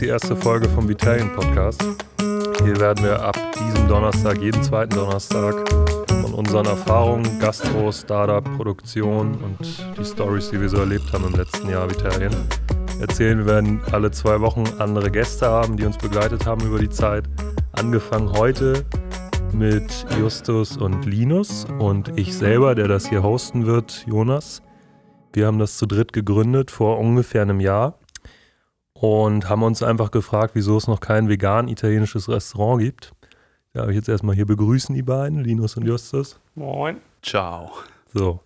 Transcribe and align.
die 0.00 0.06
erste 0.06 0.34
Folge 0.34 0.66
vom 0.70 0.88
Vitalian 0.88 1.30
Podcast. 1.34 1.84
Hier 2.64 2.80
werden 2.80 3.04
wir 3.04 3.22
ab 3.22 3.36
diesem 3.52 3.86
Donnerstag, 3.86 4.40
jeden 4.40 4.62
zweiten 4.62 4.94
Donnerstag, 4.94 5.68
von 6.22 6.32
unseren 6.32 6.64
Erfahrungen, 6.64 7.38
Gastro, 7.38 7.92
Startup, 7.92 8.42
Produktion 8.56 9.34
und 9.42 9.84
die 9.98 10.04
Stories, 10.04 10.50
die 10.50 10.60
wir 10.60 10.70
so 10.70 10.78
erlebt 10.78 11.12
haben 11.12 11.26
im 11.26 11.34
letzten 11.34 11.68
Jahr 11.68 11.90
Vitalien, 11.90 12.34
erzählen. 12.98 13.40
Wir 13.40 13.46
werden 13.46 13.80
alle 13.92 14.10
zwei 14.10 14.40
Wochen 14.40 14.64
andere 14.78 15.10
Gäste 15.10 15.46
haben, 15.46 15.76
die 15.76 15.84
uns 15.84 15.98
begleitet 15.98 16.46
haben 16.46 16.66
über 16.66 16.78
die 16.78 16.88
Zeit. 16.88 17.24
Angefangen 17.72 18.32
heute 18.32 18.86
mit 19.52 20.06
Justus 20.18 20.78
und 20.78 21.04
Linus 21.04 21.66
und 21.78 22.18
ich 22.18 22.34
selber, 22.34 22.74
der 22.74 22.88
das 22.88 23.06
hier 23.06 23.22
hosten 23.22 23.66
wird, 23.66 24.06
Jonas. 24.06 24.62
Wir 25.34 25.46
haben 25.46 25.58
das 25.58 25.76
zu 25.76 25.84
dritt 25.84 26.14
gegründet 26.14 26.70
vor 26.70 26.98
ungefähr 26.98 27.42
einem 27.42 27.60
Jahr 27.60 27.99
und 29.00 29.48
haben 29.48 29.62
uns 29.62 29.82
einfach 29.82 30.10
gefragt, 30.10 30.50
wieso 30.54 30.76
es 30.76 30.86
noch 30.86 31.00
kein 31.00 31.28
vegan 31.28 31.68
italienisches 31.68 32.28
Restaurant 32.28 32.82
gibt. 32.82 33.12
Darf 33.72 33.88
ich 33.88 33.96
jetzt 33.96 34.10
erstmal 34.10 34.34
hier 34.34 34.44
begrüßen, 34.46 34.94
die 34.94 35.02
beiden, 35.02 35.42
Linus 35.42 35.76
und 35.76 35.86
Justus. 35.86 36.38
Moin. 36.54 36.98
Ciao. 37.22 37.70
So. 38.12 38.40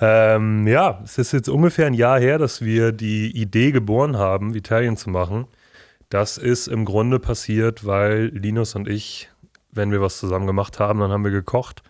Ähm, 0.00 0.66
ja, 0.66 1.02
es 1.04 1.18
ist 1.18 1.32
jetzt 1.32 1.50
ungefähr 1.50 1.86
ein 1.86 1.94
Jahr 1.94 2.18
her, 2.18 2.38
dass 2.38 2.62
wir 2.62 2.92
die 2.92 3.30
Idee 3.36 3.72
geboren 3.72 4.16
haben, 4.16 4.54
Italien 4.54 4.96
zu 4.96 5.10
machen. 5.10 5.46
Das 6.08 6.38
ist 6.38 6.66
im 6.66 6.86
Grunde 6.86 7.18
passiert, 7.18 7.84
weil 7.84 8.28
Linus 8.28 8.74
und 8.74 8.88
ich, 8.88 9.28
wenn 9.70 9.92
wir 9.92 10.00
was 10.00 10.18
zusammen 10.18 10.46
gemacht 10.46 10.80
haben, 10.80 11.00
dann 11.00 11.10
haben 11.10 11.24
wir 11.24 11.30
gekocht. 11.30 11.82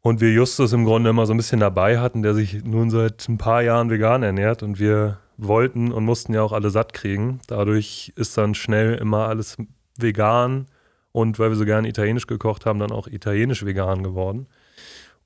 Und 0.00 0.22
wir 0.22 0.32
Justus 0.32 0.72
im 0.72 0.86
Grunde 0.86 1.10
immer 1.10 1.26
so 1.26 1.34
ein 1.34 1.36
bisschen 1.36 1.60
dabei 1.60 1.98
hatten, 1.98 2.22
der 2.22 2.32
sich 2.32 2.64
nun 2.64 2.88
seit 2.88 3.28
ein 3.28 3.36
paar 3.36 3.60
Jahren 3.60 3.90
vegan 3.90 4.22
ernährt 4.22 4.62
und 4.62 4.78
wir 4.78 5.18
wollten 5.38 5.92
und 5.92 6.04
mussten 6.04 6.34
ja 6.34 6.42
auch 6.42 6.52
alle 6.52 6.70
satt 6.70 6.92
kriegen. 6.92 7.40
Dadurch 7.46 8.12
ist 8.16 8.36
dann 8.36 8.54
schnell 8.54 8.94
immer 8.94 9.28
alles 9.28 9.56
vegan 9.96 10.66
und 11.12 11.38
weil 11.38 11.50
wir 11.50 11.56
so 11.56 11.64
gerne 11.64 11.88
italienisch 11.88 12.26
gekocht 12.26 12.66
haben, 12.66 12.78
dann 12.78 12.92
auch 12.92 13.06
italienisch 13.06 13.64
vegan 13.64 14.02
geworden. 14.02 14.48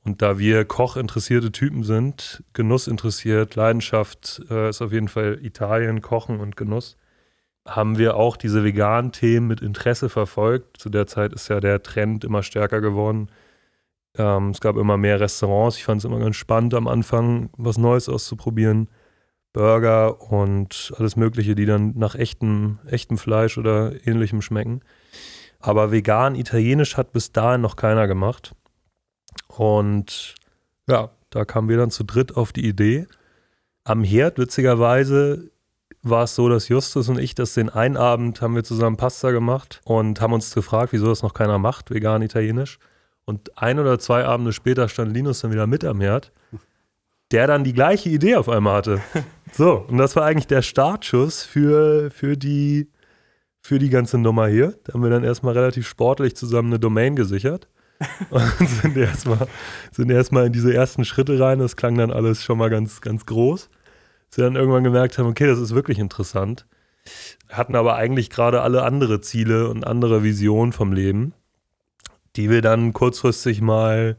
Und 0.05 0.21
da 0.21 0.39
wir 0.39 0.65
kochinteressierte 0.65 1.53
Typen 1.53 1.85
sind, 1.85 2.43
Genuss 2.53 2.89
interessiert, 2.89 3.55
Leidenschaft 3.55 4.43
äh, 4.51 4.69
ist 4.69 4.83
auf 4.83 4.93
jeden 4.93 5.09
Fall 5.09 5.39
Italien, 5.43 6.03
Kochen 6.03 6.41
und 6.41 6.57
Genuss, 6.57 6.97
haben 7.67 7.99
wir 7.99 8.17
auch 8.17 8.37
diese 8.37 8.65
veganen 8.65 9.13
Themen 9.13 9.47
mit 9.47 9.61
Interesse 9.61 10.09
verfolgt. 10.09 10.79
Zu 10.79 10.89
der 10.91 11.07
Zeit 11.07 11.33
ist 11.33 11.49
ja 11.49 11.61
der 11.61 11.83
Trend 11.83 12.25
immer 12.25 12.43
stärker 12.43 12.81
geworden. 12.81 13.29
Ähm, 14.19 14.51
es 14.51 14.61
gab 14.61 14.77
immer 14.77 14.97
mehr 14.97 15.21
Restaurants. 15.21 15.77
Ich 15.77 15.85
fand 15.85 16.01
es 16.01 16.05
immer 16.05 16.19
ganz 16.19 16.37
spannend 16.37 16.75
am 16.75 16.89
Anfang, 16.89 17.51
was 17.57 17.79
Neues 17.79 18.09
auszuprobieren. 18.09 18.89
Burger 19.53 20.31
und 20.31 20.93
alles 20.97 21.17
Mögliche, 21.17 21.55
die 21.55 21.67
dann 21.67 21.93
nach 21.97 22.15
echtem, 22.15 22.79
echtem 22.87 23.19
Fleisch 23.19 23.59
oder 23.59 23.93
ähnlichem 24.07 24.43
schmecken. 24.43 24.81
Aber 25.61 25.93
vegan, 25.93 26.35
italienisch 26.35 26.97
hat 26.97 27.13
bis 27.13 27.33
dahin 27.33 27.61
noch 27.61 27.77
keiner 27.77 28.07
gemacht. 28.07 28.55
Und 29.49 30.35
ja, 30.89 31.11
da 31.31 31.45
kamen 31.45 31.69
wir 31.69 31.77
dann 31.77 31.91
zu 31.91 32.05
dritt 32.05 32.37
auf 32.37 32.53
die 32.53 32.67
Idee. 32.67 33.07
Am 33.85 34.03
Herd, 34.05 34.39
witzigerweise, 34.39 35.51
war 36.03 36.25
es 36.25 36.35
so, 36.35 36.49
dass 36.49 36.69
Justus 36.69 37.09
und 37.09 37.19
ich 37.19 37.35
das 37.35 37.55
den 37.55 37.69
einen 37.69 37.97
Abend 37.97 38.43
haben 38.43 38.57
wir 38.57 38.65
zusammen 38.65 38.97
Pasta 38.97 39.31
gemacht 39.31 39.81
und 39.85 40.21
haben 40.21 40.33
uns 40.33 40.53
gefragt, 40.53 40.93
wieso 40.93 41.07
das 41.07 41.23
noch 41.23 41.35
keiner 41.35 41.59
macht, 41.59 41.91
vegan, 41.91 42.23
italienisch. 42.23 42.79
Und 43.25 43.57
ein 43.57 43.79
oder 43.79 44.01
zwei 44.01 44.25
Abende 44.25 44.53
später 44.53 44.89
stand 44.89 45.15
Linus 45.15 45.41
dann 45.41 45.53
wieder 45.53 45.69
mit 45.69 45.85
am 45.85 46.01
Herd 46.01 46.33
der 47.33 47.47
dann 47.47 47.65
die 47.65 47.73
gleiche 47.73 48.09
Idee 48.09 48.37
auf 48.37 48.49
einmal 48.49 48.77
hatte. 48.77 49.01
So, 49.55 49.85
und 49.87 49.99
das 49.99 50.17
war 50.17 50.25
eigentlich 50.25 50.47
der 50.47 50.63
Startschuss 50.63 51.43
für, 51.43 52.11
für, 52.11 52.39
die, 52.39 52.89
für 53.61 53.79
die 53.79 53.91
ganze 53.91 54.17
Nummer 54.17 54.47
hier. 54.47 54.79
Da 54.85 54.95
haben 54.95 55.03
wir 55.03 55.11
dann 55.11 55.25
erstmal 55.25 55.53
relativ 55.53 55.87
sportlich 55.87 56.35
zusammen 56.35 56.69
eine 56.69 56.79
Domain 56.79 57.17
gesichert 57.17 57.69
und 58.31 58.67
sind 58.67 58.97
erstmal 58.97 59.47
sind 59.91 60.11
erstmal 60.11 60.47
in 60.47 60.55
diese 60.55 60.73
ersten 60.73 61.05
Schritte 61.05 61.39
rein. 61.39 61.59
Das 61.59 61.77
klang 61.77 61.99
dann 61.99 62.11
alles 62.11 62.43
schon 62.43 62.57
mal 62.57 62.71
ganz, 62.71 63.03
ganz 63.03 63.27
groß. 63.27 63.69
Sie 64.31 64.41
dann 64.41 64.57
irgendwann 64.57 64.85
gemerkt 64.85 65.19
haben, 65.19 65.29
okay, 65.29 65.47
das 65.47 65.59
ist 65.59 65.75
wirklich 65.75 65.99
interessant. 65.99 66.65
Hatten 67.51 67.77
aber 67.77 67.97
eigentlich 67.97 68.31
gerade 68.31 68.63
alle 68.63 68.85
andere 68.85 69.21
Ziele 69.21 69.69
und 69.69 69.87
andere 69.87 70.23
Visionen 70.23 70.73
vom 70.73 70.95
Leben, 70.95 71.35
die 72.37 72.49
wir 72.49 72.63
dann 72.63 72.95
kurzfristig 72.95 73.61
mal 73.61 74.17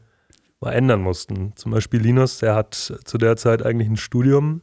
mal 0.64 0.72
ändern 0.72 1.02
mussten. 1.02 1.54
Zum 1.56 1.72
Beispiel 1.72 2.00
Linus, 2.00 2.38
der 2.38 2.54
hat 2.54 2.74
zu 2.74 3.18
der 3.18 3.36
Zeit 3.36 3.64
eigentlich 3.64 3.88
ein 3.88 3.96
Studium 3.96 4.62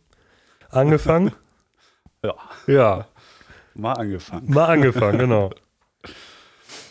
angefangen. 0.70 1.32
ja. 2.24 2.36
Ja. 2.68 3.08
Mal 3.76 3.94
angefangen. 3.94 4.52
Mal 4.52 4.66
angefangen, 4.66 5.20
genau. 5.20 5.52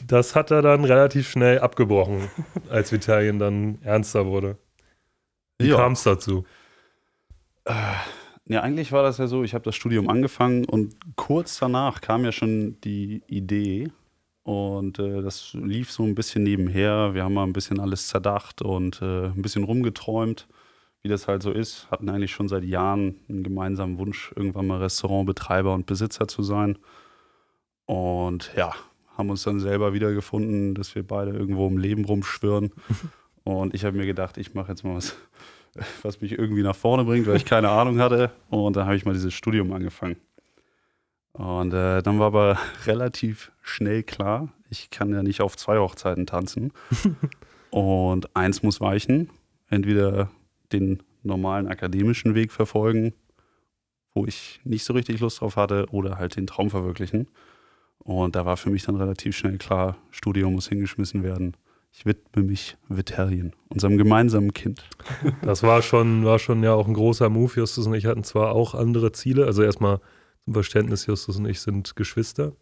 Das 0.06 0.34
hat 0.34 0.50
er 0.50 0.62
dann 0.62 0.84
relativ 0.84 1.28
schnell 1.28 1.58
abgebrochen, 1.58 2.30
als 2.70 2.90
Vitalien 2.90 3.38
dann 3.38 3.82
ernster 3.82 4.26
wurde. 4.26 4.56
Wie 5.58 5.70
kam 5.70 5.92
es 5.92 6.02
dazu? 6.04 6.46
Äh, 7.64 7.74
ja, 8.46 8.62
eigentlich 8.62 8.92
war 8.92 9.02
das 9.02 9.18
ja 9.18 9.26
so, 9.26 9.44
ich 9.44 9.52
habe 9.52 9.64
das 9.64 9.76
Studium 9.76 10.08
angefangen 10.08 10.64
und 10.64 10.96
kurz 11.16 11.58
danach 11.58 12.00
kam 12.00 12.24
ja 12.24 12.32
schon 12.32 12.80
die 12.80 13.22
Idee, 13.26 13.90
und 14.42 14.98
äh, 14.98 15.22
das 15.22 15.52
lief 15.54 15.90
so 15.90 16.02
ein 16.02 16.14
bisschen 16.14 16.42
nebenher. 16.42 17.14
Wir 17.14 17.24
haben 17.24 17.34
mal 17.34 17.44
ein 17.44 17.52
bisschen 17.52 17.78
alles 17.78 18.08
zerdacht 18.08 18.62
und 18.62 19.02
äh, 19.02 19.26
ein 19.26 19.42
bisschen 19.42 19.64
rumgeträumt, 19.64 20.48
wie 21.02 21.08
das 21.08 21.28
halt 21.28 21.42
so 21.42 21.50
ist. 21.50 21.90
Hatten 21.90 22.08
eigentlich 22.08 22.32
schon 22.32 22.48
seit 22.48 22.64
Jahren 22.64 23.16
einen 23.28 23.42
gemeinsamen 23.42 23.98
Wunsch, 23.98 24.32
irgendwann 24.34 24.66
mal 24.66 24.78
Restaurantbetreiber 24.78 25.74
und 25.74 25.86
Besitzer 25.86 26.26
zu 26.26 26.42
sein. 26.42 26.78
Und 27.84 28.52
ja, 28.56 28.72
haben 29.16 29.30
uns 29.30 29.42
dann 29.42 29.60
selber 29.60 29.92
wiedergefunden, 29.92 30.74
dass 30.74 30.94
wir 30.94 31.06
beide 31.06 31.32
irgendwo 31.32 31.66
im 31.66 31.76
Leben 31.76 32.04
rumschwirren. 32.04 32.72
und 33.44 33.74
ich 33.74 33.84
habe 33.84 33.96
mir 33.96 34.06
gedacht, 34.06 34.38
ich 34.38 34.54
mache 34.54 34.70
jetzt 34.70 34.84
mal 34.84 34.96
was, 34.96 35.16
was 36.02 36.22
mich 36.22 36.32
irgendwie 36.32 36.62
nach 36.62 36.76
vorne 36.76 37.04
bringt, 37.04 37.26
weil 37.26 37.36
ich 37.36 37.44
keine 37.44 37.68
Ahnung 37.68 37.98
hatte. 38.00 38.30
Und 38.48 38.76
dann 38.76 38.86
habe 38.86 38.96
ich 38.96 39.04
mal 39.04 39.12
dieses 39.12 39.34
Studium 39.34 39.72
angefangen. 39.72 40.16
Und 41.32 41.72
äh, 41.72 42.02
dann 42.02 42.18
war 42.18 42.26
aber 42.26 42.58
relativ 42.86 43.52
schnell 43.62 44.02
klar, 44.02 44.48
ich 44.68 44.90
kann 44.90 45.12
ja 45.12 45.22
nicht 45.22 45.40
auf 45.40 45.56
zwei 45.56 45.78
Hochzeiten 45.78 46.26
tanzen. 46.26 46.72
und 47.70 48.34
eins 48.36 48.62
muss 48.62 48.80
weichen. 48.80 49.30
Entweder 49.68 50.30
den 50.72 51.02
normalen 51.22 51.68
akademischen 51.68 52.34
Weg 52.34 52.52
verfolgen, 52.52 53.12
wo 54.14 54.26
ich 54.26 54.60
nicht 54.64 54.84
so 54.84 54.92
richtig 54.92 55.20
Lust 55.20 55.40
drauf 55.40 55.56
hatte, 55.56 55.86
oder 55.90 56.18
halt 56.18 56.36
den 56.36 56.46
Traum 56.46 56.70
verwirklichen. 56.70 57.28
Und 57.98 58.34
da 58.34 58.46
war 58.46 58.56
für 58.56 58.70
mich 58.70 58.84
dann 58.84 58.96
relativ 58.96 59.36
schnell 59.36 59.58
klar, 59.58 59.96
Studium 60.10 60.54
muss 60.54 60.68
hingeschmissen 60.68 61.22
werden. 61.22 61.56
Ich 61.92 62.06
widme 62.06 62.44
mich 62.44 62.76
Viterien, 62.88 63.52
unserem 63.68 63.98
gemeinsamen 63.98 64.54
Kind. 64.54 64.88
Das 65.42 65.62
war 65.64 65.82
schon, 65.82 66.24
war 66.24 66.38
schon 66.38 66.62
ja 66.62 66.72
auch 66.72 66.86
ein 66.86 66.94
großer 66.94 67.28
Move. 67.28 67.52
Justus 67.56 67.86
und 67.86 67.94
ich 67.94 68.06
hatten 68.06 68.22
zwar 68.22 68.52
auch 68.52 68.74
andere 68.74 69.10
Ziele. 69.12 69.44
Also 69.44 69.62
erstmal 69.62 70.00
zum 70.44 70.54
Verständnis, 70.54 71.06
Justus 71.06 71.36
und 71.36 71.46
ich 71.46 71.60
sind 71.60 71.96
Geschwister. 71.96 72.52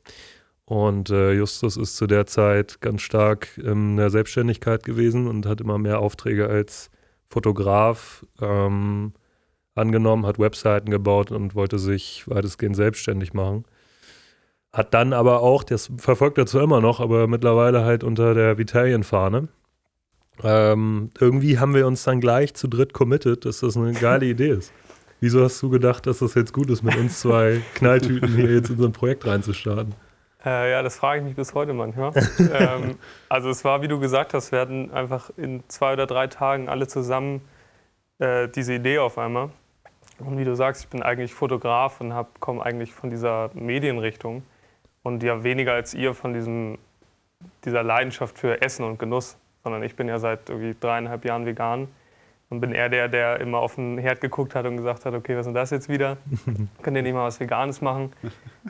Und 0.64 1.08
äh, 1.08 1.32
Justus 1.32 1.78
ist 1.78 1.96
zu 1.96 2.06
der 2.06 2.26
Zeit 2.26 2.80
ganz 2.82 3.00
stark 3.00 3.56
in 3.56 3.96
der 3.96 4.10
Selbstständigkeit 4.10 4.84
gewesen 4.84 5.26
und 5.26 5.46
hat 5.46 5.62
immer 5.62 5.78
mehr 5.78 6.00
Aufträge 6.00 6.48
als 6.48 6.90
Fotograf 7.30 8.26
ähm, 8.40 9.14
angenommen, 9.74 10.26
hat 10.26 10.38
Webseiten 10.38 10.90
gebaut 10.90 11.30
und 11.30 11.54
wollte 11.54 11.78
sich 11.78 12.24
weitestgehend 12.28 12.76
selbstständig 12.76 13.32
machen. 13.32 13.64
Hat 14.72 14.92
dann 14.92 15.14
aber 15.14 15.40
auch, 15.40 15.64
das 15.64 15.90
verfolgt 15.96 16.36
er 16.36 16.46
zwar 16.46 16.64
immer 16.64 16.80
noch, 16.80 17.00
aber 17.00 17.26
mittlerweile 17.26 17.84
halt 17.84 18.04
unter 18.04 18.34
der 18.34 18.58
Vitalien-Fahne. 18.58 19.48
Ähm, 20.42 21.10
irgendwie 21.18 21.58
haben 21.58 21.74
wir 21.74 21.86
uns 21.86 22.04
dann 22.04 22.20
gleich 22.20 22.54
zu 22.54 22.68
dritt 22.68 22.92
committed, 22.92 23.44
dass 23.44 23.60
das 23.60 23.76
eine 23.76 23.92
geile 23.92 24.26
Idee 24.26 24.50
ist. 24.50 24.72
Wieso 25.20 25.42
hast 25.42 25.60
du 25.62 25.68
gedacht, 25.68 26.06
dass 26.06 26.20
das 26.20 26.34
jetzt 26.34 26.52
gut 26.52 26.70
ist, 26.70 26.82
mit 26.82 26.96
uns 26.96 27.20
zwei 27.20 27.60
Knalltüten 27.74 28.28
hier 28.36 28.52
jetzt 28.52 28.70
in 28.70 28.78
so 28.78 28.84
ein 28.84 28.92
Projekt 28.92 29.26
reinzustarten? 29.26 29.94
Äh, 30.44 30.70
ja, 30.70 30.82
das 30.82 30.96
frage 30.96 31.20
ich 31.20 31.26
mich 31.26 31.34
bis 31.34 31.54
heute 31.54 31.72
manchmal. 31.72 32.12
ähm, 32.52 32.96
also 33.28 33.50
es 33.50 33.64
war, 33.64 33.82
wie 33.82 33.88
du 33.88 33.98
gesagt 33.98 34.32
hast, 34.34 34.52
wir 34.52 34.60
hatten 34.60 34.92
einfach 34.92 35.30
in 35.36 35.64
zwei 35.68 35.94
oder 35.94 36.06
drei 36.06 36.28
Tagen 36.28 36.68
alle 36.68 36.86
zusammen 36.86 37.40
äh, 38.20 38.48
diese 38.48 38.74
Idee 38.74 38.98
auf 38.98 39.18
einmal. 39.18 39.50
Und 40.20 40.38
wie 40.38 40.44
du 40.44 40.54
sagst, 40.54 40.82
ich 40.82 40.88
bin 40.88 41.02
eigentlich 41.02 41.34
Fotograf 41.34 42.00
und 42.00 42.12
komme 42.40 42.64
eigentlich 42.64 42.92
von 42.92 43.10
dieser 43.10 43.50
Medienrichtung 43.54 44.42
und 45.02 45.22
ja 45.22 45.42
weniger 45.42 45.72
als 45.72 45.94
ihr 45.94 46.14
von 46.14 46.32
diesem, 46.32 46.78
dieser 47.64 47.82
Leidenschaft 47.82 48.38
für 48.38 48.60
Essen 48.62 48.84
und 48.84 48.98
Genuss, 48.98 49.36
sondern 49.62 49.82
ich 49.82 49.96
bin 49.96 50.08
ja 50.08 50.18
seit 50.18 50.48
irgendwie 50.48 50.76
dreieinhalb 50.78 51.24
Jahren 51.24 51.46
vegan 51.46 51.88
und 52.50 52.60
bin 52.60 52.72
eher 52.72 52.88
der, 52.88 53.08
der 53.08 53.40
immer 53.40 53.58
auf 53.58 53.74
den 53.74 53.98
Herd 53.98 54.20
geguckt 54.20 54.54
hat 54.54 54.66
und 54.66 54.76
gesagt 54.76 55.04
hat, 55.04 55.14
okay, 55.14 55.34
was 55.34 55.40
ist 55.40 55.46
denn 55.46 55.54
das 55.54 55.70
jetzt 55.70 55.88
wieder? 55.88 56.16
Könnt 56.82 56.96
ihr 56.96 57.02
nicht 57.02 57.12
mal 57.12 57.26
was 57.26 57.40
Veganes 57.40 57.80
machen? 57.80 58.12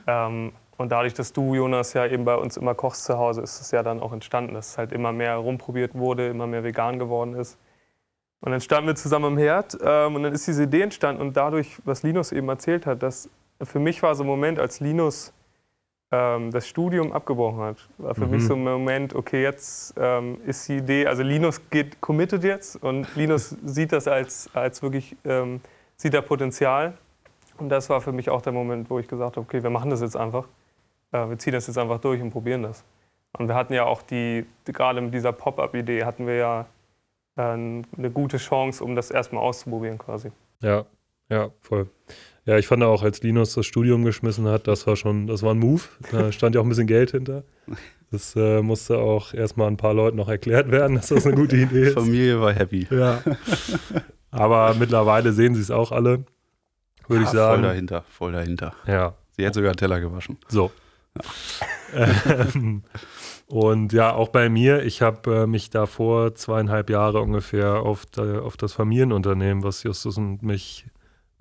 ähm, 0.07 0.53
und 0.77 0.93
dadurch, 0.93 1.15
dass 1.15 1.33
du, 1.33 1.55
Jonas, 1.55 1.93
ja 1.93 2.07
eben 2.07 2.25
bei 2.25 2.37
uns 2.37 2.57
immer 2.57 2.75
kochst 2.75 3.05
zu 3.05 3.19
Hause, 3.19 3.43
ist 3.43 3.61
es 3.61 3.71
ja 3.73 3.83
dann 3.83 4.01
auch 4.01 4.13
entstanden, 4.13 4.55
dass 4.55 4.71
es 4.71 4.79
halt 4.79 4.93
immer 4.93 5.13
mehr 5.13 5.37
rumprobiert 5.37 5.95
wurde, 5.95 6.29
immer 6.29 6.47
mehr 6.47 6.63
vegan 6.63 6.99
geworden 6.99 7.35
ist. 7.35 7.59
Und 8.41 8.53
dann 8.53 8.61
standen 8.61 8.87
wir 8.87 8.95
zusammen 8.95 9.25
am 9.25 9.39
Herd 9.39 9.77
ähm, 9.83 10.15
und 10.15 10.23
dann 10.23 10.33
ist 10.33 10.47
diese 10.47 10.65
Idee 10.65 10.83
entstanden 10.83 11.21
und 11.21 11.37
dadurch, 11.37 11.79
was 11.85 12.05
Linus 12.05 12.31
eben 12.31 12.49
erzählt 12.49 12.87
hat, 12.87 13.03
dass 13.03 13.29
für 13.61 13.81
mich 13.81 14.03
war 14.05 14.15
so 14.15 14.23
ein 14.23 14.29
Moment, 14.29 14.61
als 14.61 14.79
Linus 14.79 15.33
ähm, 16.11 16.51
das 16.51 16.67
Studium 16.67 17.13
abgebrochen 17.13 17.61
hat, 17.61 17.89
war 17.99 18.15
für 18.15 18.25
Mhm. 18.25 18.31
mich 18.31 18.47
so 18.47 18.55
ein 18.55 18.65
Moment, 18.65 19.15
okay, 19.15 19.43
jetzt 19.43 19.95
ähm, 19.99 20.41
ist 20.47 20.67
die 20.69 20.79
Idee, 20.79 21.07
also 21.07 21.23
Linus 21.23 21.61
geht 21.71 22.01
committed 22.01 22.45
jetzt 22.45 22.83
und 22.83 23.15
Linus 23.17 23.51
sieht 23.65 23.93
das 23.93 24.09
als, 24.09 24.49
als 24.55 24.83
wirklich, 24.83 25.17
ähm, 25.25 25.61
sieht 25.97 26.15
da 26.15 26.21
Potenzial. 26.23 26.95
Und 27.59 27.69
das 27.71 27.91
war 27.91 28.01
für 28.01 28.13
mich 28.13 28.31
auch 28.31 28.41
der 28.41 28.53
Moment, 28.53 28.89
wo 28.89 28.99
ich 29.01 29.09
gesagt 29.09 29.37
habe, 29.37 29.45
okay, 29.45 29.63
wir 29.63 29.71
machen 29.71 29.91
das 29.91 30.01
jetzt 30.01 30.17
einfach. 30.17 30.47
Äh, 31.13 31.29
wir 31.29 31.39
ziehen 31.39 31.53
das 31.53 31.67
jetzt 31.67 31.77
einfach 31.77 32.01
durch 32.01 32.23
und 32.23 32.31
probieren 32.31 32.63
das. 32.63 32.85
Und 33.37 33.49
wir 33.49 33.55
hatten 33.55 33.75
ja 33.75 33.85
auch 33.85 34.01
die, 34.03 34.47
gerade 34.65 35.01
mit 35.01 35.13
dieser 35.13 35.33
Pop-up-Idee 35.33 36.05
hatten 36.05 36.27
wir 36.27 36.37
ja 36.37 36.67
äh, 37.37 37.43
eine 37.43 38.11
gute 38.13 38.39
Chance, 38.39 38.83
um 38.83 38.95
das 38.95 39.11
erstmal 39.11 39.43
auszuprobieren 39.43 39.99
quasi. 39.99 40.31
Ja, 40.61 40.87
ja, 41.29 41.51
voll. 41.61 41.89
Ja, 42.49 42.57
ich 42.57 42.67
fand 42.67 42.83
auch, 42.83 43.03
als 43.03 43.23
Linus 43.23 43.53
das 43.53 43.67
Studium 43.67 44.07
geschmissen 44.07 44.47
hat, 44.49 44.67
das 44.69 44.87
war 44.87 44.97
schon, 44.97 45.27
das 45.27 45.43
war 45.43 45.53
ein 45.55 45.59
Move. 45.59 45.83
Da 46.11 46.33
stand 46.33 46.55
ja 46.55 46.63
auch 46.63 46.65
ein 46.65 46.71
bisschen 46.71 46.87
Geld 46.87 47.11
hinter. 47.11 47.45
Das 48.11 48.35
äh, 48.37 48.63
musste 48.63 48.97
auch 48.97 49.35
erstmal 49.35 49.69
ein 49.69 49.77
paar 49.77 49.93
Leuten 49.93 50.17
noch 50.17 50.31
erklärt 50.31 50.71
werden, 50.71 50.97
dass 50.97 51.09
das 51.09 51.27
eine 51.27 51.37
gute 51.37 51.57
Idee 51.59 51.89
ist. 51.89 51.93
Familie 51.93 52.41
war 52.41 52.55
happy. 52.55 52.87
Ja. 52.91 53.21
Aber 54.31 54.73
mittlerweile 54.79 55.35
sehen 55.35 55.55
sie 55.55 55.61
es 55.61 55.71
auch 55.71 55.93
alle, 55.93 56.25
würde 57.07 57.25
ich 57.25 57.33
Ja, 57.33 57.33
Voll 57.33 57.35
sagen. 57.35 57.63
dahinter, 57.65 58.05
voll 58.09 58.33
dahinter. 58.33 58.73
Ja, 58.87 59.15
Sie 59.37 59.47
hat 59.47 59.53
sogar 59.53 59.75
Teller 59.75 60.01
gewaschen. 60.01 60.39
so. 60.49 60.71
Ähm, 61.95 62.83
und 63.47 63.93
ja, 63.93 64.15
auch 64.15 64.29
bei 64.29 64.49
mir, 64.49 64.85
ich 64.85 65.03
habe 65.03 65.43
äh, 65.43 65.47
mich 65.47 65.69
davor 65.69 66.35
zweieinhalb 66.35 66.89
Jahre 66.89 67.21
ungefähr 67.21 67.75
auf, 67.81 68.07
da, 68.07 68.41
auf 68.41 68.57
das 68.57 68.73
Familienunternehmen, 68.73 69.63
was 69.63 69.83
Justus 69.83 70.17
und 70.17 70.43
mich 70.43 70.87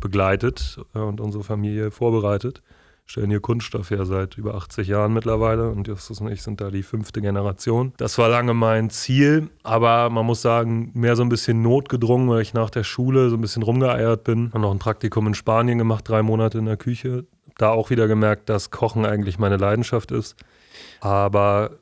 begleitet 0.01 0.79
äh, 0.93 0.99
und 0.99 1.21
unsere 1.21 1.43
Familie 1.43 1.91
vorbereitet. 1.91 2.61
Stellen 3.09 3.29
hier 3.29 3.39
Kunststoff 3.39 3.89
her 3.89 4.05
seit 4.05 4.37
über 4.37 4.55
80 4.55 4.89
Jahren 4.89 5.13
mittlerweile 5.13 5.69
und 5.69 5.87
Justus 5.87 6.19
und 6.19 6.29
ich 6.29 6.43
sind 6.43 6.59
da 6.59 6.69
die 6.69 6.83
fünfte 6.83 7.21
Generation. 7.21 7.93
Das 7.95 8.17
war 8.17 8.27
lange 8.27 8.53
mein 8.53 8.89
Ziel, 8.89 9.49
aber 9.63 10.09
man 10.09 10.25
muss 10.25 10.41
sagen, 10.41 10.91
mehr 10.93 11.15
so 11.15 11.23
ein 11.23 11.29
bisschen 11.29 11.61
notgedrungen, 11.61 12.29
weil 12.29 12.41
ich 12.41 12.53
nach 12.53 12.69
der 12.69 12.83
Schule 12.83 13.29
so 13.29 13.37
ein 13.37 13.41
bisschen 13.41 13.63
rumgeeiert 13.63 14.25
bin. 14.25 14.49
Habe 14.49 14.59
noch 14.59 14.71
ein 14.71 14.79
Praktikum 14.79 15.25
in 15.25 15.35
Spanien 15.35 15.77
gemacht, 15.77 16.07
drei 16.07 16.21
Monate 16.21 16.57
in 16.57 16.65
der 16.65 16.75
Küche. 16.75 17.25
Da 17.57 17.69
auch 17.69 17.89
wieder 17.89 18.09
gemerkt, 18.09 18.49
dass 18.49 18.71
Kochen 18.71 19.05
eigentlich 19.05 19.39
meine 19.39 19.55
Leidenschaft 19.55 20.11
ist. 20.11 20.35
Aber 20.99 21.79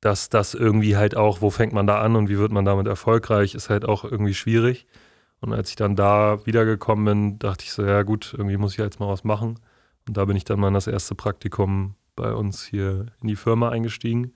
dass 0.00 0.28
das 0.28 0.54
irgendwie 0.54 0.96
halt 0.96 1.16
auch, 1.16 1.40
wo 1.40 1.50
fängt 1.50 1.72
man 1.72 1.86
da 1.86 2.00
an 2.00 2.16
und 2.16 2.28
wie 2.28 2.38
wird 2.38 2.50
man 2.50 2.64
damit 2.64 2.88
erfolgreich, 2.88 3.54
ist 3.54 3.70
halt 3.70 3.84
auch 3.84 4.04
irgendwie 4.04 4.34
schwierig. 4.34 4.86
Und 5.40 5.52
als 5.52 5.70
ich 5.70 5.76
dann 5.76 5.96
da 5.96 6.44
wiedergekommen 6.46 7.04
bin, 7.04 7.38
dachte 7.38 7.64
ich 7.64 7.72
so, 7.72 7.84
ja 7.84 8.02
gut, 8.02 8.34
irgendwie 8.36 8.56
muss 8.56 8.72
ich 8.72 8.78
jetzt 8.78 9.00
mal 9.00 9.08
was 9.08 9.24
machen. 9.24 9.58
Und 10.06 10.16
da 10.16 10.24
bin 10.24 10.36
ich 10.36 10.44
dann 10.44 10.58
mal 10.58 10.68
in 10.68 10.74
das 10.74 10.86
erste 10.86 11.14
Praktikum 11.14 11.94
bei 12.16 12.32
uns 12.32 12.64
hier 12.64 13.06
in 13.22 13.28
die 13.28 13.36
Firma 13.36 13.68
eingestiegen 13.68 14.32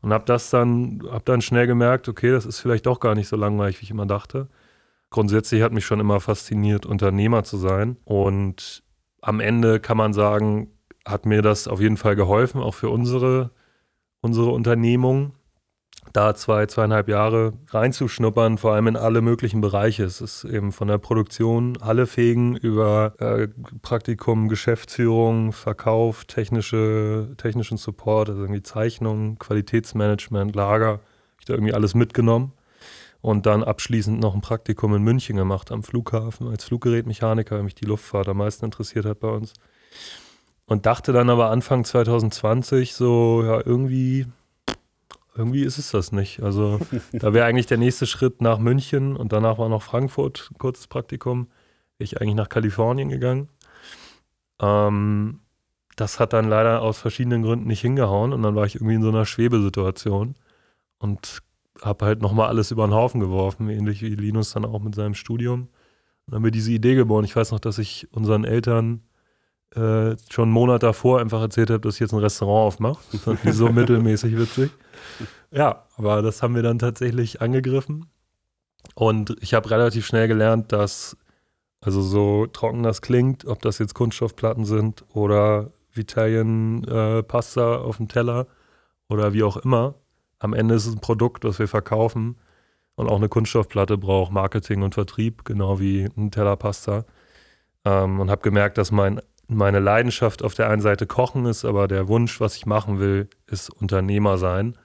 und 0.00 0.12
habe 0.12 0.24
das 0.24 0.50
dann, 0.50 1.02
habe 1.10 1.24
dann 1.24 1.42
schnell 1.42 1.66
gemerkt, 1.66 2.08
okay, 2.08 2.30
das 2.30 2.46
ist 2.46 2.60
vielleicht 2.60 2.86
doch 2.86 3.00
gar 3.00 3.14
nicht 3.14 3.28
so 3.28 3.36
langweilig, 3.36 3.80
wie 3.80 3.84
ich 3.84 3.90
immer 3.90 4.06
dachte. 4.06 4.48
Grundsätzlich 5.10 5.62
hat 5.62 5.72
mich 5.72 5.86
schon 5.86 6.00
immer 6.00 6.20
fasziniert, 6.20 6.86
Unternehmer 6.86 7.44
zu 7.44 7.56
sein. 7.56 7.96
Und 8.04 8.82
am 9.20 9.40
Ende 9.40 9.80
kann 9.80 9.96
man 9.96 10.12
sagen, 10.12 10.70
hat 11.04 11.26
mir 11.26 11.42
das 11.42 11.66
auf 11.66 11.80
jeden 11.80 11.96
Fall 11.96 12.14
geholfen, 12.14 12.60
auch 12.60 12.74
für 12.74 12.90
unsere, 12.90 13.50
unsere 14.20 14.50
Unternehmung, 14.50 15.32
da 16.12 16.34
zwei, 16.34 16.66
zweieinhalb 16.66 17.08
Jahre 17.08 17.52
reinzuschnuppern, 17.68 18.58
vor 18.58 18.72
allem 18.72 18.86
in 18.86 18.96
alle 18.96 19.20
möglichen 19.20 19.60
Bereiche. 19.60 20.04
Es 20.04 20.20
ist 20.20 20.44
eben 20.44 20.72
von 20.72 20.88
der 20.88 20.98
Produktion, 20.98 21.78
Hallefegen 21.80 22.56
über 22.56 23.14
äh, 23.18 23.48
Praktikum, 23.82 24.48
Geschäftsführung, 24.48 25.52
Verkauf, 25.52 26.24
technische, 26.24 27.34
technischen 27.36 27.78
Support, 27.78 28.30
also 28.30 28.42
irgendwie 28.42 28.62
Zeichnung, 28.62 29.38
Qualitätsmanagement, 29.38 30.54
Lager. 30.54 30.92
Hab 30.92 31.00
Ich 31.40 31.46
da 31.46 31.54
irgendwie 31.54 31.74
alles 31.74 31.94
mitgenommen. 31.94 32.52
Und 33.20 33.46
dann 33.46 33.64
abschließend 33.64 34.20
noch 34.20 34.34
ein 34.34 34.40
Praktikum 34.40 34.94
in 34.94 35.02
München 35.02 35.36
gemacht 35.36 35.72
am 35.72 35.82
Flughafen 35.82 36.48
als 36.48 36.64
Fluggerätmechaniker, 36.64 37.56
weil 37.56 37.64
mich 37.64 37.74
die 37.74 37.84
Luftfahrt 37.84 38.28
am 38.28 38.36
meisten 38.36 38.64
interessiert 38.64 39.06
hat 39.06 39.18
bei 39.20 39.28
uns. 39.28 39.54
Und 40.66 40.86
dachte 40.86 41.12
dann 41.12 41.30
aber 41.30 41.50
Anfang 41.50 41.84
2020 41.84 42.94
so, 42.94 43.42
ja, 43.42 43.60
irgendwie, 43.64 44.26
irgendwie 45.38 45.62
ist 45.62 45.78
es 45.78 45.92
das 45.92 46.10
nicht. 46.12 46.42
Also 46.42 46.80
da 47.12 47.32
wäre 47.32 47.46
eigentlich 47.46 47.66
der 47.66 47.78
nächste 47.78 48.06
Schritt 48.06 48.42
nach 48.42 48.58
München 48.58 49.16
und 49.16 49.32
danach 49.32 49.58
war 49.58 49.68
noch 49.68 49.82
Frankfurt, 49.82 50.50
ein 50.52 50.58
kurzes 50.58 50.88
Praktikum. 50.88 51.48
Ich 51.96 52.20
eigentlich 52.20 52.34
nach 52.34 52.48
Kalifornien 52.48 53.08
gegangen. 53.08 53.48
Ähm, 54.60 55.40
das 55.96 56.20
hat 56.20 56.32
dann 56.32 56.48
leider 56.48 56.82
aus 56.82 56.98
verschiedenen 56.98 57.42
Gründen 57.42 57.68
nicht 57.68 57.80
hingehauen 57.80 58.32
und 58.32 58.42
dann 58.42 58.54
war 58.54 58.66
ich 58.66 58.76
irgendwie 58.76 58.94
in 58.94 59.02
so 59.02 59.08
einer 59.08 59.26
Schwebesituation 59.26 60.34
und 60.98 61.42
habe 61.82 62.04
halt 62.04 62.20
nochmal 62.20 62.48
alles 62.48 62.70
über 62.72 62.86
den 62.86 62.94
Haufen 62.94 63.20
geworfen, 63.20 63.68
ähnlich 63.68 64.02
wie 64.02 64.14
Linus 64.14 64.52
dann 64.52 64.64
auch 64.64 64.80
mit 64.80 64.94
seinem 64.96 65.14
Studium. 65.14 65.62
Und 65.62 65.68
dann 66.26 66.36
haben 66.36 66.44
wir 66.44 66.50
diese 66.50 66.72
Idee 66.72 66.96
geboren. 66.96 67.24
Ich 67.24 67.34
weiß 67.34 67.52
noch, 67.52 67.60
dass 67.60 67.78
ich 67.78 68.08
unseren 68.12 68.44
Eltern 68.44 69.02
äh, 69.74 70.16
schon 70.30 70.44
einen 70.44 70.52
Monat 70.52 70.82
davor 70.82 71.20
einfach 71.20 71.40
erzählt 71.40 71.70
habe, 71.70 71.80
dass 71.80 71.94
ich 71.94 72.00
jetzt 72.00 72.12
ein 72.12 72.20
Restaurant 72.20 72.66
aufmache. 72.74 72.98
Das 73.12 73.20
fand 73.24 73.44
ich 73.44 73.54
so 73.54 73.68
mittelmäßig 73.68 74.36
witzig. 74.38 74.70
Ja, 75.50 75.84
aber 75.96 76.22
das 76.22 76.42
haben 76.42 76.54
wir 76.54 76.62
dann 76.62 76.78
tatsächlich 76.78 77.40
angegriffen. 77.40 78.10
Und 78.94 79.36
ich 79.40 79.54
habe 79.54 79.70
relativ 79.70 80.06
schnell 80.06 80.28
gelernt, 80.28 80.72
dass, 80.72 81.16
also 81.80 82.02
so 82.02 82.46
trocken 82.46 82.82
das 82.82 83.02
klingt, 83.02 83.44
ob 83.46 83.62
das 83.62 83.78
jetzt 83.78 83.94
Kunststoffplatten 83.94 84.64
sind 84.64 85.04
oder 85.12 85.70
Vitalien 85.92 86.84
äh, 86.84 87.22
auf 87.22 87.96
dem 87.96 88.08
Teller 88.08 88.46
oder 89.08 89.32
wie 89.32 89.42
auch 89.42 89.56
immer, 89.56 89.94
am 90.38 90.54
Ende 90.54 90.74
ist 90.74 90.86
es 90.86 90.94
ein 90.94 91.00
Produkt, 91.00 91.44
das 91.44 91.58
wir 91.58 91.68
verkaufen. 91.68 92.36
Und 92.94 93.08
auch 93.08 93.16
eine 93.16 93.28
Kunststoffplatte 93.28 93.96
braucht 93.96 94.32
Marketing 94.32 94.82
und 94.82 94.94
Vertrieb, 94.94 95.44
genau 95.44 95.78
wie 95.78 96.08
ein 96.16 96.30
Teller 96.30 96.56
Pasta. 96.56 97.04
Ähm, 97.84 98.20
und 98.20 98.30
habe 98.30 98.42
gemerkt, 98.42 98.78
dass 98.78 98.90
mein, 98.90 99.20
meine 99.48 99.80
Leidenschaft 99.80 100.42
auf 100.42 100.54
der 100.54 100.68
einen 100.68 100.82
Seite 100.82 101.06
Kochen 101.06 101.46
ist, 101.46 101.64
aber 101.64 101.88
der 101.88 102.08
Wunsch, 102.08 102.40
was 102.40 102.56
ich 102.56 102.66
machen 102.66 103.00
will, 103.00 103.28
ist 103.46 103.70
Unternehmer 103.70 104.38
sein. 104.38 104.76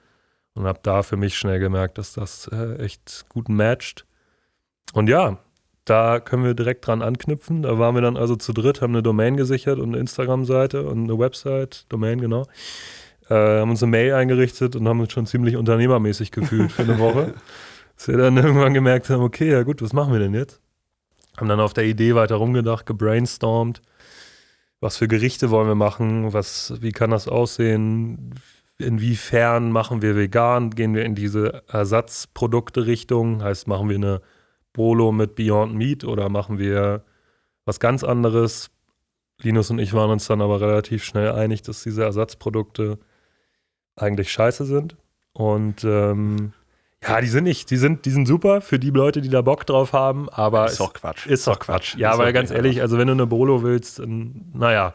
Und 0.54 0.66
habe 0.66 0.80
da 0.82 1.02
für 1.02 1.16
mich 1.16 1.36
schnell 1.36 1.58
gemerkt, 1.58 1.98
dass 1.98 2.12
das 2.12 2.48
äh, 2.48 2.76
echt 2.76 3.26
gut 3.28 3.48
matcht. 3.48 4.06
Und 4.92 5.08
ja, 5.08 5.38
da 5.84 6.20
können 6.20 6.44
wir 6.44 6.54
direkt 6.54 6.86
dran 6.86 7.02
anknüpfen. 7.02 7.62
Da 7.62 7.78
waren 7.78 7.94
wir 7.94 8.02
dann 8.02 8.16
also 8.16 8.36
zu 8.36 8.52
dritt, 8.52 8.80
haben 8.80 8.92
eine 8.92 9.02
Domain 9.02 9.36
gesichert 9.36 9.78
und 9.78 9.90
eine 9.90 9.98
Instagram-Seite 9.98 10.86
und 10.86 11.04
eine 11.04 11.18
Website, 11.18 11.86
Domain, 11.88 12.20
genau. 12.20 12.46
Äh, 13.28 13.34
haben 13.34 13.70
uns 13.70 13.82
eine 13.82 13.90
Mail 13.90 14.14
eingerichtet 14.14 14.76
und 14.76 14.86
haben 14.88 15.00
uns 15.00 15.12
schon 15.12 15.26
ziemlich 15.26 15.56
unternehmermäßig 15.56 16.30
gefühlt 16.30 16.72
für 16.72 16.82
eine 16.82 16.98
Woche. 16.98 17.34
Dass 17.96 18.08
wir 18.08 18.16
dann 18.16 18.36
irgendwann 18.36 18.74
gemerkt 18.74 19.10
haben, 19.10 19.22
okay, 19.22 19.50
ja 19.50 19.62
gut, 19.62 19.82
was 19.82 19.92
machen 19.92 20.12
wir 20.12 20.20
denn 20.20 20.34
jetzt? 20.34 20.60
Haben 21.36 21.48
dann 21.48 21.60
auf 21.60 21.74
der 21.74 21.84
Idee 21.84 22.14
weiter 22.14 22.36
rumgedacht, 22.36 22.86
gebrainstormt. 22.86 23.82
Was 24.84 24.98
für 24.98 25.08
Gerichte 25.08 25.48
wollen 25.48 25.66
wir 25.66 25.74
machen? 25.74 26.34
Was, 26.34 26.74
wie 26.82 26.92
kann 26.92 27.08
das 27.08 27.26
aussehen? 27.26 28.34
Inwiefern 28.76 29.72
machen 29.72 30.02
wir 30.02 30.14
vegan? 30.14 30.68
Gehen 30.68 30.94
wir 30.94 31.06
in 31.06 31.14
diese 31.14 31.62
Ersatzprodukte-Richtung? 31.68 33.42
Heißt, 33.42 33.66
machen 33.66 33.88
wir 33.88 33.96
eine 33.96 34.20
Bolo 34.74 35.10
mit 35.10 35.36
Beyond 35.36 35.74
Meat 35.74 36.04
oder 36.04 36.28
machen 36.28 36.58
wir 36.58 37.02
was 37.64 37.80
ganz 37.80 38.04
anderes? 38.04 38.72
Linus 39.40 39.70
und 39.70 39.78
ich 39.78 39.94
waren 39.94 40.10
uns 40.10 40.26
dann 40.26 40.42
aber 40.42 40.60
relativ 40.60 41.02
schnell 41.02 41.32
einig, 41.32 41.62
dass 41.62 41.82
diese 41.82 42.04
Ersatzprodukte 42.04 42.98
eigentlich 43.96 44.30
scheiße 44.30 44.66
sind. 44.66 44.98
Und 45.32 45.82
ähm, 45.84 46.52
ja, 47.06 47.20
die 47.20 47.26
sind 47.28 47.44
nicht, 47.44 47.70
die 47.70 47.76
sind, 47.76 48.04
die 48.04 48.10
sind 48.10 48.26
super 48.26 48.60
für 48.60 48.78
die 48.78 48.90
Leute, 48.90 49.20
die 49.20 49.28
da 49.28 49.42
Bock 49.42 49.66
drauf 49.66 49.92
haben, 49.92 50.28
aber 50.30 50.66
Ist 50.66 50.80
doch 50.80 50.92
Quatsch. 50.92 51.26
ist 51.26 51.46
doch 51.46 51.58
Quatsch. 51.58 51.96
Ja, 51.96 52.12
Ist 52.12 52.18
weil 52.18 52.26
okay, 52.26 52.32
ganz 52.34 52.50
ehrlich, 52.50 52.80
also 52.80 52.98
wenn 52.98 53.06
du 53.06 53.12
eine 53.12 53.26
Bolo 53.26 53.62
willst, 53.62 53.98
dann, 53.98 54.50
naja, 54.54 54.94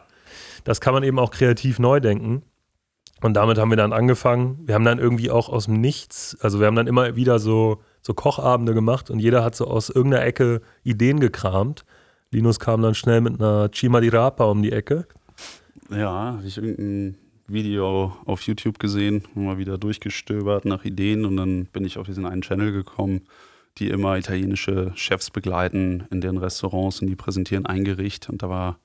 das 0.64 0.80
kann 0.80 0.92
man 0.94 1.02
eben 1.02 1.18
auch 1.18 1.30
kreativ 1.30 1.78
neu 1.78 2.00
denken. 2.00 2.42
Und 3.22 3.34
damit 3.34 3.58
haben 3.58 3.68
wir 3.70 3.76
dann 3.76 3.92
angefangen. 3.92 4.60
Wir 4.64 4.74
haben 4.74 4.84
dann 4.84 4.98
irgendwie 4.98 5.30
auch 5.30 5.48
aus 5.50 5.66
dem 5.66 5.80
Nichts, 5.80 6.36
also 6.40 6.58
wir 6.58 6.66
haben 6.66 6.76
dann 6.76 6.86
immer 6.86 7.16
wieder 7.16 7.38
so, 7.38 7.82
so 8.02 8.14
Kochabende 8.14 8.72
gemacht 8.74 9.10
und 9.10 9.18
jeder 9.18 9.44
hat 9.44 9.54
so 9.54 9.66
aus 9.66 9.90
irgendeiner 9.90 10.24
Ecke 10.24 10.62
Ideen 10.84 11.20
gekramt. 11.20 11.84
Linus 12.30 12.58
kam 12.60 12.80
dann 12.80 12.94
schnell 12.94 13.20
mit 13.20 13.40
einer 13.40 13.70
Chima 13.70 14.00
di 14.00 14.08
Rapa 14.08 14.44
um 14.44 14.62
die 14.62 14.72
Ecke. 14.72 15.06
Ja, 15.90 16.34
habe 16.36 16.46
ich 16.46 16.56
irgendein 16.56 17.18
Video 17.52 18.16
auf 18.26 18.42
YouTube 18.42 18.78
gesehen, 18.78 19.24
mal 19.34 19.58
wieder 19.58 19.78
durchgestöbert 19.78 20.64
nach 20.64 20.84
Ideen 20.84 21.24
und 21.24 21.36
dann 21.36 21.66
bin 21.66 21.84
ich 21.84 21.98
auf 21.98 22.06
diesen 22.06 22.26
einen 22.26 22.42
Channel 22.42 22.72
gekommen, 22.72 23.22
die 23.78 23.88
immer 23.88 24.16
italienische 24.16 24.92
Chefs 24.94 25.30
begleiten 25.30 26.06
in 26.10 26.20
deren 26.20 26.38
Restaurants 26.38 27.00
und 27.00 27.08
die 27.08 27.16
präsentieren 27.16 27.66
ein 27.66 27.84
Gericht 27.84 28.28
und 28.28 28.42
da 28.42 28.48
war 28.48 28.78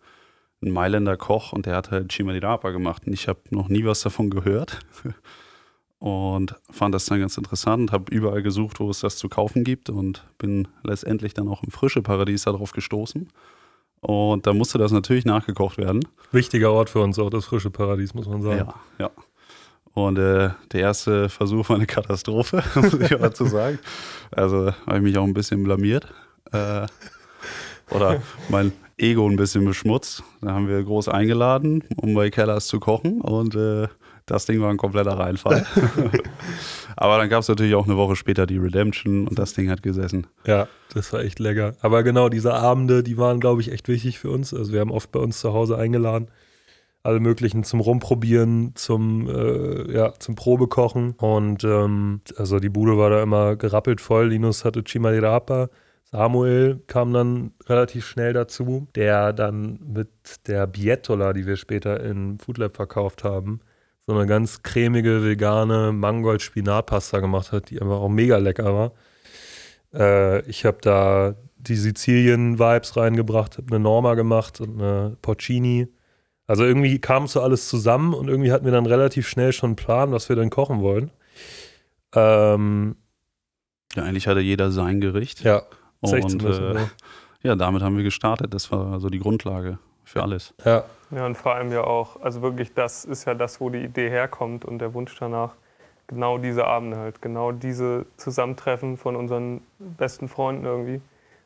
ein 0.62 0.72
Mailänder 0.72 1.17
Koch 1.17 1.53
und 1.53 1.65
der 1.65 1.75
hat 1.75 1.91
halt 1.91 2.12
Cima 2.12 2.34
di 2.34 2.39
Rapa 2.39 2.72
gemacht 2.72 3.03
und 3.05 3.13
ich 3.13 3.27
habe 3.27 3.41
noch 3.50 3.69
nie 3.69 3.86
was 3.86 4.01
davon 4.01 4.29
gehört 4.29 4.79
und 6.00 6.55
fand 6.72 6.95
das 6.95 7.05
dann 7.05 7.19
ganz 7.19 7.38
interessant, 7.38 7.91
habe 7.91 8.13
überall 8.13 8.41
gesucht, 8.41 8.79
wo 8.79 8.89
es 8.89 9.01
das 9.01 9.17
zu 9.17 9.29
kaufen 9.29 9.63
gibt 9.63 9.89
und 9.89 10.25
bin 10.38 10.67
letztendlich 10.84 11.34
dann 11.34 11.48
auch 11.48 11.63
im 11.63 11.72
Frische 11.72 12.01
Paradies 12.01 12.43
darauf 12.43 12.72
gestoßen 12.72 13.29
Und 14.06 14.46
da 14.46 14.54
musste 14.54 14.78
das 14.78 14.92
natürlich 14.92 15.26
nachgekocht 15.26 15.80
werden. 15.80 16.06
Wichtiger 16.32 16.72
Ort 16.72 16.92
für 16.92 17.00
uns, 17.00 17.18
auch 17.18 17.32
das 17.32 17.46
frische 17.46 17.72
Paradies, 17.72 18.14
muss 18.14 18.28
man 18.28 18.44
sagen. 18.44 18.68
Ja, 19.00 19.06
ja. 19.06 19.12
Und 19.96 20.20
äh, 20.20 20.50
der 20.74 20.80
erste 20.80 21.28
Versuch 21.30 21.70
war 21.70 21.78
eine 21.78 21.88
Katastrophe, 21.88 22.64
muss 22.76 22.94
ich 22.94 23.16
auch 23.16 23.22
dazu 23.22 23.46
sagen. 23.46 23.80
Also 24.30 24.74
habe 24.86 24.98
ich 24.98 25.04
mich 25.04 25.18
auch 25.18 25.24
ein 25.24 25.34
bisschen 25.34 25.64
blamiert. 25.64 26.08
Äh, 26.52 26.86
oder 27.90 28.22
mein 28.50 28.74
Ego 28.98 29.28
ein 29.28 29.38
bisschen 29.38 29.66
beschmutzt. 29.66 30.24
Da 30.42 30.52
haben 30.52 30.68
wir 30.68 30.84
groß 30.84 31.08
eingeladen, 31.08 31.84
um 31.96 32.14
bei 32.14 32.30
Kellers 32.30 32.68
zu 32.68 32.80
kochen. 32.80 33.22
Und 33.22 33.56
äh, 33.56 33.88
das 34.28 34.46
Ding 34.46 34.62
war 34.62 34.70
ein 34.70 34.78
kompletter 34.78 35.18
Reinfall. 35.18 35.66
Aber 36.96 37.18
dann 37.18 37.30
gab 37.30 37.42
es 37.42 37.48
natürlich 37.48 37.75
auch 37.75 37.86
eine 37.86 37.98
Woche 37.98 38.16
später 38.16 38.46
die 38.46 38.58
Redemption 38.58 39.28
und 39.28 39.38
das 39.38 39.54
Ding 39.54 39.70
hat 39.70 39.84
gesessen. 39.84 40.28
Ja, 40.46 40.68
das 40.94 41.12
war 41.14 41.22
echt 41.22 41.40
lecker. 41.40 41.75
Aber 41.82 42.04
genau, 42.04 42.30
diese 42.30 42.54
Abende, 42.54 43.04
die 43.04 43.18
waren, 43.18 43.40
glaube 43.40 43.62
ich, 43.62 43.72
echt 43.72 43.88
wichtig 43.88 44.20
für 44.20 44.30
uns. 44.30 44.54
Also 44.54 44.74
wir 44.74 44.80
haben 44.80 44.92
oft 44.92 45.12
bei 45.12 45.20
uns 45.20 45.40
zu 45.40 45.54
Hause 45.54 45.78
eingeladen. 45.78 46.30
Alle 47.04 47.20
möglichen 47.20 47.64
zum 47.64 47.82
Rumprobieren, 47.82 48.72
zum, 48.75 49.30
äh, 49.30 49.92
ja, 49.94 50.14
zum 50.18 50.36
Probekochen. 50.36 51.12
Und 51.18 51.64
ähm, 51.64 52.22
also 52.38 52.60
die 52.60 52.70
Bude 52.70 52.98
war 52.98 53.10
da 53.10 53.22
immer 53.22 53.56
gerappelt 53.56 54.02
voll. 54.02 54.30
Linus 54.30 54.66
hatte 54.66 54.84
Chimadirapa. 54.86 55.70
Samuel 56.12 56.82
kam 56.88 57.14
dann 57.14 57.52
relativ 57.68 58.08
schnell 58.08 58.34
dazu, 58.34 58.88
der 58.96 59.34
dann 59.34 59.80
mit 59.86 60.10
der 60.48 60.66
Bietola, 60.66 61.34
die 61.34 61.46
wir 61.46 61.58
später 61.58 62.02
in 62.02 62.40
Foodlab 62.40 62.75
verkauft 62.75 63.24
haben, 63.24 63.60
so 64.08 64.14
eine 64.14 64.28
ganz 64.28 64.62
cremige, 64.62 65.24
vegane 65.24 65.92
Mangold-Spinatpasta 65.92 67.20
gemacht 67.20 67.52
hat, 67.52 67.70
die 67.70 67.82
einfach 67.82 67.98
auch 67.98 68.10
mega 68.10 68.38
lecker 68.38 68.74
war. 68.74 68.92
Äh, 69.94 70.48
ich 70.50 70.66
habe 70.66 70.78
da 70.82 71.36
die 71.58 71.76
Sizilien-Vibes 71.76 72.98
reingebracht, 72.98 73.58
habe 73.58 73.68
eine 73.68 73.80
Norma 73.80 74.14
gemacht 74.14 74.62
und 74.62 74.80
eine 74.80 75.18
Porcini. 75.22 75.88
Also 76.48 76.64
irgendwie 76.64 77.00
kam 77.00 77.26
so 77.28 77.42
alles 77.42 77.68
zusammen 77.68 78.14
und 78.14 78.28
irgendwie 78.28 78.52
hatten 78.52 78.66
wir 78.66 78.72
dann 78.72 78.86
relativ 78.86 79.28
schnell 79.28 79.52
schon 79.52 79.70
einen 79.70 79.76
Plan, 79.76 80.12
was 80.12 80.30
wir 80.30 80.36
denn 80.36 80.52
kochen 80.52 80.82
wollen. 80.82 81.10
Ähm, 82.14 82.96
ja, 83.96 84.04
eigentlich 84.04 84.28
hatte 84.28 84.42
jeder 84.42 84.72
sein 84.72 85.02
Gericht. 85.02 85.44
Ja, 85.44 85.64
und 86.02 86.44
äh, 86.44 86.86
ja, 87.42 87.56
damit 87.56 87.82
haben 87.82 87.98
wir 87.98 88.04
gestartet. 88.04 88.54
Das 88.54 88.72
war 88.72 89.00
so 89.00 89.10
die 89.10 89.20
Grundlage 89.20 89.80
für 90.04 90.22
alles. 90.22 90.54
Ja. 90.64 90.86
Ja, 91.12 91.26
und 91.26 91.36
vor 91.36 91.56
allem 91.56 91.72
ja 91.72 91.84
auch, 91.84 92.22
also 92.22 92.42
wirklich, 92.42 92.74
das 92.74 93.06
ist 93.06 93.26
ja 93.26 93.34
das, 93.34 93.62
wo 93.62 93.70
die 93.70 93.84
Idee 93.84 94.10
herkommt 94.10 94.66
und 94.66 94.80
der 94.80 94.94
Wunsch 94.94 95.16
danach, 95.20 95.56
genau 96.08 96.38
diese 96.38 96.66
Abende 96.66 96.98
halt, 96.98 97.22
genau 97.22 97.52
diese 97.52 98.06
Zusammentreffen 98.18 98.98
von 98.98 99.16
unseren 99.16 99.62
besten 99.80 100.28
Freunden 100.28 100.66
irgendwie, 100.66 101.02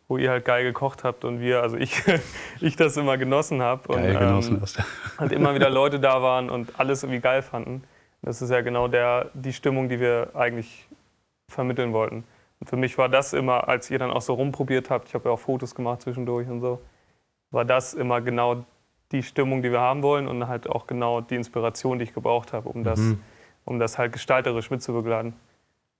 wo 0.08 0.18
ihr 0.18 0.32
halt 0.32 0.46
geil 0.46 0.64
gekocht 0.64 1.04
habt 1.04 1.24
und 1.24 1.40
wir, 1.40 1.62
also 1.62 1.78
ich, 1.78 2.02
ich 2.62 2.76
das 2.76 2.98
immer 2.98 3.18
genossen 3.18 3.62
habe 3.62 3.88
und 3.90 4.02
Geil 4.02 4.18
genossen 4.18 4.56
ähm, 4.56 4.62
hast. 4.62 4.80
halt 5.18 5.32
immer 5.32 5.56
wieder 5.56 5.70
Leute 5.70 6.00
da 6.00 6.22
waren 6.22 6.50
und 6.50 6.80
alles 6.80 7.04
irgendwie 7.04 7.22
geil 7.22 7.42
fanden. 7.42 7.84
Das 8.22 8.42
ist 8.42 8.50
ja 8.50 8.62
genau 8.62 8.88
der, 8.88 9.30
die 9.34 9.54
Stimmung, 9.54 9.88
die 9.88 10.00
wir 10.00 10.32
eigentlich 10.34 10.88
vermitteln 11.48 11.94
wollten. 11.94 12.26
Und 12.60 12.70
für 12.70 12.76
mich 12.76 12.98
war 12.98 13.08
das 13.08 13.34
immer, 13.34 13.70
als 13.70 13.90
ihr 13.90 14.00
dann 14.00 14.12
auch 14.12 14.22
so 14.22 14.34
rumprobiert 14.34 14.90
habt, 14.90 15.08
ich 15.08 15.14
habe 15.14 15.30
ja 15.30 15.36
auch 15.36 15.40
Fotos 15.40 15.74
gemacht 15.74 16.02
zwischendurch 16.02 16.50
und 16.50 16.60
so, 16.60 16.82
war 17.52 17.64
das 17.64 17.94
immer 17.94 18.20
genau 18.20 18.66
die 19.12 19.24
Stimmung, 19.24 19.62
die 19.62 19.72
wir 19.72 19.80
haben 19.80 20.04
wollen 20.04 20.28
und 20.28 20.48
halt 20.48 20.70
auch 20.70 20.88
genau 20.88 21.22
die 21.22 21.36
Inspiration, 21.36 22.00
die 22.00 22.04
ich 22.04 22.14
gebraucht 22.14 22.54
habe, 22.54 22.70
um 22.70 22.84
das, 22.84 23.00
Mhm. 23.00 23.20
um 23.66 23.80
das 23.80 23.98
halt 23.98 24.14
gestalterisch 24.14 24.70
mitzubegleiten. 24.70 25.34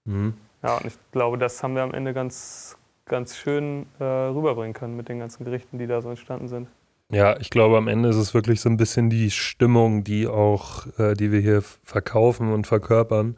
Mhm. 0.04 0.34
Ja, 0.62 0.76
und 0.76 0.86
ich 0.86 0.94
glaube, 1.12 1.38
das 1.38 1.62
haben 1.62 1.74
wir 1.74 1.82
am 1.82 1.94
Ende 1.94 2.12
ganz, 2.12 2.76
ganz 3.06 3.36
schön 3.36 3.86
äh, 3.98 4.04
rüberbringen 4.04 4.72
können 4.74 4.96
mit 4.96 5.08
den 5.08 5.18
ganzen 5.18 5.44
Gerichten, 5.44 5.78
die 5.78 5.86
da 5.86 6.00
so 6.00 6.10
entstanden 6.10 6.48
sind. 6.48 6.68
Ja, 7.12 7.36
ich 7.40 7.50
glaube, 7.50 7.76
am 7.76 7.88
Ende 7.88 8.08
ist 8.10 8.16
es 8.16 8.34
wirklich 8.34 8.60
so 8.60 8.68
ein 8.68 8.76
bisschen 8.76 9.10
die 9.10 9.30
Stimmung, 9.32 10.04
die 10.04 10.28
auch, 10.28 10.86
äh, 10.98 11.14
die 11.14 11.32
wir 11.32 11.40
hier 11.40 11.62
verkaufen 11.82 12.52
und 12.52 12.68
verkörpern. 12.68 13.36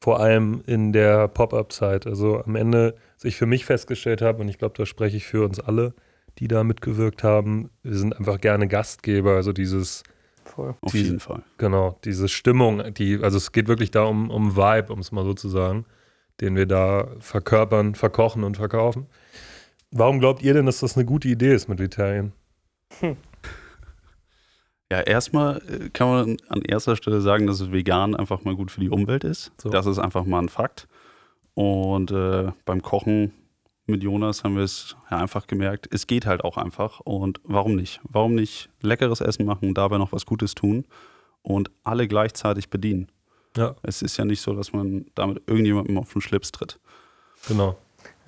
Vor 0.00 0.20
allem 0.20 0.62
in 0.66 0.92
der 0.92 1.28
Pop-Up-Zeit. 1.28 2.06
Also 2.06 2.42
am 2.42 2.56
Ende, 2.56 2.94
was 3.16 3.24
ich 3.24 3.36
für 3.36 3.46
mich 3.46 3.64
festgestellt 3.66 4.22
habe, 4.22 4.40
und 4.40 4.48
ich 4.48 4.58
glaube, 4.58 4.74
da 4.76 4.86
spreche 4.86 5.16
ich 5.18 5.26
für 5.26 5.44
uns 5.44 5.60
alle, 5.60 5.94
die 6.38 6.48
da 6.48 6.64
mitgewirkt 6.64 7.22
haben, 7.22 7.70
wir 7.82 7.96
sind 7.96 8.16
einfach 8.16 8.40
gerne 8.40 8.68
Gastgeber. 8.68 9.32
Also 9.36 9.52
dieses, 9.52 10.02
Voll. 10.44 10.74
Auf 10.82 10.92
Die- 10.92 11.02
jeden 11.02 11.20
Fall. 11.20 11.42
genau, 11.58 11.98
diese 12.04 12.28
Stimmung, 12.28 12.82
die, 12.94 13.18
also 13.22 13.36
es 13.38 13.52
geht 13.52 13.66
wirklich 13.68 13.90
da 13.90 14.04
um, 14.04 14.30
um 14.30 14.56
Vibe, 14.56 14.92
um 14.92 14.98
es 15.00 15.10
mal 15.12 15.24
so 15.24 15.32
zu 15.34 15.48
sagen, 15.48 15.86
den 16.40 16.54
wir 16.56 16.66
da 16.66 17.08
verkörpern, 17.20 17.94
verkochen 17.94 18.44
und 18.44 18.56
verkaufen. 18.56 19.06
Warum 19.90 20.18
glaubt 20.20 20.42
ihr 20.42 20.54
denn, 20.54 20.66
dass 20.66 20.80
das 20.80 20.96
eine 20.96 21.04
gute 21.06 21.28
Idee 21.28 21.54
ist 21.54 21.68
mit 21.68 21.78
Vitalien? 21.78 22.32
Ja, 24.92 25.00
erstmal 25.00 25.62
äh, 25.68 25.88
kann 25.90 26.08
man 26.08 26.36
an 26.48 26.62
erster 26.62 26.94
Stelle 26.94 27.20
sagen, 27.20 27.46
dass 27.46 27.58
es 27.60 27.72
vegan 27.72 28.14
einfach 28.14 28.44
mal 28.44 28.54
gut 28.54 28.70
für 28.70 28.80
die 28.80 28.90
Umwelt 28.90 29.24
ist. 29.24 29.50
So. 29.60 29.70
Das 29.70 29.86
ist 29.86 29.98
einfach 29.98 30.24
mal 30.24 30.40
ein 30.40 30.48
Fakt. 30.50 30.88
Und 31.54 32.10
äh, 32.10 32.52
beim 32.64 32.82
Kochen 32.82 33.32
mit 33.86 34.02
Jonas 34.02 34.44
haben 34.44 34.56
wir 34.56 34.62
es 34.64 34.96
ja 35.10 35.18
einfach 35.18 35.46
gemerkt, 35.46 35.88
es 35.92 36.06
geht 36.06 36.26
halt 36.26 36.44
auch 36.44 36.56
einfach. 36.56 37.00
Und 37.00 37.40
warum 37.44 37.76
nicht? 37.76 38.00
Warum 38.04 38.34
nicht 38.34 38.70
leckeres 38.80 39.20
Essen 39.20 39.44
machen, 39.46 39.74
dabei 39.74 39.98
noch 39.98 40.12
was 40.12 40.26
Gutes 40.26 40.54
tun 40.54 40.84
und 41.42 41.70
alle 41.82 42.08
gleichzeitig 42.08 42.70
bedienen? 42.70 43.08
Ja, 43.56 43.76
Es 43.82 44.02
ist 44.02 44.16
ja 44.16 44.24
nicht 44.24 44.40
so, 44.40 44.54
dass 44.54 44.72
man 44.72 45.06
damit 45.14 45.42
irgendjemandem 45.46 45.98
auf 45.98 46.12
den 46.12 46.20
Schlips 46.22 46.50
tritt. 46.52 46.78
genau. 47.48 47.76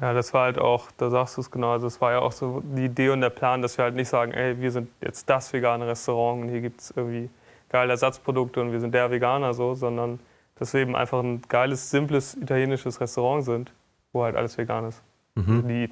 Ja, 0.00 0.12
das 0.12 0.34
war 0.34 0.44
halt 0.44 0.58
auch, 0.58 0.90
da 0.98 1.08
sagst 1.10 1.36
du 1.36 1.40
es 1.40 1.50
genau, 1.50 1.72
also 1.72 1.86
es 1.86 2.00
war 2.02 2.12
ja 2.12 2.18
auch 2.18 2.32
so 2.32 2.62
die 2.76 2.84
Idee 2.84 3.08
und 3.08 3.22
der 3.22 3.30
Plan, 3.30 3.62
dass 3.62 3.78
wir 3.78 3.84
halt 3.84 3.94
nicht 3.94 4.08
sagen, 4.08 4.32
ey, 4.32 4.60
wir 4.60 4.70
sind 4.70 4.90
jetzt 5.00 5.28
das 5.28 5.52
vegane 5.54 5.86
Restaurant 5.86 6.42
und 6.42 6.48
hier 6.50 6.60
gibt 6.60 6.80
es 6.82 6.92
irgendwie 6.94 7.30
geile 7.70 7.92
Ersatzprodukte 7.92 8.60
und 8.60 8.72
wir 8.72 8.80
sind 8.80 8.92
der 8.92 9.10
Veganer 9.10 9.54
so, 9.54 9.74
sondern 9.74 10.18
dass 10.58 10.74
wir 10.74 10.82
eben 10.82 10.94
einfach 10.96 11.22
ein 11.22 11.40
geiles, 11.48 11.90
simples 11.90 12.34
italienisches 12.34 13.00
Restaurant 13.00 13.44
sind, 13.44 13.72
wo 14.12 14.22
halt 14.22 14.36
alles 14.36 14.56
vegan 14.58 14.86
ist. 14.86 15.02
Mhm. 15.36 15.68
Die, 15.68 15.90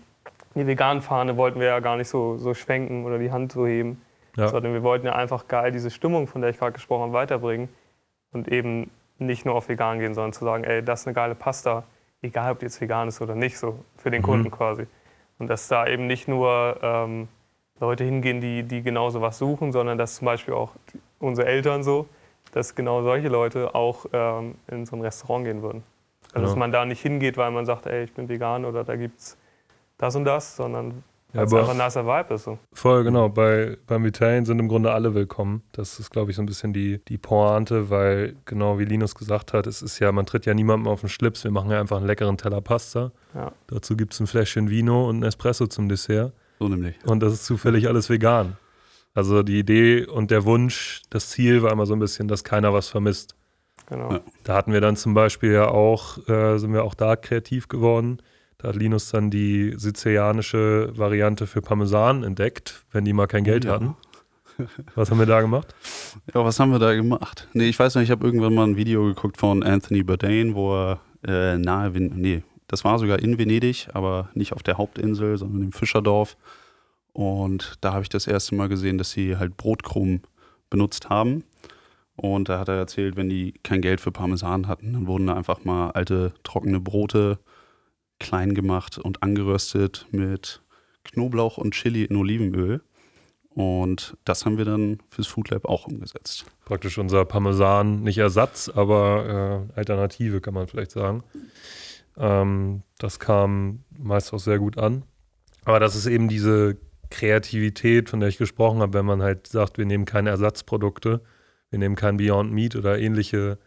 die 0.57 0.67
veganen 0.67 1.03
Fahne 1.03 1.37
wollten 1.37 1.61
wir 1.61 1.67
ja 1.69 1.81
gar 1.81 1.97
nicht 1.97 2.09
so, 2.09 2.37
so 2.39 2.53
schwenken 2.55 3.05
oder 3.05 3.19
die 3.19 3.31
Hand 3.31 3.53
so 3.53 3.67
heben, 3.67 4.01
Ja. 4.37 4.49
sondern 4.49 4.73
wir 4.73 4.83
wollten 4.83 5.07
ja 5.07 5.15
einfach 5.15 5.47
geil 5.47 5.71
diese 5.71 5.91
Stimmung, 5.91 6.27
von 6.27 6.41
der 6.41 6.51
ich 6.51 6.59
gerade 6.59 6.73
gesprochen 6.73 7.03
habe, 7.05 7.13
weiterbringen 7.13 7.69
und 8.33 8.49
eben 8.49 8.91
nicht 9.19 9.45
nur 9.47 9.55
auf 9.55 9.69
vegan 9.69 10.01
gehen, 10.01 10.15
sondern 10.15 10.33
zu 10.33 10.45
sagen, 10.45 10.65
ey, 10.65 10.83
das 10.83 11.03
ist 11.03 11.07
eine 11.07 11.15
geile 11.15 11.35
Pasta, 11.37 11.85
egal 12.23 12.53
ob 12.53 12.59
die 12.59 12.65
jetzt 12.67 12.81
vegan 12.81 13.07
ist 13.09 13.21
oder 13.21 13.35
nicht, 13.37 13.57
so 13.59 13.79
für 13.97 14.11
den 14.11 14.23
Mhm. 14.23 14.27
Kunden 14.27 14.51
quasi. 14.51 14.87
Und 15.39 15.49
dass 15.49 15.69
da 15.69 15.87
eben 15.87 16.07
nicht 16.07 16.27
nur 16.27 16.79
ähm, 16.83 17.29
Leute 17.81 18.05
hingehen, 18.05 18.41
die, 18.41 18.63
die 18.63 18.83
genau 18.83 19.11
sowas 19.11 19.39
suchen, 19.39 19.73
sondern 19.73 19.99
dass 19.99 20.17
zum 20.17 20.27
Beispiel 20.27 20.55
auch 20.55 20.73
unsere 21.19 21.47
Eltern 21.49 21.83
so, 21.83 22.07
dass 22.53 22.75
genau 22.75 23.03
solche 23.03 23.29
Leute 23.29 23.75
auch 23.75 24.07
ähm, 24.13 24.55
in 24.69 24.87
so 24.87 24.95
ein 24.97 25.03
Restaurant 25.03 25.45
gehen 25.45 25.61
würden. 25.63 25.83
Also 26.35 26.47
dass 26.49 26.57
man 26.57 26.73
da 26.73 26.85
nicht 26.85 27.01
hingeht, 27.01 27.37
weil 27.37 27.51
man 27.51 27.65
sagt, 27.67 27.87
ey, 27.87 28.05
ich 28.05 28.13
bin 28.13 28.29
vegan 28.29 28.65
oder 28.65 28.85
da 28.85 28.97
gibt's 28.97 29.37
das 29.99 30.17
und 30.17 30.25
das, 30.25 30.57
sondern 30.57 31.03
Ja, 31.33 31.41
weil 31.41 31.47
es 31.47 31.53
aber- 31.53 31.61
einfach 31.63 31.73
ein 31.75 31.87
nicer 31.87 32.07
Vibe 32.07 32.35
ist. 32.35 32.45
So. 32.45 32.59
Voll, 32.73 33.05
genau. 33.05 33.29
Bei, 33.29 33.77
beim 33.87 34.05
Italien 34.05 34.45
sind 34.45 34.59
im 34.59 34.69
Grunde 34.69 34.93
alle 34.93 35.15
willkommen. 35.15 35.63
Das 35.73 35.99
ist, 35.99 36.11
glaube 36.11 36.31
ich, 36.31 36.37
so 36.37 36.43
ein 36.43 36.47
bisschen 36.47 36.73
die, 36.73 36.99
die 37.07 37.19
Pointe, 37.19 37.91
weil, 37.91 38.37
genau 38.45 38.79
wie 38.79 38.85
Linus 38.85 39.15
gesagt 39.15 39.53
hat, 39.53 39.67
es 39.67 39.83
ist 39.83 39.99
ja, 40.01 40.11
man 40.13 40.27
tritt 40.27 40.47
ja 40.47 40.55
niemandem 40.55 40.89
auf 40.89 41.01
den 41.01 41.09
Schlips. 41.09 41.45
Wir 41.45 41.51
machen 41.51 41.71
ja 41.71 41.81
einfach 41.81 41.97
einen 41.99 42.07
leckeren 42.07 42.37
Teller 42.37 42.61
Pasta. 42.61 43.13
Ja. 43.35 43.53
Dazu 43.69 43.97
gibt 43.97 44.13
es 44.15 44.21
ein 44.21 44.27
Fläschchen 44.27 44.71
Vino 44.71 45.09
und 45.09 45.21
ein 45.21 45.23
Espresso 45.25 45.67
zum 45.67 45.89
Dessert. 45.89 46.33
So 46.59 46.69
nämlich. 46.69 46.97
Und 47.05 47.21
das 47.21 47.33
ist 47.33 47.45
zufällig 47.47 47.89
alles 47.89 48.09
vegan. 48.11 48.57
Also 49.15 49.43
die 49.45 49.61
Idee 49.61 50.07
und 50.07 50.33
der 50.33 50.45
Wunsch, 50.45 51.03
das 51.11 51.31
Ziel 51.31 51.63
war 51.63 51.71
immer 51.71 51.87
so 51.87 51.95
ein 51.95 52.01
bisschen, 52.01 52.27
dass 52.27 52.43
keiner 52.43 52.73
was 52.73 52.89
vermisst. 52.89 53.37
Genau. 53.89 54.13
Ja. 54.13 54.21
Da 54.45 54.55
hatten 54.55 54.73
wir 54.73 54.81
dann 54.81 54.97
zum 54.97 55.15
Beispiel 55.15 55.53
ja 55.53 55.69
auch, 55.69 56.19
äh, 56.29 56.59
sind 56.59 56.73
wir 56.73 56.85
auch 56.85 56.95
da 56.95 57.17
kreativ 57.17 57.69
geworden. 57.69 58.19
Da 58.59 58.69
hat 58.69 58.77
Linus 58.77 59.11
dann 59.11 59.31
die 59.31 59.75
sizilianische 59.77 60.91
Variante 60.97 61.47
für 61.47 61.61
Parmesan 61.61 62.23
entdeckt, 62.25 62.85
wenn 62.93 63.05
die 63.05 63.13
mal 63.13 63.27
kein 63.27 63.45
Geld 63.45 63.65
Ja. 63.65 63.73
hatten. 63.73 63.97
Was 64.95 65.11
haben 65.11 65.19
wir 65.19 65.27
da 65.27 65.41
gemacht? 65.41 65.75
Ja, 66.33 66.45
was 66.45 66.61
haben 66.61 66.71
wir 66.71 66.79
da 66.79 66.95
gemacht? 66.95 67.49
Nee, 67.55 67.69
ich 67.69 67.79
weiß 67.79 67.97
nicht, 67.97 68.05
ich 68.05 68.11
habe 68.13 68.25
irgendwann 68.25 68.55
mal 68.55 68.65
ein 68.67 68.77
Video 68.77 69.05
geguckt 69.05 69.37
von 69.37 69.65
Anthony 69.65 70.05
Bourdain, 70.05 70.55
wo 70.55 70.73
er 70.75 71.01
äh, 71.27 71.59
nahe, 71.59 71.91
nee, 71.91 72.45
das 72.69 72.85
war 72.85 72.99
sogar 73.01 73.19
in 73.19 73.37
Venedig, 73.37 73.89
aber 73.95 74.29
nicht 74.35 74.53
auf 74.53 74.63
der 74.63 74.79
Hauptinsel, 74.79 75.37
sondern 75.39 75.63
im 75.63 75.73
Fischerdorf. 75.73 76.37
Und 77.13 77.75
da 77.81 77.93
habe 77.95 78.03
ich 78.03 78.09
das 78.09 78.27
erste 78.29 78.55
Mal 78.55 78.69
gesehen, 78.69 78.97
dass 78.97 79.11
sie 79.11 79.37
halt 79.37 79.57
Brotkrumen 79.57 80.23
benutzt 80.71 81.11
haben. 81.11 81.43
Und 82.17 82.49
da 82.49 82.61
hat 82.61 82.69
er 82.69 82.77
erzählt, 82.77 83.17
wenn 83.17 83.29
die 83.29 83.53
kein 83.63 83.81
Geld 83.81 84.01
für 84.01 84.13
Parmesan 84.13 84.69
hatten, 84.69 84.93
dann 84.93 85.07
wurden 85.07 85.27
da 85.27 85.35
einfach 85.35 85.65
mal 85.65 85.91
alte 85.91 86.33
trockene 86.45 86.81
Brote 86.81 87.39
klein 88.21 88.55
gemacht 88.55 88.99
und 88.99 89.23
angeröstet 89.23 90.07
mit 90.13 90.63
Knoblauch 91.05 91.59
und 91.59 91.75
Chili 91.75 92.05
in 92.05 92.17
Olivenöl. 92.17 92.83
Und 93.51 94.17
das 94.25 94.45
haben 94.45 94.59
wir 94.59 94.65
dann 94.65 94.99
fürs 95.11 95.29
Food 95.29 95.51
Lab 95.51 95.65
auch 95.67 95.87
umgesetzt. 95.87 96.45
Praktisch 96.65 96.99
unser 96.99 97.25
Parmesan, 97.25 98.03
nicht 98.03 98.19
Ersatz, 98.19 98.69
aber 98.69 99.69
äh, 99.75 99.79
Alternative 99.79 100.41
kann 100.41 100.55
man 100.55 100.67
vielleicht 100.67 100.91
sagen. 100.91 101.23
Ähm, 102.17 102.83
das 102.99 103.21
kam 103.21 103.85
meist 103.97 104.33
auch 104.33 104.41
sehr 104.41 104.59
gut 104.59 104.79
an. 104.79 105.05
Aber 105.65 105.79
das 105.79 105.95
ist 105.95 106.07
eben 106.07 106.29
diese 106.29 106.77
Kreativität, 107.11 108.11
von 108.11 108.21
der 108.21 108.29
ich 108.29 108.39
gesprochen 108.39 108.81
habe, 108.81 108.95
wenn 108.95 109.07
man 109.07 109.23
halt 109.23 109.47
sagt, 109.47 109.79
wir 109.79 109.87
nehmen 109.87 110.05
keine 110.05 110.31
Ersatzprodukte, 110.31 111.21
wir 111.71 111.79
nehmen 111.79 111.97
kein 111.97 112.17
Beyond 112.17 112.53
Meat 112.53 112.77
oder 112.77 112.99
ähnliche 112.99 113.59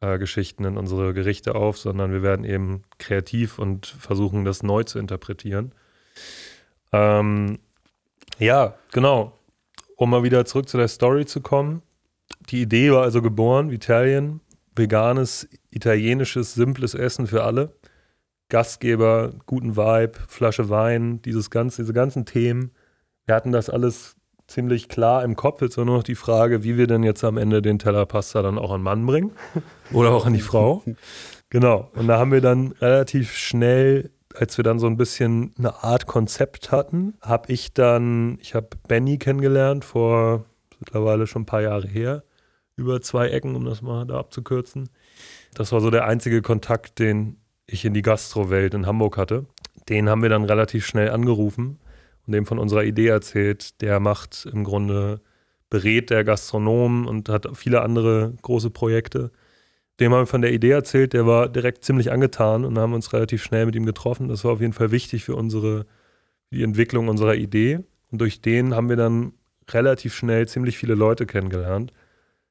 äh, 0.00 0.18
Geschichten 0.18 0.64
in 0.64 0.76
unsere 0.76 1.14
Gerichte 1.14 1.54
auf, 1.54 1.78
sondern 1.78 2.12
wir 2.12 2.22
werden 2.22 2.44
eben 2.44 2.82
kreativ 2.98 3.58
und 3.58 3.86
versuchen, 3.86 4.44
das 4.44 4.62
neu 4.62 4.84
zu 4.84 4.98
interpretieren. 4.98 5.72
Ähm, 6.92 7.58
ja, 8.38 8.74
genau. 8.92 9.38
Um 9.96 10.10
mal 10.10 10.22
wieder 10.22 10.44
zurück 10.44 10.68
zu 10.68 10.76
der 10.76 10.88
Story 10.88 11.26
zu 11.26 11.40
kommen. 11.40 11.82
Die 12.50 12.62
Idee 12.62 12.92
war 12.92 13.02
also 13.02 13.20
geboren, 13.20 13.70
Italien, 13.70 14.40
veganes, 14.76 15.48
italienisches, 15.70 16.54
simples 16.54 16.94
Essen 16.94 17.26
für 17.26 17.42
alle. 17.42 17.74
Gastgeber, 18.48 19.32
guten 19.46 19.76
Vibe, 19.76 20.12
Flasche 20.28 20.70
Wein, 20.70 21.20
dieses 21.22 21.50
ganze, 21.50 21.82
diese 21.82 21.92
ganzen 21.92 22.24
Themen. 22.24 22.70
Wir 23.26 23.34
hatten 23.34 23.52
das 23.52 23.68
alles 23.68 24.16
ziemlich 24.48 24.88
klar 24.88 25.22
im 25.22 25.36
Kopf. 25.36 25.62
Jetzt 25.62 25.78
war 25.78 25.84
nur 25.84 25.98
noch 25.98 26.02
die 26.02 26.14
Frage, 26.14 26.64
wie 26.64 26.76
wir 26.76 26.86
denn 26.86 27.04
jetzt 27.04 27.22
am 27.22 27.36
Ende 27.36 27.62
den 27.62 27.78
Teller 27.78 28.06
Pasta 28.06 28.42
dann 28.42 28.58
auch 28.58 28.72
an 28.72 28.82
Mann 28.82 29.06
bringen 29.06 29.30
oder 29.92 30.10
auch 30.10 30.26
an 30.26 30.32
die 30.32 30.40
Frau. 30.40 30.82
Genau. 31.50 31.90
Und 31.94 32.08
da 32.08 32.18
haben 32.18 32.30
wir 32.30 32.42
dann 32.42 32.72
relativ 32.72 33.34
schnell, 33.34 34.10
als 34.34 34.58
wir 34.58 34.64
dann 34.64 34.78
so 34.78 34.86
ein 34.86 34.98
bisschen 34.98 35.54
eine 35.56 35.82
Art 35.82 36.04
Konzept 36.06 36.70
hatten, 36.70 37.14
habe 37.22 37.50
ich 37.50 37.72
dann, 37.72 38.36
ich 38.42 38.54
habe 38.54 38.68
Benny 38.86 39.16
kennengelernt 39.16 39.86
vor 39.86 40.44
mittlerweile 40.78 41.26
schon 41.26 41.42
ein 41.42 41.46
paar 41.46 41.62
Jahre 41.62 41.88
her, 41.88 42.22
über 42.76 43.00
zwei 43.00 43.30
Ecken, 43.30 43.56
um 43.56 43.64
das 43.64 43.80
mal 43.80 44.04
da 44.04 44.18
abzukürzen. 44.18 44.90
Das 45.54 45.72
war 45.72 45.80
so 45.80 45.88
der 45.88 46.04
einzige 46.04 46.42
Kontakt, 46.42 46.98
den 46.98 47.38
ich 47.66 47.86
in 47.86 47.94
die 47.94 48.02
Gastrowelt 48.02 48.74
in 48.74 48.84
Hamburg 48.84 49.16
hatte. 49.16 49.46
Den 49.88 50.10
haben 50.10 50.20
wir 50.20 50.28
dann 50.28 50.44
relativ 50.44 50.84
schnell 50.84 51.10
angerufen 51.10 51.78
und 52.28 52.32
dem 52.32 52.46
von 52.46 52.58
unserer 52.58 52.84
Idee 52.84 53.08
erzählt. 53.08 53.80
Der 53.80 54.00
macht 54.00 54.46
im 54.52 54.62
Grunde, 54.62 55.20
berät 55.70 56.10
der 56.10 56.24
Gastronomen 56.24 57.06
und 57.06 57.28
hat 57.30 57.48
viele 57.54 57.80
andere 57.80 58.34
große 58.42 58.70
Projekte. 58.70 59.32
Dem 59.98 60.12
haben 60.12 60.22
wir 60.22 60.26
von 60.26 60.42
der 60.42 60.52
Idee 60.52 60.70
erzählt, 60.70 61.14
der 61.14 61.26
war 61.26 61.48
direkt 61.48 61.84
ziemlich 61.84 62.12
angetan 62.12 62.64
und 62.64 62.78
haben 62.78 62.92
uns 62.92 63.12
relativ 63.12 63.42
schnell 63.42 63.66
mit 63.66 63.74
ihm 63.74 63.86
getroffen. 63.86 64.28
Das 64.28 64.44
war 64.44 64.52
auf 64.52 64.60
jeden 64.60 64.74
Fall 64.74 64.92
wichtig 64.92 65.24
für 65.24 65.34
unsere, 65.34 65.86
die 66.52 66.62
Entwicklung 66.62 67.08
unserer 67.08 67.34
Idee. 67.34 67.80
Und 68.12 68.20
durch 68.20 68.40
den 68.42 68.74
haben 68.74 68.90
wir 68.90 68.96
dann 68.96 69.32
relativ 69.70 70.14
schnell 70.14 70.46
ziemlich 70.46 70.76
viele 70.76 70.94
Leute 70.94 71.26
kennengelernt. 71.26 71.92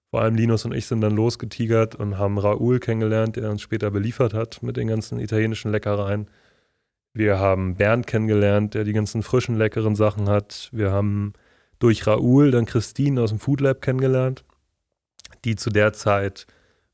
Vor 0.10 0.22
allem 0.22 0.36
Linus 0.36 0.66
und 0.66 0.74
ich 0.74 0.88
sind 0.88 1.02
dann 1.02 1.16
losgetigert 1.16 1.96
und 1.96 2.18
haben 2.18 2.40
Raoul 2.40 2.80
kennengelernt, 2.80 3.36
der 3.36 3.52
uns 3.52 3.62
später 3.62 3.92
beliefert 3.92 4.34
hat 4.34 4.64
mit 4.64 4.76
den 4.76 4.88
ganzen 4.88 5.20
italienischen 5.20 5.72
Leckereien. 5.72 6.28
Wir 7.18 7.40
haben 7.40 7.76
Bernd 7.76 8.08
kennengelernt, 8.08 8.74
der 8.74 8.84
die 8.84 8.94
ganzen 8.94 9.24
frischen, 9.24 9.56
leckeren 9.56 9.96
Sachen 9.96 10.30
hat. 10.30 10.70
Wir 10.72 10.92
haben 10.92 11.34
durch 11.80 12.06
Raoul 12.06 12.52
dann 12.52 12.66
Christine 12.66 13.22
aus 13.22 13.30
dem 13.30 13.40
Food 13.40 13.62
Lab 13.62 13.82
kennengelernt, 13.82 14.46
die 15.44 15.56
zu 15.56 15.70
der 15.70 15.94
Zeit 15.94 16.48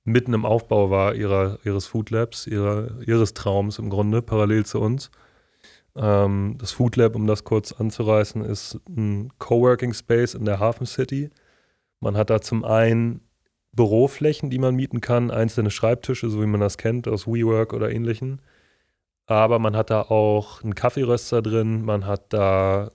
mitten 0.03 0.33
im 0.33 0.45
Aufbau 0.45 0.89
war 0.89 1.15
ihrer, 1.15 1.59
ihres 1.63 1.87
Food 1.87 2.09
Labs, 2.09 2.47
ihrer, 2.47 3.01
ihres 3.05 3.33
Traums 3.33 3.79
im 3.79 3.89
Grunde, 3.89 4.21
parallel 4.21 4.65
zu 4.65 4.79
uns. 4.79 5.11
Ähm, 5.95 6.55
das 6.57 6.71
Food 6.71 6.95
Lab, 6.95 7.15
um 7.15 7.27
das 7.27 7.43
kurz 7.43 7.71
anzureißen, 7.71 8.43
ist 8.43 8.79
ein 8.89 9.29
Coworking 9.39 9.93
Space 9.93 10.33
in 10.33 10.45
der 10.45 10.59
Hafen 10.59 10.85
City 10.85 11.31
man 12.03 12.17
hat 12.17 12.29
da 12.29 12.41
zum 12.41 12.65
einen 12.65 13.21
Büroflächen, 13.71 14.49
die 14.49 14.59
man 14.59 14.75
mieten 14.75 15.01
kann, 15.01 15.31
einzelne 15.31 15.71
Schreibtische, 15.71 16.29
so 16.29 16.41
wie 16.41 16.47
man 16.47 16.59
das 16.59 16.77
kennt 16.77 17.07
aus 17.07 17.25
WeWork 17.25 17.73
oder 17.73 17.91
ähnlichen. 17.91 18.41
Aber 19.25 19.59
man 19.59 19.75
hat 19.75 19.89
da 19.89 20.01
auch 20.01 20.63
einen 20.63 20.75
Kaffeeröster 20.75 21.41
drin, 21.41 21.85
man 21.85 22.05
hat 22.05 22.33
da 22.33 22.91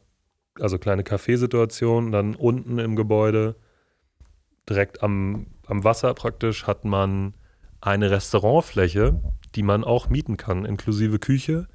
also 0.60 0.78
kleine 0.78 1.04
Kaffeesituationen, 1.04 2.12
dann 2.12 2.34
unten 2.34 2.78
im 2.78 2.96
Gebäude, 2.96 3.56
direkt 4.68 5.02
am, 5.02 5.46
am 5.66 5.84
Wasser 5.84 6.12
praktisch, 6.14 6.66
hat 6.66 6.84
man 6.84 7.34
eine 7.80 8.10
Restaurantfläche, 8.10 9.20
die 9.54 9.62
man 9.62 9.84
auch 9.84 10.08
mieten 10.08 10.36
kann, 10.36 10.64
inklusive 10.64 11.18
Küche 11.18 11.68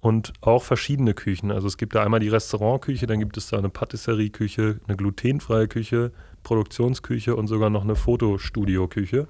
und 0.00 0.32
auch 0.40 0.62
verschiedene 0.62 1.14
Küchen. 1.14 1.50
Also 1.50 1.66
es 1.66 1.78
gibt 1.78 1.94
da 1.94 2.04
einmal 2.04 2.20
die 2.20 2.28
Restaurantküche, 2.28 3.06
dann 3.06 3.18
gibt 3.18 3.36
es 3.36 3.48
da 3.48 3.58
eine 3.58 3.70
Patisserieküche, 3.70 4.80
eine 4.86 4.96
glutenfreie 4.96 5.66
Küche, 5.66 6.12
Produktionsküche 6.42 7.34
und 7.34 7.48
sogar 7.48 7.70
noch 7.70 7.82
eine 7.82 7.96
Fotostudioküche. 7.96 9.26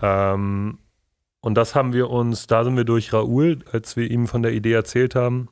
Ähm, 0.00 0.78
und 1.40 1.54
das 1.54 1.74
haben 1.74 1.92
wir 1.92 2.10
uns, 2.10 2.46
da 2.46 2.64
sind 2.64 2.76
wir 2.76 2.84
durch 2.84 3.12
Raoul, 3.12 3.60
als 3.72 3.96
wir 3.96 4.10
ihm 4.10 4.26
von 4.26 4.42
der 4.42 4.52
Idee 4.52 4.72
erzählt 4.72 5.14
haben, 5.14 5.48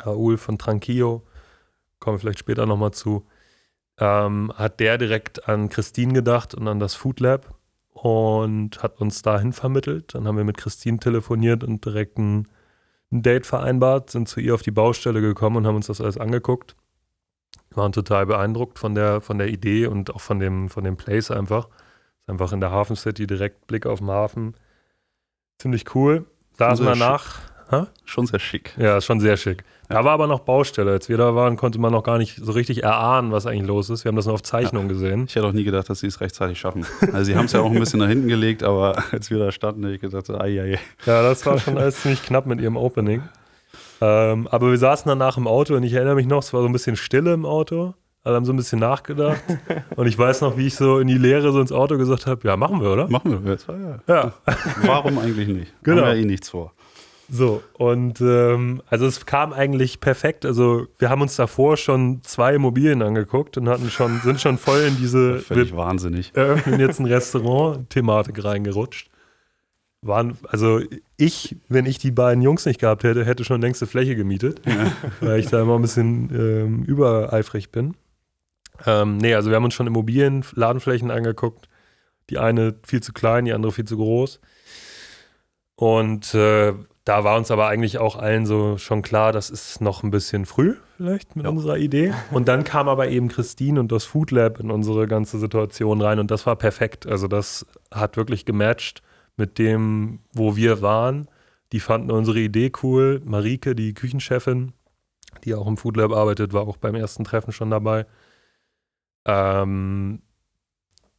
Raoul 0.00 0.36
von 0.36 0.58
Tranquillo, 0.58 1.22
kommen 2.00 2.16
wir 2.16 2.20
vielleicht 2.20 2.40
später 2.40 2.66
nochmal 2.66 2.92
zu, 2.92 3.26
ähm, 3.98 4.52
hat 4.56 4.80
der 4.80 4.98
direkt 4.98 5.48
an 5.48 5.68
Christine 5.68 6.12
gedacht 6.12 6.54
und 6.54 6.66
an 6.66 6.80
das 6.80 6.94
Food 6.94 7.20
Lab 7.20 7.54
und 7.90 8.82
hat 8.82 9.00
uns 9.00 9.22
dahin 9.22 9.52
vermittelt. 9.52 10.14
Dann 10.14 10.26
haben 10.26 10.36
wir 10.36 10.44
mit 10.44 10.56
Christine 10.56 10.98
telefoniert 10.98 11.62
und 11.62 11.84
direkt 11.84 12.18
ein, 12.18 12.48
ein 13.12 13.22
Date 13.22 13.46
vereinbart, 13.46 14.10
sind 14.10 14.28
zu 14.28 14.40
ihr 14.40 14.54
auf 14.54 14.62
die 14.62 14.70
Baustelle 14.70 15.20
gekommen 15.20 15.58
und 15.58 15.66
haben 15.66 15.76
uns 15.76 15.86
das 15.86 16.00
alles 16.00 16.18
angeguckt 16.18 16.74
waren 17.76 17.92
total 17.92 18.26
beeindruckt 18.26 18.78
von 18.78 18.94
der, 18.94 19.20
von 19.20 19.38
der 19.38 19.48
Idee 19.48 19.86
und 19.86 20.14
auch 20.14 20.20
von 20.20 20.38
dem, 20.38 20.68
von 20.68 20.84
dem 20.84 20.96
Place 20.96 21.30
einfach. 21.30 21.68
Ist 22.20 22.28
einfach 22.28 22.52
in 22.52 22.60
der 22.60 22.70
Hafen 22.70 22.96
City, 22.96 23.26
direkt 23.26 23.66
Blick 23.66 23.86
auf 23.86 23.98
den 23.98 24.10
Hafen. 24.10 24.54
Ziemlich 25.58 25.94
cool. 25.94 26.26
Saßen 26.58 26.84
danach. 26.84 27.52
Schon 28.04 28.26
sehr 28.26 28.40
schick. 28.40 28.74
Ja, 28.76 29.00
schon 29.00 29.20
sehr 29.20 29.38
schick. 29.38 29.64
Ja. 29.88 29.96
Da 29.96 30.04
war 30.04 30.12
aber 30.12 30.26
noch 30.26 30.40
Baustelle. 30.40 30.90
Als 30.90 31.08
wir 31.08 31.16
da 31.16 31.34
waren, 31.34 31.56
konnte 31.56 31.78
man 31.78 31.92
noch 31.92 32.02
gar 32.02 32.18
nicht 32.18 32.36
so 32.36 32.52
richtig 32.52 32.82
erahnen, 32.82 33.32
was 33.32 33.46
eigentlich 33.46 33.66
los 33.66 33.88
ist. 33.88 34.04
Wir 34.04 34.10
haben 34.10 34.16
das 34.16 34.26
nur 34.26 34.34
auf 34.34 34.42
Zeichnung 34.42 34.82
ja. 34.84 34.88
gesehen. 34.88 35.24
Ich 35.26 35.34
hätte 35.34 35.46
auch 35.46 35.52
nie 35.52 35.64
gedacht, 35.64 35.88
dass 35.88 36.00
sie 36.00 36.08
es 36.08 36.20
rechtzeitig 36.20 36.58
schaffen. 36.60 36.84
Also 37.00 37.24
sie 37.24 37.36
haben 37.36 37.46
es 37.46 37.52
ja 37.52 37.60
auch 37.60 37.70
ein 37.70 37.78
bisschen 37.78 38.00
nach 38.00 38.08
hinten 38.08 38.28
gelegt, 38.28 38.62
aber 38.62 39.02
als 39.12 39.30
wir 39.30 39.38
da 39.38 39.50
standen, 39.50 39.84
habe 39.84 39.94
ich 39.94 40.00
gedacht, 40.00 40.28
ai, 40.30 40.60
ai. 40.60 40.78
Ja, 41.06 41.22
das 41.22 41.46
war 41.46 41.58
schon 41.58 41.78
alles 41.78 42.02
ziemlich 42.02 42.22
knapp 42.22 42.44
mit 42.44 42.60
ihrem 42.60 42.76
Opening. 42.76 43.22
Ähm, 44.02 44.48
aber 44.48 44.70
wir 44.70 44.78
saßen 44.78 45.08
danach 45.08 45.38
im 45.38 45.46
Auto 45.46 45.74
und 45.74 45.82
ich 45.84 45.94
erinnere 45.94 46.16
mich 46.16 46.26
noch, 46.26 46.42
es 46.42 46.52
war 46.52 46.60
so 46.60 46.66
ein 46.66 46.72
bisschen 46.72 46.96
Stille 46.96 47.32
im 47.32 47.46
Auto. 47.46 47.94
Alle 48.24 48.36
haben 48.36 48.44
so 48.44 48.52
ein 48.52 48.56
bisschen 48.56 48.78
nachgedacht. 48.78 49.42
und 49.96 50.06
ich 50.06 50.16
weiß 50.16 50.42
noch, 50.42 50.56
wie 50.56 50.68
ich 50.68 50.76
so 50.76 50.98
in 50.98 51.08
die 51.08 51.18
Leere 51.18 51.52
so 51.52 51.60
ins 51.60 51.72
Auto 51.72 51.98
gesagt 51.98 52.26
habe: 52.26 52.46
Ja, 52.46 52.56
machen 52.56 52.80
wir, 52.80 52.92
oder? 52.92 53.08
Machen 53.08 53.44
wir 53.44 53.52
jetzt. 53.52 53.66
Ja. 53.68 53.98
ja. 54.06 54.32
Warum 54.82 55.18
eigentlich 55.18 55.48
nicht? 55.48 55.74
Genau. 55.82 56.02
Haben 56.02 56.16
wir 56.16 56.22
eh 56.22 56.24
nichts 56.24 56.50
vor. 56.50 56.72
So, 57.34 57.62
und 57.78 58.20
ähm, 58.20 58.82
also 58.88 59.06
es 59.06 59.24
kam 59.24 59.52
eigentlich 59.54 60.00
perfekt. 60.00 60.44
Also 60.44 60.86
wir 60.98 61.08
haben 61.08 61.22
uns 61.22 61.34
davor 61.34 61.78
schon 61.78 62.20
zwei 62.22 62.54
Immobilien 62.54 63.00
angeguckt 63.00 63.56
und 63.56 63.68
hatten 63.70 63.88
schon, 63.88 64.20
sind 64.20 64.40
schon 64.40 64.58
voll 64.58 64.80
in 64.80 64.96
diese 64.98 65.38
Völlig 65.38 65.74
wahnsinnig. 65.74 66.32
Eröffnen 66.34 66.78
jetzt 66.78 67.00
ein 67.00 67.06
Restaurant-Thematik 67.06 68.44
reingerutscht 68.44 69.08
waren, 70.02 70.36
also 70.48 70.80
ich, 71.16 71.56
wenn 71.68 71.86
ich 71.86 71.98
die 71.98 72.10
beiden 72.10 72.42
Jungs 72.42 72.66
nicht 72.66 72.80
gehabt 72.80 73.04
hätte, 73.04 73.24
hätte 73.24 73.44
schon 73.44 73.60
längste 73.60 73.86
Fläche 73.86 74.16
gemietet, 74.16 74.60
ja. 74.66 74.92
weil 75.20 75.38
ich 75.38 75.46
da 75.46 75.62
immer 75.62 75.76
ein 75.76 75.82
bisschen 75.82 76.28
ähm, 76.34 76.82
übereifrig 76.84 77.70
bin. 77.70 77.94
Ähm, 78.86 79.18
nee, 79.18 79.34
also 79.34 79.50
wir 79.50 79.56
haben 79.56 79.64
uns 79.64 79.74
schon 79.74 79.86
Immobilien, 79.86 80.44
Ladenflächen 80.54 81.10
angeguckt. 81.10 81.68
Die 82.30 82.38
eine 82.38 82.74
viel 82.84 83.02
zu 83.02 83.12
klein, 83.12 83.44
die 83.44 83.52
andere 83.52 83.72
viel 83.72 83.84
zu 83.84 83.96
groß. 83.96 84.40
Und 85.74 86.34
äh, 86.34 86.74
da 87.04 87.24
war 87.24 87.36
uns 87.36 87.50
aber 87.50 87.66
eigentlich 87.66 87.98
auch 87.98 88.16
allen 88.16 88.46
so 88.46 88.78
schon 88.78 89.02
klar, 89.02 89.32
das 89.32 89.50
ist 89.50 89.80
noch 89.80 90.02
ein 90.02 90.10
bisschen 90.10 90.46
früh 90.46 90.76
vielleicht 91.02 91.34
mit 91.34 91.44
ja. 91.44 91.50
unserer 91.50 91.78
Idee. 91.78 92.14
Und 92.30 92.46
dann 92.46 92.62
kam 92.62 92.88
aber 92.88 93.08
eben 93.08 93.26
Christine 93.26 93.80
und 93.80 93.90
das 93.90 94.04
Food 94.04 94.30
Lab 94.30 94.60
in 94.60 94.70
unsere 94.70 95.08
ganze 95.08 95.38
Situation 95.38 96.00
rein 96.00 96.20
und 96.20 96.30
das 96.30 96.46
war 96.46 96.54
perfekt. 96.54 97.06
Also 97.06 97.26
das 97.26 97.66
hat 97.90 98.16
wirklich 98.16 98.44
gematcht 98.44 99.02
mit 99.36 99.58
dem, 99.58 100.20
wo 100.32 100.54
wir 100.54 100.80
waren. 100.80 101.26
Die 101.72 101.80
fanden 101.80 102.12
unsere 102.12 102.38
Idee 102.38 102.70
cool. 102.82 103.20
Marike, 103.24 103.74
die 103.74 103.94
Küchenchefin, 103.94 104.72
die 105.42 105.54
auch 105.54 105.66
im 105.66 105.76
Food 105.76 105.96
Lab 105.96 106.12
arbeitet, 106.12 106.52
war 106.52 106.68
auch 106.68 106.76
beim 106.76 106.94
ersten 106.94 107.24
Treffen 107.24 107.52
schon 107.52 107.70
dabei. 107.70 108.06
Ähm, 109.24 110.22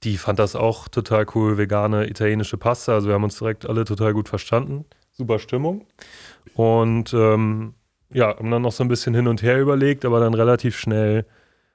die 0.03 0.17
fand 0.17 0.39
das 0.39 0.55
auch 0.55 0.87
total 0.87 1.25
cool, 1.33 1.57
vegane 1.57 2.09
italienische 2.09 2.57
Pasta. 2.57 2.93
Also 2.93 3.07
wir 3.07 3.15
haben 3.15 3.23
uns 3.23 3.37
direkt 3.37 3.67
alle 3.67 3.85
total 3.85 4.13
gut 4.13 4.27
verstanden. 4.27 4.85
Super 5.11 5.39
Stimmung. 5.39 5.85
Und 6.55 7.13
ähm, 7.13 7.75
ja, 8.11 8.37
haben 8.37 8.51
dann 8.51 8.61
noch 8.61 8.71
so 8.71 8.83
ein 8.83 8.89
bisschen 8.89 9.15
hin 9.15 9.27
und 9.27 9.41
her 9.41 9.59
überlegt, 9.59 10.05
aber 10.05 10.19
dann 10.19 10.33
relativ 10.33 10.77
schnell 10.77 11.25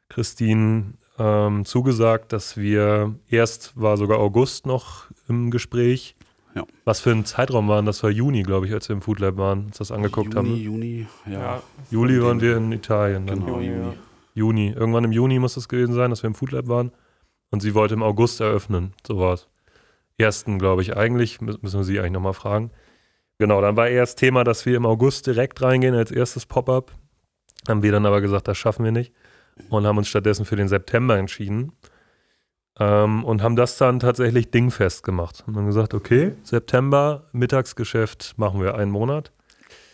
Christine 0.09 0.95
ähm, 1.19 1.65
zugesagt, 1.65 2.33
dass 2.33 2.57
wir 2.57 3.15
erst 3.29 3.81
war 3.81 3.97
sogar 3.97 4.19
August 4.19 4.67
noch 4.67 5.07
im 5.29 5.51
Gespräch 5.51 6.17
ja. 6.55 6.65
Was 6.85 7.01
für 7.01 7.11
ein 7.11 7.25
Zeitraum 7.25 7.69
waren 7.69 7.87
das? 7.87 8.03
war 8.03 8.11
Juni, 8.11 8.43
glaube 8.43 8.67
ich, 8.67 8.73
als 8.73 8.89
wir 8.89 8.97
im 8.97 9.03
Food 9.03 9.21
Lab 9.21 9.37
waren, 9.37 9.67
uns 9.67 9.79
das 9.79 9.93
angeguckt 9.93 10.35
Juni, 10.35 10.49
haben. 10.49 10.57
Juni, 10.57 11.07
ja. 11.27 11.33
ja 11.33 11.63
Juli 11.91 12.23
waren 12.23 12.41
wir 12.41 12.57
in 12.57 12.73
Italien. 12.73 13.27
Dann. 13.27 13.45
Genau, 13.45 13.61
Juni. 13.61 13.89
Ja. 13.89 13.95
Juni. 14.39 14.71
Irgendwann 14.71 15.05
im 15.05 15.13
Juni 15.13 15.39
muss 15.39 15.57
es 15.57 15.69
gewesen 15.69 15.93
sein, 15.93 16.11
dass 16.11 16.23
wir 16.23 16.29
im 16.29 16.35
Food 16.35 16.53
Lab 16.53 16.69
waren. 16.69 16.93
Und 17.51 17.61
sie 17.61 17.75
wollte 17.75 17.95
im 17.95 18.03
August 18.03 18.41
eröffnen. 18.41 18.95
So 19.07 19.19
war 19.19 19.35
es. 19.35 19.49
Ersten, 20.17 20.59
glaube 20.59 20.83
ich, 20.83 20.97
eigentlich. 20.97 21.41
Müssen 21.41 21.63
wir 21.63 21.85
sie 21.85 21.99
eigentlich 21.99 22.13
nochmal 22.13 22.35
fragen. 22.35 22.71
Genau, 23.39 23.61
dann 23.61 23.77
war 23.77 23.89
erst 23.89 24.19
Thema, 24.19 24.43
dass 24.45 24.67
wir 24.67 24.77
im 24.77 24.87
August 24.87 25.27
direkt 25.27 25.63
reingehen 25.63 25.95
als 25.95 26.11
erstes 26.11 26.45
Pop-up. 26.47 26.93
Haben 27.69 27.83
wir 27.83 27.93
dann 27.93 28.07
aber 28.07 28.21
gesagt, 28.21 28.49
das 28.49 28.59
schaffen 28.59 28.85
wir 28.85 28.93
nicht 28.93 29.13
und 29.69 29.87
haben 29.87 29.99
uns 29.99 30.09
stattdessen 30.09 30.45
für 30.45 30.57
den 30.57 30.69
September 30.69 31.17
entschieden. 31.17 31.73
Ähm, 32.81 33.25
und 33.25 33.43
haben 33.43 33.57
das 33.57 33.77
dann 33.77 33.99
tatsächlich 33.99 34.51
dingfest 34.51 35.03
gemacht. 35.03 35.45
Und 35.47 35.57
dann 35.57 35.67
gesagt, 35.67 35.95
okay, 35.95 36.33
September, 36.45 37.27
Mittagsgeschäft 37.33 38.35
machen 38.37 38.61
wir 38.61 38.77
einen 38.77 38.93
Monat. 38.93 39.33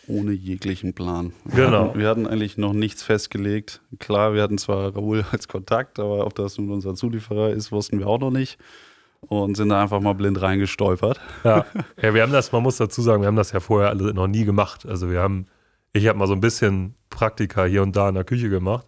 Ohne 0.06 0.32
jeglichen 0.32 0.94
Plan. 0.94 1.32
Wir 1.44 1.66
Genau. 1.66 1.88
Hatten, 1.88 1.98
wir 1.98 2.08
hatten 2.08 2.26
eigentlich 2.26 2.58
noch 2.58 2.72
nichts 2.72 3.02
festgelegt. 3.02 3.80
Klar, 3.98 4.34
wir 4.34 4.42
hatten 4.42 4.58
zwar 4.58 4.94
Raoul 4.94 5.24
als 5.32 5.48
Kontakt, 5.48 5.98
aber 5.98 6.26
ob 6.26 6.34
das 6.34 6.58
nun 6.58 6.70
unser 6.70 6.94
Zulieferer 6.94 7.50
ist, 7.50 7.72
wussten 7.72 7.98
wir 7.98 8.06
auch 8.06 8.20
noch 8.20 8.30
nicht. 8.30 8.58
Und 9.20 9.56
sind 9.56 9.70
da 9.70 9.80
einfach 9.82 10.00
mal 10.00 10.12
blind 10.12 10.40
reingestolpert. 10.42 11.18
Ja. 11.44 11.64
ja, 12.02 12.12
wir 12.14 12.22
haben 12.22 12.32
das, 12.32 12.52
man 12.52 12.62
muss 12.62 12.76
dazu 12.76 13.00
sagen, 13.00 13.22
wir 13.22 13.28
haben 13.28 13.36
das 13.36 13.52
ja 13.52 13.60
vorher 13.60 13.88
alle 13.88 14.12
noch 14.12 14.26
nie 14.26 14.44
gemacht. 14.44 14.84
Also 14.86 15.10
wir 15.10 15.20
haben, 15.20 15.46
ich 15.94 16.06
habe 16.06 16.18
mal 16.18 16.26
so 16.26 16.34
ein 16.34 16.40
bisschen 16.40 16.94
Praktika 17.08 17.64
hier 17.64 17.82
und 17.82 17.96
da 17.96 18.10
in 18.10 18.16
der 18.16 18.24
Küche 18.24 18.50
gemacht. 18.50 18.86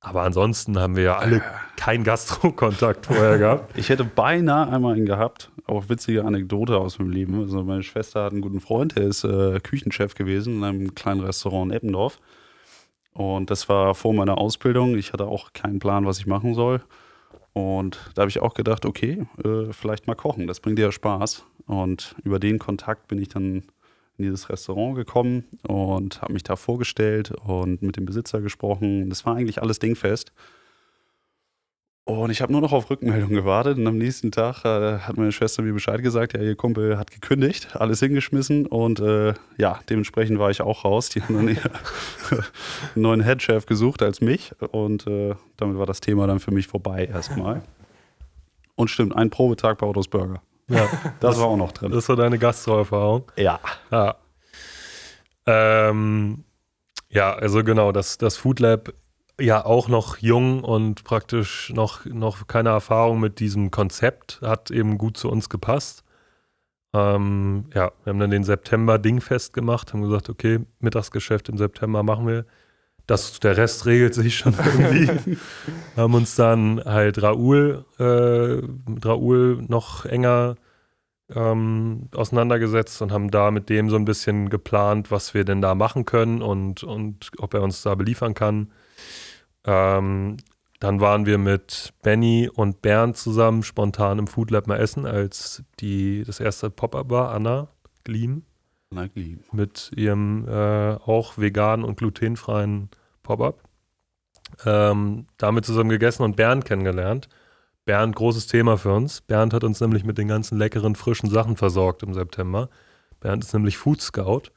Aber 0.00 0.22
ansonsten 0.22 0.78
haben 0.78 0.96
wir 0.96 1.02
ja 1.02 1.18
alle 1.18 1.42
keinen 1.76 2.04
Gastro-Kontakt 2.04 3.06
vorher 3.06 3.38
gehabt. 3.38 3.78
Ich 3.78 3.90
hätte 3.90 4.04
beinahe 4.04 4.72
einmal 4.72 4.94
einen 4.94 5.04
gehabt. 5.04 5.50
Auch 5.66 5.88
witzige 5.88 6.24
Anekdote 6.24 6.78
aus 6.78 6.98
meinem 6.98 7.10
Leben. 7.10 7.40
Also 7.40 7.62
meine 7.62 7.82
Schwester 7.82 8.24
hat 8.24 8.32
einen 8.32 8.40
guten 8.40 8.60
Freund, 8.60 8.96
der 8.96 9.04
ist 9.04 9.24
äh, 9.24 9.60
Küchenchef 9.60 10.14
gewesen 10.14 10.56
in 10.56 10.64
einem 10.64 10.94
kleinen 10.94 11.20
Restaurant 11.20 11.70
in 11.70 11.76
Eppendorf. 11.76 12.18
Und 13.12 13.50
das 13.50 13.68
war 13.68 13.94
vor 13.94 14.14
meiner 14.14 14.38
Ausbildung. 14.38 14.96
Ich 14.96 15.12
hatte 15.12 15.26
auch 15.26 15.52
keinen 15.52 15.80
Plan, 15.80 16.06
was 16.06 16.18
ich 16.18 16.26
machen 16.26 16.54
soll. 16.54 16.82
Und 17.52 17.98
da 18.14 18.22
habe 18.22 18.30
ich 18.30 18.40
auch 18.40 18.54
gedacht, 18.54 18.86
okay, 18.86 19.26
äh, 19.44 19.72
vielleicht 19.72 20.06
mal 20.06 20.14
kochen, 20.14 20.46
das 20.46 20.60
bringt 20.60 20.78
dir 20.78 20.86
ja 20.86 20.92
Spaß. 20.92 21.44
Und 21.66 22.14
über 22.24 22.38
den 22.38 22.58
Kontakt 22.58 23.08
bin 23.08 23.20
ich 23.20 23.28
dann 23.28 23.64
in 24.20 24.22
dieses 24.22 24.48
Restaurant 24.50 24.94
gekommen 24.94 25.44
und 25.66 26.20
habe 26.22 26.32
mich 26.32 26.42
da 26.42 26.56
vorgestellt 26.56 27.30
und 27.30 27.82
mit 27.82 27.96
dem 27.96 28.04
Besitzer 28.04 28.40
gesprochen. 28.40 29.08
Das 29.08 29.24
war 29.24 29.36
eigentlich 29.36 29.62
alles 29.62 29.78
dingfest. 29.78 30.32
Und 32.04 32.30
ich 32.30 32.42
habe 32.42 32.50
nur 32.50 32.60
noch 32.60 32.72
auf 32.72 32.90
Rückmeldung 32.90 33.30
gewartet 33.30 33.78
und 33.78 33.86
am 33.86 33.96
nächsten 33.96 34.32
Tag 34.32 34.64
äh, 34.64 34.98
hat 34.98 35.16
meine 35.16 35.30
Schwester 35.30 35.62
mir 35.62 35.72
Bescheid 35.72 36.02
gesagt, 36.02 36.32
ja, 36.32 36.40
ihr 36.42 36.56
Kumpel 36.56 36.98
hat 36.98 37.10
gekündigt, 37.12 37.76
alles 37.76 38.00
hingeschmissen 38.00 38.66
und 38.66 38.98
äh, 38.98 39.34
ja, 39.58 39.78
dementsprechend 39.88 40.38
war 40.38 40.50
ich 40.50 40.60
auch 40.60 40.84
raus. 40.84 41.10
Die 41.10 41.22
haben 41.22 41.34
dann 41.36 41.48
eher 41.48 41.70
einen 42.30 42.42
neuen 42.96 43.20
Headchef 43.20 43.64
gesucht 43.66 44.02
als 44.02 44.20
mich 44.20 44.52
und 44.72 45.06
äh, 45.06 45.34
damit 45.56 45.78
war 45.78 45.86
das 45.86 46.00
Thema 46.00 46.26
dann 46.26 46.40
für 46.40 46.50
mich 46.50 46.66
vorbei 46.66 47.04
erstmal. 47.04 47.62
Und 48.74 48.88
stimmt, 48.88 49.14
ein 49.14 49.30
Probetag 49.30 49.78
bei 49.78 49.86
Ottos 49.86 50.08
Burger. 50.08 50.42
Ja, 50.70 50.88
Das 51.20 51.38
war 51.38 51.46
auch 51.46 51.56
noch 51.56 51.72
drin. 51.72 51.92
das 51.92 52.08
war 52.08 52.16
deine 52.16 52.38
Gastro-Erfahrung. 52.38 53.30
Ja. 53.36 53.60
Ja. 53.90 54.16
Ähm, 55.46 56.44
ja, 57.08 57.34
also 57.34 57.64
genau, 57.64 57.92
das, 57.92 58.18
das 58.18 58.36
Food 58.36 58.60
Lab 58.60 58.92
ja 59.40 59.64
auch 59.64 59.88
noch 59.88 60.18
jung 60.18 60.62
und 60.62 61.02
praktisch 61.04 61.72
noch, 61.74 62.04
noch 62.04 62.46
keine 62.46 62.68
Erfahrung 62.70 63.20
mit 63.20 63.40
diesem 63.40 63.70
Konzept, 63.70 64.40
hat 64.42 64.70
eben 64.70 64.98
gut 64.98 65.16
zu 65.16 65.30
uns 65.30 65.48
gepasst. 65.48 66.04
Ähm, 66.92 67.66
ja, 67.74 67.92
wir 68.04 68.10
haben 68.12 68.18
dann 68.20 68.30
den 68.30 68.44
September 68.44 68.98
dingfest 68.98 69.52
gemacht, 69.52 69.92
haben 69.92 70.02
gesagt, 70.02 70.28
okay, 70.28 70.60
Mittagsgeschäft 70.80 71.48
im 71.48 71.56
September 71.56 72.02
machen 72.02 72.26
wir. 72.26 72.44
Das, 73.10 73.40
der 73.40 73.56
Rest 73.56 73.86
regelt 73.86 74.14
sich 74.14 74.36
schon 74.36 74.54
irgendwie. 74.78 75.36
haben 75.96 76.14
uns 76.14 76.36
dann 76.36 76.80
halt 76.84 77.20
Raoul, 77.20 77.84
äh, 77.98 78.56
mit 78.88 79.04
Raoul 79.04 79.64
noch 79.66 80.04
enger 80.04 80.54
ähm, 81.34 82.08
auseinandergesetzt 82.14 83.02
und 83.02 83.10
haben 83.10 83.32
da 83.32 83.50
mit 83.50 83.68
dem 83.68 83.90
so 83.90 83.96
ein 83.96 84.04
bisschen 84.04 84.48
geplant, 84.48 85.10
was 85.10 85.34
wir 85.34 85.44
denn 85.44 85.60
da 85.60 85.74
machen 85.74 86.04
können 86.04 86.40
und, 86.40 86.84
und 86.84 87.32
ob 87.38 87.54
er 87.54 87.62
uns 87.62 87.82
da 87.82 87.96
beliefern 87.96 88.34
kann. 88.34 88.70
Ähm, 89.64 90.36
dann 90.78 91.00
waren 91.00 91.26
wir 91.26 91.38
mit 91.38 91.92
Benny 92.02 92.48
und 92.48 92.80
Bernd 92.80 93.16
zusammen 93.16 93.64
spontan 93.64 94.20
im 94.20 94.28
Food 94.28 94.52
Lab 94.52 94.68
mal 94.68 94.78
essen, 94.78 95.04
als 95.04 95.64
die, 95.80 96.22
das 96.24 96.38
erste 96.38 96.70
Pop-Up 96.70 97.10
war, 97.10 97.32
Anna 97.32 97.66
Gleam, 98.04 98.44
Na, 98.90 99.08
lieb. 99.14 99.52
mit 99.52 99.90
ihrem 99.96 100.46
äh, 100.46 100.94
auch 100.94 101.38
veganen 101.38 101.84
und 101.84 101.96
glutenfreien 101.98 102.88
Pop-Up. 103.30 103.62
Ähm, 104.66 105.26
damit 105.36 105.64
zusammen 105.64 105.90
gegessen 105.90 106.24
und 106.24 106.34
Bernd 106.34 106.64
kennengelernt. 106.64 107.28
Bernd, 107.84 108.16
großes 108.16 108.48
Thema 108.48 108.76
für 108.76 108.92
uns. 108.92 109.20
Bernd 109.20 109.54
hat 109.54 109.62
uns 109.62 109.80
nämlich 109.80 110.02
mit 110.02 110.18
den 110.18 110.26
ganzen 110.26 110.58
leckeren, 110.58 110.96
frischen 110.96 111.30
Sachen 111.30 111.56
versorgt 111.56 112.02
im 112.02 112.12
September. 112.12 112.68
Bernd 113.20 113.44
ist 113.44 113.54
nämlich 113.54 113.78
Food 113.78 114.00
Scout 114.00 114.50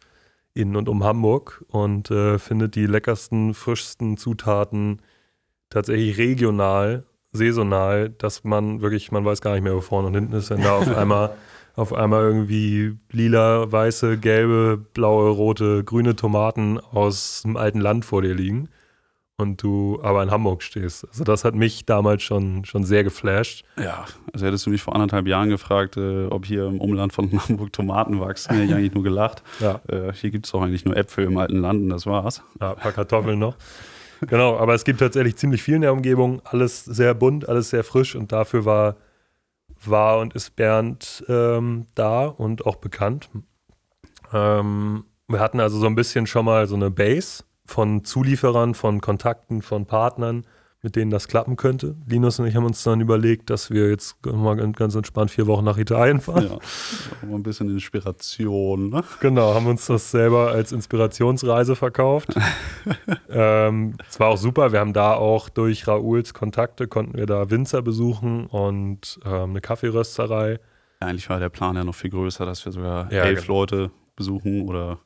in 0.55 0.75
und 0.75 0.89
um 0.89 1.03
Hamburg 1.03 1.63
und 1.67 2.09
äh, 2.09 2.39
findet 2.39 2.73
die 2.73 2.87
leckersten, 2.87 3.53
frischsten 3.53 4.17
Zutaten 4.17 5.03
tatsächlich 5.69 6.17
regional, 6.17 7.05
saisonal, 7.31 8.09
dass 8.09 8.43
man 8.43 8.81
wirklich, 8.81 9.11
man 9.11 9.23
weiß 9.23 9.41
gar 9.41 9.53
nicht 9.53 9.63
mehr, 9.63 9.75
wo 9.75 9.81
vorne 9.81 10.07
und 10.07 10.15
hinten 10.15 10.33
ist, 10.33 10.49
wenn 10.49 10.63
da 10.63 10.77
auf 10.77 10.87
einmal, 10.97 11.35
auf 11.75 11.93
einmal 11.93 12.23
irgendwie 12.23 12.97
lila, 13.11 13.71
weiße, 13.71 14.17
gelbe, 14.17 14.77
blaue, 14.93 15.29
rote, 15.31 15.83
grüne 15.83 16.15
Tomaten 16.15 16.79
aus 16.79 17.41
dem 17.43 17.57
alten 17.57 17.79
Land 17.79 18.05
vor 18.05 18.21
dir 18.21 18.35
liegen 18.35 18.69
und 19.37 19.63
du 19.63 19.99
aber 20.03 20.21
in 20.21 20.31
Hamburg 20.31 20.61
stehst. 20.61 21.07
Also 21.07 21.23
das 21.23 21.43
hat 21.43 21.55
mich 21.55 21.85
damals 21.85 22.21
schon, 22.21 22.65
schon 22.65 22.83
sehr 22.83 23.03
geflasht. 23.03 23.65
Ja, 23.77 24.05
also 24.31 24.45
hättest 24.45 24.65
du 24.65 24.69
mich 24.69 24.81
vor 24.81 24.93
anderthalb 24.93 25.27
Jahren 25.27 25.49
gefragt, 25.49 25.97
äh, 25.97 26.27
ob 26.27 26.45
hier 26.45 26.67
im 26.67 26.79
Umland 26.79 27.13
von 27.13 27.31
Hamburg 27.49 27.73
Tomaten 27.73 28.19
wachsen, 28.19 28.53
hätte 28.53 28.65
ich 28.65 28.73
eigentlich 28.73 28.93
nur 28.93 29.03
gelacht. 29.03 29.41
Ja. 29.59 29.81
Äh, 29.87 30.13
hier 30.13 30.29
gibt 30.29 30.45
es 30.45 30.51
doch 30.51 30.61
eigentlich 30.61 30.85
nur 30.85 30.95
Äpfel 30.95 31.25
im 31.25 31.37
alten 31.37 31.57
Land 31.57 31.81
und 31.81 31.89
das 31.89 32.05
war's. 32.05 32.43
Ja, 32.61 32.73
ein 32.73 32.79
paar 32.79 32.91
Kartoffeln 32.91 33.39
noch. 33.39 33.55
Genau, 34.21 34.57
aber 34.57 34.73
es 34.73 34.85
gibt 34.85 34.99
tatsächlich 34.99 35.35
ziemlich 35.35 35.63
viel 35.63 35.75
in 35.75 35.81
der 35.81 35.91
Umgebung. 35.91 36.41
Alles 36.45 36.85
sehr 36.85 37.13
bunt, 37.13 37.49
alles 37.49 37.71
sehr 37.71 37.83
frisch 37.83 38.15
und 38.15 38.31
dafür 38.31 38.63
war, 38.63 38.95
war 39.89 40.19
und 40.19 40.33
ist 40.33 40.55
Bernd 40.55 41.23
ähm, 41.27 41.87
da 41.95 42.25
und 42.25 42.65
auch 42.65 42.77
bekannt. 42.77 43.29
Ähm, 44.31 45.05
wir 45.27 45.39
hatten 45.39 45.59
also 45.59 45.79
so 45.79 45.87
ein 45.87 45.95
bisschen 45.95 46.27
schon 46.27 46.45
mal 46.45 46.67
so 46.67 46.75
eine 46.75 46.91
Base 46.91 47.43
von 47.65 48.03
Zulieferern, 48.03 48.73
von 48.75 49.01
Kontakten, 49.01 49.61
von 49.61 49.85
Partnern, 49.85 50.45
mit 50.83 50.97
denen 50.97 51.09
das 51.09 51.29
klappen 51.29 51.55
könnte. 51.55 51.95
Linus 52.07 52.39
und 52.39 52.45
ich 52.45 52.55
haben 52.57 52.65
uns 52.65 52.83
dann 52.83 52.99
überlegt, 52.99 53.49
dass 53.49 53.71
wir 53.71 53.89
jetzt 53.89 54.23
mal 54.25 54.55
ganz 54.73 54.95
entspannt 54.95 55.31
vier 55.31 55.47
Wochen 55.47 55.63
nach 55.63 55.77
Italien 55.77 56.19
fahren. 56.19 56.43
Ja, 56.43 56.55
auch 56.55 57.27
mal 57.27 57.35
ein 57.35 57.43
bisschen 57.43 57.69
Inspiration. 57.69 58.89
Ne? 58.89 59.01
Genau, 59.21 59.53
haben 59.53 59.65
uns 59.65 59.85
das 59.85 60.11
selber 60.11 60.51
als 60.51 60.73
Inspirationsreise 60.73 61.77
verkauft. 61.77 62.35
ähm, 63.29 63.95
es 64.09 64.19
war 64.19 64.27
auch 64.27 64.37
super. 64.37 64.73
Wir 64.73 64.81
haben 64.81 64.91
da 64.91 65.13
auch 65.13 65.47
durch 65.47 65.87
Raouls 65.87 66.33
Kontakte 66.33 66.87
konnten 66.87 67.17
wir 67.17 67.27
da 67.27 67.49
Winzer 67.49 67.81
besuchen 67.81 68.45
und 68.47 69.19
ähm, 69.25 69.51
eine 69.51 69.61
Kaffeerösterei. 69.61 70.59
Ja, 71.01 71.07
eigentlich 71.07 71.29
war 71.29 71.39
der 71.39 71.49
Plan 71.49 71.77
ja 71.77 71.85
noch 71.85 71.95
viel 71.95 72.09
größer, 72.09 72.45
dass 72.45 72.65
wir 72.65 72.73
sogar 72.73 73.09
Ja, 73.09 73.23
elf 73.23 73.47
genau. 73.47 73.59
Leute 73.59 73.91
besuchen 74.17 74.67
oder 74.67 74.99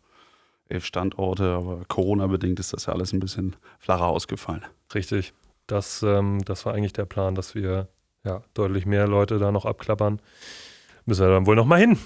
elf 0.70 0.86
Standorte, 0.86 1.52
aber 1.52 1.82
Corona-bedingt 1.88 2.60
ist 2.60 2.74
das 2.74 2.88
ja 2.88 2.94
alles 2.94 3.14
ein 3.14 3.20
bisschen 3.20 3.56
flacher 3.78 4.08
ausgefallen. 4.08 4.66
Richtig. 4.96 5.34
Das, 5.68 6.02
ähm, 6.04 6.40
das 6.46 6.66
war 6.66 6.74
eigentlich 6.74 6.94
der 6.94 7.06
Plan, 7.06 7.36
dass 7.36 7.54
wir 7.56 7.88
ja, 8.24 8.42
deutlich 8.54 8.86
mehr 8.86 9.08
Leute 9.08 9.38
da 9.38 9.52
noch 9.52 9.66
abklappern. 9.66 10.22
Müssen 11.06 11.26
wir 11.26 11.30
dann 11.34 11.46
wohl 11.46 11.56
noch 11.56 11.66
mal 11.66 11.80
hin. 11.80 11.98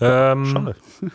Ähm, 0.00 0.44
Schade. 0.46 0.76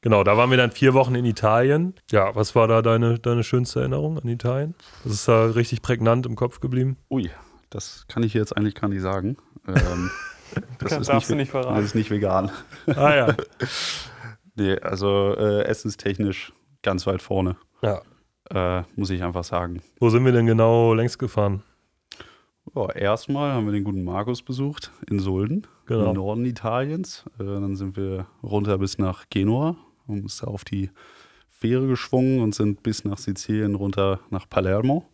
Genau, 0.00 0.22
da 0.22 0.36
waren 0.36 0.48
wir 0.50 0.56
dann 0.56 0.70
vier 0.70 0.94
Wochen 0.94 1.16
in 1.16 1.24
Italien. 1.24 1.92
Ja, 2.12 2.32
was 2.36 2.54
war 2.54 2.68
da 2.68 2.82
deine, 2.82 3.18
deine 3.18 3.42
schönste 3.42 3.80
Erinnerung 3.80 4.16
an 4.16 4.28
Italien? 4.28 4.76
Das 5.02 5.12
ist 5.12 5.26
da 5.26 5.46
richtig 5.46 5.82
prägnant 5.82 6.24
im 6.24 6.36
Kopf 6.36 6.60
geblieben. 6.60 6.96
Ui, 7.10 7.28
das 7.68 8.04
kann 8.06 8.22
ich 8.22 8.32
jetzt 8.32 8.56
eigentlich 8.56 8.76
gar 8.76 8.86
nicht 8.86 9.02
sagen. 9.02 9.36
Ähm, 9.66 10.10
das, 10.54 10.62
Das 10.90 10.92
ist 11.00 11.08
darfst 11.08 11.28
du 11.30 11.32
ve- 11.34 11.38
nicht 11.38 11.50
verraten. 11.50 11.74
Das 11.74 11.84
ist 11.84 11.94
nicht 11.96 12.10
vegan. 12.12 12.52
Ah 12.86 13.12
ja. 13.14 13.36
Nee, 14.54 14.78
also 14.78 15.34
äh, 15.36 15.62
essenstechnisch 15.64 16.52
ganz 16.82 17.06
weit 17.08 17.20
vorne, 17.22 17.56
ja. 17.82 18.00
Äh, 18.54 18.82
muss 18.96 19.10
ich 19.10 19.22
einfach 19.22 19.44
sagen. 19.44 19.82
Wo 19.98 20.10
sind 20.10 20.24
wir 20.24 20.32
denn 20.32 20.46
genau 20.46 20.94
längst 20.94 21.18
gefahren? 21.18 21.62
Ja, 22.74 22.90
erstmal 22.90 23.52
haben 23.52 23.66
wir 23.66 23.72
den 23.72 23.84
guten 23.84 24.04
Markus 24.04 24.42
besucht 24.42 24.92
in 25.08 25.20
Sulden, 25.20 25.66
Genau. 25.86 26.10
im 26.10 26.16
Norden 26.16 26.44
Italiens. 26.44 27.24
Äh, 27.38 27.44
dann 27.44 27.76
sind 27.76 27.96
wir 27.96 28.26
runter 28.42 28.78
bis 28.78 28.98
nach 28.98 29.24
Genua, 29.30 29.76
haben 30.06 30.22
uns 30.22 30.38
da 30.38 30.48
auf 30.48 30.64
die 30.64 30.90
Fähre 31.48 31.86
geschwungen 31.86 32.40
und 32.40 32.54
sind 32.54 32.82
bis 32.82 33.04
nach 33.04 33.18
Sizilien 33.18 33.74
runter 33.74 34.20
nach 34.30 34.48
Palermo. 34.48 35.06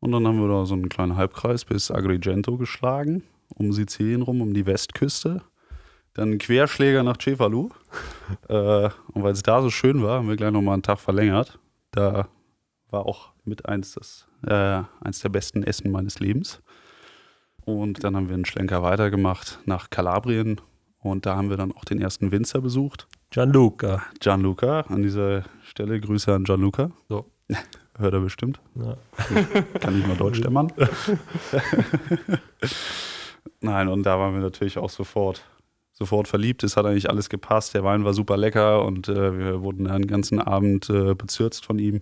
Und 0.00 0.12
dann 0.12 0.26
haben 0.26 0.40
wir 0.40 0.48
da 0.48 0.64
so 0.64 0.74
einen 0.74 0.88
kleinen 0.88 1.16
Halbkreis 1.16 1.64
bis 1.64 1.90
Agrigento 1.90 2.56
geschlagen, 2.56 3.22
um 3.48 3.72
Sizilien 3.72 4.22
rum, 4.22 4.40
um 4.40 4.54
die 4.54 4.66
Westküste. 4.66 5.42
Dann 6.14 6.38
Querschläger 6.38 7.02
nach 7.02 7.18
Cefalu. 7.18 7.70
äh, 8.48 8.88
und 9.12 9.22
weil 9.22 9.32
es 9.32 9.42
da 9.42 9.60
so 9.60 9.70
schön 9.70 10.02
war, 10.02 10.18
haben 10.18 10.28
wir 10.28 10.36
gleich 10.36 10.52
nochmal 10.52 10.74
einen 10.74 10.82
Tag 10.82 11.00
verlängert. 11.00 11.58
Da 11.90 12.28
war 12.96 13.06
auch 13.06 13.28
mit 13.44 13.66
eins, 13.66 13.92
das, 13.92 14.26
äh, 14.46 14.82
eins 15.04 15.20
der 15.20 15.28
besten 15.28 15.62
Essen 15.62 15.90
meines 15.90 16.18
Lebens. 16.18 16.62
Und 17.64 18.04
dann 18.04 18.16
haben 18.16 18.28
wir 18.28 18.34
einen 18.34 18.46
Schlenker 18.46 18.82
weitergemacht 18.82 19.58
nach 19.66 19.90
Kalabrien. 19.90 20.60
Und 21.00 21.26
da 21.26 21.36
haben 21.36 21.50
wir 21.50 21.58
dann 21.58 21.72
auch 21.72 21.84
den 21.84 22.00
ersten 22.00 22.32
Winzer 22.32 22.60
besucht. 22.62 23.06
Gianluca. 23.30 24.02
Gianluca. 24.18 24.80
An 24.88 25.02
dieser 25.02 25.44
Stelle 25.62 26.00
Grüße 26.00 26.32
an 26.32 26.44
Gianluca. 26.44 26.90
So. 27.08 27.26
hört 27.98 28.14
er 28.14 28.20
bestimmt. 28.20 28.60
Ja. 28.76 28.96
Kann 29.80 30.00
ich 30.00 30.06
mal 30.06 30.16
Deutsch 30.16 30.40
dämmern. 30.40 30.72
Nein, 33.60 33.88
und 33.88 34.04
da 34.04 34.18
waren 34.18 34.34
wir 34.34 34.40
natürlich 34.40 34.78
auch 34.78 34.90
sofort, 34.90 35.44
sofort 35.92 36.28
verliebt. 36.28 36.62
Es 36.62 36.76
hat 36.76 36.86
eigentlich 36.86 37.10
alles 37.10 37.28
gepasst. 37.28 37.74
Der 37.74 37.84
Wein 37.84 38.04
war 38.04 38.14
super 38.14 38.36
lecker 38.36 38.84
und 38.84 39.08
äh, 39.08 39.38
wir 39.38 39.62
wurden 39.62 39.86
einen 39.86 40.06
ganzen 40.06 40.40
Abend 40.40 40.88
äh, 40.88 41.14
bezürzt 41.14 41.64
von 41.64 41.78
ihm. 41.78 42.00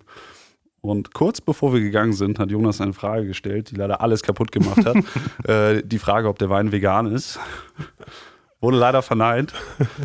Und 0.84 1.14
kurz 1.14 1.40
bevor 1.40 1.72
wir 1.72 1.80
gegangen 1.80 2.12
sind, 2.12 2.38
hat 2.38 2.50
Jonas 2.50 2.78
eine 2.82 2.92
Frage 2.92 3.26
gestellt, 3.26 3.70
die 3.70 3.74
leider 3.74 4.02
alles 4.02 4.22
kaputt 4.22 4.52
gemacht 4.52 4.84
hat. 4.84 4.96
äh, 5.48 5.82
die 5.82 5.98
Frage, 5.98 6.28
ob 6.28 6.38
der 6.38 6.50
Wein 6.50 6.72
vegan 6.72 7.06
ist. 7.06 7.40
Wurde 8.60 8.76
leider 8.76 9.00
verneint. 9.00 9.54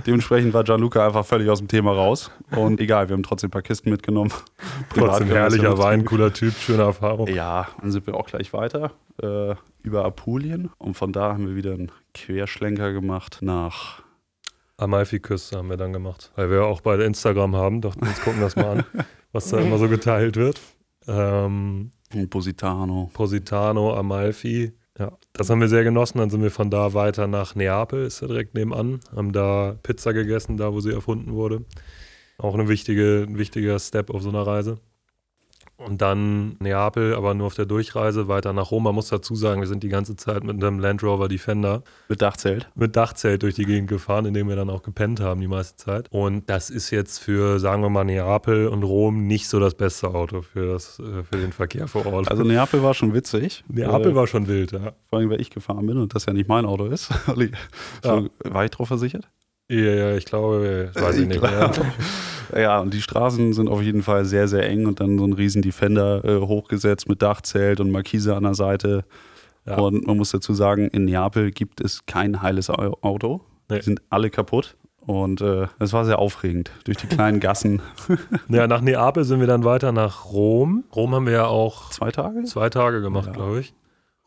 Dementsprechend 0.07 0.53
war 0.53 0.63
Gianluca 0.63 1.05
einfach 1.05 1.25
völlig 1.25 1.49
aus 1.49 1.59
dem 1.59 1.67
Thema 1.67 1.91
raus. 1.91 2.31
Und 2.51 2.79
egal, 2.79 3.09
wir 3.09 3.15
haben 3.15 3.23
trotzdem 3.23 3.49
ein 3.49 3.51
paar 3.51 3.61
Kisten 3.61 3.89
mitgenommen. 3.89 4.31
Trotzdem 4.95 5.27
herrlicher 5.27 5.77
Wein, 5.77 6.05
cooler 6.05 6.31
Typ, 6.31 6.53
schöne 6.53 6.83
Erfahrung. 6.83 7.27
Ja, 7.27 7.67
dann 7.81 7.91
sind 7.91 8.07
wir 8.07 8.13
auch 8.15 8.27
gleich 8.27 8.53
weiter 8.53 8.91
äh, 9.21 9.55
über 9.83 10.05
Apulien. 10.05 10.69
Und 10.77 10.93
von 10.93 11.11
da 11.11 11.33
haben 11.33 11.45
wir 11.45 11.57
wieder 11.57 11.73
einen 11.73 11.91
Querschlenker 12.13 12.93
gemacht 12.93 13.39
nach 13.41 14.01
Amalfi-Küste 14.79 15.57
haben 15.57 15.69
wir 15.69 15.75
dann 15.75 15.91
gemacht. 15.91 16.31
Weil 16.35 16.49
wir 16.49 16.63
auch 16.63 16.79
beide 16.79 17.03
Instagram 17.03 17.55
haben, 17.55 17.81
dachten 17.81 17.99
wir 18.01 18.07
uns 18.07 18.21
gucken 18.21 18.39
das 18.39 18.55
mal 18.55 18.77
an, 18.77 18.85
was 19.31 19.49
da 19.49 19.59
immer 19.59 19.77
so 19.77 19.87
geteilt 19.87 20.35
wird. 20.35 20.59
Ähm, 21.07 21.91
Positano. 22.29 23.09
Positano, 23.13 23.95
Amalfi. 23.95 24.73
Ja, 24.97 25.17
das 25.33 25.49
haben 25.49 25.61
wir 25.61 25.69
sehr 25.69 25.83
genossen. 25.83 26.17
Dann 26.17 26.29
sind 26.29 26.41
wir 26.41 26.51
von 26.51 26.69
da 26.69 26.93
weiter 26.93 27.27
nach 27.27 27.55
Neapel, 27.55 28.05
ist 28.05 28.21
ja 28.21 28.27
direkt 28.27 28.53
nebenan. 28.53 28.99
Haben 29.15 29.31
da 29.31 29.77
Pizza 29.81 30.13
gegessen, 30.13 30.57
da 30.57 30.73
wo 30.73 30.81
sie 30.81 30.91
erfunden 30.91 31.33
wurde. 31.33 31.63
Auch 32.37 32.53
eine 32.53 32.67
wichtige, 32.67 33.25
ein 33.27 33.37
wichtiger 33.37 33.79
Step 33.79 34.09
auf 34.09 34.21
so 34.21 34.29
einer 34.29 34.45
Reise. 34.45 34.79
Und 35.79 36.01
dann 36.01 36.57
Neapel, 36.59 37.15
aber 37.15 37.33
nur 37.33 37.47
auf 37.47 37.55
der 37.55 37.65
Durchreise 37.65 38.27
weiter 38.27 38.51
nach 38.51 38.69
Rom. 38.69 38.83
Man 38.83 38.93
muss 38.93 39.07
dazu 39.07 39.33
sagen, 39.35 39.61
wir 39.61 39.67
sind 39.67 39.81
die 39.81 39.87
ganze 39.87 40.17
Zeit 40.17 40.43
mit 40.43 40.61
einem 40.61 40.79
Land 40.79 41.03
Rover 41.03 41.29
Defender 41.29 41.83
Mit 42.09 42.21
Dachzelt. 42.21 42.67
mit 42.75 42.97
Dachzelt 42.97 43.43
durch 43.43 43.55
die 43.55 43.63
Gegend 43.63 43.89
gefahren, 43.89 44.25
in 44.25 44.33
dem 44.33 44.49
wir 44.49 44.57
dann 44.57 44.69
auch 44.69 44.83
gepennt 44.83 45.21
haben 45.21 45.39
die 45.39 45.47
meiste 45.47 45.77
Zeit. 45.77 46.07
Und 46.11 46.49
das 46.49 46.69
ist 46.69 46.89
jetzt 46.91 47.19
für, 47.19 47.59
sagen 47.59 47.81
wir 47.81 47.89
mal, 47.89 48.03
Neapel 48.03 48.67
und 48.67 48.83
Rom 48.83 49.25
nicht 49.25 49.47
so 49.47 49.61
das 49.61 49.73
beste 49.75 50.09
Auto 50.09 50.41
für, 50.41 50.73
das, 50.73 50.99
äh, 50.99 51.23
für 51.23 51.37
den 51.37 51.53
Verkehr 51.53 51.87
vor 51.87 52.05
Ort. 52.05 52.29
Also 52.29 52.43
Neapel 52.43 52.83
war 52.83 52.93
schon 52.93 53.13
witzig. 53.13 53.63
Neapel 53.69 54.11
äh, 54.11 54.15
war 54.15 54.27
schon 54.27 54.47
wild, 54.47 54.73
ja. 54.73 54.91
Vor 55.09 55.19
allem, 55.19 55.29
weil 55.29 55.39
ich 55.39 55.49
gefahren 55.49 55.85
bin 55.87 55.97
und 55.97 56.13
das 56.13 56.25
ja 56.25 56.33
nicht 56.33 56.49
mein 56.49 56.65
Auto 56.65 56.85
ist. 56.87 57.09
So, 58.03 58.29
War 58.43 58.65
ich 58.65 58.71
drauf 58.71 58.87
versichert? 58.87 59.27
Ja, 59.69 59.77
ja, 59.77 60.15
ich 60.15 60.25
glaube, 60.25 60.91
weiß 60.93 61.17
ich 61.17 61.27
nicht. 61.27 61.41
Ja. 61.41 61.71
Ja, 62.55 62.79
und 62.79 62.93
die 62.93 63.01
Straßen 63.01 63.53
sind 63.53 63.67
auf 63.69 63.81
jeden 63.81 64.01
Fall 64.03 64.25
sehr, 64.25 64.47
sehr 64.47 64.67
eng 64.69 64.85
und 64.88 64.99
dann 64.99 65.17
so 65.17 65.25
ein 65.25 65.33
riesen 65.33 65.62
Defender 65.62 66.23
äh, 66.25 66.39
hochgesetzt 66.39 67.07
mit 67.09 67.21
Dachzelt 67.21 67.79
und 67.79 67.91
Markise 67.91 68.35
an 68.35 68.43
der 68.43 68.55
Seite. 68.55 69.03
Ja. 69.65 69.77
Und 69.77 70.07
man 70.07 70.17
muss 70.17 70.31
dazu 70.31 70.53
sagen, 70.53 70.88
in 70.88 71.05
Neapel 71.05 71.51
gibt 71.51 71.81
es 71.81 72.05
kein 72.05 72.41
heiles 72.41 72.69
Au- 72.69 72.97
Auto. 73.01 73.41
Nee. 73.69 73.77
Die 73.79 73.83
sind 73.85 74.01
alle 74.09 74.29
kaputt. 74.29 74.75
Und 75.05 75.41
äh, 75.41 75.67
es 75.79 75.91
war 75.93 76.05
sehr 76.05 76.19
aufregend 76.19 76.71
durch 76.85 76.97
die 76.97 77.07
kleinen 77.07 77.39
Gassen. 77.41 77.81
ja, 78.47 78.67
nach 78.67 78.81
Neapel 78.81 79.23
sind 79.23 79.39
wir 79.39 79.47
dann 79.47 79.63
weiter 79.63 79.91
nach 79.91 80.25
Rom. 80.25 80.83
Rom 80.95 81.15
haben 81.15 81.25
wir 81.25 81.33
ja 81.33 81.45
auch 81.47 81.89
Zwei 81.89 82.12
Tage? 82.12 82.43
zwei 82.43 82.69
Tage 82.69 83.01
gemacht, 83.01 83.27
Ja. 83.27 83.33
glaube 83.33 83.59
ich. 83.62 83.73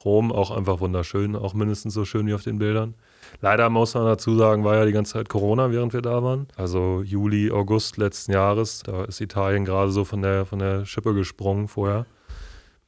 Rom 0.04 0.32
auch 0.32 0.50
einfach 0.50 0.80
wunderschön, 0.80 1.36
auch 1.36 1.54
mindestens 1.54 1.94
so 1.94 2.04
schön 2.04 2.26
wie 2.26 2.34
auf 2.34 2.42
den 2.42 2.58
Bildern. 2.58 2.94
Leider 3.42 3.68
muss 3.70 3.94
man 3.94 4.04
dazu 4.06 4.36
sagen, 4.36 4.62
war 4.62 4.76
ja 4.76 4.84
die 4.86 4.92
ganze 4.92 5.14
Zeit 5.14 5.28
Corona, 5.28 5.72
während 5.72 5.92
wir 5.92 6.00
da 6.00 6.22
waren. 6.22 6.46
Also 6.56 7.02
Juli, 7.04 7.50
August 7.50 7.96
letzten 7.96 8.30
Jahres. 8.32 8.84
Da 8.84 9.04
ist 9.04 9.20
Italien 9.20 9.64
gerade 9.64 9.90
so 9.90 10.04
von 10.04 10.22
der, 10.22 10.46
von 10.46 10.60
der 10.60 10.86
Schippe 10.86 11.12
gesprungen 11.12 11.66
vorher. 11.66 12.06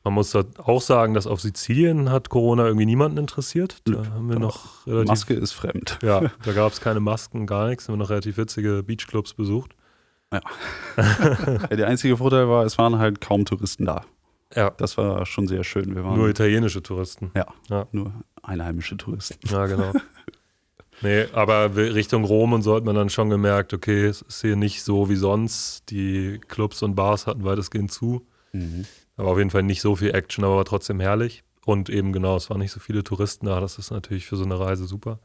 Man 0.04 0.14
muss 0.14 0.32
auch 0.36 0.80
sagen, 0.80 1.14
dass 1.14 1.26
auf 1.26 1.40
Sizilien 1.40 2.10
hat 2.10 2.28
Corona 2.28 2.66
irgendwie 2.66 2.86
niemanden 2.86 3.18
interessiert. 3.18 3.78
Da 3.84 4.04
haben 4.14 4.28
wir 4.28 4.38
noch 4.38 4.86
relativ. 4.86 5.08
Maske 5.08 5.34
ist 5.34 5.52
fremd. 5.52 5.98
Ja, 6.02 6.20
da 6.44 6.52
gab 6.52 6.72
es 6.72 6.80
keine 6.80 7.00
Masken, 7.00 7.46
gar 7.46 7.66
nichts. 7.66 7.88
Haben 7.88 7.94
wir 7.94 7.98
noch 8.04 8.10
relativ 8.10 8.36
witzige 8.36 8.82
Beachclubs 8.84 9.34
besucht. 9.34 9.74
Ja, 10.96 11.76
der 11.76 11.86
einzige 11.86 12.16
Vorteil 12.16 12.48
war, 12.48 12.64
es 12.64 12.76
waren 12.76 12.98
halt 12.98 13.20
kaum 13.20 13.44
Touristen 13.44 13.84
da. 13.84 14.04
Ja, 14.54 14.70
Das 14.70 14.96
war 14.98 15.24
schon 15.26 15.46
sehr 15.46 15.62
schön. 15.64 15.94
Wir 15.94 16.04
waren 16.04 16.16
nur 16.18 16.28
italienische 16.28 16.82
Touristen. 16.82 17.30
nur 17.92 18.12
einheimische 18.42 18.96
Touristen. 18.96 19.38
Ja, 19.48 19.66
genau. 19.66 19.92
nee, 21.02 21.26
aber 21.32 21.74
Richtung 21.76 22.24
Rom 22.24 22.52
und 22.52 22.62
so 22.62 22.74
hat 22.74 22.84
man 22.84 22.94
dann 22.94 23.10
schon 23.10 23.30
gemerkt, 23.30 23.72
okay, 23.72 24.06
es 24.06 24.22
ist 24.22 24.40
hier 24.40 24.56
nicht 24.56 24.82
so 24.82 25.08
wie 25.08 25.16
sonst. 25.16 25.90
Die 25.90 26.40
Clubs 26.48 26.82
und 26.82 26.94
Bars 26.94 27.26
hatten 27.26 27.44
weitestgehend 27.44 27.92
zu. 27.92 28.26
Mhm. 28.52 28.84
Aber 29.16 29.30
auf 29.30 29.38
jeden 29.38 29.50
Fall 29.50 29.62
nicht 29.62 29.80
so 29.80 29.96
viel 29.96 30.14
Action, 30.14 30.44
aber 30.44 30.56
war 30.56 30.64
trotzdem 30.64 31.00
herrlich. 31.00 31.44
Und 31.64 31.88
eben 31.88 32.12
genau, 32.12 32.36
es 32.36 32.50
waren 32.50 32.58
nicht 32.58 32.72
so 32.72 32.80
viele 32.80 33.04
Touristen 33.04 33.46
da. 33.46 33.60
Das 33.60 33.78
ist 33.78 33.90
natürlich 33.90 34.26
für 34.26 34.36
so 34.36 34.44
eine 34.44 34.58
Reise 34.58 34.86
super. 34.86 35.18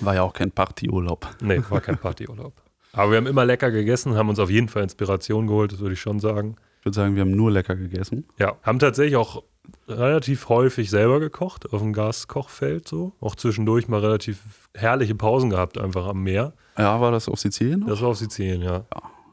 War 0.00 0.14
ja 0.14 0.22
auch 0.22 0.32
kein 0.32 0.50
Partyurlaub. 0.50 1.28
Nee, 1.40 1.60
war 1.68 1.80
kein 1.80 1.98
Partyurlaub. 2.00 2.54
Aber 2.92 3.10
wir 3.10 3.16
haben 3.16 3.26
immer 3.26 3.44
lecker 3.44 3.70
gegessen, 3.70 4.14
haben 4.14 4.28
uns 4.28 4.38
auf 4.38 4.50
jeden 4.50 4.68
Fall 4.68 4.84
Inspiration 4.84 5.48
geholt, 5.48 5.72
das 5.72 5.80
würde 5.80 5.94
ich 5.94 6.00
schon 6.00 6.20
sagen. 6.20 6.56
Ich 6.78 6.86
würde 6.86 6.94
sagen, 6.94 7.16
wir 7.16 7.22
haben 7.22 7.32
nur 7.32 7.50
lecker 7.50 7.74
gegessen. 7.74 8.24
Ja, 8.38 8.56
haben 8.62 8.78
tatsächlich 8.78 9.16
auch 9.16 9.42
relativ 9.88 10.48
häufig 10.48 10.90
selber 10.90 11.20
gekocht 11.20 11.72
auf 11.72 11.80
dem 11.80 11.92
Gaskochfeld 11.92 12.88
so. 12.88 13.12
Auch 13.20 13.34
zwischendurch 13.34 13.88
mal 13.88 14.00
relativ 14.00 14.40
herrliche 14.74 15.14
Pausen 15.14 15.50
gehabt 15.50 15.78
einfach 15.78 16.06
am 16.06 16.22
Meer. 16.22 16.52
Ja, 16.78 17.00
war 17.00 17.10
das 17.12 17.28
auf 17.28 17.38
Sizilien? 17.38 17.80
noch? 17.80 17.88
Das 17.88 18.00
war 18.02 18.08
auf 18.10 18.16
Sizilien, 18.18 18.62
ja. 18.62 18.84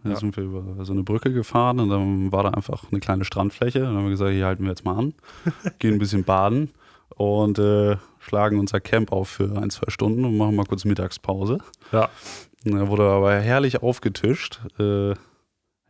Da 0.03 0.09
Ja. 0.09 0.15
sind 0.15 0.35
wir 0.35 0.43
über 0.43 0.83
so 0.83 0.93
eine 0.93 1.03
Brücke 1.03 1.31
gefahren 1.31 1.79
und 1.79 1.89
dann 1.89 2.31
war 2.31 2.43
da 2.43 2.49
einfach 2.49 2.85
eine 2.91 2.99
kleine 2.99 3.23
Strandfläche. 3.23 3.79
Dann 3.81 3.95
haben 3.95 4.03
wir 4.05 4.09
gesagt, 4.11 4.31
hier 4.31 4.45
halten 4.45 4.63
wir 4.63 4.69
jetzt 4.69 4.83
mal 4.85 4.97
an, 4.97 5.13
gehen 5.79 5.93
ein 5.93 5.99
bisschen 5.99 6.23
baden 6.23 6.71
und 7.15 7.59
äh, 7.59 7.97
schlagen 8.19 8.59
unser 8.59 8.79
Camp 8.79 9.11
auf 9.11 9.29
für 9.29 9.55
ein, 9.57 9.69
zwei 9.69 9.89
Stunden 9.91 10.25
und 10.25 10.37
machen 10.37 10.55
mal 10.55 10.65
kurz 10.65 10.85
Mittagspause. 10.85 11.59
Ja, 11.91 12.09
da 12.63 12.87
wurde 12.87 13.03
aber 13.09 13.33
herrlich 13.35 13.81
aufgetischt. 13.83 14.61
Äh, 14.79 15.09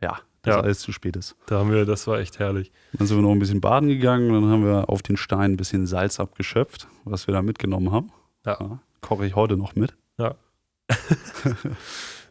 ja, 0.02 0.18
dass 0.42 0.56
Ja. 0.56 0.60
alles 0.60 0.80
zu 0.80 0.92
spät 0.92 1.16
ist. 1.16 1.36
da 1.46 1.58
haben 1.60 1.70
wir, 1.70 1.84
das 1.86 2.06
war 2.06 2.18
echt 2.18 2.38
herrlich. 2.38 2.72
Dann 2.92 3.06
sind 3.06 3.16
wir 3.16 3.22
noch 3.22 3.30
ein 3.32 3.38
bisschen 3.38 3.60
baden 3.60 3.88
gegangen 3.88 4.30
und 4.30 4.42
dann 4.42 4.50
haben 4.50 4.64
wir 4.64 4.88
auf 4.90 5.02
den 5.02 5.16
Stein 5.16 5.52
ein 5.52 5.56
bisschen 5.56 5.86
Salz 5.86 6.18
abgeschöpft, 6.20 6.88
was 7.04 7.26
wir 7.26 7.34
da 7.34 7.42
mitgenommen 7.42 7.92
haben. 7.92 8.10
Ja. 8.44 8.80
koche 9.00 9.24
ich 9.26 9.34
heute 9.36 9.56
noch 9.56 9.74
mit. 9.76 9.94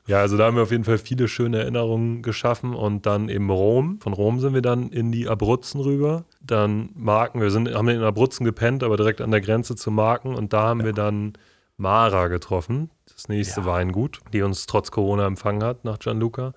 Ja, 0.08 0.18
also 0.20 0.36
da 0.36 0.46
haben 0.48 0.56
wir 0.56 0.64
auf 0.64 0.72
jeden 0.72 0.84
Fall 0.84 0.98
viele 0.98 1.28
schöne 1.28 1.60
Erinnerungen 1.60 2.24
geschaffen 2.24 2.74
und 2.74 3.06
dann 3.06 3.30
eben 3.30 3.50
Rom. 3.52 4.00
Von 4.02 4.14
Rom 4.14 4.40
sind 4.40 4.54
wir 4.56 4.64
dann 4.64 4.90
in 4.90 5.12
die 5.12 5.28
Abruzzen 5.30 5.80
rüber. 5.80 6.26
Dann 6.42 6.90
Marken, 6.96 7.40
wir 7.40 7.52
sind, 7.52 7.72
haben 7.74 7.88
in 7.88 8.02
Abruzzen 8.02 8.44
gepennt, 8.44 8.84
aber 8.84 8.98
direkt 8.98 9.22
an 9.22 9.30
der 9.30 9.42
Grenze 9.42 9.76
zu 9.76 9.92
Marken 9.92 10.34
und 10.34 10.54
da 10.54 10.64
haben 10.64 10.84
wir 10.84 10.94
dann 10.94 11.34
Mara 11.78 12.28
getroffen, 12.30 12.90
das 13.14 13.30
nächste 13.30 13.62
Ja. 13.62 13.68
Weingut, 13.68 14.20
die 14.34 14.42
uns 14.42 14.66
trotz 14.66 14.90
Corona 14.90 15.28
empfangen 15.28 15.64
hat 15.64 15.86
nach 15.86 16.00
Gianluca. 16.00 16.54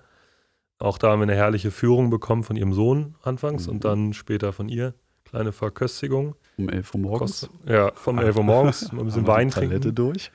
Auch 0.79 0.97
da 0.97 1.11
haben 1.11 1.19
wir 1.19 1.23
eine 1.23 1.35
herrliche 1.35 1.71
Führung 1.71 2.09
bekommen 2.09 2.43
von 2.43 2.55
ihrem 2.55 2.73
Sohn 2.73 3.15
anfangs 3.23 3.67
Mhm. 3.67 3.73
und 3.73 3.85
dann 3.85 4.13
später 4.13 4.51
von 4.53 4.67
ihr. 4.69 4.93
Kleine 5.23 5.51
Verköstigung. 5.51 6.35
Um 6.57 6.69
11 6.69 6.93
Uhr 6.93 6.99
morgens. 7.01 7.49
Ja, 7.67 7.91
vom 7.95 8.19
11 8.19 8.35
Uhr 8.37 8.43
morgens, 8.43 8.91
mal 8.91 8.99
ein 9.01 9.05
bisschen 9.05 9.27
Wein 9.27 9.49
die 9.49 9.53
Palette 9.55 9.79
trinken. 9.79 9.95
durch. 9.95 10.31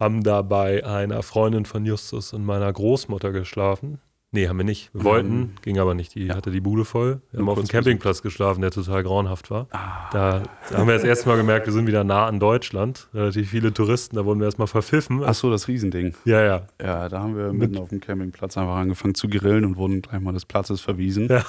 Haben 0.00 0.22
da 0.22 0.42
bei 0.42 0.84
einer 0.84 1.22
Freundin 1.22 1.64
von 1.64 1.84
Justus 1.86 2.32
und 2.32 2.44
meiner 2.44 2.72
Großmutter 2.72 3.32
geschlafen. 3.32 4.00
Nee, 4.34 4.48
haben 4.48 4.56
wir 4.58 4.64
nicht. 4.64 4.90
Wir 4.92 5.04
wollten, 5.04 5.38
Mhm. 5.38 5.50
ging 5.62 5.78
aber 5.78 5.94
nicht. 5.94 6.16
Die 6.16 6.26
Ja. 6.26 6.34
hatte 6.34 6.50
die 6.50 6.60
Bude 6.60 6.84
voll. 6.84 7.20
Wir 7.30 7.38
Nur 7.38 7.46
haben 7.50 7.52
auf 7.60 7.64
dem 7.64 7.68
Campingplatz 7.68 8.20
geschlafen, 8.20 8.62
der 8.62 8.72
total 8.72 9.04
grauenhaft 9.04 9.48
war. 9.50 9.68
Ah, 9.70 10.10
Da, 10.12 10.42
da 10.70 10.78
haben 10.78 10.88
wir 10.88 10.94
das 10.94 11.04
erste 11.04 11.28
Mal 11.28 11.36
gemerkt, 11.36 11.66
wir 11.66 11.72
sind 11.72 11.86
wieder 11.86 12.02
nah 12.02 12.26
an 12.26 12.40
Deutschland. 12.40 13.08
Relativ 13.14 13.50
viele 13.50 13.72
Touristen, 13.72 14.16
da 14.16 14.24
wurden 14.24 14.40
wir 14.40 14.46
erstmal 14.46 14.66
verpfiffen. 14.66 15.22
Ach 15.24 15.34
so, 15.34 15.50
das 15.52 15.68
Riesending. 15.68 16.14
Ja, 16.24 16.42
ja. 16.42 16.66
Ja, 16.82 17.08
da 17.08 17.20
haben 17.20 17.36
wir 17.36 17.52
Mit- 17.52 17.70
mitten 17.70 17.78
auf 17.78 17.90
dem 17.90 18.00
Campingplatz 18.00 18.58
einfach 18.58 18.74
angefangen 18.74 19.14
zu 19.14 19.28
grillen 19.28 19.64
und 19.64 19.76
wurden 19.76 20.02
gleich 20.02 20.20
mal 20.20 20.32
des 20.34 20.46
Platzes 20.46 20.80
verwiesen. 20.80 21.28
Ja. 21.28 21.44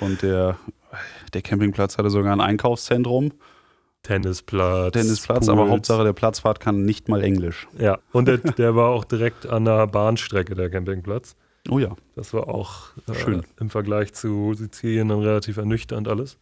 Und 0.00 0.22
der, 0.22 0.56
der 1.34 1.42
Campingplatz 1.42 1.98
hatte 1.98 2.08
sogar 2.08 2.32
ein 2.32 2.40
Einkaufszentrum, 2.40 3.32
Tennisplatz. 4.02 4.92
Tennisplatz, 4.94 5.46
Pools. 5.46 5.48
aber 5.50 5.68
Hauptsache 5.68 6.04
der 6.04 6.14
Platzwart 6.14 6.58
kann 6.58 6.84
nicht 6.86 7.08
mal 7.10 7.22
Englisch. 7.22 7.68
Ja, 7.78 7.98
und 8.12 8.28
der, 8.28 8.38
der 8.38 8.74
war 8.74 8.88
auch 8.88 9.04
direkt 9.04 9.46
an 9.46 9.66
der 9.66 9.86
Bahnstrecke, 9.86 10.54
der 10.54 10.70
Campingplatz. 10.70 11.36
Oh 11.68 11.78
ja, 11.78 11.94
Das 12.16 12.32
war 12.32 12.48
auch 12.48 12.88
äh, 13.08 13.14
Schön. 13.14 13.42
im 13.60 13.68
Vergleich 13.70 14.12
zu 14.14 14.54
Sizilien 14.54 15.08
dann 15.08 15.20
relativ 15.20 15.56
ernüchternd 15.58 16.08
alles. 16.08 16.38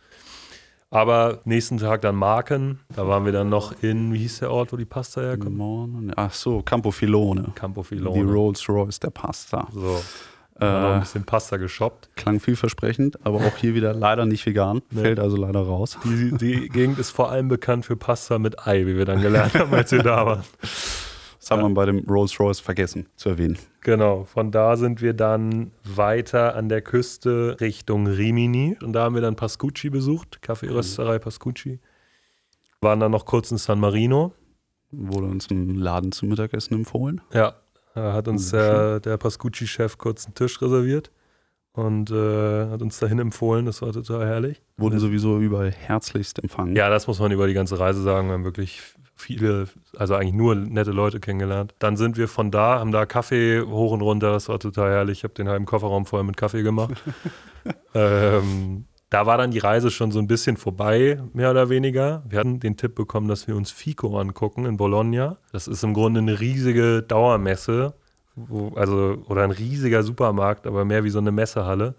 Aber 0.91 1.41
nächsten 1.45 1.77
Tag 1.79 2.01
dann 2.01 2.15
Marken. 2.17 2.81
Da 2.97 3.07
waren 3.07 3.25
wir 3.27 3.33
dann 3.33 3.51
noch 3.51 3.83
in, 3.83 4.13
wie 4.15 4.19
hieß 4.19 4.39
der 4.39 4.51
Ort, 4.51 4.73
wo 4.73 4.77
die 4.77 4.87
Pasta 4.87 5.21
herkommt? 5.21 6.13
Ach 6.17 6.33
so, 6.33 6.63
Campofilone. 6.63 7.53
Campo 7.55 7.83
Die 7.83 7.89
Filone. 7.89 8.33
Rolls 8.33 8.67
Royce 8.69 8.99
der 9.01 9.11
Pasta. 9.11 9.69
So, 9.71 10.01
da 10.59 10.67
haben 10.67 10.73
wir 10.75 10.81
noch 10.81 10.91
ein 10.93 10.97
Äh, 10.97 11.01
bisschen 11.01 11.25
Pasta 11.25 11.57
geshoppt. 11.59 12.09
klang 12.17 12.41
vielversprechend, 12.41 13.19
aber 13.27 13.37
auch 13.39 13.57
hier 13.59 13.75
wieder 13.75 13.93
leider 13.93 14.25
nicht 14.25 14.47
vegan. 14.47 14.81
Nee. 14.91 15.03
Fällt 15.03 15.21
also 15.21 15.37
leider 15.37 15.61
raus. 15.61 15.99
Die, 16.05 16.33
die 16.39 16.69
Gegend 16.71 16.99
ist 16.99 17.11
vor 17.11 17.31
allem 17.31 17.49
bekannt 17.49 17.85
für 17.85 17.97
Pasta 17.97 18.39
mit 18.39 18.67
Ei, 18.67 18.87
wie 18.87 18.97
wir 18.97 19.05
dann 19.05 19.21
gelernt 19.21 19.55
haben, 19.55 19.75
als 19.75 19.93
wir 19.93 20.03
da 20.03 20.25
waren. 20.25 20.43
Das 21.49 21.57
hat 21.57 21.63
man 21.63 21.73
bei 21.73 21.87
dem 21.87 22.01
Rolls 22.01 22.39
Royce 22.39 22.61
vergessen 22.61 23.07
zu 23.17 23.31
erwähnen. 23.31 23.59
Genau, 23.81 24.25
von 24.25 24.51
da 24.51 24.77
sind 24.77 25.01
wir 25.01 25.15
dann 25.15 25.71
weiter 25.83 26.55
an 26.55 26.69
der 26.69 26.83
Küste 26.83 27.57
Richtung 27.59 28.07
Rimini. 28.07 28.77
Und 28.83 28.93
da 28.93 29.05
haben 29.05 29.15
wir 29.15 29.23
dann 29.23 29.35
Pascucci 29.35 29.89
besucht, 29.89 30.43
Kaffeerösterei 30.43 31.19
Pascucci. 31.19 31.81
Waren 32.83 33.01
dann 33.01 33.13
noch 33.13 33.25
kurz 33.25 33.51
in 33.51 33.57
San 33.57 33.81
Marino. 33.81 34.35
Wurde 34.91 35.27
uns 35.27 35.51
ein 35.51 35.75
Laden 35.75 36.13
zum 36.13 36.29
Mittagessen 36.29 36.75
empfohlen. 36.75 37.23
Ja, 37.33 37.55
da 37.95 38.13
hat 38.13 38.29
uns 38.29 38.51
der, 38.51 39.01
der 39.01 39.17
Pascucci-Chef 39.17 39.97
kurz 39.97 40.27
einen 40.27 40.35
Tisch 40.35 40.61
reserviert 40.61 41.11
und 41.73 42.11
äh, 42.11 42.69
hat 42.69 42.83
uns 42.83 42.99
dahin 42.99 43.19
empfohlen. 43.21 43.65
Das 43.65 43.81
war 43.81 43.93
total 43.93 44.27
herrlich. 44.27 44.63
Wurden 44.77 44.99
sowieso 44.99 45.39
überall 45.39 45.71
herzlichst 45.71 46.43
empfangen. 46.43 46.77
Ja, 46.77 46.91
das 46.91 47.07
muss 47.07 47.21
man 47.21 47.33
über 47.33 47.47
die 47.47 47.55
ganze 47.55 47.79
Reise 47.79 48.03
sagen. 48.03 48.29
Wir 48.29 48.35
haben 48.35 48.45
wirklich 48.45 48.83
viele, 49.19 49.67
also 49.97 50.15
eigentlich 50.15 50.35
nur 50.35 50.55
nette 50.55 50.93
Leute 50.93 51.21
kennengelernt. 51.21 51.75
Dann 51.79 51.97
sind 51.97 52.17
wir 52.17 52.29
von 52.29 52.51
da, 52.51 52.79
haben 52.79 52.93
da 52.93 53.05
Kaffee 53.05 53.63
hoch 53.63 53.93
und 53.93 54.01
runter. 54.01 54.33
Das 54.33 54.49
war 54.49 54.59
total 54.59 54.91
herrlich. 54.91 55.19
Ich 55.19 55.25
habe 55.25 55.35
den 55.35 55.49
halben 55.49 55.67
Kofferraum 55.67 56.07
voll 56.07 56.23
mit 56.23 56.37
Kaffee 56.37 56.63
gemacht. 56.63 57.03
ähm, 57.95 58.87
da 59.11 59.25
war 59.25 59.39
dann 59.39 59.51
die 59.51 59.59
Reise 59.59 59.91
schon 59.91 60.13
so 60.13 60.19
ein 60.19 60.27
bisschen 60.27 60.57
vorbei, 60.57 61.21
mehr 61.33 61.51
oder 61.51 61.71
weniger. 61.71 62.23
Wir 62.29 62.39
hatten 62.41 62.61
den 62.61 62.77
Tipp 62.77 62.95
bekommen, 62.95 63.29
dass 63.29 63.49
wir 63.49 63.57
uns 63.57 63.71
FICO 63.71 64.19
angucken 64.19 64.67
in 64.67 64.77
Bologna. 64.77 65.39
Das 65.53 65.67
ist 65.67 65.83
im 65.83 65.95
Grunde 65.95 66.21
eine 66.21 66.41
riesige 66.41 67.03
Dauermesse, 67.03 67.95
wo, 68.37 68.69
also 68.77 69.17
oder 69.27 69.45
ein 69.45 69.51
riesiger 69.51 70.03
Supermarkt, 70.03 70.67
aber 70.67 70.85
mehr 70.85 71.05
wie 71.05 71.11
so 71.11 71.19
eine 71.19 71.33
Messehalle, 71.33 71.95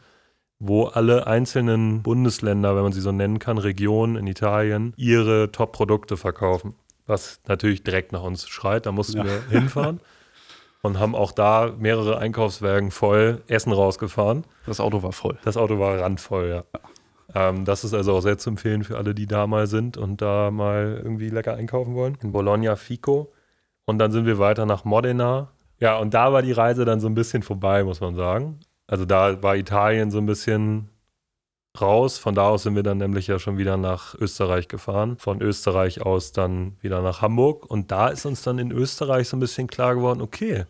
wo 0.60 0.86
alle 0.86 1.26
einzelnen 1.26 2.04
Bundesländer, 2.04 2.76
wenn 2.76 2.84
man 2.84 2.94
sie 2.94 3.02
so 3.02 3.12
nennen 3.12 3.40
kann, 3.40 3.58
Regionen 3.58 4.16
in 4.16 4.28
Italien, 4.28 4.94
ihre 4.96 5.52
Top-Produkte 5.52 6.16
verkaufen. 6.16 6.76
Was 7.10 7.42
natürlich 7.48 7.84
direkt 7.84 8.12
nach 8.12 8.22
uns 8.24 8.48
schreit, 8.48 8.86
da 8.86 8.92
mussten 8.92 9.18
Ja. 9.18 9.26
wir 9.26 9.42
hinfahren. 9.50 10.00
Und 10.82 10.98
haben 10.98 11.14
auch 11.14 11.34
da 11.34 11.74
mehrere 11.78 12.20
Einkaufswagen 12.20 12.92
voll 12.92 13.42
Essen 13.48 13.74
rausgefahren. 13.74 14.46
Das 14.66 14.80
Auto 14.80 15.04
war 15.04 15.12
voll. 15.12 15.38
Das 15.44 15.58
Auto 15.58 15.78
war 15.78 16.00
randvoll, 16.00 16.48
ja. 16.50 16.80
Ähm, 17.36 17.66
das 17.66 17.84
ist 17.84 17.94
also 17.94 18.14
auch 18.14 18.22
sehr 18.22 18.38
zu 18.38 18.52
empfehlen 18.52 18.86
für 18.86 18.98
alle, 18.98 19.14
die 19.14 19.28
da 19.28 19.46
mal 19.46 19.68
sind 19.68 19.98
und 19.98 20.22
da 20.22 20.52
mal 20.52 21.02
irgendwie 21.04 21.28
lecker 21.30 21.56
einkaufen 21.56 21.96
wollen. 21.96 22.18
In 22.24 22.32
Bologna 22.32 22.78
Fico. 22.78 23.34
Und 23.84 23.98
dann 24.00 24.12
sind 24.14 24.26
wir 24.26 24.40
weiter 24.40 24.66
nach 24.66 24.86
Modena. 24.86 25.52
Ja, 25.80 25.98
und 25.98 26.14
da 26.14 26.32
war 26.32 26.42
die 26.44 26.54
Reise 26.54 26.86
dann 26.86 27.02
so 27.02 27.08
ein 27.08 27.16
bisschen 27.16 27.44
vorbei, 27.44 27.84
muss 27.84 28.00
man 28.00 28.16
sagen. 28.16 28.62
Also 28.88 29.04
da 29.04 29.44
war 29.44 29.58
Italien 29.58 30.12
so 30.12 30.18
ein 30.20 30.26
bisschen 30.28 30.90
raus. 31.82 32.18
Von 32.18 32.36
da 32.36 32.50
aus 32.50 32.64
sind 32.64 32.76
wir 32.76 32.84
dann 32.84 32.98
nämlich 32.98 33.28
ja 33.28 33.40
schon 33.40 33.58
wieder 33.58 33.78
nach 33.78 34.16
Österreich 34.16 34.68
gefahren. 34.68 35.18
Von 35.18 35.42
Österreich 35.42 36.02
aus 36.02 36.32
dann 36.32 36.78
wieder 36.82 37.02
nach 37.02 37.22
Hamburg. 37.22 37.66
Und 37.70 37.92
da 37.92 38.08
ist 38.08 38.26
uns 38.26 38.42
dann 38.42 38.60
in 38.60 38.72
Österreich 38.72 39.30
so 39.30 39.38
ein 39.38 39.40
bisschen 39.40 39.68
klar 39.68 39.96
geworden, 39.96 40.22
okay, 40.22 40.66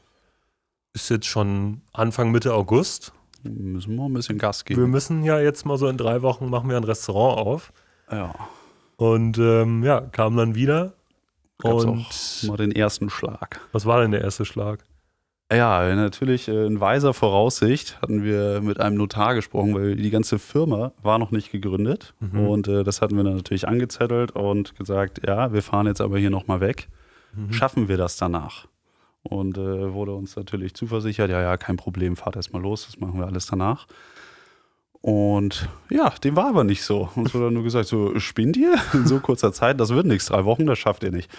ist 0.94 1.10
jetzt 1.10 1.28
schon 1.28 1.82
Anfang 1.94 2.32
Mitte 2.32 2.54
August. 2.54 3.14
Müssen 3.44 3.96
wir 3.96 4.06
ein 4.06 4.14
bisschen 4.14 4.38
Gas 4.38 4.64
Wir 4.66 4.76
geben. 4.76 4.90
müssen 4.92 5.24
ja 5.24 5.40
jetzt 5.40 5.66
mal 5.66 5.78
so 5.78 5.88
in 5.88 5.98
drei 5.98 6.22
Wochen 6.22 6.50
machen 6.50 6.70
wir 6.70 6.78
ein 6.78 6.84
Restaurant 6.84 7.40
auf. 7.40 7.72
Ja. 8.12 8.34
Und 8.98 9.38
ähm, 9.38 9.84
ja, 9.84 10.02
kam 10.02 10.36
dann 10.36 10.56
wieder. 10.56 10.94
Gab's 11.60 11.84
und 11.86 12.50
mal 12.50 12.58
den 12.58 12.72
ersten 12.72 13.10
Schlag. 13.10 13.60
was 13.72 13.86
war 13.86 14.02
denn 14.02 14.12
der 14.12 14.22
erste 14.22 14.46
Schlag? 14.46 14.84
Ja, 15.52 15.96
natürlich 15.96 16.48
äh, 16.48 16.68
in 16.68 16.80
weiser 16.80 17.14
Voraussicht 17.14 18.00
hatten 18.02 18.24
wir 18.24 18.62
mit 18.62 18.80
einem 18.80 18.98
Notar 18.98 19.34
gesprochen, 19.34 19.74
weil 19.74 19.96
die 19.96 20.12
ganze 20.12 20.38
Firma 20.38 20.92
war 21.02 21.18
noch 21.18 21.32
nicht 21.32 21.52
gegründet. 21.52 22.14
Mhm. 22.20 22.48
Und 22.48 22.68
äh, 22.68 22.84
das 22.84 23.02
hatten 23.02 23.18
wir 23.18 23.24
dann 23.24 23.38
natürlich 23.38 23.68
angezettelt 23.68 24.32
und 24.32 24.76
gesagt, 24.76 25.22
ja, 25.26 25.52
wir 25.52 25.64
fahren 25.64 25.88
jetzt 25.88 26.02
aber 26.02 26.20
hier 26.20 26.30
nochmal 26.30 26.62
weg. 26.62 26.88
Mhm. 27.34 27.52
Schaffen 27.52 27.88
wir 27.88 27.98
das 27.98 28.18
danach? 28.18 28.68
Und 29.24 29.58
äh, 29.58 29.94
wurde 29.94 30.14
uns 30.14 30.36
natürlich 30.36 30.76
zuversichert, 30.76 31.32
ja, 31.32 31.42
ja, 31.42 31.58
kein 31.58 31.78
Problem, 31.78 32.16
fahrt 32.16 32.36
erst 32.36 32.54
mal 32.54 32.62
los, 32.62 32.86
das 32.86 33.00
machen 33.00 33.20
wir 33.20 33.26
alles 33.26 33.48
danach. 33.48 33.88
Und 35.02 35.70
ja, 35.90 36.10
dem 36.10 36.36
war 36.36 36.50
aber 36.50 36.64
nicht 36.64 36.84
so. 36.84 37.10
Uns 37.16 37.34
wurde 37.34 37.52
nur 37.52 37.64
gesagt, 37.64 37.88
so 37.88 38.20
spinnt 38.20 38.58
ihr 38.58 38.76
in 38.94 39.08
so 39.08 39.20
kurzer 39.20 39.54
Zeit, 39.54 39.80
das 39.80 39.90
wird 39.90 40.06
nichts, 40.06 40.26
drei 40.26 40.44
Wochen, 40.44 40.66
das 40.66 40.78
schafft 40.78 41.04
ihr 41.04 41.12
nicht. 41.12 41.32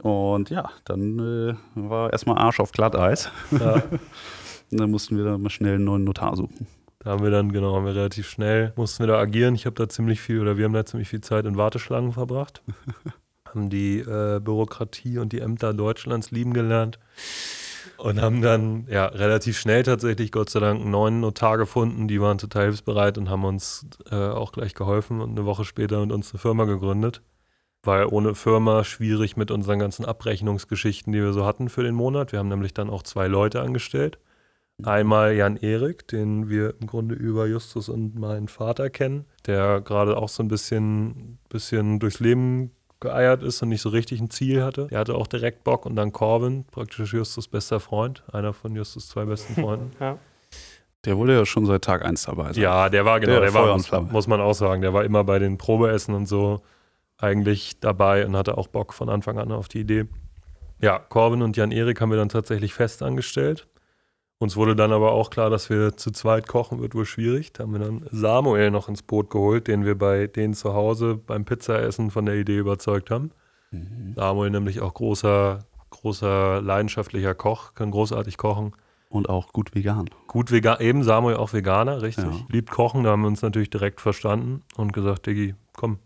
Und 0.00 0.48
ja, 0.50 0.70
dann 0.84 1.18
äh, 1.18 1.54
war 1.74 2.12
erstmal 2.12 2.38
Arsch 2.38 2.60
auf 2.60 2.72
Glatteis. 2.72 3.30
Ja, 3.50 3.74
Und 3.74 4.00
dann 4.80 4.90
mussten 4.90 5.18
wir 5.18 5.24
da 5.24 5.36
mal 5.36 5.50
schnell 5.50 5.74
einen 5.74 5.84
neuen 5.84 6.04
Notar 6.04 6.34
suchen. 6.36 6.66
da 7.00 7.10
haben 7.10 7.22
wir 7.22 7.30
dann, 7.30 7.52
genau, 7.52 7.76
haben 7.76 7.84
wir 7.84 7.94
relativ 7.94 8.28
schnell, 8.28 8.72
mussten 8.76 9.00
wir 9.00 9.08
da 9.08 9.18
agieren. 9.18 9.54
Ich 9.54 9.66
habe 9.66 9.76
da 9.76 9.88
ziemlich 9.88 10.20
viel, 10.20 10.40
oder 10.40 10.56
wir 10.56 10.64
haben 10.64 10.72
da 10.72 10.86
ziemlich 10.86 11.08
viel 11.08 11.20
Zeit 11.20 11.44
in 11.44 11.56
Warteschlangen 11.58 12.12
verbracht. 12.12 12.62
haben 13.46 13.68
die 13.68 13.98
äh, 13.98 14.40
Bürokratie 14.40 15.18
und 15.18 15.32
die 15.32 15.40
Ämter 15.40 15.74
Deutschlands 15.74 16.30
lieben 16.30 16.54
gelernt. 16.54 16.98
Und 18.04 18.20
haben 18.20 18.42
dann 18.42 18.86
ja 18.90 19.06
relativ 19.06 19.58
schnell 19.58 19.82
tatsächlich, 19.82 20.30
Gott 20.30 20.50
sei 20.50 20.60
Dank, 20.60 20.78
einen 20.78 20.90
neuen 20.90 21.20
Notar 21.20 21.56
gefunden. 21.56 22.06
Die 22.06 22.20
waren 22.20 22.36
total 22.36 22.64
hilfsbereit 22.64 23.16
und 23.16 23.30
haben 23.30 23.46
uns 23.46 23.86
äh, 24.10 24.14
auch 24.14 24.52
gleich 24.52 24.74
geholfen 24.74 25.22
und 25.22 25.30
eine 25.30 25.46
Woche 25.46 25.64
später 25.64 25.98
mit 26.02 26.12
uns 26.12 26.30
eine 26.30 26.38
Firma 26.38 26.66
gegründet. 26.66 27.22
Weil 27.82 28.04
ohne 28.04 28.34
Firma 28.34 28.84
schwierig 28.84 29.38
mit 29.38 29.50
unseren 29.50 29.78
ganzen 29.78 30.04
Abrechnungsgeschichten, 30.04 31.14
die 31.14 31.20
wir 31.22 31.32
so 31.32 31.46
hatten 31.46 31.70
für 31.70 31.82
den 31.82 31.94
Monat. 31.94 32.32
Wir 32.32 32.40
haben 32.40 32.50
nämlich 32.50 32.74
dann 32.74 32.90
auch 32.90 33.04
zwei 33.04 33.26
Leute 33.26 33.62
angestellt. 33.62 34.18
Einmal 34.82 35.32
Jan 35.32 35.56
Erik, 35.56 36.06
den 36.06 36.50
wir 36.50 36.74
im 36.78 36.86
Grunde 36.86 37.14
über 37.14 37.46
Justus 37.46 37.88
und 37.88 38.16
meinen 38.16 38.48
Vater 38.48 38.90
kennen, 38.90 39.24
der 39.46 39.80
gerade 39.80 40.18
auch 40.18 40.28
so 40.28 40.42
ein 40.42 40.48
bisschen, 40.48 41.38
bisschen 41.48 42.00
durchs 42.00 42.20
Leben 42.20 42.70
geeiert 43.04 43.42
ist 43.42 43.62
und 43.62 43.68
nicht 43.68 43.82
so 43.82 43.90
richtig 43.90 44.20
ein 44.20 44.30
Ziel 44.30 44.64
hatte. 44.64 44.88
Der 44.88 44.98
hatte 44.98 45.14
auch 45.14 45.28
direkt 45.28 45.62
Bock 45.62 45.86
und 45.86 45.94
dann 45.94 46.10
Corbin, 46.12 46.64
praktisch 46.70 47.12
Justus 47.12 47.46
bester 47.46 47.78
Freund, 47.78 48.24
einer 48.32 48.52
von 48.52 48.74
Justus 48.74 49.08
zwei 49.08 49.24
besten 49.24 49.54
Freunden. 49.62 49.92
Ja. 50.00 50.18
Der 51.04 51.16
wurde 51.16 51.34
ja 51.34 51.46
schon 51.46 51.66
seit 51.66 51.82
Tag 51.82 52.04
1 52.04 52.24
dabei 52.24 52.52
sein. 52.52 52.62
Ja, 52.62 52.88
der 52.88 53.04
war 53.04 53.20
genau, 53.20 53.34
Der 53.34 53.42
der, 53.42 53.54
war, 53.54 53.72
muss, 53.74 53.90
muss 54.10 54.26
man 54.26 54.40
auch 54.40 54.54
sagen, 54.54 54.82
der 54.82 54.92
war 54.92 55.04
immer 55.04 55.22
bei 55.22 55.38
den 55.38 55.58
Probeessen 55.58 56.14
und 56.14 56.26
so 56.26 56.62
eigentlich 57.18 57.78
dabei 57.78 58.26
und 58.26 58.36
hatte 58.36 58.58
auch 58.58 58.68
Bock 58.68 58.92
von 58.92 59.08
Anfang 59.08 59.38
an 59.38 59.52
auf 59.52 59.68
die 59.68 59.80
Idee. 59.80 60.06
Ja, 60.80 60.98
Corbin 60.98 61.42
und 61.42 61.56
Jan 61.56 61.70
Erik 61.70 62.00
haben 62.00 62.10
wir 62.10 62.16
dann 62.16 62.30
tatsächlich 62.30 62.74
fest 62.74 63.02
angestellt. 63.02 63.66
Uns 64.38 64.56
wurde 64.56 64.74
dann 64.74 64.92
aber 64.92 65.12
auch 65.12 65.30
klar, 65.30 65.48
dass 65.48 65.70
wir 65.70 65.96
zu 65.96 66.10
zweit 66.10 66.48
kochen 66.48 66.80
wird 66.80 66.94
wohl 66.94 67.06
schwierig. 67.06 67.52
Da 67.52 67.62
haben 67.62 67.72
wir 67.72 67.78
dann 67.78 68.06
Samuel 68.10 68.70
noch 68.70 68.88
ins 68.88 69.02
Boot 69.02 69.30
geholt, 69.30 69.68
den 69.68 69.84
wir 69.84 69.96
bei 69.96 70.26
denen 70.26 70.54
zu 70.54 70.74
Hause 70.74 71.16
beim 71.16 71.44
Pizzaessen 71.44 72.10
von 72.10 72.26
der 72.26 72.34
Idee 72.34 72.58
überzeugt 72.58 73.10
haben. 73.10 73.30
Mhm. 73.70 74.14
Samuel 74.16 74.50
nämlich 74.50 74.80
auch 74.80 74.94
großer, 74.94 75.60
großer 75.90 76.60
leidenschaftlicher 76.60 77.34
Koch, 77.34 77.74
kann 77.74 77.90
großartig 77.90 78.36
kochen. 78.36 78.72
Und 79.08 79.28
auch 79.28 79.52
gut 79.52 79.76
vegan. 79.76 80.10
Gut 80.26 80.50
vegan, 80.50 80.80
eben 80.80 81.04
Samuel 81.04 81.36
auch 81.36 81.52
Veganer, 81.52 82.02
richtig. 82.02 82.24
Ja. 82.24 82.46
Liebt 82.48 82.70
Kochen, 82.70 83.04
da 83.04 83.10
haben 83.10 83.22
wir 83.22 83.28
uns 83.28 83.42
natürlich 83.42 83.70
direkt 83.70 84.00
verstanden 84.00 84.62
und 84.76 84.92
gesagt, 84.92 85.26
Diggi, 85.26 85.54
komm, 85.72 85.98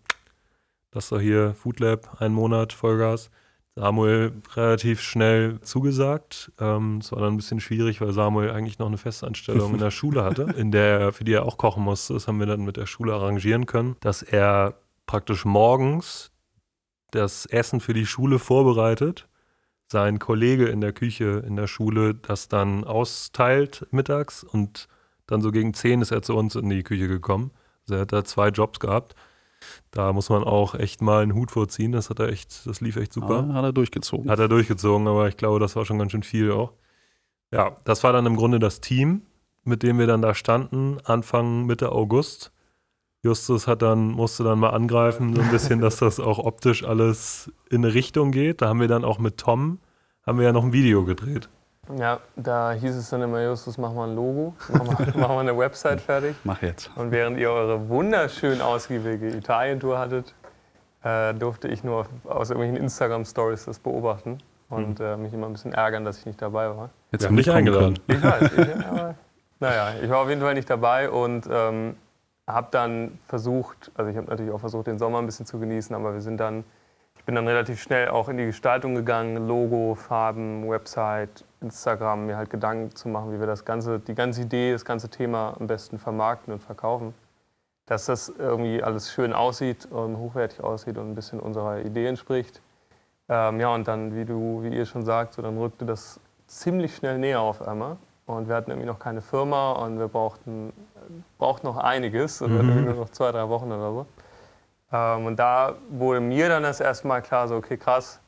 das 0.91 1.05
ist 1.05 1.12
doch 1.12 1.21
hier 1.21 1.55
Food 1.55 1.81
Lab, 1.81 2.21
ein 2.21 2.33
Monat 2.33 2.75
Vollgas. 2.75 3.31
Samuel 3.79 4.33
relativ 4.57 5.01
schnell 5.01 5.61
zugesagt. 5.61 6.51
Ähm, 6.59 6.99
Es 7.01 7.12
war 7.12 7.21
dann 7.21 7.35
ein 7.35 7.37
bisschen 7.37 7.61
schwierig, 7.61 8.01
weil 8.01 8.12
Samuel 8.12 8.51
eigentlich 8.51 8.79
noch 8.79 8.88
eine 8.88 8.99
Festanstellung 8.99 9.75
in 9.75 9.79
der 9.79 9.91
Schule 9.99 10.25
hatte, 10.25 10.43
in 10.57 10.73
der 10.73 10.99
er, 11.01 11.12
für 11.12 11.25
die 11.25 11.33
er 11.33 11.45
auch 11.45 11.59
kochen 11.59 11.85
musste. 11.85 12.14
Das 12.14 12.27
haben 12.27 12.41
wir 12.41 12.47
dann 12.47 12.64
mit 12.64 12.76
der 12.76 12.87
Schule 12.87 13.14
arrangieren 13.14 13.66
können, 13.66 13.97
dass 14.01 14.22
er 14.22 14.74
praktisch 15.07 15.45
morgens 15.45 16.33
das 17.12 17.47
Essen 17.47 17.81
für 17.81 17.95
die 17.95 18.07
Schule 18.07 18.39
vorbereitet, 18.39 19.29
sein 19.87 20.18
Kollege 20.18 20.66
in 20.66 20.81
der 20.81 20.93
Küche 20.93 21.43
in 21.47 21.57
der 21.57 21.66
Schule 21.66 22.14
das 22.14 22.49
dann 22.49 22.85
austeilt 22.85 23.87
mittags 23.91 24.45
und 24.45 24.89
dann 25.26 25.41
so 25.41 25.51
gegen 25.53 25.72
10 25.72 26.03
ist 26.03 26.11
er 26.11 26.22
zu 26.22 26.37
uns 26.37 26.57
in 26.57 26.68
die 26.68 26.83
Küche 26.83 27.07
gekommen. 27.09 27.53
Also 27.83 27.95
er 27.95 28.01
hat 28.03 28.12
da 28.12 28.24
zwei 28.24 28.49
Jobs 28.49 28.81
gehabt. 28.81 29.14
Da 29.91 30.13
muss 30.13 30.31
man 30.31 30.45
auch 30.45 30.75
echt 30.75 31.03
mal 31.03 31.23
einen 31.23 31.35
Hut 31.35 31.51
vorziehen. 31.51 31.93
Das 31.93 32.11
hat 32.11 32.21
er 32.21 32.29
echt, 32.29 32.67
das 32.67 32.81
lief 32.81 32.97
echt 32.97 33.13
super. 33.13 33.41
Aber 33.41 33.55
hat 33.55 33.65
er 33.65 33.73
durchgezogen. 33.73 34.31
Hat 34.31 34.39
er 34.39 34.49
durchgezogen, 34.49 35.09
aber 35.09 35.29
ich 35.29 35.37
glaube, 35.37 35.61
das 35.61 35.77
war 35.77 35.85
schon 35.85 35.99
ganz 35.99 36.13
schön 36.13 36.23
viel 36.23 36.53
auch. 36.53 36.73
Ja, 37.51 37.77
das 37.85 38.05
war 38.05 38.13
dann 38.13 38.27
im 38.27 38.37
Grunde 38.37 38.59
das 38.59 38.81
Team, 38.81 39.23
mit 39.65 39.83
dem 39.83 39.99
wir 39.99 40.07
dann 40.07 40.23
da 40.23 40.35
standen, 40.35 40.99
Anfang, 41.05 41.67
Mitte 41.67 41.93
August. 41.93 42.53
Justus 43.23 43.67
hat 43.67 43.83
dann, 43.83 44.11
musste 44.11 44.45
dann 44.45 44.61
mal 44.61 44.71
angreifen, 44.71 45.35
so 45.35 45.43
ein 45.43 45.51
bisschen, 45.51 45.81
dass 45.81 45.97
das 45.97 46.21
auch 46.21 46.39
optisch 46.39 46.85
alles 46.85 47.51
in 47.69 47.85
eine 47.85 47.95
Richtung 47.95 48.31
geht. 48.31 48.63
Da 48.63 48.69
haben 48.69 48.81
wir 48.81 48.89
dann 48.89 49.05
auch 49.05 49.19
mit 49.19 49.39
Tom, 49.39 49.81
haben 50.25 50.39
wir 50.39 50.47
ja 50.47 50.53
noch 50.53 50.65
ein 50.65 50.73
Video 50.73 51.05
gedreht. 51.05 51.49
Ja, 51.97 52.20
da 52.36 52.72
hieß 52.72 52.97
es 52.97 53.11
dann 53.11 53.22
immer, 53.22 53.43
Justus, 53.43 53.78
mach 53.78 53.93
mal 53.93 54.09
ein 54.09 54.14
Logo, 54.14 54.55
mach 54.72 54.84
mal, 54.84 55.12
mach 55.16 55.28
mal 55.28 55.41
eine 55.41 55.57
Website 55.57 56.01
fertig. 56.01 56.36
Mach 56.45 56.61
jetzt. 56.62 56.91
Und 56.97 57.11
während 57.11 57.39
ihr 57.39 57.51
eure 57.51 57.89
wunderschön 57.89 58.61
ausgiebige 58.61 59.28
Italien-Tour 59.28 59.99
hattet, 59.99 60.34
äh, 61.03 61.32
durfte 61.34 61.68
ich 61.68 61.84
nur 61.84 62.01
auf, 62.01 62.09
aus 62.24 62.51
irgendwelchen 62.51 62.82
Instagram-Stories 62.82 63.64
das 63.64 63.78
beobachten 63.78 64.39
und 64.68 65.01
äh, 65.01 65.16
mich 65.16 65.32
immer 65.32 65.47
ein 65.47 65.53
bisschen 65.53 65.72
ärgern, 65.72 66.05
dass 66.05 66.18
ich 66.18 66.26
nicht 66.26 66.43
dabei 66.43 66.68
war. 66.68 66.91
Jetzt 67.11 67.22
Wir 67.22 67.28
haben 67.28 67.36
dich 67.36 67.47
mitkommen 67.47 67.66
eingeladen. 67.66 67.99
Ich 68.07 68.22
weiß, 68.22 68.53
ich, 68.53 68.86
aber, 68.91 69.14
naja, 69.61 69.95
ich 70.03 70.11
war 70.11 70.18
auf 70.18 70.28
jeden 70.28 70.41
Fall 70.41 70.55
nicht 70.55 70.68
dabei 70.68 71.11
und 71.11 71.49
ähm, 71.51 71.97
habe 72.47 72.68
dann 72.70 73.18
versucht, 73.26 73.91
also 73.95 74.11
ich 74.11 74.16
habe 74.16 74.28
natürlich 74.28 74.53
auch 74.53 74.61
versucht, 74.61 74.86
den 74.86 74.99
Sommer 74.99 75.18
ein 75.18 75.26
bisschen 75.26 75.47
zu 75.47 75.59
genießen, 75.59 75.95
aber 75.95 76.14
wir 76.14 76.20
sind 76.20 76.39
dann, 76.39 76.64
bin 77.29 77.35
dann 77.35 77.47
relativ 77.47 77.83
schnell 77.83 78.09
auch 78.09 78.31
in 78.31 78.39
die 78.39 78.47
Gestaltung 78.47 78.95
gegangen, 78.95 79.47
Logo, 79.47 79.95
Farben, 79.95 80.66
Website, 80.66 81.45
Instagram, 81.61 82.24
mir 82.24 82.39
halt 82.39 82.49
Gedanken 82.49 82.97
zu 82.97 83.11
machen, 83.11 83.35
wie 83.35 83.39
wir 83.39 83.47
das 83.47 83.66
ganze, 83.66 84.01
die 84.01 84.14
ganze 84.14 84.41
Idee, 84.41 84.72
das 84.72 84.87
ganze 84.87 85.11
Thema 85.11 85.55
am 85.61 85.66
besten 85.66 85.99
vermarkten 85.99 86.55
und 86.55 86.61
verkaufen. 86.61 87.12
Dass 87.85 88.07
das 88.07 88.31
irgendwie 88.31 88.83
alles 88.83 89.12
schön 89.12 89.35
aussieht 89.35 89.85
und 89.91 90.16
hochwertig 90.16 90.64
aussieht 90.64 90.97
und 90.97 91.11
ein 91.11 91.14
bisschen 91.14 91.39
unserer 91.39 91.81
Idee 91.81 92.07
entspricht. 92.07 92.62
Ähm, 93.29 93.61
ja, 93.61 93.74
und 93.74 93.87
dann, 93.87 94.16
wie 94.16 94.24
du, 94.24 94.62
wie 94.62 94.74
ihr 94.74 94.87
schon 94.87 95.05
sagt, 95.05 95.35
so, 95.35 95.43
dann 95.43 95.59
rückte 95.59 95.85
das 95.85 96.20
ziemlich 96.47 96.97
schnell 96.97 97.18
näher 97.18 97.43
auf 97.43 97.61
einmal. 97.61 97.99
Und 98.24 98.49
wir 98.49 98.55
hatten 98.55 98.70
irgendwie 98.70 98.89
noch 98.89 99.01
keine 99.01 99.20
Firma 99.20 99.72
und 99.72 99.99
wir 99.99 100.09
brauchten, 100.09 100.72
brauchten 101.37 101.66
noch 101.66 101.76
einiges. 101.76 102.41
Und 102.41 102.53
mhm. 102.62 102.87
nur 102.87 102.95
noch 102.95 103.11
zwei, 103.11 103.33
drei 103.33 103.47
Wochen 103.51 103.70
oder 103.70 103.93
so. 103.93 104.07
Ähm, 104.93 105.26
und 105.26 105.36
da 105.36 105.76
wurde 105.91 106.20
mir 106.20 106.49
dann 106.49 106.62
das 106.62 106.80
erste 106.80 107.07
Mal 107.07 107.20
klar, 107.20 107.49
so, 107.49 107.57
okay, 107.57 107.76
krass, 107.76 108.20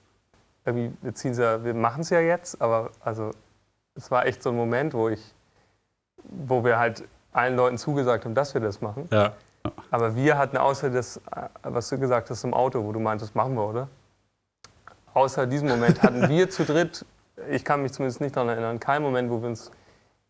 irgendwie, 0.64 0.92
wir, 1.02 1.32
ja, 1.32 1.64
wir 1.64 1.74
machen 1.74 2.02
es 2.02 2.10
ja 2.10 2.20
jetzt, 2.20 2.60
aber 2.60 2.90
also, 3.00 3.30
es 3.94 4.10
war 4.10 4.26
echt 4.26 4.42
so 4.42 4.50
ein 4.50 4.56
Moment, 4.56 4.94
wo 4.94 5.08
ich, 5.08 5.34
wo 6.22 6.64
wir 6.64 6.78
halt 6.78 7.04
allen 7.32 7.56
Leuten 7.56 7.78
zugesagt 7.78 8.24
haben, 8.24 8.34
dass 8.34 8.54
wir 8.54 8.60
das 8.60 8.80
machen. 8.80 9.08
Ja. 9.10 9.32
Aber 9.90 10.14
wir 10.16 10.38
hatten 10.38 10.56
außer 10.56 10.90
das, 10.90 11.20
was 11.62 11.88
du 11.88 11.98
gesagt 11.98 12.30
hast 12.30 12.44
im 12.44 12.54
Auto, 12.54 12.84
wo 12.84 12.92
du 12.92 13.00
meintest, 13.00 13.34
machen 13.34 13.54
wir, 13.54 13.66
oder? 13.66 13.88
Außer 15.12 15.46
diesem 15.46 15.68
Moment 15.68 16.02
hatten 16.02 16.28
wir 16.28 16.48
zu 16.50 16.64
dritt, 16.64 17.04
ich 17.48 17.64
kann 17.64 17.82
mich 17.82 17.92
zumindest 17.92 18.20
nicht 18.20 18.36
daran 18.36 18.50
erinnern, 18.50 18.80
keinen 18.80 19.02
Moment, 19.02 19.30
wo 19.30 19.40
wir 19.40 19.48
uns 19.48 19.70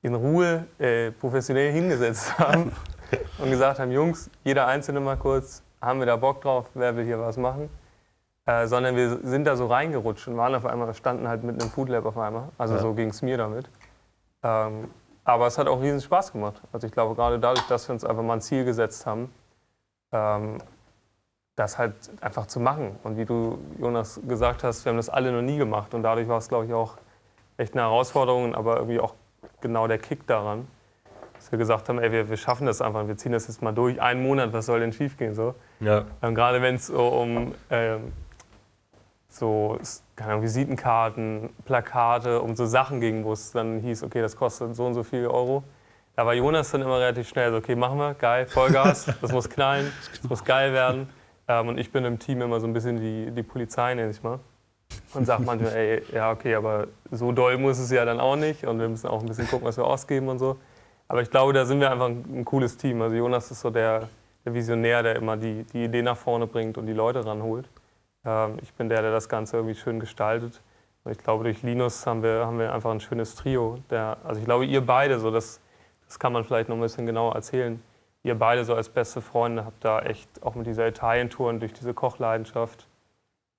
in 0.03 0.15
Ruhe 0.15 0.67
äh, 0.79 1.11
professionell 1.11 1.73
hingesetzt 1.73 2.39
haben 2.39 2.73
und 3.39 3.51
gesagt 3.51 3.79
haben, 3.79 3.91
Jungs, 3.91 4.31
jeder 4.45 4.67
Einzelne 4.67 5.01
mal 5.01 5.17
kurz, 5.17 5.63
haben 5.81 5.99
wir 5.99 6.07
da 6.07 6.17
Bock 6.17 6.41
drauf, 6.43 6.67
wer 6.75 6.97
will 6.97 7.05
hier 7.05 7.21
was 7.21 7.37
machen? 7.37 7.71
Äh, 8.47 8.67
sondern 8.67 8.97
wir 8.97 9.19
sind 9.23 9.45
da 9.45 9.57
so 9.57 9.67
reingerutscht 9.67 10.29
und 10.29 10.37
waren 10.37 10.55
auf 10.55 10.67
einmal, 10.67 10.93
standen 10.95 11.29
halt 11.29 11.45
mit 11.45 11.61
einem 11.61 11.71
Food 11.71 11.89
Lab 11.89 12.07
auf 12.07 12.19
einmal. 12.19 12.49
Also 12.59 12.75
ja. 12.75 12.81
so 12.81 12.95
ging 12.95 13.11
es 13.11 13.23
mir 13.23 13.37
damit. 13.37 13.71
Ähm, 14.43 14.91
aber 15.25 15.47
es 15.47 15.59
hat 15.59 15.69
auch 15.69 15.81
riesen 15.81 16.01
Spaß 16.01 16.33
gemacht. 16.33 16.61
Also 16.73 16.87
ich 16.87 16.93
glaube, 16.93 17.15
gerade 17.15 17.39
dadurch, 17.39 17.67
dass 17.67 17.89
wir 17.89 17.93
uns 17.93 18.05
einfach 18.05 18.23
mal 18.23 18.35
ein 18.35 18.41
Ziel 18.41 18.65
gesetzt 18.65 19.07
haben, 19.07 19.33
ähm, 20.13 20.59
das 21.57 21.79
halt 21.79 21.95
einfach 22.23 22.47
zu 22.47 22.59
machen. 22.59 22.99
Und 23.03 23.17
wie 23.17 23.27
du, 23.27 23.59
Jonas, 23.79 24.21
gesagt 24.27 24.65
hast, 24.65 24.85
wir 24.85 24.91
haben 24.91 24.97
das 24.97 25.11
alle 25.11 25.31
noch 25.31 25.43
nie 25.43 25.59
gemacht. 25.59 25.93
Und 25.95 26.03
dadurch 26.03 26.27
war 26.27 26.39
es, 26.39 26.49
glaube 26.49 26.67
ich, 26.67 26.73
auch 26.73 26.97
echt 27.59 27.75
eine 27.75 27.83
Herausforderung, 27.83 28.55
aber 28.55 28.77
irgendwie 28.77 29.01
auch 29.01 29.15
genau 29.61 29.87
der 29.87 29.99
Kick 29.99 30.27
daran, 30.27 30.67
dass 31.41 31.51
wir 31.51 31.59
gesagt 31.59 31.89
haben, 31.89 31.99
ey, 31.99 32.13
wir, 32.13 32.29
wir 32.29 32.37
schaffen 32.37 32.67
das 32.67 32.83
einfach, 32.83 33.09
wir 33.09 33.17
ziehen 33.17 33.33
das 33.33 33.49
jetzt 33.49 33.63
mal 33.63 33.73
durch. 33.73 34.01
Einen 34.01 34.23
Monat, 34.23 34.53
was 34.53 34.67
soll 34.67 34.81
denn 34.81 34.93
schiefgehen 34.93 35.35
so? 35.35 35.55
Ja. 35.81 36.05
Ähm, 36.23 36.35
gerade 36.35 36.61
wenn 36.61 36.75
es 36.75 36.89
so 36.89 37.09
um 37.09 37.55
ähm, 37.71 38.13
so 39.31 39.79
Ahnung, 40.21 40.43
Visitenkarten, 40.43 41.49
Plakate, 41.65 42.43
um 42.43 42.55
so 42.55 42.67
Sachen 42.67 43.01
ging, 43.01 43.25
wo 43.25 43.33
es 43.33 43.53
dann 43.53 43.81
hieß, 43.81 44.03
okay, 44.03 44.21
das 44.21 44.37
kostet 44.37 44.77
so 44.77 44.85
und 44.85 44.93
so 44.93 45.03
viel 45.03 45.27
Euro. 45.27 45.63
Da 46.15 46.27
war 46.27 46.35
Jonas 46.35 46.71
dann 46.73 46.83
immer 46.83 46.99
relativ 46.99 47.27
schnell 47.27 47.51
so, 47.53 47.57
okay, 47.57 47.75
machen 47.75 47.99
wir, 47.99 48.13
geil, 48.13 48.45
Vollgas, 48.45 49.07
das 49.23 49.33
muss 49.33 49.49
knallen, 49.49 49.91
das 50.21 50.29
muss 50.29 50.45
geil 50.45 50.75
werden. 50.75 51.09
Ähm, 51.49 51.69
und 51.69 51.79
ich 51.79 51.91
bin 51.91 52.05
im 52.05 52.19
Team 52.19 52.43
immer 52.43 52.61
so 52.61 52.67
ein 52.67 52.75
bisschen 52.75 53.01
die, 53.01 53.31
die 53.31 53.43
Polizei, 53.43 53.95
nenne 53.95 54.11
ich 54.11 54.23
mal. 54.23 54.41
Und 55.15 55.25
sage 55.25 55.43
manchmal, 55.43 55.73
ey, 55.75 56.03
ja, 56.13 56.33
okay, 56.33 56.55
aber 56.55 56.89
so 57.11 57.33
doll 57.33 57.57
muss 57.57 57.79
es 57.79 57.91
ja 57.91 58.05
dann 58.05 58.21
auch 58.21 58.37
nicht. 58.37 58.67
Und 58.67 58.79
wir 58.79 58.91
müssen 58.91 59.07
auch 59.07 59.21
ein 59.21 59.27
bisschen 59.27 59.49
gucken, 59.49 59.67
was 59.67 59.79
wir 59.79 59.87
ausgeben 59.87 60.29
und 60.29 60.39
so. 60.39 60.59
Aber 61.11 61.23
ich 61.23 61.31
glaube, 61.31 61.53
da 61.53 61.67
sind 61.67 61.81
wir 61.81 61.91
einfach 61.91 62.07
ein, 62.07 62.45
cooles 62.45 62.77
Team. 62.77 63.03
Also 63.03 63.17
Jonas 63.17 63.51
ist 63.51 63.63
so 63.63 63.71
der, 63.71 64.09
der 64.45 64.55
Visionär, 64.55 65.03
der 65.03 65.17
immer 65.17 65.37
die, 65.37 65.65
die 65.65 65.87
Idee 65.87 66.03
nach 66.03 66.17
vorne 66.17 66.47
bringt 66.47 66.79
und 66.79 66.87
die 66.87 66.93
Leute 66.93 67.27
ranholt. 67.27 67.69
Ähm, 68.25 68.59
ich 68.63 68.73
bin 68.75 68.89
der, 68.89 69.03
der 69.03 69.11
das 69.11 69.29
Ganze 69.29 69.57
irgendwie 69.57 69.75
schön 69.75 69.99
gestaltet. 69.99 70.63
Und 71.03 71.11
ich 71.11 71.19
glaube, 71.19 71.43
durch 71.43 71.65
Linus 71.65 72.07
haben 72.07 72.23
wir, 72.23 72.47
haben 72.47 72.61
wir 72.61 72.73
einfach 72.73 72.93
ein 72.93 73.01
schönes 73.01 73.35
Trio. 73.35 73.79
Der, 73.91 74.19
also 74.23 74.39
ich 74.39 74.45
glaube, 74.45 74.67
ihr 74.67 74.87
beide, 74.87 75.19
so 75.19 75.33
das, 75.33 75.61
das 76.07 76.21
kann 76.21 76.33
man 76.33 76.45
vielleicht 76.45 76.69
noch 76.69 76.77
ein 76.77 76.81
bisschen 76.81 77.07
genauer 77.07 77.35
erzählen, 77.35 77.83
ihr 78.23 78.39
beide 78.39 78.65
so 78.65 78.77
als 78.77 78.89
beste 78.89 79.21
Freunde 79.21 79.65
habt 79.65 79.85
da 79.85 79.99
echt 80.03 80.29
auch 80.45 80.55
mit 80.55 80.69
dieser 80.69 80.87
Italien-Tour 80.87 81.49
und 81.49 81.59
durch 81.59 81.73
diese 81.73 81.93
Kochleidenschaft 81.93 82.87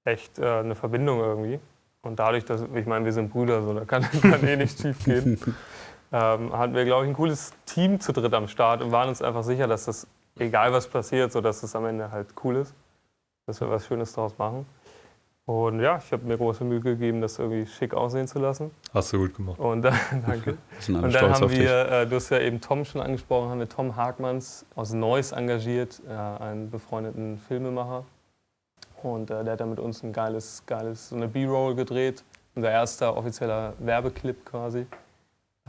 echt 0.05 0.39
äh, 0.39 0.45
eine 0.45 0.75
Verbindung 0.75 1.19
irgendwie. 1.19 1.59
Und 2.01 2.17
dadurch, 2.17 2.45
dass, 2.45 2.63
ich 2.73 2.85
meine, 2.85 3.03
wir 3.03 3.11
sind 3.11 3.29
Brüder, 3.29 3.61
so, 3.61 3.73
da 3.73 3.83
kann, 3.83 4.03
kann 4.21 4.47
eh 4.47 4.55
nicht 4.55 4.79
schief 4.79 5.03
gehen, 5.03 5.37
ähm, 6.11 6.57
hatten 6.57 6.73
wir, 6.73 6.85
glaube 6.85 7.05
ich, 7.05 7.11
ein 7.11 7.15
cooles 7.15 7.53
Team 7.65 7.99
zu 7.99 8.11
dritt 8.11 8.33
am 8.33 8.47
Start 8.47 8.81
und 8.81 8.91
waren 8.91 9.09
uns 9.09 9.21
einfach 9.21 9.43
sicher, 9.43 9.67
dass 9.67 9.85
das, 9.85 10.07
egal 10.37 10.73
was 10.73 10.87
passiert, 10.87 11.31
so 11.31 11.41
dass 11.41 11.63
es 11.63 11.75
am 11.75 11.85
Ende 11.85 12.11
halt 12.11 12.27
cool 12.43 12.57
ist, 12.57 12.73
dass 13.45 13.61
wir 13.61 13.69
was 13.69 13.85
Schönes 13.85 14.13
daraus 14.13 14.37
machen. 14.37 14.65
Und 15.45 15.79
ja, 15.79 15.97
ich 15.97 16.11
habe 16.11 16.23
mir 16.25 16.37
große 16.37 16.63
Mühe 16.63 16.79
gegeben, 16.79 17.19
das 17.19 17.39
irgendwie 17.39 17.65
schick 17.65 17.93
aussehen 17.93 18.27
zu 18.27 18.39
lassen. 18.39 18.71
Hast 18.93 19.11
du 19.11 19.17
gut 19.17 19.35
gemacht. 19.35 19.59
Und 19.59 19.81
dann, 19.81 19.97
danke. 20.25 20.57
Und 20.87 21.13
dann 21.13 21.33
haben 21.33 21.49
wir, 21.49 21.91
äh, 21.91 22.07
du 22.07 22.15
hast 22.15 22.29
ja 22.29 22.39
eben 22.39 22.61
Tom 22.61 22.85
schon 22.85 23.01
angesprochen, 23.01 23.49
haben 23.49 23.59
wir 23.59 23.67
Tom 23.67 23.95
Hagmanns 23.95 24.65
aus 24.75 24.93
Neuss 24.93 25.31
engagiert, 25.31 26.01
äh, 26.07 26.11
einen 26.11 26.69
befreundeten 26.69 27.37
Filmemacher. 27.37 28.05
Und 29.01 29.31
äh, 29.31 29.43
der 29.43 29.53
hat 29.53 29.61
dann 29.61 29.71
mit 29.71 29.79
uns 29.79 30.03
ein 30.03 30.13
geiles, 30.13 30.63
geiles 30.67 31.09
so 31.09 31.15
eine 31.15 31.27
B-Roll 31.27 31.75
gedreht, 31.75 32.23
unser 32.55 32.69
erster 32.69 33.17
offizieller 33.17 33.73
Werbeclip 33.79 34.45
quasi. 34.45 34.85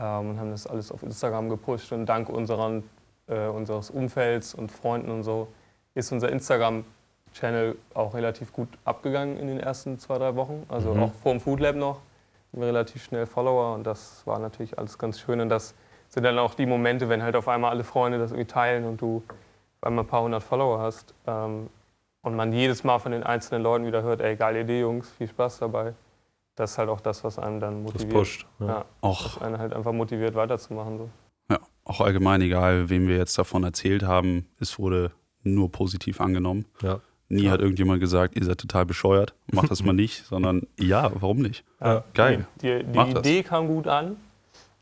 Ähm, 0.03 0.31
und 0.31 0.39
haben 0.39 0.51
das 0.51 0.67
alles 0.67 0.91
auf 0.91 1.01
Instagram 1.01 1.49
gepusht. 1.49 1.91
Und 1.93 2.05
dank 2.05 2.27
unseren, 2.27 2.83
äh, 3.27 3.47
unseres 3.47 3.89
Umfelds 3.89 4.53
und 4.53 4.71
Freunden 4.71 5.09
und 5.09 5.23
so 5.23 5.47
ist 5.95 6.11
unser 6.11 6.29
Instagram 6.29 6.83
Channel 7.33 7.77
auch 7.93 8.13
relativ 8.13 8.51
gut 8.51 8.67
abgegangen 8.83 9.37
in 9.37 9.47
den 9.47 9.59
ersten 9.59 9.97
zwei, 9.99 10.17
drei 10.17 10.35
Wochen. 10.35 10.63
Also 10.67 10.93
mhm. 10.93 11.03
auch 11.03 11.13
vor 11.13 11.31
dem 11.31 11.39
Food 11.39 11.61
Lab 11.61 11.75
noch. 11.75 12.01
Relativ 12.55 13.03
schnell 13.03 13.25
Follower 13.25 13.73
und 13.73 13.83
das 13.87 14.21
war 14.27 14.37
natürlich 14.37 14.77
alles 14.77 14.99
ganz 14.99 15.19
schön. 15.19 15.39
Und 15.41 15.49
das 15.49 15.73
sind 16.09 16.23
dann 16.23 16.37
auch 16.37 16.53
die 16.53 16.67
Momente, 16.67 17.09
wenn 17.09 17.23
halt 17.23 17.35
auf 17.35 17.47
einmal 17.47 17.71
alle 17.71 17.83
Freunde 17.83 18.19
das 18.19 18.31
irgendwie 18.31 18.47
teilen 18.47 18.85
und 18.85 19.01
du 19.01 19.23
auf 19.81 19.87
einmal 19.87 20.03
ein 20.03 20.07
paar 20.07 20.21
hundert 20.21 20.43
Follower 20.43 20.79
hast. 20.79 21.15
Ähm, 21.25 21.69
und 22.21 22.35
man 22.35 22.53
jedes 22.53 22.83
Mal 22.83 22.99
von 22.99 23.11
den 23.11 23.23
einzelnen 23.23 23.63
Leuten 23.63 23.85
wieder 23.85 24.03
hört, 24.03 24.21
ey, 24.21 24.35
geile 24.35 24.61
Idee, 24.61 24.81
Jungs, 24.81 25.09
viel 25.17 25.27
Spaß 25.27 25.59
dabei. 25.59 25.93
Das 26.55 26.71
ist 26.71 26.77
halt 26.77 26.89
auch 26.89 27.01
das, 27.01 27.23
was 27.23 27.39
einem 27.39 27.59
dann 27.59 27.83
motiviert. 27.83 28.11
Das 28.11 28.13
pusht. 28.13 28.45
Ja. 28.59 28.67
ja 28.67 28.85
auch. 29.01 29.37
Was 29.37 29.41
einen 29.41 29.57
halt 29.57 29.73
einfach 29.73 29.91
motiviert, 29.91 30.35
weiterzumachen. 30.35 30.97
So. 30.97 31.09
Ja, 31.49 31.59
auch 31.83 32.01
allgemein, 32.01 32.41
egal 32.41 32.89
wem 32.89 33.07
wir 33.07 33.17
jetzt 33.17 33.37
davon 33.37 33.63
erzählt 33.63 34.03
haben, 34.03 34.47
es 34.59 34.77
wurde 34.77 35.11
nur 35.41 35.71
positiv 35.71 36.21
angenommen. 36.21 36.65
Ja. 36.81 36.99
Nie 37.29 37.45
ja. 37.45 37.51
hat 37.51 37.61
irgendjemand 37.61 37.99
gesagt, 37.99 38.35
ihr 38.35 38.45
seid 38.45 38.59
total 38.59 38.85
bescheuert, 38.85 39.33
macht 39.51 39.71
das 39.71 39.83
mal 39.83 39.93
nicht, 39.93 40.25
sondern 40.25 40.67
ja, 40.79 41.11
warum 41.19 41.39
nicht? 41.39 41.65
Ja. 41.81 42.03
Geil. 42.13 42.45
Die, 42.61 42.83
die 42.83 42.99
Idee 42.99 43.41
das. 43.41 43.49
kam 43.49 43.67
gut 43.67 43.87
an. 43.87 44.17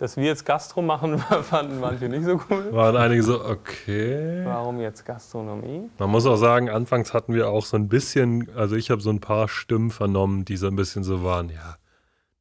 Dass 0.02 0.18
wir 0.18 0.24
jetzt 0.24 0.47
Gastro 0.47 0.82
machen, 0.82 1.20
fanden 1.43 1.80
manche 1.80 2.10
nicht 2.10 2.26
so 2.26 2.41
cool. 2.49 2.74
Waren 2.74 2.95
einige 2.97 3.22
so, 3.22 3.45
okay. 3.45 4.41
Warum 4.45 4.80
jetzt 4.80 5.06
Gastronomie? 5.06 5.91
Man 5.99 6.10
muss 6.10 6.26
auch 6.26 6.38
sagen, 6.38 6.72
anfangs 6.72 7.14
hatten 7.14 7.36
wir 7.36 7.49
auch 7.49 7.64
so 7.64 7.78
ein 7.78 7.88
bisschen, 7.88 8.49
also 8.56 8.76
ich 8.76 8.89
habe 8.89 8.99
so 8.99 9.12
ein 9.12 9.20
paar 9.20 9.47
Stimmen 9.47 9.91
vernommen, 9.91 10.43
die 10.43 10.58
so 10.58 10.66
ein 10.66 10.76
bisschen 10.76 11.04
so 11.04 11.24
waren, 11.24 11.49
ja, 11.49 11.76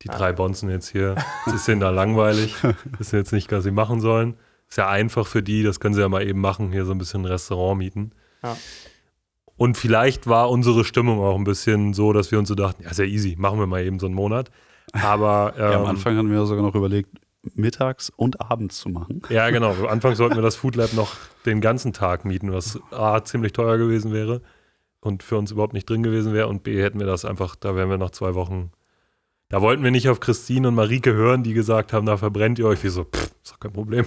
die 0.01 0.09
ja. 0.09 0.17
drei 0.17 0.33
Bonzen 0.33 0.71
jetzt 0.71 0.89
hier, 0.89 1.17
das 1.45 1.53
ist 1.53 1.69
denen 1.69 1.83
da 1.83 1.91
langweilig, 1.91 2.55
das 2.63 3.09
ist 3.09 3.13
jetzt 3.13 3.33
nicht, 3.35 3.53
was 3.53 3.63
sie 3.63 3.73
machen 3.73 4.01
sollen. 4.01 4.39
Ist 4.71 4.79
ja 4.79 4.89
einfach 4.89 5.27
für 5.27 5.43
die, 5.43 5.63
das 5.63 5.81
können 5.81 5.95
sie 5.95 6.01
ja 6.01 6.09
mal 6.09 6.27
eben 6.27 6.41
machen, 6.41 6.73
hier 6.73 6.87
so 6.87 6.93
ein 6.93 6.99
bisschen 6.99 7.25
ein 7.25 7.27
Restaurant 7.27 7.77
mieten. 7.77 8.13
Ja. 8.43 8.57
Und 9.59 9.77
vielleicht 9.77 10.27
war 10.27 10.49
unsere 10.49 10.87
Stimmung 10.87 11.21
auch 11.21 11.37
ein 11.37 11.45
bisschen 11.45 11.93
so, 11.93 12.15
dass 12.15 12.31
wir 12.31 12.39
uns 12.39 12.49
so 12.49 12.55
dachten, 12.55 12.85
ja, 12.85 12.95
sehr 12.95 13.07
easy, 13.07 13.37
machen 13.39 13.59
wir 13.59 13.67
mal 13.67 13.85
eben 13.85 13.99
so 13.99 14.07
einen 14.07 14.15
Monat. 14.15 14.51
Aber 14.93 15.53
ähm, 15.57 15.63
ja, 15.63 15.77
am 15.77 15.83
ähm, 15.83 15.89
Anfang 15.89 16.17
hatten 16.17 16.31
wir 16.31 16.47
sogar 16.47 16.65
noch 16.65 16.75
überlegt, 16.75 17.20
mittags 17.55 18.11
und 18.11 18.41
abends 18.41 18.79
zu 18.79 18.89
machen. 18.89 19.23
Ja, 19.29 19.51
genau. 19.51 19.73
Am 19.73 19.87
Anfang 19.87 20.15
sollten 20.15 20.37
wir 20.37 20.43
das 20.43 20.57
Food 20.57 20.77
Lab 20.77 20.93
noch 20.93 21.17
den 21.47 21.61
ganzen 21.61 21.93
Tag 21.93 22.25
mieten, 22.25 22.53
was 22.53 22.79
A, 22.91 23.23
ziemlich 23.25 23.53
teuer 23.53 23.79
gewesen 23.79 24.13
wäre 24.13 24.43
und 25.01 25.23
für 25.23 25.39
uns 25.39 25.51
überhaupt 25.51 25.73
nicht 25.73 25.89
drin 25.89 26.03
gewesen 26.03 26.33
wäre. 26.33 26.49
Und 26.49 26.63
B, 26.63 26.81
hätten 26.83 26.99
wir 26.99 27.07
das 27.07 27.25
einfach, 27.25 27.57
da 27.57 27.75
wären 27.75 27.91
wir 27.91 27.99
nach 27.99 28.11
zwei 28.11 28.35
Wochen. 28.35 28.71
Da 29.49 29.61
wollten 29.61 29.83
wir 29.83 29.91
nicht 29.91 30.09
auf 30.09 30.21
Christine 30.21 30.69
und 30.69 30.77
Marike 30.77 31.13
hören, 31.13 31.43
die 31.43 31.55
gesagt 31.55 31.93
haben, 31.93 32.07
da 32.07 32.17
verbrennt 32.17 32.61
ihr 32.61 32.67
euch. 32.67 32.85
Wie 32.85 32.89
so, 32.89 33.03
pff, 33.03 33.33
ist 33.43 33.53
doch 33.53 33.59
kein 33.59 33.73
Problem. 33.73 34.05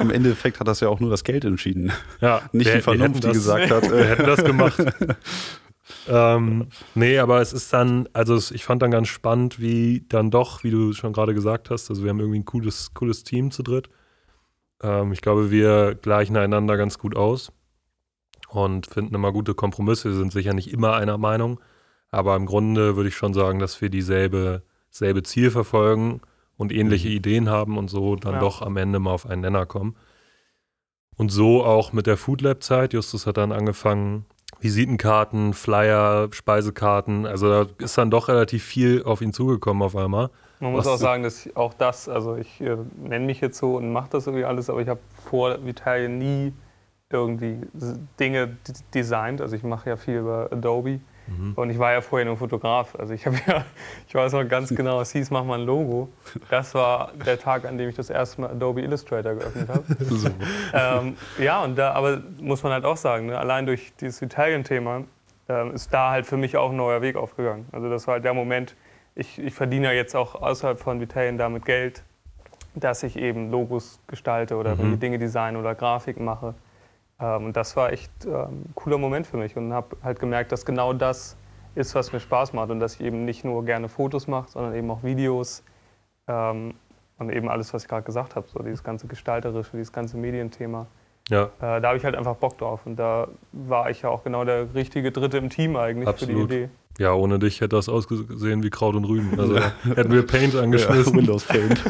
Im 0.00 0.10
Endeffekt 0.10 0.58
hat 0.58 0.66
das 0.66 0.80
ja 0.80 0.88
auch 0.88 0.98
nur 0.98 1.08
das 1.08 1.22
Geld 1.22 1.44
entschieden. 1.44 1.92
Ja, 2.20 2.42
nicht 2.52 2.74
die 2.74 2.80
Vernunft, 2.80 3.22
die 3.22 3.28
gesagt 3.28 3.70
hat. 3.70 3.88
Wir 3.88 4.04
hätten 4.04 4.26
das 4.26 4.42
gemacht. 4.42 4.78
ähm, 6.08 6.68
nee, 6.94 7.18
aber 7.18 7.40
es 7.40 7.52
ist 7.52 7.72
dann, 7.72 8.08
also 8.12 8.36
ich 8.54 8.64
fand 8.64 8.82
dann 8.82 8.90
ganz 8.90 9.08
spannend, 9.08 9.60
wie 9.60 10.04
dann 10.08 10.30
doch, 10.30 10.64
wie 10.64 10.70
du 10.70 10.92
schon 10.92 11.12
gerade 11.12 11.34
gesagt 11.34 11.70
hast, 11.70 11.90
also 11.90 12.02
wir 12.02 12.10
haben 12.10 12.20
irgendwie 12.20 12.40
ein 12.40 12.44
cooles, 12.44 12.94
cooles 12.94 13.24
Team 13.24 13.50
zu 13.50 13.62
dritt. 13.62 13.88
Ähm, 14.82 15.12
ich 15.12 15.20
glaube, 15.20 15.50
wir 15.50 15.94
gleichen 15.94 16.36
einander 16.36 16.76
ganz 16.76 16.98
gut 16.98 17.16
aus 17.16 17.52
und 18.48 18.86
finden 18.86 19.14
immer 19.14 19.32
gute 19.32 19.54
Kompromisse. 19.54 20.10
Wir 20.10 20.16
sind 20.16 20.32
sicher 20.32 20.54
nicht 20.54 20.72
immer 20.72 20.94
einer 20.94 21.18
Meinung, 21.18 21.60
aber 22.10 22.36
im 22.36 22.46
Grunde 22.46 22.96
würde 22.96 23.08
ich 23.08 23.16
schon 23.16 23.34
sagen, 23.34 23.58
dass 23.58 23.80
wir 23.80 23.90
dieselbe 23.90 24.62
selbe 24.90 25.22
Ziel 25.22 25.50
verfolgen 25.50 26.20
und 26.56 26.72
ähnliche 26.72 27.08
mhm. 27.08 27.14
Ideen 27.14 27.48
haben 27.50 27.78
und 27.78 27.88
so 27.88 28.16
dann 28.16 28.34
ja. 28.34 28.40
doch 28.40 28.62
am 28.62 28.76
Ende 28.76 28.98
mal 28.98 29.12
auf 29.12 29.26
einen 29.26 29.42
Nenner 29.42 29.66
kommen. 29.66 29.96
Und 31.16 31.30
so 31.30 31.64
auch 31.64 31.92
mit 31.92 32.06
der 32.06 32.16
Food 32.16 32.42
Lab 32.42 32.62
Zeit. 32.62 32.92
Justus 32.92 33.26
hat 33.26 33.38
dann 33.38 33.52
angefangen, 33.52 34.26
Visitenkarten, 34.60 35.52
Flyer, 35.52 36.28
Speisekarten. 36.32 37.26
Also 37.26 37.48
da 37.48 37.66
ist 37.78 37.96
dann 37.98 38.10
doch 38.10 38.28
relativ 38.28 38.64
viel 38.64 39.02
auf 39.04 39.20
ihn 39.20 39.32
zugekommen 39.32 39.82
auf 39.82 39.96
einmal. 39.96 40.30
Man 40.60 40.72
muss 40.72 40.86
auch 40.86 40.96
sagen, 40.96 41.22
dass 41.22 41.44
ich 41.44 41.56
auch 41.56 41.74
das, 41.74 42.08
also 42.08 42.36
ich 42.36 42.60
äh, 42.62 42.76
nenne 42.96 43.26
mich 43.26 43.40
jetzt 43.40 43.58
so 43.58 43.76
und 43.76 43.92
mache 43.92 44.08
das 44.10 44.26
irgendwie 44.26 44.46
alles, 44.46 44.70
aber 44.70 44.80
ich 44.80 44.88
habe 44.88 45.00
vor 45.28 45.64
Vitalien 45.64 46.18
nie 46.18 46.54
irgendwie 47.10 47.58
Dinge 48.18 48.56
designt. 48.94 49.40
Also 49.40 49.54
ich 49.54 49.62
mache 49.62 49.90
ja 49.90 49.96
viel 49.96 50.16
über 50.16 50.48
Adobe 50.50 51.00
und 51.56 51.70
ich 51.70 51.78
war 51.78 51.92
ja 51.92 52.00
vorher 52.00 52.24
nur 52.24 52.36
Fotograf. 52.36 52.94
Also 52.96 53.12
ich 53.14 53.26
habe 53.26 53.36
ja, 53.46 53.64
ich 54.08 54.14
weiß 54.14 54.32
noch 54.32 54.44
ganz 54.48 54.68
genau, 54.68 55.00
es 55.00 55.12
hieß, 55.12 55.30
mach 55.30 55.44
mal 55.44 55.58
ein 55.58 55.66
Logo. 55.66 56.08
Das 56.50 56.74
war 56.74 57.12
der 57.26 57.38
Tag, 57.38 57.64
an 57.64 57.78
dem 57.78 57.88
ich 57.88 57.96
das 57.96 58.10
erste 58.10 58.40
Mal 58.42 58.50
Adobe 58.50 58.82
Illustrator 58.82 59.34
geöffnet 59.34 59.68
habe. 59.68 59.84
So. 60.04 60.28
ähm, 60.72 61.16
ja, 61.38 61.62
und 61.62 61.76
da, 61.76 61.92
aber 61.92 62.20
muss 62.40 62.62
man 62.62 62.72
halt 62.72 62.84
auch 62.84 62.96
sagen, 62.96 63.26
ne, 63.26 63.38
allein 63.38 63.66
durch 63.66 63.92
dieses 64.00 64.22
Italien-Thema 64.22 65.04
ähm, 65.48 65.72
ist 65.74 65.92
da 65.92 66.10
halt 66.10 66.26
für 66.26 66.36
mich 66.36 66.56
auch 66.56 66.70
ein 66.70 66.76
neuer 66.76 67.02
Weg 67.02 67.16
aufgegangen. 67.16 67.66
Also 67.72 67.90
das 67.90 68.06
war 68.06 68.14
halt 68.14 68.24
der 68.24 68.34
Moment, 68.34 68.74
ich, 69.14 69.38
ich 69.38 69.54
verdiene 69.54 69.86
ja 69.86 69.92
jetzt 69.92 70.14
auch 70.14 70.34
außerhalb 70.34 70.78
von 70.78 71.00
Vitalien 71.00 71.38
damit 71.38 71.64
Geld, 71.64 72.02
dass 72.74 73.02
ich 73.02 73.16
eben 73.16 73.50
Logos 73.50 74.00
gestalte 74.06 74.56
oder 74.56 74.76
Mhm. 74.76 75.00
Dinge 75.00 75.18
designe 75.18 75.58
oder 75.58 75.74
Grafiken 75.74 76.24
mache. 76.24 76.54
Ähm, 77.20 77.46
und 77.46 77.56
das 77.56 77.76
war 77.76 77.92
echt 77.92 78.10
ähm, 78.24 78.32
ein 78.66 78.72
cooler 78.74 78.98
Moment 78.98 79.26
für 79.26 79.36
mich 79.36 79.56
und 79.56 79.72
habe 79.72 79.96
halt 80.02 80.20
gemerkt, 80.20 80.52
dass 80.52 80.64
genau 80.66 80.92
das 80.92 81.36
ist, 81.74 81.94
was 81.94 82.12
mir 82.12 82.20
Spaß 82.20 82.52
macht 82.52 82.70
und 82.70 82.80
dass 82.80 82.94
ich 82.94 83.02
eben 83.02 83.24
nicht 83.24 83.44
nur 83.44 83.64
gerne 83.64 83.88
Fotos 83.88 84.26
mache, 84.28 84.50
sondern 84.50 84.74
eben 84.74 84.90
auch 84.90 85.02
Videos 85.02 85.62
ähm, 86.28 86.74
und 87.18 87.30
eben 87.30 87.48
alles, 87.48 87.72
was 87.72 87.82
ich 87.82 87.88
gerade 87.88 88.04
gesagt 88.04 88.36
habe, 88.36 88.46
so 88.48 88.62
dieses 88.62 88.82
ganze 88.82 89.06
Gestalterische, 89.06 89.72
dieses 89.72 89.92
ganze 89.92 90.16
Medienthema. 90.16 90.86
Ja, 91.28 91.50
Äh, 91.60 91.80
da 91.80 91.88
habe 91.88 91.96
ich 91.96 92.04
halt 92.04 92.14
einfach 92.14 92.36
Bock 92.36 92.56
drauf 92.58 92.86
und 92.86 92.96
da 92.96 93.28
war 93.52 93.90
ich 93.90 94.02
ja 94.02 94.10
auch 94.10 94.22
genau 94.22 94.44
der 94.44 94.74
richtige 94.74 95.10
Dritte 95.10 95.38
im 95.38 95.50
Team 95.50 95.76
eigentlich 95.76 96.08
Absolut. 96.08 96.34
für 96.34 96.46
die 96.48 96.54
Idee. 96.54 96.70
Ja, 96.98 97.12
ohne 97.12 97.38
dich 97.38 97.60
hätte 97.60 97.76
das 97.76 97.88
ausgesehen 97.88 98.62
wie 98.62 98.70
Kraut 98.70 98.94
und 98.94 99.04
Rüben. 99.04 99.38
Also 99.38 99.58
hätten 99.94 100.12
wir 100.12 100.22
Paint 100.26 100.54
Ja, 100.54 100.60
angeschmissen. 100.62 101.14
Windows 101.16 101.44
Paint. 101.44 101.80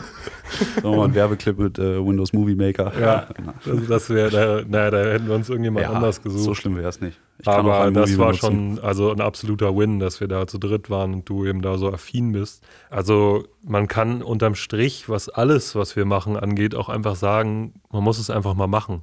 Nochmal 0.83 1.09
ein 1.09 1.15
Werbeclip 1.15 1.59
mit 1.59 1.79
äh, 1.79 2.05
Windows 2.05 2.33
Movie 2.33 2.55
Maker. 2.55 2.93
Ja. 3.01 3.27
Also 3.65 3.81
das 3.87 4.11
wäre, 4.11 4.31
da, 4.31 4.63
naja, 4.69 4.91
da 4.91 4.99
hätten 5.13 5.27
wir 5.29 5.35
uns 5.35 5.49
irgendjemand 5.49 5.85
Ja, 5.87 5.93
anders 5.93 6.23
gesucht. 6.23 6.43
So 6.45 6.55
schlimm 6.55 6.77
wäre 6.77 6.89
es 6.89 7.01
nicht. 7.01 7.19
Ich 7.39 7.45
kann 7.45 7.67
Aber 7.67 7.91
das 7.91 8.17
war 8.17 8.29
benutzen. 8.29 8.77
schon 8.77 8.79
also 8.85 9.11
ein 9.11 9.21
absoluter 9.21 9.77
Win, 9.77 9.99
dass 9.99 10.21
wir 10.21 10.29
da 10.29 10.47
zu 10.47 10.59
dritt 10.59 10.89
waren 10.89 11.15
und 11.15 11.29
du 11.29 11.45
eben 11.45 11.63
da 11.63 11.79
so 11.79 11.93
affin 11.93 12.33
bist. 12.33 12.65
Also 12.91 13.45
man 13.65 13.89
kann 13.89 14.23
unterm 14.23 14.55
Strich, 14.55 15.09
was 15.09 15.29
alles, 15.29 15.75
was 15.75 15.97
wir 15.97 16.05
machen, 16.05 16.37
angeht, 16.37 16.75
auch 16.75 16.89
einfach 16.89 17.17
sagen, 17.17 17.75
man 17.91 18.03
muss 18.05 18.19
es 18.19 18.31
einfach 18.31 18.55
mal 18.55 18.67
machen. 18.69 19.03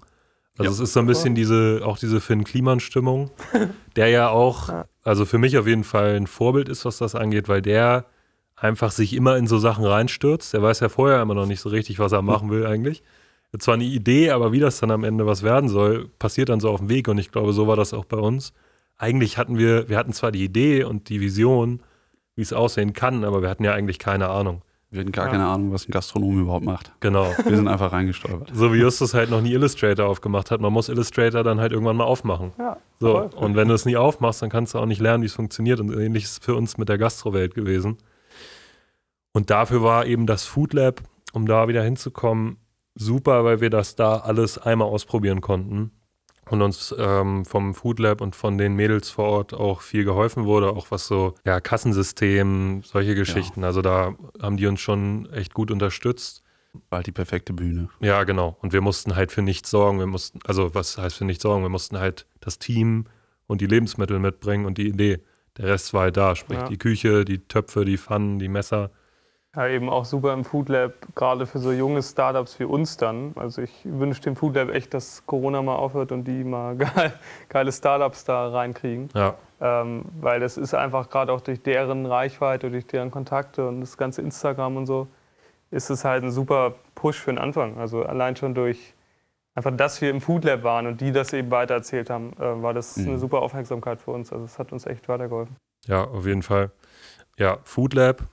Also 0.58 0.70
Ja. 0.70 0.70
es 0.72 0.80
ist 0.80 0.93
so 0.93 0.99
ein 0.99 1.08
bisschen 1.08 1.36
diese, 1.36 1.82
auch 1.84 1.97
diese 1.97 2.22
Finn 2.22 2.43
Kliman-Stimmung, 2.43 3.32
der 3.95 4.08
ja 4.10 4.30
auch, 4.30 4.70
also 5.04 5.26
für 5.26 5.38
mich 5.38 5.58
auf 5.58 5.68
jeden 5.68 5.84
Fall 5.84 6.16
ein 6.16 6.28
Vorbild 6.28 6.70
ist, 6.70 6.86
was 6.86 6.97
das 6.99 7.16
angeht, 7.16 7.49
weil 7.49 7.62
der 7.62 8.06
einfach 8.56 8.91
sich 8.91 9.14
immer 9.14 9.36
in 9.38 9.47
so 9.47 9.58
Sachen 9.58 9.84
reinstürzt. 9.84 10.54
Der 10.54 10.62
weiß 10.62 10.80
ja 10.82 10.89
vorher 10.89 11.22
immer 11.22 11.34
noch 11.34 11.47
nicht 11.47 11.60
so 11.60 11.70
richtig, 11.70 11.99
was 11.99 12.12
er 12.12 12.22
machen 12.22 12.49
will 12.51 12.66
eigentlich. 12.66 13.04
Zwar 13.60 13.76
eine 13.76 13.84
Idee, 13.84 14.32
aber 14.32 14.51
wie 14.51 14.60
das 14.60 14.80
dann 14.80 14.89
am 14.91 15.04
Ende 15.04 15.26
was 15.28 15.43
werden 15.43 15.70
soll, 15.70 16.08
passiert 16.18 16.49
dann 16.49 16.60
so 16.60 16.70
auf 16.70 16.80
dem 16.80 16.89
Weg. 16.89 17.08
Und 17.08 17.18
ich 17.18 17.32
glaube, 17.32 17.54
so 17.54 17.68
war 17.68 17.76
das 17.76 17.93
auch 17.93 18.06
bei 18.06 18.18
uns. 18.18 18.54
Eigentlich 18.97 19.38
hatten 19.38 19.58
wir, 19.58 19.89
wir 19.89 19.97
hatten 19.97 20.14
zwar 20.14 20.32
die 20.32 20.43
Idee 20.43 20.84
und 20.86 21.10
die 21.10 21.20
Vision, 21.20 21.82
wie 22.36 22.41
es 22.41 22.54
aussehen 22.54 22.93
kann, 22.93 23.24
aber 23.24 23.41
wir 23.41 23.49
hatten 23.49 23.64
ja 23.64 23.74
eigentlich 23.74 23.99
keine 23.99 24.30
Ahnung. 24.30 24.62
Wir 24.94 25.02
hatten 25.02 25.12
gar 25.12 25.26
Ja. 25.26 25.32
keine 25.32 25.46
Ahnung, 25.48 25.72
was 25.74 25.88
ein 25.88 25.91
Gastronom 25.91 26.39
überhaupt 26.41 26.64
macht. 26.66 26.94
Genau. 27.00 27.26
Wir 27.46 27.56
sind 27.56 27.68
einfach 27.68 27.91
reingestolpert. 27.91 28.52
So 28.54 28.72
wie 28.74 28.78
Justus 28.78 29.14
halt 29.14 29.30
noch 29.32 29.41
nie 29.41 29.52
Illustrator 29.54 30.06
aufgemacht 30.08 30.52
hat. 30.52 30.62
Man 30.62 30.72
muss 30.72 30.88
Illustrator 30.88 31.44
dann 31.44 31.60
halt 31.60 31.72
irgendwann 31.72 31.96
mal 31.98 32.04
aufmachen. 32.06 32.52
Ja, 32.60 32.78
So, 33.00 33.12
voll. 33.14 33.30
und 33.36 33.56
wenn 33.56 33.68
du 33.68 33.74
es 33.74 33.86
nie 33.86 33.98
aufmachst, 33.98 34.41
dann 34.44 34.50
kannst 34.50 34.74
du 34.76 34.80
auch 34.80 34.86
nicht 34.86 35.02
lernen, 35.02 35.24
wie 35.24 35.28
es 35.28 35.34
funktioniert. 35.34 35.80
Und 35.80 35.91
ähnlich 35.91 36.24
ist 36.26 36.32
es 36.32 36.38
für 36.39 36.56
uns 36.56 36.78
mit 36.78 36.89
der 36.89 36.98
Gastrowelt 36.98 37.56
gewesen. 37.56 37.98
Und 39.34 39.50
dafür 39.50 39.82
war 39.82 40.06
eben 40.06 40.28
das 40.28 40.46
Food 40.46 40.74
Lab, 40.74 41.02
um 41.34 41.48
da 41.48 41.68
wieder 41.68 41.84
hinzukommen, 41.84 42.58
super, 42.96 43.44
weil 43.44 43.62
wir 43.62 43.72
das 43.72 43.96
da 43.96 44.18
alles 44.18 44.60
einmal 44.60 44.88
ausprobieren 44.88 45.41
konnten. 45.41 45.89
Und 46.50 46.62
uns 46.62 46.94
ähm, 46.98 47.46
vom 47.46 47.74
Food 47.74 48.00
Lab 48.00 48.20
und 48.22 48.36
von 48.36 48.58
den 48.58 48.76
Mädels 48.76 49.10
vor 49.10 49.26
Ort 49.26 49.54
auch 49.54 49.82
viel 49.82 50.04
geholfen 50.04 50.46
wurde, 50.46 50.72
auch 50.72 50.91
was 50.91 51.08
so, 51.08 51.36
ja, 51.46 51.60
Kassensystem, 51.62 52.82
solche 52.84 53.16
Geschichten. 53.16 53.64
Also 53.64 53.82
da 53.82 54.16
haben 54.41 54.58
die 54.58 54.68
uns 54.68 54.82
schon 54.82 55.32
echt 55.32 55.54
gut 55.54 55.72
unterstützt. 55.72 56.44
War 56.89 56.98
halt 56.98 57.08
die 57.08 57.12
perfekte 57.12 57.54
Bühne. 57.54 57.89
Ja, 58.02 58.24
genau. 58.24 58.58
Und 58.62 58.74
wir 58.74 58.82
mussten 58.82 59.16
halt 59.16 59.32
für 59.32 59.41
nichts 59.44 59.70
sorgen. 59.70 60.00
Wir 60.00 60.08
mussten, 60.08 60.39
also 60.46 60.74
was 60.76 60.98
heißt 60.98 61.18
für 61.18 61.26
nichts 61.26 61.44
sorgen? 61.44 61.64
Wir 61.64 61.70
mussten 61.70 61.98
halt 62.00 62.26
das 62.39 62.60
Team 62.60 63.06
und 63.48 63.62
die 63.62 63.68
Lebensmittel 63.68 64.20
mitbringen 64.20 64.66
und 64.66 64.78
die 64.78 64.88
Idee. 64.88 65.20
Der 65.58 65.68
Rest 65.68 65.94
war 65.94 66.02
halt 66.02 66.18
da, 66.18 66.36
sprich 66.36 66.58
Ja. 66.58 66.68
die 66.68 66.78
Küche, 66.80 67.26
die 67.26 67.39
Töpfe, 67.48 67.86
die 67.86 67.98
Pfannen, 67.98 68.39
die 68.39 68.48
Messer. 68.50 68.89
Ja, 69.56 69.68
eben 69.68 69.88
auch 69.89 70.04
super 70.06 70.34
im 70.34 70.43
Food 70.43 70.70
Lab, 70.70 70.93
gerade 71.14 71.45
für 71.45 71.60
so 71.60 71.72
junge 71.72 72.01
Startups 72.01 72.60
wie 72.60 72.64
uns 72.64 72.97
dann. 72.97 73.34
Also 73.36 73.62
ich 73.62 73.82
wünsche 73.84 74.20
dem 74.22 74.36
Food 74.36 74.56
Lab 74.56 74.70
echt, 74.70 74.93
dass 74.95 75.26
Corona 75.28 75.62
mal 75.62 75.76
aufhört 75.76 76.12
und 76.12 76.24
die 76.24 76.43
mal 76.43 76.76
geil, 76.78 77.14
geile 77.49 77.72
Startups 77.72 78.26
da 78.26 78.49
reinkriegen. 78.49 79.10
Ja, 79.14 79.36
Ähm, 79.62 80.06
weil 80.20 80.39
das 80.39 80.58
ist 80.58 80.74
einfach 80.74 81.10
gerade 81.10 81.32
auch 81.32 81.41
durch 81.41 81.62
deren 81.62 82.06
Reichweite, 82.08 82.72
durch 82.72 82.88
deren 82.88 83.12
Kontakte 83.12 83.68
und 83.68 83.82
das 83.82 83.95
ganze 83.97 84.22
Instagram 84.24 84.76
und 84.78 84.88
so, 84.88 85.08
ist 85.70 85.89
es 85.91 86.04
halt 86.04 86.24
ein 86.24 86.32
super 86.32 86.74
Push 86.95 87.20
für 87.20 87.32
den 87.32 87.38
Anfang. 87.38 87.78
Also 87.78 88.04
allein 88.04 88.36
schon 88.36 88.56
durch 88.56 88.95
einfach, 89.54 89.76
dass 89.78 90.01
wir 90.01 90.10
im 90.10 90.20
Food 90.20 90.45
Lab 90.45 90.64
waren 90.64 90.88
und 90.88 90.99
die 90.99 91.12
das 91.12 91.32
eben 91.32 91.51
weitererzählt 91.51 92.10
haben, 92.10 92.34
äh, 92.39 92.62
war 92.64 92.74
das 92.74 92.97
Mhm. 92.97 93.08
eine 93.10 93.20
super 93.20 93.43
Aufmerksamkeit 93.43 94.01
für 94.01 94.12
uns. 94.12 94.34
Also 94.34 94.45
es 94.45 94.58
hat 94.58 94.72
uns 94.72 94.88
echt 94.88 95.08
weitergeholfen. 95.08 95.56
ja, 95.86 96.04
auf 96.06 96.26
jeden 96.26 96.41
Fall. 96.41 96.72
Ja, 97.38 97.60
Food 97.64 97.93
Lab. 97.93 98.24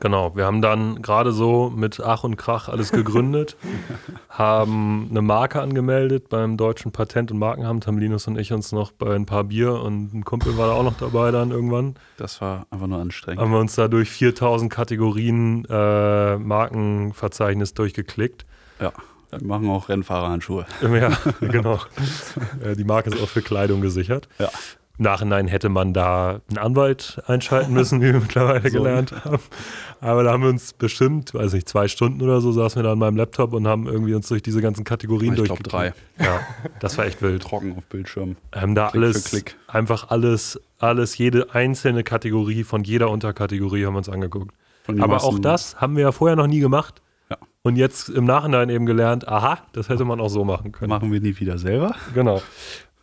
Genau, 0.00 0.36
wir 0.36 0.44
haben 0.44 0.60
dann 0.60 1.00
gerade 1.00 1.32
so 1.32 1.72
mit 1.74 2.00
Ach 2.00 2.24
und 2.24 2.36
Krach 2.36 2.68
alles 2.68 2.92
gegründet, 2.92 3.56
haben 4.28 5.06
eine 5.10 5.22
Marke 5.22 5.62
angemeldet 5.62 6.28
beim 6.28 6.56
Deutschen 6.56 6.92
Patent- 6.92 7.30
und 7.30 7.38
Markenamt, 7.38 7.86
haben 7.86 7.98
Linus 7.98 8.26
und 8.26 8.38
ich 8.38 8.52
uns 8.52 8.72
noch 8.72 8.92
bei 8.92 9.14
ein 9.14 9.24
paar 9.24 9.44
Bier 9.44 9.80
und 9.80 10.12
ein 10.12 10.24
Kumpel 10.24 10.58
war 10.58 10.66
da 10.68 10.74
auch 10.74 10.82
noch 10.82 10.98
dabei 10.98 11.30
dann 11.30 11.50
irgendwann. 11.52 11.94
Das 12.18 12.40
war 12.42 12.66
einfach 12.70 12.86
nur 12.86 13.00
anstrengend. 13.00 13.40
haben 13.40 13.50
wir 13.52 13.58
uns 13.60 13.74
da 13.76 13.88
durch 13.88 14.10
4000 14.10 14.70
Kategorien 14.70 15.64
äh, 15.70 16.36
Markenverzeichnis 16.36 17.74
durchgeklickt. 17.74 18.44
Wir 18.78 18.92
machen 19.42 19.68
auch 19.70 19.88
Rennfahrerhandschuhe. 19.88 20.66
Ja, 20.82 21.10
genau. 21.40 21.78
Äh, 22.62 22.76
Die 22.76 22.84
Marke 22.84 23.10
ist 23.10 23.22
auch 23.22 23.28
für 23.28 23.42
Kleidung 23.42 23.80
gesichert. 23.80 24.28
Ja. 24.38 24.48
Im 24.98 25.04
Nachhinein 25.04 25.48
hätte 25.48 25.68
man 25.68 25.92
da 25.92 26.40
einen 26.48 26.58
Anwalt 26.58 27.20
einschalten 27.26 27.72
müssen, 27.74 28.00
wie 28.00 28.12
wir 28.12 28.20
mittlerweile 28.20 28.70
So. 28.70 28.78
gelernt 28.78 29.12
haben. 29.24 29.38
Aber 30.00 30.22
da 30.22 30.32
haben 30.32 30.42
wir 30.42 30.50
uns 30.50 30.72
bestimmt, 30.72 31.34
weiß 31.34 31.52
nicht, 31.54 31.68
zwei 31.68 31.88
Stunden 31.88 32.22
oder 32.22 32.40
so 32.40 32.52
saßen 32.52 32.78
wir 32.78 32.84
da 32.84 32.92
an 32.92 32.98
meinem 32.98 33.16
Laptop 33.16 33.52
und 33.54 33.66
haben 33.66 33.86
irgendwie 33.86 34.14
uns 34.14 34.28
durch 34.28 34.42
diese 34.42 34.60
ganzen 34.62 34.84
Kategorien 34.84 35.34
Ich 35.34 35.42
glaube 35.44 35.62
drei. 35.62 35.94
Ja, 36.18 36.40
das 36.80 36.96
war 36.98 37.06
echt 37.06 37.22
wild. 37.22 37.42
Trocken 37.42 37.76
auf 37.76 37.86
Bildschirm. 37.86 38.36
haben 38.54 38.74
da 38.74 38.88
Klick 38.90 39.02
alles, 39.02 39.24
Klick. 39.24 39.56
einfach 39.66 40.10
alles, 40.10 40.60
alles, 40.78 41.16
jede 41.18 41.54
einzelne 41.54 42.04
Kategorie 42.04 42.62
von 42.64 42.84
jeder 42.84 43.10
Unterkategorie 43.10 43.86
haben 43.86 43.94
wir 43.94 43.98
uns 43.98 44.08
angeguckt. 44.08 44.54
Aber 45.00 45.24
auch 45.24 45.38
das 45.38 45.80
haben 45.80 45.96
wir 45.96 46.02
ja 46.02 46.12
vorher 46.12 46.36
noch 46.36 46.46
nie 46.46 46.60
gemacht. 46.60 47.00
Ja. 47.30 47.38
Und 47.62 47.76
jetzt 47.76 48.10
im 48.10 48.26
Nachhinein 48.26 48.68
eben 48.68 48.84
gelernt, 48.84 49.26
aha, 49.26 49.58
das 49.72 49.88
hätte 49.88 50.04
man 50.04 50.20
auch 50.20 50.28
so 50.28 50.44
machen 50.44 50.70
können. 50.72 50.90
machen 50.90 51.10
wir 51.10 51.20
nie 51.20 51.40
wieder 51.40 51.56
selber. 51.56 51.94
Genau. 52.12 52.42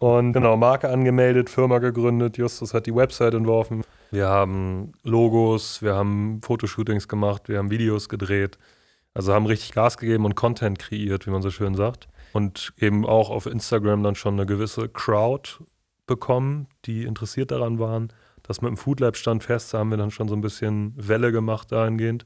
Und 0.02 0.34
genau, 0.34 0.58
Marke 0.58 0.89
angemeldet, 0.89 1.47
Firma 1.47 1.78
gegründet, 1.78 2.36
Justus 2.36 2.74
hat 2.74 2.88
die 2.88 2.95
Website 2.95 3.36
entworfen. 3.36 3.84
Wir 4.10 4.28
haben 4.30 4.93
Logos, 5.04 5.84
wir 5.84 5.93
haben 5.93 6.41
Fotoshootings 6.41 7.08
gemacht, 7.08 7.47
wir 7.47 7.60
haben 7.60 7.70
Videos 7.70 8.10
gedreht. 8.10 8.58
Also 9.14 9.32
haben 9.32 9.45
richtig 9.45 9.74
Gas 9.74 9.99
gegeben 9.99 10.26
und 10.26 10.34
Content 10.34 10.80
kreiert, 10.80 11.28
wie 11.28 11.30
man 11.30 11.43
so 11.43 11.52
schön 11.52 11.76
sagt. 11.76 12.08
Und 12.34 12.74
eben 12.80 13.06
auch 13.06 13.30
auf 13.30 13.45
Instagram 13.45 14.02
dann 14.02 14.16
schon 14.16 14.34
eine 14.34 14.47
gewisse 14.47 14.89
Crowd 14.89 15.52
bekommen, 16.08 16.66
die 16.86 17.04
interessiert 17.04 17.52
daran 17.52 17.78
waren. 17.78 18.12
Das 18.41 18.64
mit 18.64 18.70
dem 18.70 18.78
Food 18.78 19.02
Lab 19.02 19.16
stand 19.16 19.43
fest, 19.43 19.72
da 19.72 19.78
haben 19.78 19.91
wir 19.91 19.97
dann 19.97 20.10
schon 20.10 20.28
so 20.28 20.34
ein 20.34 20.41
bisschen 20.41 20.95
Welle 20.97 21.32
gemacht 21.32 21.72
dahingehend. 21.72 22.26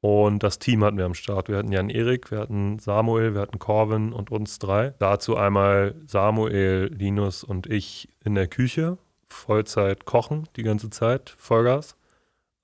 Und 0.00 0.42
das 0.42 0.58
Team 0.58 0.84
hatten 0.84 0.98
wir 0.98 1.04
am 1.04 1.14
Start. 1.14 1.48
Wir 1.48 1.56
hatten 1.56 1.72
Jan 1.72 1.90
Erik, 1.90 2.30
wir 2.30 2.38
hatten 2.38 2.78
Samuel, 2.78 3.34
wir 3.34 3.40
hatten 3.40 3.58
Corvin 3.58 4.12
und 4.12 4.30
uns 4.30 4.58
drei. 4.58 4.94
Dazu 4.98 5.36
einmal 5.36 5.94
Samuel, 6.06 6.90
Linus 6.96 7.42
und 7.42 7.66
ich 7.66 8.08
in 8.24 8.34
der 8.34 8.46
Küche, 8.46 8.98
Vollzeit 9.28 10.04
kochen 10.04 10.48
die 10.56 10.62
ganze 10.62 10.90
Zeit, 10.90 11.34
Vollgas. 11.38 11.96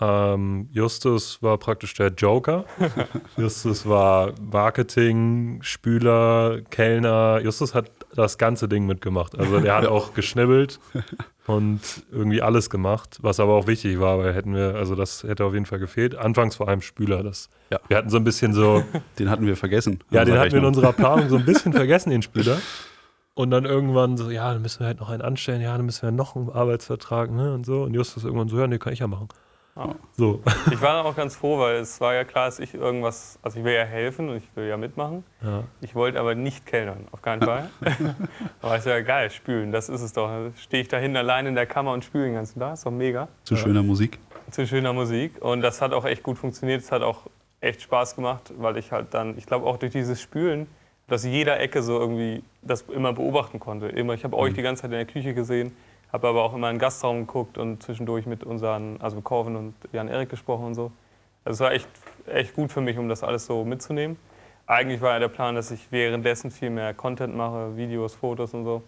Ähm, 0.00 0.68
Justus 0.72 1.42
war 1.42 1.58
praktisch 1.58 1.94
der 1.94 2.08
Joker. 2.08 2.64
Justus 3.36 3.88
war 3.88 4.32
Marketing, 4.40 5.60
Spüler, 5.62 6.60
Kellner. 6.70 7.40
Justus 7.40 7.74
hat 7.74 7.90
das 8.14 8.36
ganze 8.36 8.68
Ding 8.68 8.84
mitgemacht. 8.86 9.38
Also 9.38 9.60
der 9.60 9.76
hat 9.76 9.86
auch 9.88 10.12
geschnibbelt 10.12 10.80
und 11.46 11.80
irgendwie 12.12 12.40
alles 12.40 12.70
gemacht, 12.70 13.18
was 13.20 13.40
aber 13.40 13.54
auch 13.54 13.66
wichtig 13.66 13.98
war, 13.98 14.18
weil 14.18 14.32
hätten 14.32 14.54
wir, 14.54 14.76
also 14.76 14.94
das 14.94 15.24
hätte 15.24 15.44
auf 15.44 15.54
jeden 15.54 15.66
Fall 15.66 15.80
gefehlt. 15.80 16.14
Anfangs 16.14 16.56
vor 16.56 16.68
allem 16.68 16.82
Spüler. 16.82 17.22
Das, 17.22 17.48
Ja. 17.70 17.80
Wir 17.88 17.96
hatten 17.96 18.10
so 18.10 18.16
ein 18.16 18.24
bisschen 18.24 18.52
so, 18.52 18.84
Den 19.18 19.28
hatten 19.28 19.46
wir 19.46 19.56
vergessen. 19.56 19.98
ja, 20.10 20.24
den 20.24 20.38
hatten 20.38 20.52
wir 20.52 20.60
in 20.60 20.64
unserer 20.64 20.92
Planung 20.92 21.28
so 21.28 21.36
ein 21.36 21.44
bisschen 21.44 21.72
vergessen, 21.72 22.10
den 22.10 22.22
Spüler. 22.22 22.58
Und 23.34 23.50
dann 23.50 23.64
irgendwann 23.64 24.16
so, 24.16 24.30
ja, 24.30 24.52
dann 24.52 24.62
müssen 24.62 24.80
wir 24.80 24.86
halt 24.86 25.00
noch 25.00 25.08
einen 25.08 25.22
anstellen, 25.22 25.62
ja, 25.62 25.74
dann 25.76 25.86
müssen 25.86 26.02
wir 26.02 26.12
noch 26.12 26.36
einen 26.36 26.50
Arbeitsvertrag, 26.50 27.30
ne, 27.30 27.54
und 27.54 27.64
so. 27.64 27.82
Und 27.82 27.94
Justus 27.94 28.24
irgendwann 28.24 28.48
so, 28.48 28.58
ja, 28.58 28.66
nee, 28.66 28.78
kann 28.78 28.92
ich 28.92 28.98
ja 28.98 29.06
machen. 29.06 29.28
Ja. 29.74 29.94
So. 30.12 30.42
Ich 30.70 30.80
war 30.82 30.94
dann 30.94 31.06
auch 31.06 31.16
ganz 31.16 31.34
froh, 31.34 31.58
weil 31.58 31.76
es 31.76 32.00
war 32.00 32.12
ja 32.14 32.24
klar, 32.24 32.46
dass 32.46 32.58
ich 32.58 32.74
irgendwas, 32.74 33.38
also 33.42 33.58
ich 33.58 33.64
will 33.64 33.72
ja 33.72 33.84
helfen 33.84 34.28
und 34.28 34.36
ich 34.36 34.44
will 34.54 34.68
ja 34.68 34.76
mitmachen. 34.76 35.24
Ja. 35.42 35.64
Ich 35.80 35.94
wollte 35.94 36.20
aber 36.20 36.34
nicht 36.34 36.66
kellnern, 36.66 37.06
auf 37.10 37.22
keinen 37.22 37.42
Fall. 37.42 37.70
aber 38.62 38.76
ist 38.76 38.86
ja 38.86 39.00
geil, 39.00 39.30
spülen, 39.30 39.72
das 39.72 39.88
ist 39.88 40.02
es 40.02 40.12
doch. 40.12 40.30
Stehe 40.56 40.82
ich 40.82 40.88
da 40.88 40.98
hinten 40.98 41.16
allein 41.16 41.46
in 41.46 41.54
der 41.54 41.66
Kammer 41.66 41.92
und 41.92 42.04
spüle 42.04 42.24
den 42.24 42.34
ganzen 42.34 42.60
Tag, 42.60 42.74
ist 42.74 42.84
doch 42.84 42.90
mega. 42.90 43.28
Zu 43.44 43.56
schöner 43.56 43.82
Musik. 43.82 44.18
Zu 44.50 44.66
schöner 44.66 44.92
Musik. 44.92 45.40
Und 45.40 45.62
das 45.62 45.80
hat 45.80 45.94
auch 45.94 46.04
echt 46.04 46.22
gut 46.22 46.36
funktioniert. 46.36 46.82
Es 46.82 46.92
hat 46.92 47.00
auch 47.00 47.22
echt 47.62 47.80
Spaß 47.80 48.16
gemacht, 48.16 48.52
weil 48.58 48.76
ich 48.76 48.92
halt 48.92 49.14
dann, 49.14 49.38
ich 49.38 49.46
glaube 49.46 49.66
auch 49.66 49.78
durch 49.78 49.92
dieses 49.92 50.20
Spülen, 50.20 50.66
dass 51.08 51.24
jeder 51.24 51.60
Ecke 51.60 51.82
so 51.82 51.98
irgendwie 51.98 52.42
das 52.60 52.82
immer 52.82 53.12
beobachten 53.12 53.58
konnte. 53.58 53.88
Immer, 53.88 54.14
ich 54.14 54.24
habe 54.24 54.36
euch 54.36 54.52
die 54.54 54.62
ganze 54.62 54.82
Zeit 54.82 54.92
in 54.92 54.98
der 54.98 55.06
Küche 55.06 55.34
gesehen, 55.34 55.72
habe 56.12 56.28
aber 56.28 56.42
auch 56.42 56.54
immer 56.54 56.68
in 56.70 56.76
den 56.76 56.80
Gastraum 56.80 57.26
geguckt 57.26 57.58
und 57.58 57.82
zwischendurch 57.82 58.26
mit 58.26 58.44
unseren, 58.44 59.00
also 59.00 59.20
Corvin 59.20 59.56
und 59.56 59.74
Jan-Erik 59.92 60.28
gesprochen 60.28 60.66
und 60.66 60.74
so. 60.74 60.92
Also 61.44 61.56
es 61.56 61.60
war 61.60 61.72
echt, 61.72 61.88
echt 62.26 62.54
gut 62.54 62.70
für 62.70 62.80
mich, 62.80 62.98
um 62.98 63.08
das 63.08 63.22
alles 63.24 63.46
so 63.46 63.64
mitzunehmen. 63.64 64.16
Eigentlich 64.66 65.00
war 65.00 65.12
ja 65.12 65.18
der 65.18 65.28
Plan, 65.28 65.54
dass 65.54 65.70
ich 65.70 65.90
währenddessen 65.90 66.50
viel 66.50 66.70
mehr 66.70 66.94
Content 66.94 67.34
mache, 67.34 67.76
Videos, 67.76 68.14
Fotos 68.14 68.54
und 68.54 68.64
so. 68.64 68.82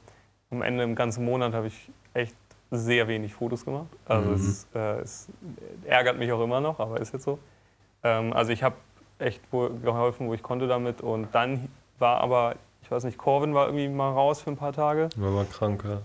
Am 0.50 0.62
Ende 0.62 0.84
im 0.84 0.94
ganzen 0.94 1.24
Monat 1.24 1.52
habe 1.52 1.66
ich 1.66 1.90
echt 2.12 2.36
sehr 2.70 3.08
wenig 3.08 3.34
Fotos 3.34 3.64
gemacht. 3.64 3.88
Also 4.06 4.28
Mhm. 4.28 4.34
es, 4.34 4.68
äh, 4.74 5.00
es 5.00 5.28
ärgert 5.84 6.18
mich 6.18 6.30
auch 6.30 6.42
immer 6.42 6.60
noch, 6.60 6.78
aber 6.78 7.00
ist 7.00 7.12
jetzt 7.12 7.24
so. 7.24 7.38
Ähm, 8.02 8.32
also 8.32 8.52
ich 8.52 8.62
habe 8.62 8.76
echt 9.18 9.40
geholfen, 9.50 10.28
wo 10.28 10.34
ich 10.34 10.42
konnte 10.42 10.66
damit. 10.68 11.00
Und 11.00 11.34
dann 11.34 11.68
war 11.98 12.20
aber, 12.20 12.54
ich 12.82 12.90
weiß 12.90 13.04
nicht, 13.04 13.18
Corvin 13.18 13.54
war 13.54 13.66
irgendwie 13.66 13.88
mal 13.88 14.12
raus 14.12 14.42
für 14.42 14.50
ein 14.50 14.56
paar 14.56 14.72
Tage. 14.72 15.08
War 15.16 15.30
mal 15.30 15.46
krank, 15.46 15.84
ja. 15.84 16.02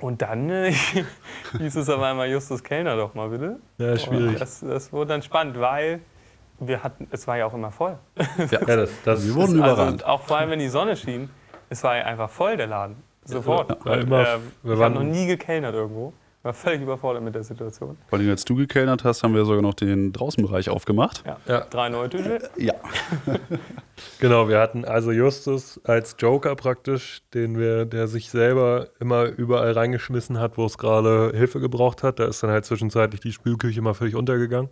Und 0.00 0.22
dann 0.22 0.48
äh, 0.50 0.72
hieß 1.58 1.76
es 1.76 1.88
auf 1.90 2.00
einmal 2.00 2.28
Justus 2.30 2.62
Kellner 2.62 2.96
doch 2.96 3.14
mal 3.14 3.28
bitte. 3.30 3.58
Ja, 3.78 3.96
schwierig. 3.98 4.38
Das, 4.38 4.60
das 4.60 4.92
wurde 4.92 5.08
dann 5.08 5.22
spannend, 5.22 5.58
weil 5.58 6.00
wir 6.60 6.82
hatten, 6.82 7.08
es 7.10 7.26
war 7.26 7.36
ja 7.36 7.46
auch 7.46 7.54
immer 7.54 7.70
voll. 7.72 7.98
Ja, 8.50 8.58
das, 8.66 8.90
das 9.04 9.26
Wir 9.26 9.34
wurden 9.34 9.56
überrannt. 9.56 10.04
Also 10.04 10.06
auch 10.06 10.22
vor 10.22 10.38
allem, 10.38 10.50
wenn 10.50 10.58
die 10.60 10.68
Sonne 10.68 10.96
schien, 10.96 11.30
es 11.68 11.82
war 11.84 11.96
ja 11.96 12.04
einfach 12.04 12.30
voll 12.30 12.56
der 12.56 12.66
Laden. 12.68 12.96
Sofort. 13.24 13.84
war 13.84 13.98
immer- 13.98 14.20
ähm, 14.20 14.52
wir 14.62 14.74
ich 14.74 14.80
habe 14.80 14.80
waren- 14.80 14.94
noch 14.94 15.02
nie 15.02 15.26
gekellnert 15.26 15.74
irgendwo. 15.74 16.12
War 16.42 16.54
völlig 16.54 16.82
überfordert 16.82 17.22
mit 17.22 17.34
der 17.34 17.42
Situation. 17.42 17.96
Vor 18.06 18.18
allem, 18.18 18.30
als 18.30 18.44
du 18.44 18.54
gekellnert 18.54 19.02
hast, 19.02 19.22
haben 19.22 19.34
wir 19.34 19.44
sogar 19.44 19.60
noch 19.60 19.74
den 19.74 20.12
Draußenbereich 20.12 20.70
aufgemacht. 20.70 21.24
Ja. 21.26 21.36
Ja. 21.46 21.60
Drei 21.68 21.88
neue 21.88 22.08
Tische. 22.08 22.50
Ja. 22.56 22.74
Genau, 24.20 24.48
wir 24.48 24.60
hatten 24.60 24.84
also 24.84 25.10
Justus 25.10 25.80
als 25.82 26.14
Joker 26.20 26.54
praktisch, 26.54 27.22
den 27.34 27.58
wir, 27.58 27.84
der 27.84 28.06
sich 28.06 28.30
selber 28.30 28.88
immer 29.00 29.24
überall 29.24 29.72
reingeschmissen 29.72 30.38
hat, 30.38 30.56
wo 30.56 30.66
es 30.66 30.78
gerade 30.78 31.32
Hilfe 31.34 31.58
gebraucht 31.58 32.04
hat. 32.04 32.20
Da 32.20 32.26
ist 32.26 32.40
dann 32.42 32.50
halt 32.50 32.64
zwischenzeitlich 32.64 33.20
die 33.20 33.32
Spülküche 33.32 33.82
mal 33.82 33.94
völlig 33.94 34.14
untergegangen. 34.14 34.70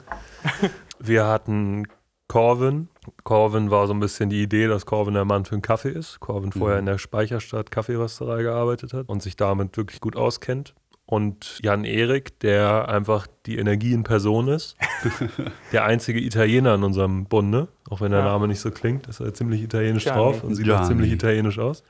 wir 1.00 1.26
hatten 1.26 1.88
Corvin. 2.28 2.88
Corvin 3.22 3.70
war 3.70 3.86
so 3.86 3.94
ein 3.94 4.00
bisschen 4.00 4.30
die 4.30 4.42
Idee, 4.42 4.66
dass 4.66 4.84
Corvin 4.86 5.14
der 5.14 5.24
Mann 5.24 5.44
für 5.44 5.54
einen 5.54 5.62
Kaffee 5.62 5.90
ist. 5.90 6.18
Corvin 6.20 6.52
vorher 6.52 6.78
in 6.78 6.86
der 6.86 6.98
Speicherstadt 6.98 7.70
Kaffeerösterei 7.70 8.42
gearbeitet 8.42 8.92
hat 8.92 9.08
und 9.08 9.22
sich 9.22 9.36
damit 9.36 9.76
wirklich 9.76 10.00
gut 10.00 10.16
auskennt. 10.16 10.74
Und 11.08 11.60
Jan 11.62 11.84
Erik, 11.84 12.40
der 12.40 12.88
einfach 12.88 13.28
die 13.46 13.58
Energie 13.58 13.92
in 13.92 14.02
Person 14.02 14.48
ist. 14.48 14.76
der 15.72 15.84
einzige 15.84 16.18
Italiener 16.20 16.74
in 16.74 16.82
unserem 16.82 17.26
Bunde, 17.26 17.68
auch 17.88 18.00
wenn 18.00 18.10
der 18.10 18.20
Ja. 18.20 18.26
Name 18.26 18.48
nicht 18.48 18.58
so 18.60 18.72
klingt, 18.72 19.06
ist 19.06 19.20
er 19.20 19.32
ziemlich 19.32 19.62
italienisch 19.62 20.02
Gianni. 20.04 20.18
drauf 20.18 20.42
und 20.42 20.56
sieht 20.56 20.66
auch 20.66 20.78
Gianni. 20.78 20.86
ziemlich 20.88 21.12
italienisch 21.12 21.58
aus. 21.60 21.84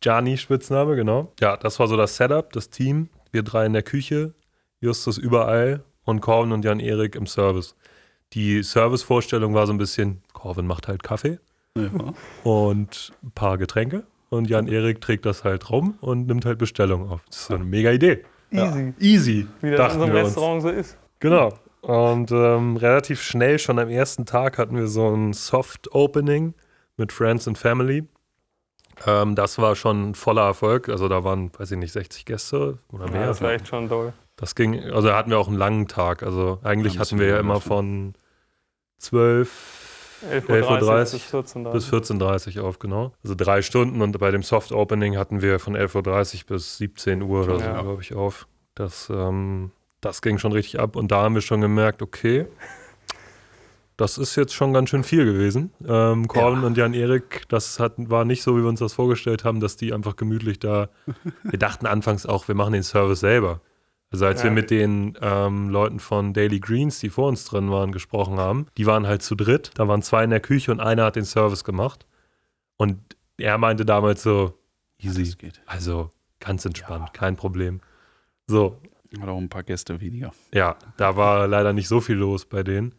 Gianni 0.00 0.38
Spitzname, 0.38 0.96
genau. 0.96 1.32
Ja, 1.40 1.56
das 1.58 1.78
war 1.78 1.88
so 1.88 1.96
das 1.98 2.16
Setup, 2.16 2.50
das 2.52 2.70
Team. 2.70 3.10
Wir 3.32 3.42
drei 3.42 3.66
in 3.66 3.74
der 3.74 3.82
Küche, 3.82 4.32
Justus 4.80 5.18
überall 5.18 5.82
und 6.04 6.20
Corvin 6.20 6.52
und 6.52 6.64
Jan 6.64 6.80
Erik 6.80 7.16
im 7.16 7.26
Service. 7.26 7.74
Die 8.32 8.62
Servicevorstellung 8.62 9.52
war 9.54 9.66
so 9.66 9.74
ein 9.74 9.78
bisschen, 9.78 10.22
Corvin 10.32 10.66
macht 10.66 10.88
halt 10.88 11.02
Kaffee 11.02 11.38
ja. 11.76 11.90
und 12.44 13.12
ein 13.22 13.30
paar 13.32 13.58
Getränke 13.58 14.04
und 14.30 14.48
Jan 14.48 14.68
Erik 14.68 15.00
trägt 15.02 15.26
das 15.26 15.44
halt 15.44 15.68
rum 15.70 15.98
und 16.00 16.26
nimmt 16.26 16.46
halt 16.46 16.58
Bestellungen 16.58 17.08
auf. 17.10 17.20
Das 17.26 17.36
ist 17.40 17.46
so 17.48 17.54
eine 17.54 17.64
mega 17.64 17.90
Idee. 17.90 18.24
Easy. 18.50 18.94
Easy, 18.98 19.46
Wie 19.60 19.70
das 19.72 19.94
in 19.94 19.98
so 20.00 20.04
einem 20.04 20.14
wir 20.14 20.20
uns. 20.20 20.28
Restaurant 20.28 20.62
so 20.62 20.68
ist. 20.70 20.96
Genau. 21.20 21.52
Und 21.80 22.30
ähm, 22.32 22.76
relativ 22.76 23.22
schnell, 23.22 23.58
schon 23.58 23.78
am 23.78 23.88
ersten 23.88 24.26
Tag, 24.26 24.58
hatten 24.58 24.76
wir 24.76 24.88
so 24.88 25.14
ein 25.14 25.32
Soft-Opening 25.32 26.54
mit 26.96 27.12
Friends 27.12 27.46
and 27.46 27.56
Family. 27.56 28.04
Ähm, 29.06 29.34
das 29.34 29.58
war 29.58 29.76
schon 29.76 30.10
ein 30.10 30.14
voller 30.14 30.42
Erfolg. 30.44 30.88
Also 30.88 31.08
da 31.08 31.22
waren, 31.24 31.50
weiß 31.56 31.70
ich 31.70 31.78
nicht, 31.78 31.92
60 31.92 32.24
Gäste 32.24 32.78
oder 32.92 33.08
mehr. 33.10 33.22
Ja, 33.22 33.26
das 33.28 33.40
war 33.40 33.52
echt 33.52 33.68
schon 33.68 33.88
doll. 33.88 34.12
Das 34.36 34.54
ging, 34.54 34.82
also 34.84 35.08
da 35.08 35.16
hatten 35.16 35.30
wir 35.30 35.38
auch 35.38 35.48
einen 35.48 35.56
langen 35.56 35.88
Tag. 35.88 36.22
Also 36.22 36.58
eigentlich 36.62 36.94
Ja, 36.94 37.00
hatten 37.00 37.18
wir 37.18 37.26
ja 37.26 37.38
immer 37.38 37.60
von 37.60 38.14
12 38.98 39.87
11.30 40.22 40.46
11.30 40.46 41.34
Uhr 41.34 41.42
bis 41.42 41.54
14.30 41.54 41.64
Uhr. 41.66 41.72
bis 41.72 41.92
14.30 41.92 42.58
Uhr 42.58 42.64
auf, 42.64 42.78
genau. 42.78 43.12
Also 43.22 43.34
drei 43.36 43.62
Stunden 43.62 44.02
und 44.02 44.18
bei 44.18 44.30
dem 44.30 44.42
Soft 44.42 44.72
Opening 44.72 45.16
hatten 45.16 45.42
wir 45.42 45.58
von 45.58 45.76
11.30 45.76 46.42
Uhr 46.42 46.46
bis 46.56 46.78
17 46.78 47.22
Uhr 47.22 47.44
oder 47.44 47.58
so, 47.58 47.64
Ja. 47.64 47.80
glaube 47.82 48.02
ich, 48.02 48.14
auf. 48.14 48.46
Das, 48.74 49.10
ähm, 49.10 49.70
das 50.00 50.22
ging 50.22 50.38
schon 50.38 50.52
richtig 50.52 50.80
ab 50.80 50.96
und 50.96 51.10
da 51.10 51.22
haben 51.22 51.34
wir 51.34 51.42
schon 51.42 51.60
gemerkt, 51.60 52.02
okay, 52.02 52.46
das 53.96 54.16
ist 54.16 54.36
jetzt 54.36 54.54
schon 54.54 54.72
ganz 54.72 54.90
schön 54.90 55.02
viel 55.02 55.24
gewesen. 55.24 55.72
Ähm, 55.86 56.28
Corbin 56.28 56.62
und 56.62 56.76
Jan-Erik, 56.76 57.42
das 57.48 57.80
hat, 57.80 57.94
war 57.96 58.24
nicht 58.24 58.44
so, 58.44 58.56
wie 58.56 58.62
wir 58.62 58.68
uns 58.68 58.78
das 58.78 58.92
vorgestellt 58.92 59.44
haben, 59.44 59.58
dass 59.58 59.76
die 59.76 59.92
einfach 59.92 60.14
gemütlich 60.14 60.60
da. 60.60 60.88
Wir 61.42 61.58
dachten 61.58 61.84
anfangs 61.86 62.24
auch, 62.24 62.46
wir 62.46 62.54
machen 62.54 62.74
den 62.74 62.84
Service 62.84 63.18
selber. 63.20 63.60
Also 64.10 64.24
als 64.26 64.40
Ja. 64.40 64.44
wir 64.44 64.50
mit 64.52 64.70
den 64.70 65.18
ähm, 65.20 65.68
Leuten 65.68 66.00
von 66.00 66.32
Daily 66.32 66.60
Greens, 66.60 66.98
die 66.98 67.10
vor 67.10 67.28
uns 67.28 67.44
drin 67.44 67.70
waren, 67.70 67.92
gesprochen 67.92 68.38
haben, 68.38 68.66
die 68.78 68.86
waren 68.86 69.06
halt 69.06 69.22
zu 69.22 69.34
dritt. 69.34 69.70
Da 69.74 69.86
waren 69.86 70.00
zwei 70.02 70.24
in 70.24 70.30
der 70.30 70.40
Küche 70.40 70.72
und 70.72 70.80
einer 70.80 71.04
hat 71.04 71.16
den 71.16 71.24
Service 71.26 71.62
gemacht. 71.64 72.06
Und 72.78 72.98
er 73.36 73.58
meinte 73.58 73.84
damals 73.84 74.22
so, 74.22 74.54
easy, 74.98 75.34
geht. 75.36 75.60
also 75.66 76.10
ganz 76.40 76.64
entspannt, 76.64 77.12
kein 77.12 77.36
Problem. 77.36 77.80
So, 78.46 78.80
Hat 79.20 79.28
auch 79.28 79.36
ein 79.38 79.48
paar 79.50 79.62
Gäste 79.62 80.00
weniger. 80.00 80.32
ja, 80.54 80.76
da 80.96 81.16
war 81.16 81.46
leider 81.46 81.72
nicht 81.72 81.88
so 81.88 82.00
viel 82.00 82.16
los 82.16 82.46
bei 82.46 82.62
denen. 82.62 82.94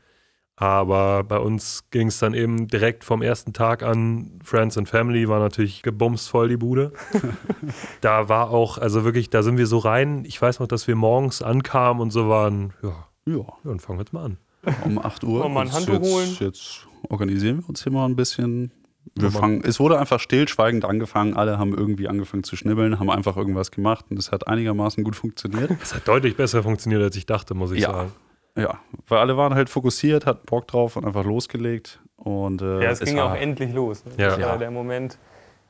Aber 0.62 1.24
bei 1.24 1.38
uns 1.39 1.86
ging 1.89 2.07
es 2.10 2.20
dann 2.20 2.34
eben 2.34 2.68
direkt 2.68 3.05
vom 3.05 3.22
ersten 3.22 3.53
Tag 3.53 3.82
an. 3.82 4.39
Friends 4.43 4.78
and 4.78 4.89
Family 4.89 5.30
war 5.30 5.39
natürlich 5.39 5.84
gebumst 5.84 6.28
voll 6.30 6.49
die 6.49 6.57
Bude. 6.57 6.91
da 8.01 8.28
war 8.28 8.49
auch, 8.49 8.78
also 8.78 9.05
wirklich, 9.05 9.30
da 9.30 9.41
sind 9.41 9.57
wir 9.57 9.68
so 9.68 9.78
rein. 9.78 10.26
Ich 10.26 10.41
weiß 10.41 10.60
noch, 10.60 10.68
dass 10.68 10.86
wir 10.88 10.95
morgens 10.97 11.41
ankamen 11.41 12.01
und 12.01 12.12
so 12.12 12.28
waren, 12.28 12.74
ja, 12.84 13.07
Ja, 13.26 13.45
dann 13.64 13.80
fangen 13.80 13.99
wir 13.99 14.03
jetzt 14.03 14.12
mal 14.12 14.26
an. 14.26 14.38
um 14.84 14.99
8 14.99 15.24
Uhr. 15.24 15.43
Wollen 15.43 15.53
wir 15.53 15.62
ein 15.62 15.68
Jetzt- 15.68 15.76
Handtuch 15.78 15.93
jetzt, 15.93 16.12
holen? 16.14 16.38
Jetzt 16.41 16.88
organisieren 17.07 17.60
wir 17.62 17.70
uns 17.70 17.82
hier 17.84 17.93
mal 17.93 18.05
ein 18.05 18.18
bisschen. 18.18 18.72
Wir 19.16 19.32
fangen, 19.32 19.64
es 19.64 19.80
wurde 19.80 19.97
einfach 19.97 20.20
stillschweigend 20.20 20.84
angefangen. 20.84 21.36
Alle 21.36 21.57
haben 21.57 21.74
irgendwie 21.74 22.10
angefangen 22.10 22.43
zu 22.43 22.55
schnibbeln, 22.57 22.99
haben 22.99 23.10
einfach 23.10 23.38
irgendwas 23.38 23.72
gemacht 23.72 24.05
und 24.10 24.20
es 24.20 24.32
hat 24.34 24.47
einigermaßen 24.49 25.03
gut 25.05 25.16
funktioniert. 25.16 25.72
Das 25.80 25.95
hat 25.95 26.05
deutlich 26.07 26.36
besser 26.36 26.64
funktioniert, 26.64 27.01
als 27.01 27.16
ich 27.16 27.26
dachte, 27.26 27.53
muss 27.55 27.72
ich 27.72 27.80
Ja. 27.82 27.91
sagen. 27.93 28.12
Ja, 28.58 28.80
weil 29.08 29.20
alle 29.20 29.38
waren 29.38 29.54
halt 29.56 29.70
fokussiert, 29.70 30.26
hatten 30.26 30.45
Bock 30.45 30.68
drauf 30.68 30.95
und 30.95 31.06
einfach 31.06 31.24
losgelegt. 31.26 32.00
Und, 32.18 32.62
äh, 32.62 32.84
Ja, 32.84 32.89
es 32.91 33.00
ging 33.00 33.20
auch 33.20 33.36
endlich 33.36 33.74
los. 33.74 34.04
Ne? 34.06 34.12
Ja. 34.18 34.26
Das 34.30 34.39
war 34.41 34.47
Ja. 34.54 34.58
der 34.58 34.72
Moment, 34.72 35.18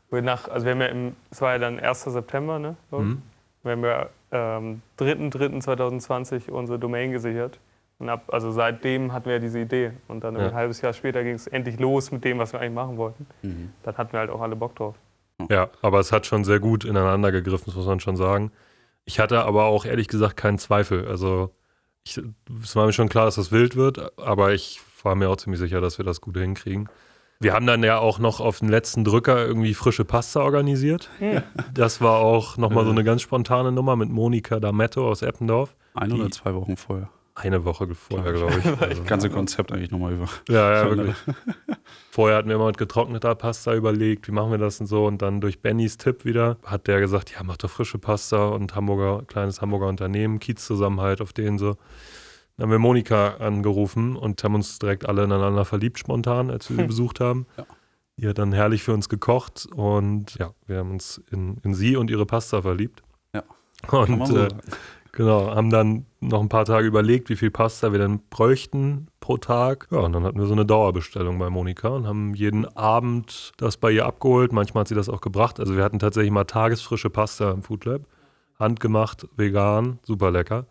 wo 0.10 0.16
wir 0.18 0.24
nach, 0.24 0.48
also 0.48 0.66
wir 0.66 0.72
haben 0.74 0.82
ja 0.82 0.88
im, 0.88 1.16
es 1.30 1.42
war 1.42 1.52
ja 1.54 1.60
dann 1.60 1.80
1. 1.80 2.04
September, 2.12 2.58
ne? 2.60 2.76
Mhm. 2.92 3.22
Wir 3.64 3.72
haben 3.74 3.84
ja 3.84 4.10
ähm, 4.32 4.82
3.3.2020 5.00 6.50
unsere 6.52 6.80
Domain 6.80 7.12
gesichert. 7.12 7.60
Und 8.00 8.08
ab, 8.10 8.24
also 8.32 8.52
seitdem 8.52 9.12
hatten 9.12 9.26
wir 9.26 9.34
ja 9.34 9.40
diese 9.40 9.60
Idee. 9.60 9.92
Und 10.08 10.24
dann 10.24 10.36
Ja. 10.36 10.48
ein 10.48 10.54
halbes 10.54 10.82
Jahr 10.82 10.94
später 10.94 11.24
ging 11.24 11.34
es 11.36 11.48
endlich 11.48 11.80
los 11.80 12.12
mit 12.12 12.24
dem, 12.24 12.40
was 12.40 12.54
wir 12.54 12.62
eigentlich 12.62 12.74
machen 12.76 12.98
wollten. 12.98 13.28
Mhm. 13.42 13.74
Dann 13.84 13.98
hatten 13.98 14.14
wir 14.14 14.20
halt 14.22 14.30
auch 14.30 14.42
alle 14.42 14.56
Bock 14.56 14.76
drauf. 14.76 14.96
Ja, 15.50 15.70
aber 15.82 16.00
es 16.00 16.12
hat 16.12 16.26
schon 16.26 16.44
sehr 16.44 16.60
gut 16.60 16.86
ineinander 16.86 17.32
gegriffen, 17.32 17.66
das 17.68 17.76
muss 17.76 17.86
man 17.86 18.00
schon 18.00 18.16
sagen. 18.16 18.52
Ich 19.06 19.20
hatte 19.20 19.44
aber 19.44 19.66
auch 19.66 19.86
ehrlich 19.86 20.08
gesagt 20.08 20.38
keinen 20.38 20.58
Zweifel. 20.58 21.08
Also 21.08 21.52
ich, 22.04 22.22
es 22.64 22.76
war 22.76 22.86
mir 22.86 22.94
schon 22.94 23.10
klar, 23.10 23.26
dass 23.26 23.36
das 23.36 23.52
wild 23.52 23.76
wird, 23.76 24.18
aber 24.20 24.54
ich 24.54 24.80
war 25.04 25.16
mir 25.16 25.30
auch 25.30 25.38
ziemlich 25.38 25.60
sicher, 25.60 25.82
dass 25.82 25.98
wir 25.98 26.06
das 26.06 26.22
gut 26.22 26.38
hinkriegen. 26.38 26.90
Wir 27.42 27.54
haben 27.54 27.66
dann 27.66 27.84
ja 27.84 28.00
auch 28.00 28.20
noch 28.20 28.42
auf 28.42 28.60
den 28.60 28.68
letzten 28.68 29.06
Drücker 29.06 29.46
irgendwie 29.46 29.74
frische 29.74 30.04
Pasta 30.04 30.42
organisiert. 30.42 31.10
Das 31.74 32.02
war 32.02 32.18
auch 32.18 32.58
nochmal 32.58 32.84
so 32.84 32.92
eine 32.92 33.06
ganz 33.06 33.22
spontane 33.22 33.72
Nummer 33.72 33.96
mit 33.96 34.10
Monika 34.10 34.56
D'Ametto 34.58 35.02
aus 35.08 35.22
Eppendorf. 35.22 35.74
Ein 35.94 36.12
oder 36.12 36.30
zwei 36.32 36.54
Wochen 36.54 36.76
vorher. 36.76 37.10
Eine 37.42 37.64
Woche 37.64 37.88
vorher, 37.96 38.34
glaube 38.34 38.54
ich. 38.60 38.66
Also, 38.82 39.02
Das 39.02 39.06
ganze 39.06 39.30
Konzept 39.30 39.72
eigentlich 39.72 39.92
nochmal 39.92 40.14
über. 40.14 40.28
ja, 40.50 40.74
ja, 40.74 40.90
wirklich. 40.90 41.16
Vorher 42.12 42.38
hatten 42.38 42.50
wir 42.50 42.56
immer 42.56 42.68
mit 42.68 42.78
getrockneter 42.78 43.34
Pasta 43.36 43.74
überlegt, 43.74 44.28
wie 44.28 44.32
machen 44.34 44.52
wir 44.52 44.58
das 44.58 44.82
und 44.82 44.88
so. 44.88 45.06
Und 45.06 45.22
dann 45.22 45.40
durch 45.40 45.62
Bennys 45.62 45.98
Tipp 45.98 46.26
wieder 46.26 46.58
hat 46.66 46.88
der 46.88 47.00
gesagt, 47.00 47.32
ja, 47.32 47.42
mach 47.44 47.56
doch 47.56 47.70
frische 47.70 47.98
Pasta 47.98 48.50
und 48.50 48.76
Hamburger, 48.76 49.24
kleines 49.26 49.62
Hamburger 49.62 49.88
Unternehmen, 49.88 50.40
Kiezzusammenhalt 50.40 51.22
auf 51.22 51.32
denen 51.32 51.58
so. 51.58 51.78
Dann 52.58 52.66
haben 52.66 52.72
wir 52.72 52.80
Monika 52.80 53.36
angerufen 53.38 54.18
und 54.18 54.44
haben 54.44 54.56
uns 54.56 54.80
direkt 54.80 55.08
alle 55.08 55.24
ineinander 55.24 55.64
verliebt 55.64 55.98
spontan, 55.98 56.50
als 56.50 56.70
wir 56.70 56.76
sie 56.76 56.84
besucht 56.88 57.22
haben. 57.22 57.46
Ja. 57.58 57.66
Die 58.18 58.28
hat 58.28 58.38
dann 58.38 58.52
herrlich 58.52 58.84
für 58.84 58.94
uns 58.94 59.08
gekocht 59.08 59.66
und 59.72 60.36
ja, 60.36 60.52
wir 60.68 60.80
haben 60.80 60.92
uns 60.92 61.22
in, 61.32 61.58
in 61.64 61.74
sie 61.74 61.96
und 61.96 62.12
ihre 62.12 62.26
Pasta 62.26 62.62
verliebt. 62.62 63.02
Ja. 63.34 63.44
Und 63.88 64.28
so 64.28 64.40
äh, 64.40 64.50
genau, 65.14 65.56
haben 65.56 65.70
dann 65.70 66.06
noch 66.22 66.42
ein 66.42 66.50
paar 66.50 66.66
Tage 66.66 66.88
überlegt, 66.88 67.30
wie 67.30 67.36
viel 67.36 67.52
Pasta 67.52 67.92
wir 67.92 68.00
denn 68.00 68.20
bräuchten 68.30 69.08
pro 69.20 69.38
Tag. 69.38 69.88
Ja, 69.92 70.00
und 70.00 70.14
dann 70.14 70.24
hatten 70.24 70.40
wir 70.40 70.48
so 70.48 70.54
eine 70.54 70.66
Dauerbestellung 70.66 71.40
bei 71.40 71.50
Monika 71.50 71.90
und 71.90 72.08
haben 72.08 72.34
jeden 72.34 72.66
Abend 72.78 73.54
das 73.58 73.78
bei 73.78 73.92
ihr 73.92 74.06
abgeholt. 74.06 74.52
Manchmal 74.52 74.82
hat 74.82 74.90
sie 74.90 74.96
das 74.96 75.10
auch 75.10 75.22
gebracht. 75.22 75.60
Also 75.60 75.76
wir 75.76 75.84
hatten 75.84 76.00
tatsächlich 76.00 76.32
mal 76.32 76.44
tagesfrische 76.44 77.10
Pasta 77.10 77.52
im 77.52 77.64
Food 77.64 77.86
Lab. 77.86 78.02
Handgemacht, 78.60 79.28
vegan, 79.38 80.00
super 80.04 80.32
lecker. 80.32 80.66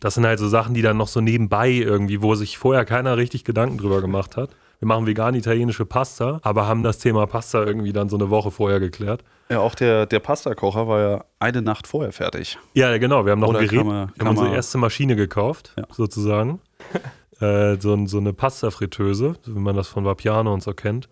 Das 0.00 0.14
sind 0.14 0.24
halt 0.24 0.38
so 0.38 0.48
Sachen, 0.48 0.74
die 0.74 0.82
dann 0.82 0.96
noch 0.96 1.08
so 1.08 1.20
nebenbei 1.20 1.70
irgendwie, 1.70 2.22
wo 2.22 2.34
sich 2.34 2.56
vorher 2.56 2.84
keiner 2.84 3.16
richtig 3.16 3.44
Gedanken 3.44 3.78
drüber 3.78 4.00
gemacht 4.00 4.36
hat. 4.36 4.50
Wir 4.78 4.88
machen 4.88 5.06
vegan 5.06 5.34
italienische 5.34 5.86
Pasta, 5.86 6.38
aber 6.42 6.66
haben 6.66 6.82
das 6.82 6.98
Thema 6.98 7.26
Pasta 7.26 7.64
irgendwie 7.64 7.92
dann 7.92 8.08
so 8.08 8.16
eine 8.16 8.28
Woche 8.30 8.50
vorher 8.50 8.78
geklärt. 8.80 9.24
Ja, 9.48 9.60
auch 9.60 9.74
der, 9.74 10.06
der 10.06 10.20
Pastakocher 10.20 10.86
war 10.88 11.00
ja 11.00 11.24
eine 11.38 11.62
Nacht 11.62 11.86
vorher 11.86 12.12
fertig. 12.12 12.58
Ja, 12.74 12.96
genau. 12.98 13.24
Wir 13.24 13.32
haben 13.32 13.40
noch 13.40 13.48
Oder 13.48 13.60
ein 13.60 13.68
Gerät, 13.68 13.78
kann 13.78 13.86
man- 13.86 14.08
wir 14.08 14.14
kann 14.18 14.26
haben 14.28 14.36
unsere 14.38 14.54
erste 14.54 14.78
Maschine 14.78 15.16
gekauft, 15.16 15.72
Ja. 15.78 15.84
sozusagen. 15.90 16.60
äh, 17.40 17.76
so, 17.80 18.06
so 18.06 18.18
eine 18.18 18.32
Pasta-Fritteuse, 18.32 19.34
wie 19.46 19.58
man 19.58 19.76
das 19.76 19.88
von 19.88 20.04
Vapiano 20.04 20.52
und 20.52 20.62
so 20.62 20.72
kennt. 20.74 21.08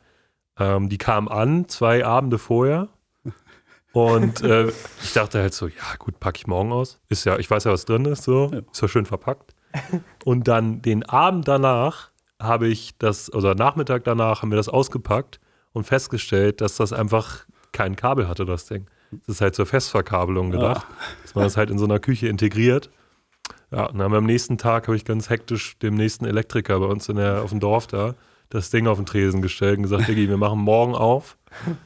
Ähm, 0.59 0.89
die 0.89 0.99
kam 0.99 1.29
an, 1.29 1.69
zwei 1.69 2.05
Abende 2.05 2.39
vorher. 2.39 2.89
Und 3.93 4.43
äh, 4.43 4.69
ich 5.03 5.13
dachte 5.15 5.41
halt 5.41 5.55
so, 5.55 5.69
ja 5.69 5.95
gut, 5.99 6.19
packe 6.19 6.39
ich 6.39 6.47
morgen 6.49 6.73
aus. 6.73 7.01
Ist 7.09 7.25
ja, 7.25 7.39
ich 7.39 7.49
weiß 7.51 7.65
ja, 7.65 7.73
was 7.73 7.85
drin 7.85 8.05
ist, 8.07 8.25
so. 8.25 8.51
Ja. 8.53 8.59
Ist 8.73 8.83
ja 8.83 8.89
schön 8.89 9.07
verpackt. 9.07 9.55
Und 10.25 10.49
dann 10.49 10.83
den 10.83 11.05
Abend 11.05 11.47
danach 11.49 12.11
habe 12.41 12.69
ich 12.69 12.97
das, 12.99 13.33
oder 13.33 13.55
Nachmittag 13.55 14.05
danach 14.05 14.43
haben 14.43 14.51
wir 14.51 14.57
das 14.57 14.69
ausgepackt 14.69 15.41
und 15.73 15.85
festgestellt, 15.85 16.61
dass 16.61 16.77
das 16.77 16.93
einfach 16.93 17.47
kein 17.73 17.97
Kabel 17.97 18.29
hatte, 18.29 18.45
das 18.45 18.67
Ding. 18.67 18.87
Das 19.11 19.37
ist 19.37 19.41
halt 19.41 19.55
zur 19.55 19.67
Festverkabelung 19.67 20.51
gedacht, 20.51 20.87
dass 21.23 21.35
man 21.35 21.45
das 21.45 21.57
halt 21.57 21.71
in 21.71 21.79
so 21.79 21.85
einer 21.85 22.01
Küche 22.01 22.29
integriert. 22.29 22.91
Ja, 23.71 23.87
und 23.87 23.99
dann 23.99 24.13
am 24.13 24.25
nächsten 24.25 24.59
Tag 24.59 24.87
habe 24.87 24.97
ich 24.97 25.05
ganz 25.05 25.31
hektisch 25.31 25.79
dem 25.79 25.95
nächsten 25.95 26.25
Elektriker 26.25 26.79
bei 26.81 26.87
uns 26.87 27.09
in 27.09 27.17
der, 27.17 27.43
auf 27.43 27.51
dem 27.51 27.61
Dorf 27.61 27.87
da 27.87 28.15
das 28.55 28.71
Ding 28.71 28.87
auf 28.87 28.99
den 28.99 29.07
Tresen 29.07 29.43
gestellt 29.43 29.79
und 29.79 29.83
gesagt, 29.83 30.07
Diggi, 30.07 30.29
wir 30.29 30.37
machen 30.37 30.61
morgen 30.61 30.95
auf. 30.95 31.37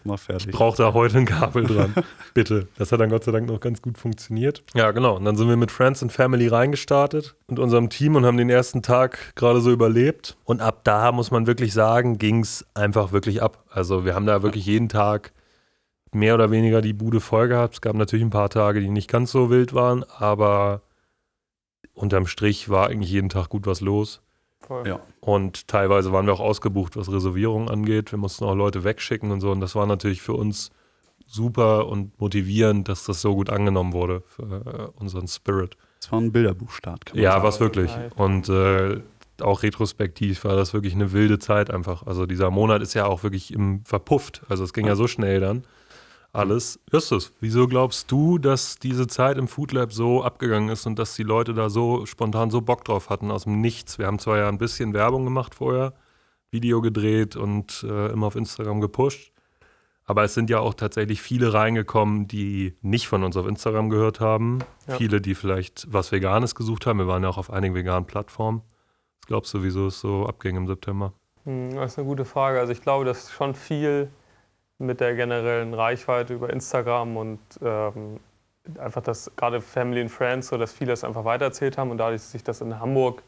Mal 0.04 0.18
fertig. 0.18 0.48
Ich 0.48 0.54
brauche 0.54 0.76
da 0.76 0.92
heute 0.92 1.18
ein 1.18 1.24
Kabel 1.24 1.64
dran. 1.64 1.94
Bitte. 2.34 2.68
Das 2.76 2.92
hat 2.92 3.00
dann 3.00 3.08
Gott 3.08 3.24
sei 3.24 3.32
Dank 3.32 3.48
noch 3.48 3.60
ganz 3.60 3.80
gut 3.80 3.96
funktioniert. 3.96 4.62
Ja, 4.74 4.90
genau. 4.90 5.16
Und 5.16 5.24
dann 5.24 5.36
sind 5.36 5.48
wir 5.48 5.56
mit 5.56 5.70
Friends 5.70 6.02
and 6.02 6.12
Family 6.12 6.46
reingestartet 6.46 7.36
und 7.46 7.58
unserem 7.58 7.88
Team 7.88 8.16
und 8.16 8.26
haben 8.26 8.36
den 8.36 8.50
ersten 8.50 8.82
Tag 8.82 9.34
gerade 9.34 9.62
so 9.62 9.72
überlebt. 9.72 10.36
Und 10.44 10.60
ab 10.60 10.80
da 10.84 11.10
muss 11.10 11.30
man 11.30 11.46
wirklich 11.46 11.72
sagen, 11.72 12.18
ging 12.18 12.40
es 12.40 12.66
einfach 12.74 13.12
wirklich 13.12 13.42
ab. 13.42 13.64
Also 13.70 14.04
wir 14.04 14.14
haben 14.14 14.26
da 14.26 14.42
wirklich 14.42 14.66
jeden 14.66 14.90
Tag 14.90 15.32
mehr 16.12 16.34
oder 16.34 16.50
weniger 16.50 16.82
die 16.82 16.92
Bude 16.92 17.20
voll 17.20 17.48
gehabt. 17.48 17.74
Es 17.74 17.80
gab 17.80 17.96
natürlich 17.96 18.24
ein 18.24 18.30
paar 18.30 18.50
Tage, 18.50 18.80
die 18.80 18.90
nicht 18.90 19.08
ganz 19.08 19.32
so 19.32 19.48
wild 19.48 19.72
waren, 19.72 20.04
aber 20.04 20.82
unterm 21.94 22.26
Strich 22.26 22.68
war 22.68 22.88
eigentlich 22.88 23.10
jeden 23.10 23.30
Tag 23.30 23.48
gut 23.48 23.66
was 23.66 23.80
los. 23.80 24.20
Voll. 24.68 24.86
Ja. 24.86 25.00
Und 25.20 25.66
teilweise 25.66 26.12
waren 26.12 26.26
wir 26.26 26.34
auch 26.34 26.40
ausgebucht, 26.40 26.96
was 26.96 27.10
Reservierungen 27.10 27.68
angeht. 27.68 28.12
Wir 28.12 28.18
mussten 28.18 28.44
auch 28.44 28.54
Leute 28.54 28.84
wegschicken 28.84 29.30
und 29.30 29.40
so. 29.40 29.50
Und 29.50 29.60
das 29.60 29.74
war 29.74 29.86
natürlich 29.86 30.22
für 30.22 30.34
uns 30.34 30.70
super 31.26 31.88
und 31.88 32.18
motivierend, 32.20 32.88
dass 32.88 33.04
das 33.04 33.20
so 33.20 33.34
gut 33.34 33.50
angenommen 33.50 33.92
wurde 33.92 34.22
für 34.26 34.92
äh, 34.94 35.00
unseren 35.00 35.26
Spirit. 35.26 35.76
Es 36.00 36.12
war 36.12 36.20
ein 36.20 36.32
Bilderbuchstart. 36.32 37.06
Kann 37.06 37.16
man 37.16 37.24
Ja, 37.24 37.32
sagen. 37.32 37.44
was 37.44 37.60
wirklich. 37.60 37.90
Und 38.16 38.48
äh, 38.48 39.00
auch 39.40 39.62
retrospektiv 39.62 40.44
war 40.44 40.56
das 40.56 40.72
wirklich 40.74 40.94
eine 40.94 41.12
wilde 41.12 41.38
Zeit 41.38 41.70
einfach. 41.70 42.06
Also 42.06 42.26
dieser 42.26 42.50
Monat 42.50 42.82
ist 42.82 42.94
ja 42.94 43.06
auch 43.06 43.22
wirklich 43.22 43.52
im 43.52 43.84
verpufft. 43.84 44.42
Also 44.48 44.64
es 44.64 44.72
ging 44.72 44.86
ja 44.86 44.96
so 44.96 45.06
schnell 45.06 45.40
dann. 45.40 45.64
Alles. 46.38 46.78
Justus, 46.92 47.32
wieso 47.40 47.66
glaubst 47.66 48.12
du, 48.12 48.38
dass 48.38 48.78
diese 48.78 49.08
Zeit 49.08 49.38
im 49.38 49.48
Food 49.48 49.72
Lab 49.72 49.92
so 49.92 50.22
abgegangen 50.22 50.68
ist 50.68 50.86
und 50.86 50.96
dass 50.96 51.16
die 51.16 51.24
Leute 51.24 51.52
da 51.52 51.68
so 51.68 52.06
spontan 52.06 52.50
so 52.52 52.60
Bock 52.60 52.84
drauf 52.84 53.10
hatten 53.10 53.32
aus 53.32 53.42
dem 53.42 53.60
Nichts? 53.60 53.98
Wir 53.98 54.06
haben 54.06 54.20
zwar 54.20 54.38
ja 54.38 54.48
ein 54.48 54.58
bisschen 54.58 54.94
Werbung 54.94 55.24
gemacht 55.24 55.56
vorher, 55.56 55.94
Video 56.52 56.80
gedreht 56.80 57.34
und 57.34 57.84
äh, 57.88 58.12
immer 58.12 58.28
auf 58.28 58.36
Instagram 58.36 58.80
gepusht. 58.80 59.32
Aber 60.04 60.22
es 60.22 60.32
sind 60.34 60.48
ja 60.48 60.60
auch 60.60 60.74
tatsächlich 60.74 61.20
viele 61.20 61.52
reingekommen, 61.52 62.28
die 62.28 62.76
nicht 62.82 63.08
von 63.08 63.24
uns 63.24 63.36
auf 63.36 63.46
Instagram 63.48 63.90
gehört 63.90 64.20
haben. 64.20 64.60
Ja. 64.86 64.96
Viele, 64.96 65.20
die 65.20 65.34
vielleicht 65.34 65.92
was 65.92 66.12
Veganes 66.12 66.54
gesucht 66.54 66.86
haben. 66.86 67.00
Wir 67.00 67.08
waren 67.08 67.24
ja 67.24 67.30
auch 67.30 67.38
auf 67.38 67.52
einigen 67.52 67.74
veganen 67.74 68.06
Plattformen. 68.06 68.62
Was 69.20 69.26
glaubst 69.26 69.52
du, 69.54 69.64
wieso 69.64 69.88
es 69.88 69.98
so 69.98 70.24
abging 70.26 70.54
im 70.56 70.68
September? 70.68 71.12
Hm, 71.44 71.74
Das 71.74 71.92
ist 71.92 71.98
eine 71.98 72.06
gute 72.06 72.24
Frage. 72.24 72.60
Also 72.60 72.72
ich 72.72 72.80
glaube, 72.80 73.04
dass 73.04 73.32
schon 73.32 73.56
viel 73.56 74.08
mit 74.78 75.00
der 75.00 75.14
generellen 75.14 75.74
Reichweite 75.74 76.34
über 76.34 76.50
Instagram 76.50 77.16
und 77.16 77.38
ähm, 77.62 78.20
einfach 78.78 79.02
das 79.02 79.30
gerade 79.36 79.60
Family 79.60 80.00
and 80.02 80.10
Friends, 80.10 80.48
so 80.48 80.58
dass 80.58 80.72
viele 80.72 80.92
das 80.92 81.04
einfach 81.04 81.24
weitererzählt 81.24 81.78
haben 81.78 81.90
und 81.90 81.98
dadurch 81.98 82.22
sich 82.22 82.44
das 82.44 82.60
in 82.60 82.78
Hamburg 82.78 83.22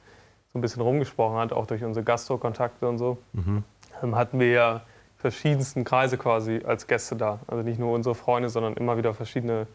so 0.52 0.58
ein 0.58 0.62
bisschen 0.62 0.82
rumgesprochen 0.82 1.38
hat, 1.38 1.52
auch 1.52 1.66
durch 1.66 1.82
unsere 1.82 2.04
Gastro-Kontakte 2.04 2.88
und 2.88 2.98
so, 2.98 3.18
Mhm. 3.32 3.64
ähm, 4.02 4.16
hatten 4.16 4.38
wir 4.40 4.50
ja 4.50 4.80
verschiedensten 5.16 5.84
Kreise 5.84 6.16
quasi 6.18 6.62
als 6.64 6.86
Gäste 6.86 7.14
da. 7.16 7.40
Also 7.46 7.62
nicht 7.62 7.78
nur 7.78 7.92
unsere 7.92 8.14
Freunde, 8.14 8.48
sondern 8.48 8.74
immer 8.74 8.96
wieder 8.96 9.12
verschiedene 9.14 9.66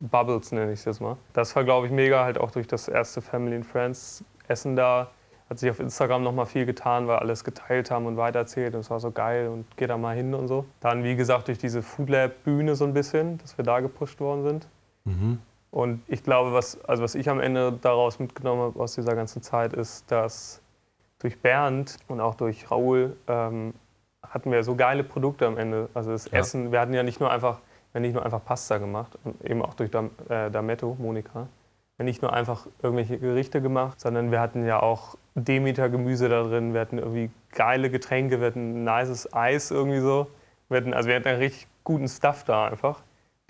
Bubbles, 0.00 0.50
nenne 0.52 0.72
ich 0.72 0.80
es 0.80 0.84
jetzt 0.84 1.00
mal. 1.00 1.16
Das 1.32 1.54
war, 1.54 1.62
glaube 1.64 1.86
ich, 1.86 1.92
mega, 1.92 2.24
halt 2.24 2.38
auch 2.38 2.50
durch 2.50 2.66
das 2.66 2.88
erste 2.88 3.22
Family 3.22 3.54
and 3.56 3.66
Friends 3.66 4.24
Essen 4.48 4.74
da. 4.76 5.10
Hat 5.52 5.58
sich 5.58 5.68
auf 5.68 5.80
Instagram 5.80 6.22
nochmal 6.22 6.46
viel 6.46 6.64
getan, 6.64 7.08
weil 7.08 7.18
alles 7.18 7.44
geteilt 7.44 7.90
haben 7.90 8.06
und 8.06 8.16
weitererzählt. 8.16 8.72
Und 8.72 8.80
es 8.80 8.88
war 8.88 9.00
so 9.00 9.10
geil 9.10 9.48
und 9.48 9.66
geh 9.76 9.86
da 9.86 9.98
mal 9.98 10.16
hin 10.16 10.32
und 10.32 10.48
so. 10.48 10.64
Dann, 10.80 11.04
wie 11.04 11.14
gesagt, 11.14 11.48
durch 11.48 11.58
diese 11.58 11.82
Food 11.82 12.08
Lab 12.08 12.42
Bühne 12.42 12.74
so 12.74 12.86
ein 12.86 12.94
bisschen, 12.94 13.36
dass 13.36 13.58
wir 13.58 13.62
da 13.62 13.80
gepusht 13.80 14.18
worden 14.18 14.44
sind. 14.44 14.68
Mhm. 15.04 15.40
Und 15.70 16.00
ich 16.08 16.24
glaube, 16.24 16.54
was, 16.54 16.82
also 16.86 17.02
was 17.02 17.14
ich 17.14 17.28
am 17.28 17.38
Ende 17.38 17.70
daraus 17.82 18.18
mitgenommen 18.18 18.62
habe 18.62 18.80
aus 18.80 18.94
dieser 18.94 19.14
ganzen 19.14 19.42
Zeit, 19.42 19.74
ist, 19.74 20.10
dass 20.10 20.62
durch 21.18 21.38
Bernd 21.38 21.98
und 22.08 22.22
auch 22.22 22.34
durch 22.34 22.70
Raoul 22.70 23.14
ähm, 23.28 23.74
hatten 24.26 24.50
wir 24.50 24.64
so 24.64 24.74
geile 24.74 25.04
Produkte 25.04 25.46
am 25.46 25.58
Ende. 25.58 25.90
Also 25.92 26.12
das 26.12 26.30
Ja. 26.30 26.38
Essen, 26.38 26.72
wir 26.72 26.80
hatten 26.80 26.94
ja 26.94 27.02
nicht 27.02 27.20
nur 27.20 27.30
einfach, 27.30 27.60
wir 27.92 28.00
nicht 28.00 28.14
nur 28.14 28.24
einfach 28.24 28.42
Pasta 28.42 28.78
gemacht, 28.78 29.18
und 29.22 29.44
eben 29.44 29.60
auch 29.60 29.74
durch 29.74 29.90
Dam, 29.90 30.12
äh, 30.30 30.50
Dametto, 30.50 30.96
Monika. 30.98 31.46
Nicht 32.02 32.22
nur 32.22 32.32
einfach 32.32 32.66
irgendwelche 32.82 33.18
Gerichte 33.18 33.60
gemacht, 33.60 34.00
sondern 34.00 34.30
wir 34.30 34.40
hatten 34.40 34.64
ja 34.66 34.82
auch 34.82 35.16
Demeter-Gemüse 35.34 36.28
da 36.28 36.42
drin, 36.42 36.74
wir 36.74 36.80
hatten 36.80 36.98
irgendwie 36.98 37.30
geile 37.52 37.90
Getränke, 37.90 38.40
wir 38.40 38.48
hatten 38.48 38.84
nices 38.84 39.32
Eis 39.32 39.70
irgendwie 39.70 40.00
so. 40.00 40.26
Wir 40.68 40.78
hatten, 40.78 40.94
also 40.94 41.08
wir 41.08 41.16
hatten 41.16 41.28
einen 41.28 41.38
richtig 41.38 41.66
guten 41.84 42.08
Stuff 42.08 42.44
da 42.44 42.66
einfach, 42.68 43.00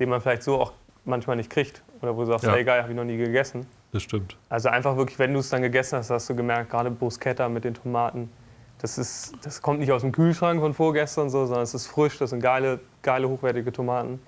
den 0.00 0.08
man 0.08 0.20
vielleicht 0.20 0.42
so 0.42 0.60
auch 0.60 0.72
manchmal 1.04 1.36
nicht 1.36 1.50
kriegt. 1.50 1.82
Oder 2.00 2.16
wo 2.16 2.20
du 2.20 2.26
sagst, 2.26 2.44
Ja. 2.44 2.54
ey 2.54 2.64
geil, 2.64 2.82
habe 2.82 2.92
ich 2.92 2.96
noch 2.96 3.04
nie 3.04 3.16
gegessen. 3.16 3.66
Das 3.92 4.02
stimmt. 4.02 4.36
Also 4.48 4.68
einfach 4.70 4.96
wirklich, 4.96 5.18
wenn 5.18 5.32
du 5.32 5.40
es 5.40 5.50
dann 5.50 5.62
gegessen 5.62 5.98
hast, 5.98 6.10
hast 6.10 6.28
du 6.30 6.34
gemerkt, 6.34 6.70
gerade 6.70 6.90
Bruschetta 6.90 7.48
mit 7.48 7.64
den 7.64 7.74
Tomaten, 7.74 8.30
das, 8.78 8.98
ist, 8.98 9.34
das 9.44 9.62
kommt 9.62 9.78
nicht 9.78 9.92
aus 9.92 10.00
dem 10.00 10.10
Kühlschrank 10.10 10.60
von 10.60 10.74
vorgestern 10.74 11.30
so, 11.30 11.46
sondern 11.46 11.62
es 11.62 11.74
ist 11.74 11.86
frisch, 11.86 12.18
das 12.18 12.30
sind 12.30 12.40
geile, 12.40 12.80
geile 13.02 13.28
hochwertige 13.28 13.70
Tomaten. 13.72 14.18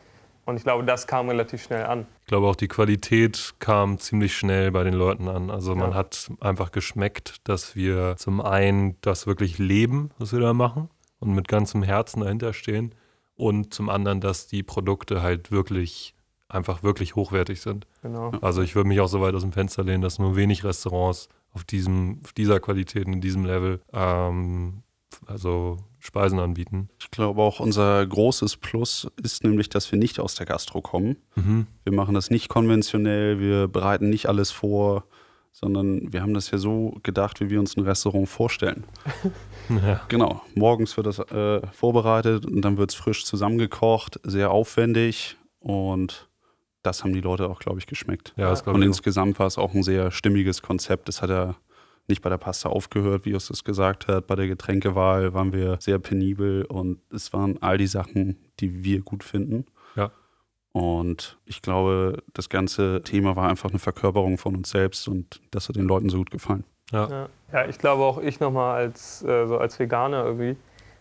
Und 0.46 0.56
ich 0.56 0.62
glaube, 0.62 0.84
das 0.84 1.06
kam 1.06 1.28
relativ 1.28 1.62
schnell 1.62 1.84
an. 1.86 2.06
Ich 2.20 2.26
glaube 2.26 2.46
auch 2.46 2.56
die 2.56 2.68
Qualität 2.68 3.54
kam 3.58 3.98
ziemlich 3.98 4.36
schnell 4.36 4.70
bei 4.70 4.84
den 4.84 4.94
Leuten 4.94 5.28
an. 5.28 5.50
Also 5.50 5.74
man 5.74 5.90
Ja. 5.90 5.96
hat 5.96 6.30
einfach 6.40 6.70
geschmeckt, 6.72 7.36
dass 7.44 7.74
wir 7.76 8.16
zum 8.16 8.40
einen 8.40 8.96
das 9.00 9.26
wirklich 9.26 9.58
leben, 9.58 10.10
was 10.18 10.32
wir 10.32 10.40
da 10.40 10.52
machen 10.52 10.90
und 11.18 11.34
mit 11.34 11.48
ganzem 11.48 11.82
Herzen 11.82 12.20
dahinter 12.20 12.52
stehen 12.52 12.94
und 13.36 13.72
zum 13.72 13.88
anderen, 13.88 14.20
dass 14.20 14.46
die 14.46 14.62
Produkte 14.62 15.22
halt 15.22 15.50
wirklich 15.50 16.14
einfach 16.48 16.82
wirklich 16.82 17.16
hochwertig 17.16 17.60
sind. 17.62 17.86
Genau. 18.02 18.30
Also 18.42 18.62
ich 18.62 18.74
würde 18.76 18.88
mich 18.88 19.00
auch 19.00 19.08
so 19.08 19.20
weit 19.20 19.34
aus 19.34 19.42
dem 19.42 19.52
Fenster 19.52 19.82
lehnen, 19.82 20.02
dass 20.02 20.18
nur 20.18 20.36
wenig 20.36 20.62
Restaurants 20.62 21.28
auf 21.52 21.64
diesem, 21.64 22.20
auf 22.22 22.32
dieser 22.32 22.60
Qualität 22.60 23.06
und 23.06 23.14
in 23.14 23.20
diesem 23.20 23.44
Level 23.44 23.80
ähm, 23.92 24.82
also 25.26 25.78
Speisen 26.04 26.38
anbieten. 26.38 26.90
Ich 27.00 27.10
glaube 27.10 27.40
auch 27.40 27.60
unser 27.60 28.04
großes 28.06 28.58
Plus 28.58 29.08
ist 29.22 29.42
nämlich, 29.42 29.70
dass 29.70 29.90
wir 29.90 29.98
nicht 29.98 30.20
aus 30.20 30.34
der 30.34 30.44
Gastro 30.44 30.82
kommen. 30.82 31.16
Mhm. 31.34 31.66
Wir 31.82 31.94
machen 31.94 32.14
das 32.14 32.28
nicht 32.28 32.48
konventionell, 32.48 33.40
wir 33.40 33.68
bereiten 33.68 34.10
nicht 34.10 34.28
alles 34.28 34.50
vor, 34.50 35.04
sondern 35.50 36.12
wir 36.12 36.20
haben 36.20 36.34
das 36.34 36.50
ja 36.50 36.58
so 36.58 36.98
gedacht, 37.02 37.40
wie 37.40 37.48
wir 37.48 37.58
uns 37.58 37.76
ein 37.76 37.84
Restaurant 37.84 38.28
vorstellen. 38.28 38.84
Ja. 39.70 40.02
Genau, 40.08 40.42
morgens 40.54 40.94
wird 40.98 41.06
das 41.06 41.18
äh, 41.20 41.66
vorbereitet 41.68 42.44
und 42.44 42.60
dann 42.60 42.76
wird 42.76 42.90
es 42.90 42.96
frisch 42.96 43.24
zusammengekocht, 43.24 44.20
sehr 44.22 44.50
aufwendig 44.50 45.38
und 45.58 46.28
das 46.82 47.02
haben 47.02 47.14
die 47.14 47.22
Leute 47.22 47.48
auch, 47.48 47.60
glaube 47.60 47.78
ich, 47.78 47.86
geschmeckt. 47.86 48.34
Ja, 48.36 48.50
das 48.50 48.60
Und 48.60 48.82
insgesamt 48.82 49.38
war 49.38 49.46
es 49.46 49.56
auch 49.56 49.72
ein 49.72 49.82
sehr 49.82 50.10
stimmiges 50.10 50.60
Konzept. 50.60 51.08
Das 51.08 51.22
hat 51.22 51.30
ja 51.30 51.54
nicht 52.08 52.22
bei 52.22 52.30
der 52.30 52.38
Pasta 52.38 52.68
aufgehört, 52.68 53.24
wie 53.24 53.30
Justus 53.30 53.64
gesagt 53.64 54.08
hat. 54.08 54.26
Bei 54.26 54.34
der 54.34 54.46
Getränkewahl 54.46 55.34
waren 55.34 55.52
wir 55.52 55.78
sehr 55.80 55.98
penibel 55.98 56.64
und 56.64 57.00
es 57.12 57.32
waren 57.32 57.60
all 57.62 57.78
die 57.78 57.86
Sachen, 57.86 58.36
die 58.60 58.84
wir 58.84 59.00
gut 59.00 59.24
finden. 59.24 59.66
Ja. 59.96 60.10
Und 60.72 61.38
ich 61.46 61.62
glaube, 61.62 62.22
das 62.32 62.48
ganze 62.48 63.02
Thema 63.02 63.36
war 63.36 63.48
einfach 63.48 63.70
eine 63.70 63.78
Verkörperung 63.78 64.38
von 64.38 64.56
uns 64.56 64.70
selbst 64.70 65.08
und 65.08 65.40
das 65.50 65.68
hat 65.68 65.76
den 65.76 65.86
Leuten 65.86 66.08
so 66.08 66.18
gut 66.18 66.30
gefallen. 66.30 66.64
Ja. 66.90 67.08
Ja. 67.08 67.28
ja, 67.52 67.66
ich 67.68 67.78
glaube 67.78 68.02
auch 68.02 68.18
ich 68.18 68.40
nochmal 68.40 68.76
als, 68.76 69.22
äh, 69.22 69.46
so 69.46 69.58
als 69.58 69.78
Veganer 69.78 70.24
irgendwie, 70.24 70.56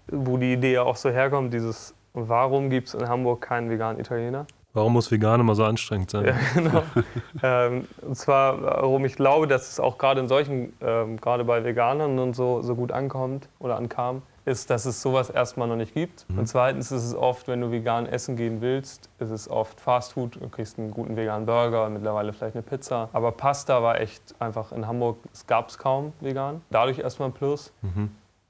wo 0.07 0.37
die 0.37 0.53
Idee 0.53 0.73
ja 0.73 0.83
auch 0.83 0.95
so 0.95 1.09
herkommt, 1.09 1.53
dieses, 1.53 1.93
warum 2.13 2.69
gibt 2.69 2.89
es 2.89 2.93
in 2.93 3.07
Hamburg 3.07 3.41
keinen 3.41 3.69
veganen 3.69 3.99
Italiener? 3.99 4.45
Warum 4.73 4.93
muss 4.93 5.11
vegan 5.11 5.39
immer 5.39 5.53
so 5.53 5.63
anstrengend 5.63 6.09
sein? 6.09 6.25
Ja, 6.25 6.35
genau. 6.55 6.83
ähm, 7.43 7.87
und 8.01 8.15
zwar, 8.15 8.59
warum 8.61 9.05
ich 9.05 9.15
glaube, 9.15 9.47
dass 9.47 9.69
es 9.69 9.79
auch 9.79 9.99
gerade 9.99 10.19
in 10.19 10.27
solchen, 10.27 10.73
ähm, 10.81 11.17
gerade 11.21 11.43
bei 11.43 11.63
Veganern 11.63 12.17
und 12.17 12.35
so, 12.35 12.63
so 12.63 12.75
gut 12.75 12.91
ankommt 12.91 13.49
oder 13.59 13.77
ankam, 13.77 14.23
ist, 14.45 14.71
dass 14.71 14.85
es 14.85 15.01
sowas 15.01 15.29
erstmal 15.29 15.67
noch 15.67 15.75
nicht 15.75 15.93
gibt. 15.93 16.25
Mhm. 16.27 16.39
Und 16.39 16.47
zweitens 16.47 16.91
ist 16.91 17.03
es 17.03 17.15
oft, 17.15 17.47
wenn 17.47 17.61
du 17.61 17.71
vegan 17.71 18.07
essen 18.07 18.35
gehen 18.35 18.61
willst, 18.61 19.09
ist 19.19 19.29
es 19.29 19.49
oft 19.49 19.79
Fastfood. 19.79 20.41
Du 20.41 20.49
kriegst 20.49 20.79
einen 20.79 20.91
guten 20.91 21.15
veganen 21.15 21.45
Burger, 21.45 21.87
mittlerweile 21.89 22.33
vielleicht 22.33 22.55
eine 22.55 22.63
Pizza. 22.63 23.09
Aber 23.13 23.31
Pasta 23.31 23.81
war 23.83 24.01
echt 24.01 24.35
einfach 24.39 24.71
in 24.71 24.87
Hamburg, 24.87 25.17
es 25.31 25.45
gab 25.45 25.69
es 25.69 25.77
kaum 25.77 26.13
vegan. 26.19 26.61
Dadurch 26.71 26.97
erstmal 26.97 27.29
ein 27.29 27.33
Plus. 27.33 27.71
Mhm. 27.83 28.09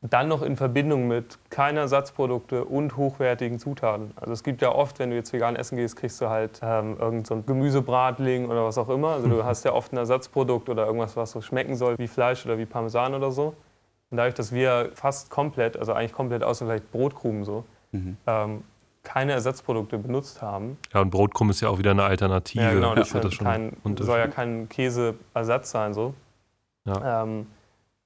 Dann 0.09 0.27
noch 0.27 0.41
in 0.41 0.57
Verbindung 0.57 1.07
mit 1.07 1.39
keine 1.49 1.79
Ersatzprodukte 1.79 2.65
und 2.65 2.97
hochwertigen 2.97 3.57
Zutaten. 3.57 4.11
Also 4.17 4.33
es 4.33 4.43
gibt 4.43 4.61
ja 4.61 4.73
oft, 4.73 4.99
wenn 4.99 5.11
du 5.11 5.15
jetzt 5.15 5.31
vegan 5.31 5.55
essen 5.55 5.77
gehst, 5.77 5.95
kriegst 5.95 6.19
du 6.19 6.27
halt 6.27 6.59
ähm, 6.61 6.97
irgend 6.99 7.25
so 7.25 7.41
Gemüsebratling 7.41 8.49
oder 8.49 8.65
was 8.65 8.77
auch 8.77 8.89
immer. 8.89 9.11
Also 9.11 9.29
du 9.29 9.45
hast 9.45 9.63
ja 9.63 9.71
oft 9.71 9.93
ein 9.93 9.97
Ersatzprodukt 9.97 10.67
oder 10.67 10.85
irgendwas, 10.85 11.15
was 11.15 11.31
so 11.31 11.39
schmecken 11.39 11.77
soll 11.77 11.97
wie 11.97 12.09
Fleisch 12.09 12.45
oder 12.45 12.57
wie 12.57 12.65
Parmesan 12.65 13.13
oder 13.13 13.31
so. 13.31 13.55
Und 14.09 14.17
dadurch, 14.17 14.35
dass 14.35 14.51
wir 14.51 14.91
fast 14.93 15.29
komplett, 15.29 15.77
also 15.77 15.93
eigentlich 15.93 16.11
komplett 16.11 16.43
außer 16.43 16.65
vielleicht 16.65 16.91
Brotkrumen 16.91 17.45
so, 17.45 17.63
mhm. 17.93 18.17
ähm, 18.27 18.63
keine 19.03 19.31
Ersatzprodukte 19.31 19.97
benutzt 19.97 20.41
haben. 20.41 20.77
Ja, 20.93 21.01
und 21.01 21.11
Brotkrumen 21.11 21.51
ist 21.51 21.61
ja 21.61 21.69
auch 21.69 21.77
wieder 21.77 21.91
eine 21.91 22.03
Alternative. 22.03 22.63
Ja, 22.63 22.73
genau. 22.73 22.93
Das, 22.93 23.13
ja, 23.13 23.21
das 23.21 23.37
kein, 23.37 23.77
soll 23.99 24.19
ja 24.19 24.27
kein 24.27 24.67
Käseersatz 24.67 25.71
sein 25.71 25.93
so. 25.93 26.13
Ja. 26.85 27.23
Ähm, 27.23 27.47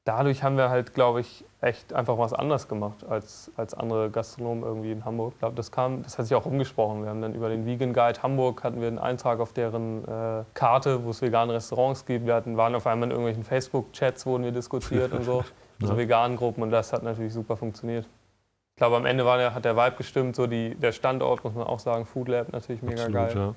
dadurch 0.08 0.41
haben 0.41 0.58
wir 0.58 0.70
halt, 0.70 0.93
glaube 0.93 1.20
ich, 1.20 1.43
echt 1.60 1.93
einfach 1.93 2.18
was 2.18 2.32
anders 2.32 2.68
gemacht 2.68 3.05
als, 3.10 3.51
als 3.58 3.74
andere 3.74 4.10
Gastronomen 4.10 4.64
irgendwie 4.64 4.91
in 4.91 5.03
Hamburg. 5.03 5.34
Ich 5.34 5.39
glaube, 5.39 5.55
das 5.55 5.72
kam, 5.72 6.03
das 6.03 6.18
hat 6.18 6.26
sich 6.26 6.36
auch 6.36 6.45
umgesprochen. 6.45 7.03
Wir 7.03 7.10
haben 7.10 7.22
dann 7.22 7.36
über 7.36 7.49
den 7.49 7.66
Vegan 7.66 7.93
Guide 7.93 8.24
Hamburg 8.24 8.64
hatten 8.64 8.80
wir 8.80 8.88
einen 8.88 8.99
Eintrag 8.99 9.39
auf 9.39 9.51
deren 9.51 10.05
äh, 10.05 10.43
Karte, 10.53 11.03
wo 11.03 11.10
es 11.10 11.22
vegane 11.22 11.53
Restaurants 11.53 12.05
gibt. 12.05 12.26
Wir 12.26 12.36
hatten, 12.36 12.55
waren 12.55 12.74
auf 12.76 12.88
einmal 12.88 13.08
in 13.08 13.12
irgendwelchen 13.12 13.43
Facebook-Chats, 13.43 14.26
wurden 14.26 14.45
wir 14.45 14.51
diskutiert 14.51 15.12
und 15.14 15.24
so. 15.24 15.43
Also 15.80 15.93
ja. 15.93 15.99
veganen 15.99 16.38
Gruppen 16.38 16.64
und 16.64 16.72
das 16.72 16.91
hat 16.91 17.03
natürlich 17.03 17.32
super 17.32 17.55
funktioniert. 17.55 18.05
Ich 18.05 18.80
glaube, 18.80 18.95
am 18.95 19.05
Ende 19.05 19.26
war 19.26 19.38
der, 19.38 19.53
hat 19.53 19.64
der 19.64 19.78
Vibe 19.78 19.95
gestimmt, 19.95 20.36
so 20.36 20.47
die, 20.47 20.74
der 20.74 20.91
Standort, 20.91 21.43
muss 21.43 21.53
man 21.53 21.68
auch 21.68 21.78
sagen, 21.78 22.08
Food 22.08 22.30
Lab 22.30 22.51
natürlich 22.51 22.82
mega 22.82 23.03
Absolut, 23.03 23.14
geil. 23.14 23.32
Ja. 23.36 23.55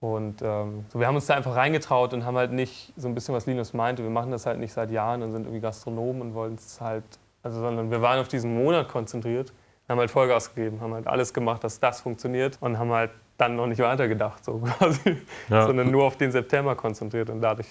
Und 0.00 0.40
ähm, 0.40 0.86
so, 0.88 0.98
wir 0.98 1.06
haben 1.06 1.14
uns 1.14 1.26
da 1.26 1.34
einfach 1.34 1.54
reingetraut 1.54 2.14
und 2.14 2.24
haben 2.24 2.36
halt 2.36 2.52
nicht 2.52 2.92
so 2.96 3.06
ein 3.06 3.14
bisschen, 3.14 3.34
was 3.34 3.44
Linus 3.44 3.74
meinte, 3.74 4.02
wir 4.02 4.10
machen 4.10 4.30
das 4.30 4.46
halt 4.46 4.58
nicht 4.58 4.72
seit 4.72 4.90
Jahren 4.90 5.22
und 5.22 5.30
sind 5.30 5.42
irgendwie 5.44 5.60
Gastronomen 5.60 6.22
und 6.22 6.34
wollen 6.34 6.54
es 6.54 6.80
halt, 6.80 7.04
also 7.42 7.60
sondern 7.60 7.90
wir 7.90 8.00
waren 8.00 8.18
auf 8.18 8.28
diesen 8.28 8.54
Monat 8.54 8.88
konzentriert, 8.88 9.52
haben 9.90 9.98
halt 9.98 10.10
Vollgas 10.10 10.54
gegeben, 10.54 10.80
haben 10.80 10.94
halt 10.94 11.06
alles 11.06 11.34
gemacht, 11.34 11.62
dass 11.64 11.80
das 11.80 12.00
funktioniert 12.00 12.56
und 12.62 12.78
haben 12.78 12.90
halt 12.90 13.10
dann 13.36 13.56
noch 13.56 13.66
nicht 13.66 13.80
weitergedacht, 13.80 14.42
so 14.42 14.58
quasi, 14.78 15.18
ja. 15.50 15.66
sondern 15.66 15.90
nur 15.90 16.04
auf 16.04 16.16
den 16.16 16.32
September 16.32 16.74
konzentriert 16.76 17.28
und 17.28 17.42
dadurch 17.42 17.68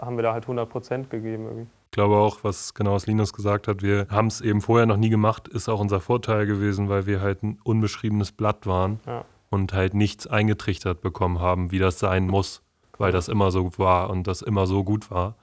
haben 0.00 0.16
wir 0.16 0.24
da 0.24 0.32
halt 0.32 0.44
100 0.44 0.68
Prozent 0.68 1.08
gegeben 1.08 1.44
irgendwie. 1.44 1.66
Ich 1.86 1.92
glaube 1.92 2.16
auch, 2.16 2.42
was 2.42 2.74
genau 2.74 2.94
was 2.94 3.06
Linus 3.06 3.32
gesagt 3.32 3.68
hat, 3.68 3.82
wir 3.82 4.06
haben 4.10 4.26
es 4.26 4.40
eben 4.40 4.60
vorher 4.60 4.86
noch 4.86 4.96
nie 4.96 5.10
gemacht, 5.10 5.46
ist 5.46 5.68
auch 5.68 5.80
unser 5.80 6.00
Vorteil 6.00 6.46
gewesen, 6.46 6.88
weil 6.88 7.06
wir 7.06 7.20
halt 7.20 7.44
ein 7.44 7.60
unbeschriebenes 7.62 8.32
Blatt 8.32 8.66
waren. 8.66 8.98
Ja 9.06 9.24
und 9.50 9.72
halt 9.72 9.94
nichts 9.94 10.26
eingetrichtert 10.26 11.00
bekommen 11.00 11.40
haben, 11.40 11.70
wie 11.70 11.78
das 11.78 11.98
sein 11.98 12.26
muss, 12.26 12.62
weil 12.98 13.12
das 13.12 13.28
immer 13.28 13.50
so 13.50 13.70
war 13.78 14.10
und 14.10 14.26
das 14.26 14.42
immer 14.42 14.66
so 14.66 14.84
gut 14.84 15.10
war. 15.10 15.36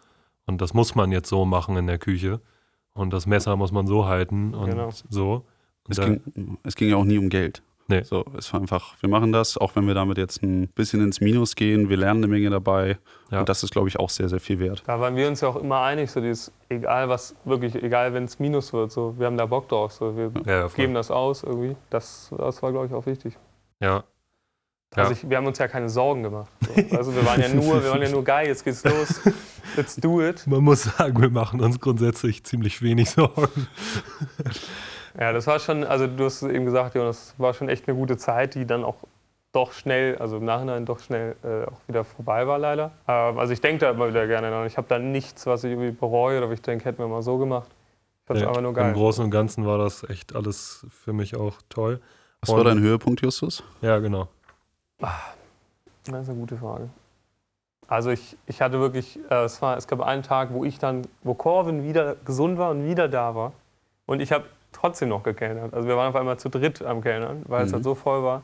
Und 0.46 0.62
das 0.62 0.74
muss 0.74 0.96
man 0.96 1.12
jetzt 1.12 1.30
so 1.30 1.46
machen 1.46 1.76
in 1.78 1.88
der 1.88 1.98
Küche. 1.98 2.40
Und 2.94 3.12
das 3.12 3.28
Messer 3.28 3.56
muss 3.58 3.72
man 3.72 3.86
so 3.86 4.06
halten 4.06 4.56
und 4.56 4.72
genau. 4.72 4.90
so. 5.10 5.46
Und 5.84 5.98
es, 5.98 6.04
ging, 6.04 6.58
es 6.64 6.76
ging 6.76 6.90
ja 6.90 6.96
auch 6.96 7.04
nie 7.04 7.18
um 7.18 7.30
Geld. 7.30 7.62
Nee. 7.90 8.04
So, 8.04 8.26
es 8.38 8.52
war 8.52 8.60
einfach, 8.60 8.96
wir 9.02 9.10
machen 9.10 9.32
das, 9.32 9.58
auch 9.58 9.76
wenn 9.76 9.88
wir 9.88 9.94
damit 9.94 10.18
jetzt 10.18 10.44
ein 10.44 10.68
bisschen 10.68 11.02
ins 11.02 11.22
Minus 11.22 11.56
gehen, 11.56 11.90
wir 11.90 11.96
lernen 11.96 12.24
eine 12.24 12.28
Menge 12.28 12.50
dabei. 12.50 12.98
Ja. 13.32 13.40
Und 13.40 13.50
das 13.50 13.64
ist, 13.64 13.72
glaube 13.72 13.88
ich, 13.88 13.98
auch 13.98 14.10
sehr, 14.10 14.28
sehr 14.28 14.42
viel 14.42 14.60
wert. 14.60 14.84
Da 14.86 15.00
waren 15.00 15.16
wir 15.16 15.28
uns 15.28 15.40
ja 15.42 15.48
auch 15.48 15.56
immer 15.56 15.82
einig, 15.82 16.12
so 16.12 16.20
dieses, 16.20 16.52
egal 16.70 17.08
was, 17.08 17.36
wirklich, 17.46 17.76
egal 17.76 18.14
wenn 18.14 18.26
es 18.26 18.40
Minus 18.40 18.74
wird, 18.74 18.92
so, 18.92 19.16
wir 19.18 19.26
haben 19.26 19.38
da 19.38 19.46
Bock 19.46 19.70
drauf, 19.70 19.94
so, 19.94 20.18
wir 20.18 20.32
ja, 20.46 20.68
geben 20.68 20.94
das 20.94 21.12
aus 21.12 21.44
irgendwie. 21.44 21.78
Das, 21.90 22.34
das 22.38 22.62
war, 22.62 22.72
glaube 22.72 22.88
ich, 22.88 22.94
auch 22.94 23.06
wichtig. 23.06 23.38
Ja. 23.80 24.04
Also 24.96 25.12
ich, 25.12 25.30
wir 25.30 25.38
haben 25.38 25.46
uns 25.46 25.58
ja 25.58 25.68
keine 25.68 25.90
Sorgen 25.90 26.24
gemacht. 26.24 26.52
So. 26.62 26.82
Also 26.98 27.14
wir 27.16 27.26
waren 27.26 27.42
ja 27.42 27.50
nur, 27.50 27.84
wir 27.84 27.92
waren 27.92 28.02
ja 28.02 28.10
nur 28.10 28.24
geil, 28.24 28.48
jetzt 28.48 28.64
geht's 28.64 28.84
los. 28.84 29.22
Let's 29.76 29.96
do 29.96 30.22
it. 30.22 30.48
Man 30.48 30.64
muss 30.64 30.84
sagen, 30.84 31.22
wir 31.22 31.30
machen 31.30 31.62
uns 31.62 31.80
grundsätzlich 31.80 32.44
ziemlich 32.44 32.82
wenig 32.82 33.12
Sorgen. 33.12 33.68
Ja, 35.20 35.34
das 35.34 35.48
war 35.48 35.60
schon, 35.60 35.84
also 35.84 36.06
du 36.06 36.26
hast 36.26 36.44
eben 36.44 36.66
gesagt, 36.66 36.94
Jonas, 36.94 37.30
das 37.30 37.40
war 37.40 37.52
schon 37.56 37.70
echt 37.70 37.88
eine 37.88 37.98
gute 37.98 38.18
Zeit, 38.18 38.54
die 38.54 38.68
dann 38.68 38.84
auch 38.84 38.98
doch 39.52 39.74
schnell, 39.74 40.16
also 40.20 40.38
im 40.38 40.46
Nachhinein 40.46 40.86
doch 40.86 41.00
schnell 41.00 41.36
äh, 41.44 41.66
auch 41.66 41.80
wieder 41.88 42.04
vorbei 42.04 42.46
war 42.46 42.60
leider. 42.60 42.92
Ähm, 43.08 43.40
also 43.40 43.52
ich 43.52 43.62
denke 43.62 43.80
da 43.80 43.92
immer 43.92 44.10
wieder 44.10 44.28
gerne 44.28 44.52
dran. 44.52 44.68
Ich 44.68 44.78
habe 44.78 44.88
da 44.88 45.00
nichts, 45.00 45.48
was 45.48 45.64
ich 45.64 45.72
irgendwie 45.72 45.92
bereue 45.92 46.38
oder 46.38 46.50
wo 46.50 46.54
ich 46.54 46.62
denke, 46.62 46.86
hätten 46.86 47.00
wir 47.00 47.08
mal 47.08 47.24
so 47.24 47.40
gemacht. 47.40 47.70
Ich 48.22 48.28
fand 48.28 48.38
es 48.38 48.44
ja, 48.44 48.50
einfach 48.50 48.62
nur 48.62 48.74
geil. 48.74 48.90
Im 48.90 48.94
Großen 48.94 49.24
und 49.24 49.32
Ganzen 49.32 49.66
war 49.66 49.80
das 49.80 50.08
echt 50.08 50.36
alles 50.36 50.86
für 50.90 51.14
mich 51.14 51.36
auch 51.36 51.56
toll. 51.70 52.00
Was 52.42 52.50
war 52.50 52.64
dein 52.64 52.80
Höhepunkt, 52.80 53.22
Justus? 53.22 53.64
Ja, 53.82 54.00
genau. 54.00 54.28
Ach, 55.02 55.34
das 56.06 56.24
ist 56.24 56.30
eine 56.30 56.40
gute 56.40 56.58
Frage. 56.58 56.90
Also 57.88 58.12
ich, 58.12 58.38
ich 58.46 58.62
hatte 58.62 58.80
wirklich, 58.80 59.20
äh, 59.30 59.44
es, 59.46 59.62
war, 59.62 59.78
es 59.78 59.88
gab 59.88 60.02
einen 60.02 60.24
Tag, 60.24 60.54
wo 60.54 60.66
ich 60.66 60.78
dann, 60.78 61.04
wo 61.24 61.34
Corvin 61.34 61.84
wieder 61.84 62.16
gesund 62.26 62.58
war 62.58 62.72
und 62.72 62.86
wieder 62.86 63.08
da 63.08 63.34
war. 63.34 63.54
Und 64.06 64.20
ich 64.20 64.32
habe 64.32 64.46
trotzdem 64.72 65.10
noch 65.10 65.24
gekellnert. 65.24 65.74
Also 65.74 65.88
wir 65.88 65.96
waren 65.96 66.10
auf 66.10 66.16
einmal 66.16 66.38
zu 66.38 66.50
dritt 66.50 66.82
am 66.82 67.02
Kellnern, 67.02 67.44
weil 67.48 67.62
mhm. 67.62 67.68
es 67.68 67.74
halt 67.74 67.84
so 67.84 67.96
voll 67.96 68.24
war. 68.24 68.44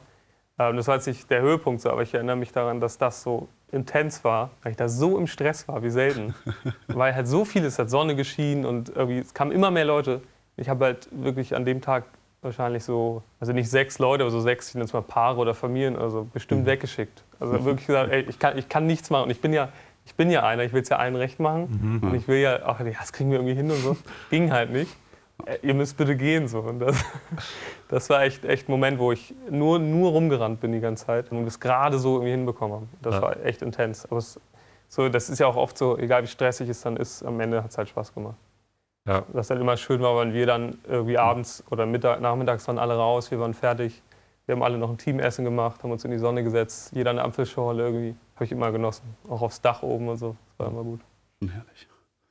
Ähm, 0.57 0.77
das 0.77 0.87
war 0.87 0.95
jetzt 0.95 1.07
nicht 1.07 1.29
der 1.29 1.41
Höhepunkt 1.41 1.81
so, 1.81 1.89
aber 1.89 2.03
ich 2.03 2.13
erinnere 2.13 2.35
mich 2.35 2.51
daran, 2.51 2.79
dass 2.79 2.97
das 2.97 3.21
so 3.21 3.47
intens 3.71 4.23
war, 4.23 4.51
weil 4.61 4.71
ich 4.71 4.77
da 4.77 4.87
so 4.87 5.17
im 5.17 5.27
Stress 5.27 5.67
war 5.67 5.83
wie 5.83 5.89
selten. 5.89 6.33
weil 6.87 7.13
halt 7.13 7.27
so 7.27 7.43
viel 7.43 7.63
ist, 7.65 7.79
hat 7.79 7.89
Sonne 7.89 8.15
geschienen 8.15 8.65
und 8.65 8.89
irgendwie, 8.89 9.19
es 9.19 9.33
kamen 9.33 9.51
immer 9.51 9.71
mehr 9.71 9.85
Leute. 9.85 10.21
Ich 10.55 10.69
habe 10.69 10.85
halt 10.85 11.09
wirklich 11.11 11.55
an 11.55 11.65
dem 11.65 11.81
Tag 11.81 12.05
wahrscheinlich 12.43 12.83
so, 12.83 13.23
also 13.39 13.53
nicht 13.53 13.69
sechs 13.69 13.99
Leute, 13.99 14.23
aber 14.23 14.31
so 14.31 14.39
sechs, 14.39 14.69
ich 14.69 14.75
nenne 14.75 14.85
es 14.85 14.93
mal 14.93 15.01
Paare 15.01 15.39
oder 15.39 15.53
Familien, 15.53 15.95
also 15.95 16.27
bestimmt 16.31 16.61
mhm. 16.61 16.67
weggeschickt. 16.67 17.23
Also 17.39 17.65
wirklich 17.65 17.87
gesagt, 17.87 18.11
ey, 18.11 18.21
ich 18.21 18.39
kann, 18.39 18.57
ich 18.57 18.69
kann 18.69 18.85
nichts 18.85 19.09
machen. 19.09 19.25
Und 19.25 19.29
ich 19.31 19.41
bin 19.41 19.53
ja, 19.53 19.69
ich 20.05 20.15
bin 20.15 20.29
ja 20.29 20.43
einer, 20.43 20.63
ich 20.63 20.73
will 20.73 20.81
es 20.81 20.89
ja 20.89 20.97
allen 20.97 21.15
recht 21.15 21.39
machen. 21.39 21.99
Mhm. 22.01 22.09
Und 22.09 22.15
ich 22.15 22.27
will 22.27 22.39
ja, 22.39 22.59
ach, 22.65 22.79
ja, 22.79 22.85
das 22.99 23.13
kriegen 23.13 23.31
wir 23.31 23.37
irgendwie 23.37 23.55
hin 23.55 23.69
und 23.69 23.77
so. 23.77 23.97
Ging 24.29 24.51
halt 24.51 24.71
nicht. 24.71 24.95
Äh, 25.45 25.57
ihr 25.61 25.73
müsst 25.73 25.97
bitte 25.97 26.15
gehen. 26.15 26.47
So. 26.47 26.59
Und 26.59 26.79
das, 26.79 27.03
das 27.89 28.09
war 28.09 28.23
echt, 28.23 28.45
echt 28.45 28.69
ein 28.69 28.71
Moment, 28.71 28.99
wo 28.99 29.11
ich 29.11 29.33
nur, 29.49 29.79
nur 29.79 30.11
rumgerannt 30.11 30.59
bin 30.59 30.71
die 30.71 30.79
ganze 30.79 31.05
Zeit 31.05 31.31
und 31.31 31.45
es 31.47 31.59
gerade 31.59 31.99
so 31.99 32.15
irgendwie 32.15 32.31
hinbekommen 32.31 32.75
habe. 32.75 32.87
Das 33.01 33.15
ja. 33.15 33.21
war 33.21 33.45
echt 33.45 33.61
intens. 33.61 34.05
Aber 34.05 34.17
es, 34.17 34.39
so, 34.89 35.09
das 35.09 35.29
ist 35.29 35.39
ja 35.39 35.47
auch 35.47 35.55
oft 35.55 35.77
so, 35.77 35.97
egal 35.97 36.23
wie 36.23 36.27
stressig 36.27 36.69
es 36.69 36.81
dann 36.81 36.97
ist, 36.97 37.23
am 37.23 37.39
Ende 37.39 37.63
hat 37.63 37.71
es 37.71 37.77
halt 37.77 37.89
Spaß 37.89 38.13
gemacht. 38.13 38.35
Ja. 39.05 39.23
Was 39.33 39.47
dann 39.47 39.59
immer 39.59 39.75
schön 39.75 40.01
war, 40.01 40.19
wenn 40.19 40.33
wir 40.33 40.45
dann 40.45 40.77
irgendwie 40.87 41.17
abends 41.17 41.63
oder 41.69 41.85
Mittag, 41.85 42.21
nachmittags 42.21 42.67
waren 42.67 42.79
alle 42.79 42.95
raus, 42.95 43.31
wir 43.31 43.39
waren 43.39 43.53
fertig. 43.53 44.01
Wir 44.45 44.55
haben 44.55 44.63
alle 44.63 44.77
noch 44.77 44.89
ein 44.89 44.97
Teamessen 44.97 45.45
gemacht, 45.45 45.83
haben 45.83 45.91
uns 45.91 46.03
in 46.03 46.11
die 46.11 46.17
Sonne 46.17 46.43
gesetzt, 46.43 46.91
jeder 46.93 47.11
eine 47.11 47.21
Apfelschorle 47.21 47.83
irgendwie. 47.83 48.15
Habe 48.35 48.45
ich 48.45 48.51
immer 48.51 48.71
genossen. 48.71 49.03
Auch 49.29 49.41
aufs 49.41 49.61
Dach 49.61 49.83
oben 49.83 50.09
und 50.09 50.17
so. 50.17 50.35
Das 50.57 50.59
war 50.65 50.73
immer 50.73 50.83
gut. 50.83 50.99
Herrlich. 51.41 51.87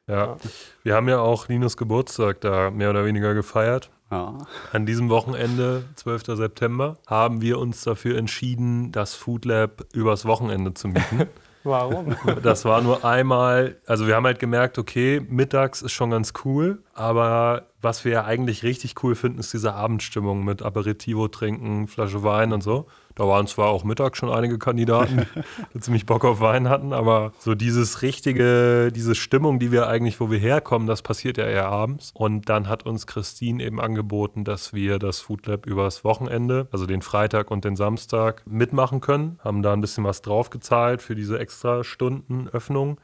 Ja. 0.09 0.15
ja. 0.15 0.37
Wir 0.83 0.95
haben 0.95 1.09
ja 1.09 1.21
auch 1.21 1.49
Linus 1.49 1.77
Geburtstag 1.77 2.41
da 2.41 2.71
mehr 2.71 2.91
oder 2.91 3.05
weniger 3.05 3.35
gefeiert. 3.35 3.91
Ja. 4.11 4.37
An 4.73 4.85
diesem 4.85 5.09
Wochenende, 5.09 5.85
12. 5.95 6.37
September, 6.37 6.99
haben 7.07 7.41
wir 7.41 7.59
uns 7.59 7.83
dafür 7.83 8.19
entschieden, 8.19 8.93
das 8.93 9.15
Food 9.15 9.47
Lab 9.47 9.85
übers 9.95 10.27
Wochenende 10.27 10.75
zu 10.75 10.89
mieten. 10.89 11.29
Warum? 11.65 12.17
Das 12.43 12.65
war 12.65 12.81
nur 12.81 13.05
einmal, 13.05 13.77
also 13.87 14.07
wir 14.07 14.17
haben 14.17 14.27
halt 14.27 14.39
gemerkt, 14.39 14.79
okay, 14.79 15.21
mittags 15.29 15.83
ist 15.83 15.93
schon 15.93 16.11
ganz 16.11 16.33
cool, 16.45 16.83
aber 16.95 17.69
was 17.81 18.05
wir 18.05 18.13
ja 18.13 18.25
eigentlich 18.25 18.63
richtig 18.63 19.03
cool 19.03 19.15
finden, 19.15 19.39
ist 19.39 19.53
diese 19.53 19.75
Abendstimmung 19.75 20.45
mit 20.45 20.63
Aperitivo 20.63 21.29
trinken, 21.29 21.89
Flasche 21.89 22.23
Wein 22.23 22.53
und 22.53 22.63
so. 22.63 22.87
Da 23.15 23.27
waren 23.27 23.47
zwar 23.47 23.69
auch 23.69 23.85
mittags 23.85 24.19
schon 24.19 24.31
einige 24.31 24.59
Kandidaten, 24.59 25.27
die 25.75 25.81
ziemlich 25.81 26.07
Bock 26.07 26.25
auf 26.25 26.41
Wein 26.41 26.69
hatten, 26.69 26.93
aber 26.93 27.33
so 27.39 27.55
dieses 27.55 28.03
richtige, 28.03 28.91
diese 28.93 29.15
Stimmung, 29.15 29.59
die 29.59 29.73
wir 29.73 29.89
eigentlich, 29.89 30.21
wo 30.21 30.31
wir 30.31 30.39
herkommen, 30.39 30.87
das 30.87 31.03
passiert 31.03 31.37
ja 31.37 31.45
eher 31.45 31.69
abends. 31.69 32.11
Und 32.15 32.49
dann 32.49 32.69
hat 32.69 32.85
uns 32.85 33.07
Christine 33.07 33.63
eben 33.63 33.81
angeboten, 33.81 34.45
dass 34.45 34.73
wir 34.73 34.99
das 34.99 35.21
Food 35.21 35.47
Lab 35.47 35.67
übers 35.67 36.05
Wochenende, 36.05 36.69
also 36.73 36.87
den 36.87 37.03
Freitag 37.03 37.51
und 37.51 37.65
den 37.65 37.77
Samstag, 37.77 38.43
mitmachen 38.47 39.01
können. 39.01 39.39
Haben 39.45 39.63
da 39.63 39.73
ein 39.73 39.81
bisschen 39.81 40.05
was 40.05 40.23
draufgezahlt 40.23 41.03
für 41.03 41.15
diese 41.15 41.39
extra 41.39 41.85
Stunden 41.85 42.49
Öffnung 42.49 42.99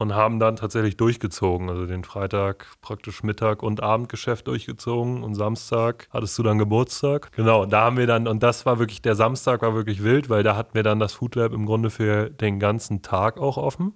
und 0.00 0.14
haben 0.14 0.40
dann 0.40 0.56
tatsächlich 0.56 0.96
durchgezogen. 0.96 1.68
Also 1.68 1.84
den 1.84 2.04
Freitag 2.04 2.66
praktisch 2.80 3.22
Mittag 3.22 3.62
und 3.62 3.82
Abendgeschäft 3.82 4.46
durchgezogen 4.46 5.22
und 5.22 5.34
Samstag 5.34 6.08
hattest 6.10 6.38
du 6.38 6.42
dann 6.42 6.56
Geburtstag. 6.58 7.30
Genau, 7.32 7.66
da 7.66 7.82
haben 7.82 7.98
wir 7.98 8.06
dann, 8.06 8.26
und 8.26 8.42
das 8.42 8.64
war 8.64 8.78
wirklich, 8.78 9.02
der 9.02 9.14
Samstag 9.14 9.60
war 9.60 9.74
wirklich 9.74 10.02
wild, 10.02 10.30
weil 10.30 10.42
da 10.42 10.56
hatten 10.56 10.72
wir 10.74 10.82
dann 10.82 10.98
das 10.98 11.12
Food 11.12 11.34
Lab 11.34 11.52
im 11.52 11.66
Grunde 11.66 11.90
für 11.90 12.30
den 12.30 12.58
ganzen 12.58 13.02
Tag 13.02 13.38
auch 13.38 13.58
offen. 13.58 13.92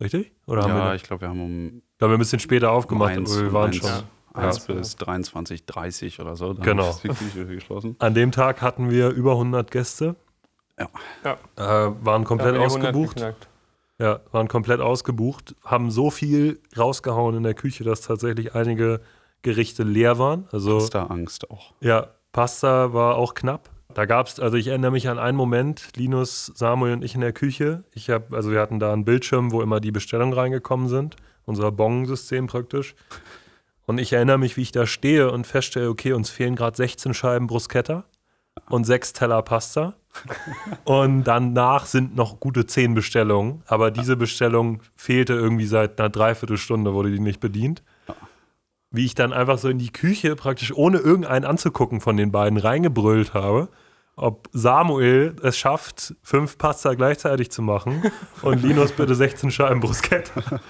Richtig? 0.00 0.32
Oder 0.46 0.62
haben 0.64 0.76
ja, 0.76 0.88
wir 0.90 0.94
ich 0.94 1.02
glaube, 1.02 1.22
wir 1.22 1.28
haben 1.30 1.40
um. 1.42 1.82
Da 1.96 2.04
haben 2.04 2.12
wir 2.12 2.18
ein 2.18 2.20
bisschen 2.20 2.38
später 2.40 2.70
aufgemacht, 2.70 3.16
um 3.16 3.22
eins, 3.22 3.32
aber 3.32 3.42
wir 3.42 3.52
waren 3.54 3.70
um 3.70 3.72
schon. 3.72 3.90
1 4.34 4.66
bis 4.66 4.96
23, 4.96 5.64
30 5.66 6.20
oder 6.20 6.36
so. 6.36 6.52
Dann 6.52 6.62
Genau. 6.62 6.90
ist 6.90 7.02
die 7.02 7.08
Küche 7.08 7.46
geschlossen. 7.46 7.96
An 7.98 8.14
dem 8.14 8.30
Tag 8.30 8.60
hatten 8.62 8.90
wir 8.90 9.08
über 9.08 9.32
100 9.32 9.70
Gäste. 9.70 10.14
Ja. 10.78 10.88
Ja. 11.24 11.86
Äh, 11.88 11.92
waren 12.04 12.22
komplett 12.24 12.54
Da 12.54 12.60
haben 12.60 12.62
wir 12.62 12.68
die 12.68 12.74
100 12.74 12.88
ausgebucht. 12.94 13.16
geknackt. 13.16 13.47
Ja, 13.98 14.20
waren 14.30 14.48
komplett 14.48 14.80
ausgebucht. 14.80 15.56
Haben 15.64 15.90
so 15.90 16.10
viel 16.10 16.60
rausgehauen 16.76 17.36
in 17.36 17.42
der 17.42 17.54
Küche, 17.54 17.84
dass 17.84 18.00
tatsächlich 18.02 18.54
einige 18.54 19.00
Gerichte 19.42 19.82
leer 19.82 20.18
waren. 20.18 20.46
Also 20.52 20.78
Ist 20.78 20.94
da 20.94 21.06
Angst 21.06 21.50
auch. 21.50 21.74
ja, 21.80 22.08
Pasta 22.32 22.92
war 22.92 23.16
auch 23.16 23.34
knapp. 23.34 23.70
Da 23.94 24.04
gab 24.04 24.26
es, 24.26 24.38
also 24.38 24.56
ich 24.56 24.68
erinnere 24.68 24.90
mich 24.90 25.08
an 25.08 25.18
einen 25.18 25.36
Moment, 25.36 25.96
Linus, 25.96 26.52
Samuel 26.54 26.92
und 26.92 27.02
ich 27.02 27.14
in 27.14 27.22
der 27.22 27.32
Küche. 27.32 27.84
Ich 27.94 28.10
habe, 28.10 28.36
also 28.36 28.52
wir 28.52 28.60
hatten 28.60 28.78
da 28.78 28.92
einen 28.92 29.04
Bildschirm, 29.04 29.50
wo 29.50 29.62
immer 29.62 29.80
die 29.80 29.90
Bestellungen 29.90 30.34
reingekommen 30.34 30.88
sind, 30.88 31.16
unser 31.46 31.72
Bong-System 31.72 32.46
praktisch. 32.46 32.94
Und 33.86 33.98
ich 33.98 34.12
erinnere 34.12 34.38
mich, 34.38 34.56
wie 34.58 34.62
ich 34.62 34.72
da 34.72 34.86
stehe 34.86 35.32
und 35.32 35.46
feststelle, 35.46 35.88
okay, 35.88 36.12
uns 36.12 36.28
fehlen 36.28 36.54
gerade 36.54 36.76
16 36.76 37.14
Scheiben 37.14 37.46
Bruschetta 37.46 38.04
und 38.68 38.84
sechs 38.84 39.12
Teller 39.12 39.42
Pasta. 39.42 39.94
Und 40.84 41.24
danach 41.24 41.86
sind 41.86 42.16
noch 42.16 42.40
gute 42.40 42.66
zehn 42.66 42.94
Bestellungen. 42.94 43.62
Aber 43.66 43.90
diese 43.90 44.16
Bestellung 44.16 44.80
fehlte 44.94 45.34
irgendwie 45.34 45.66
seit 45.66 46.00
einer 46.00 46.08
Dreiviertelstunde, 46.08 46.94
wurde 46.94 47.10
die 47.10 47.20
nicht 47.20 47.40
bedient. 47.40 47.82
Wie 48.90 49.04
ich 49.04 49.14
dann 49.14 49.32
einfach 49.32 49.58
so 49.58 49.68
in 49.68 49.78
die 49.78 49.92
Küche 49.92 50.34
praktisch 50.34 50.72
ohne 50.74 50.98
irgendeinen 50.98 51.44
anzugucken 51.44 52.00
von 52.00 52.16
den 52.16 52.32
beiden 52.32 52.58
reingebrüllt 52.58 53.34
habe, 53.34 53.68
ob 54.16 54.48
Samuel 54.52 55.36
es 55.42 55.56
schafft, 55.56 56.14
fünf 56.22 56.58
Pasta 56.58 56.94
gleichzeitig 56.94 57.50
zu 57.50 57.62
machen 57.62 58.02
und 58.42 58.62
Linus 58.62 58.92
bitte 58.92 59.14
16 59.14 59.50
Scheiben 59.50 59.80
Bruschetta. 59.80 60.60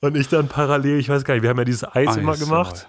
Und 0.00 0.16
ich 0.16 0.28
dann 0.28 0.48
parallel, 0.48 0.98
ich 0.98 1.08
weiß 1.08 1.24
gar 1.24 1.34
nicht, 1.34 1.42
wir 1.42 1.50
haben 1.50 1.58
ja 1.58 1.64
dieses 1.64 1.84
Eis, 1.84 2.08
Eis, 2.08 2.16
immer 2.16 2.36
gemacht. 2.36 2.88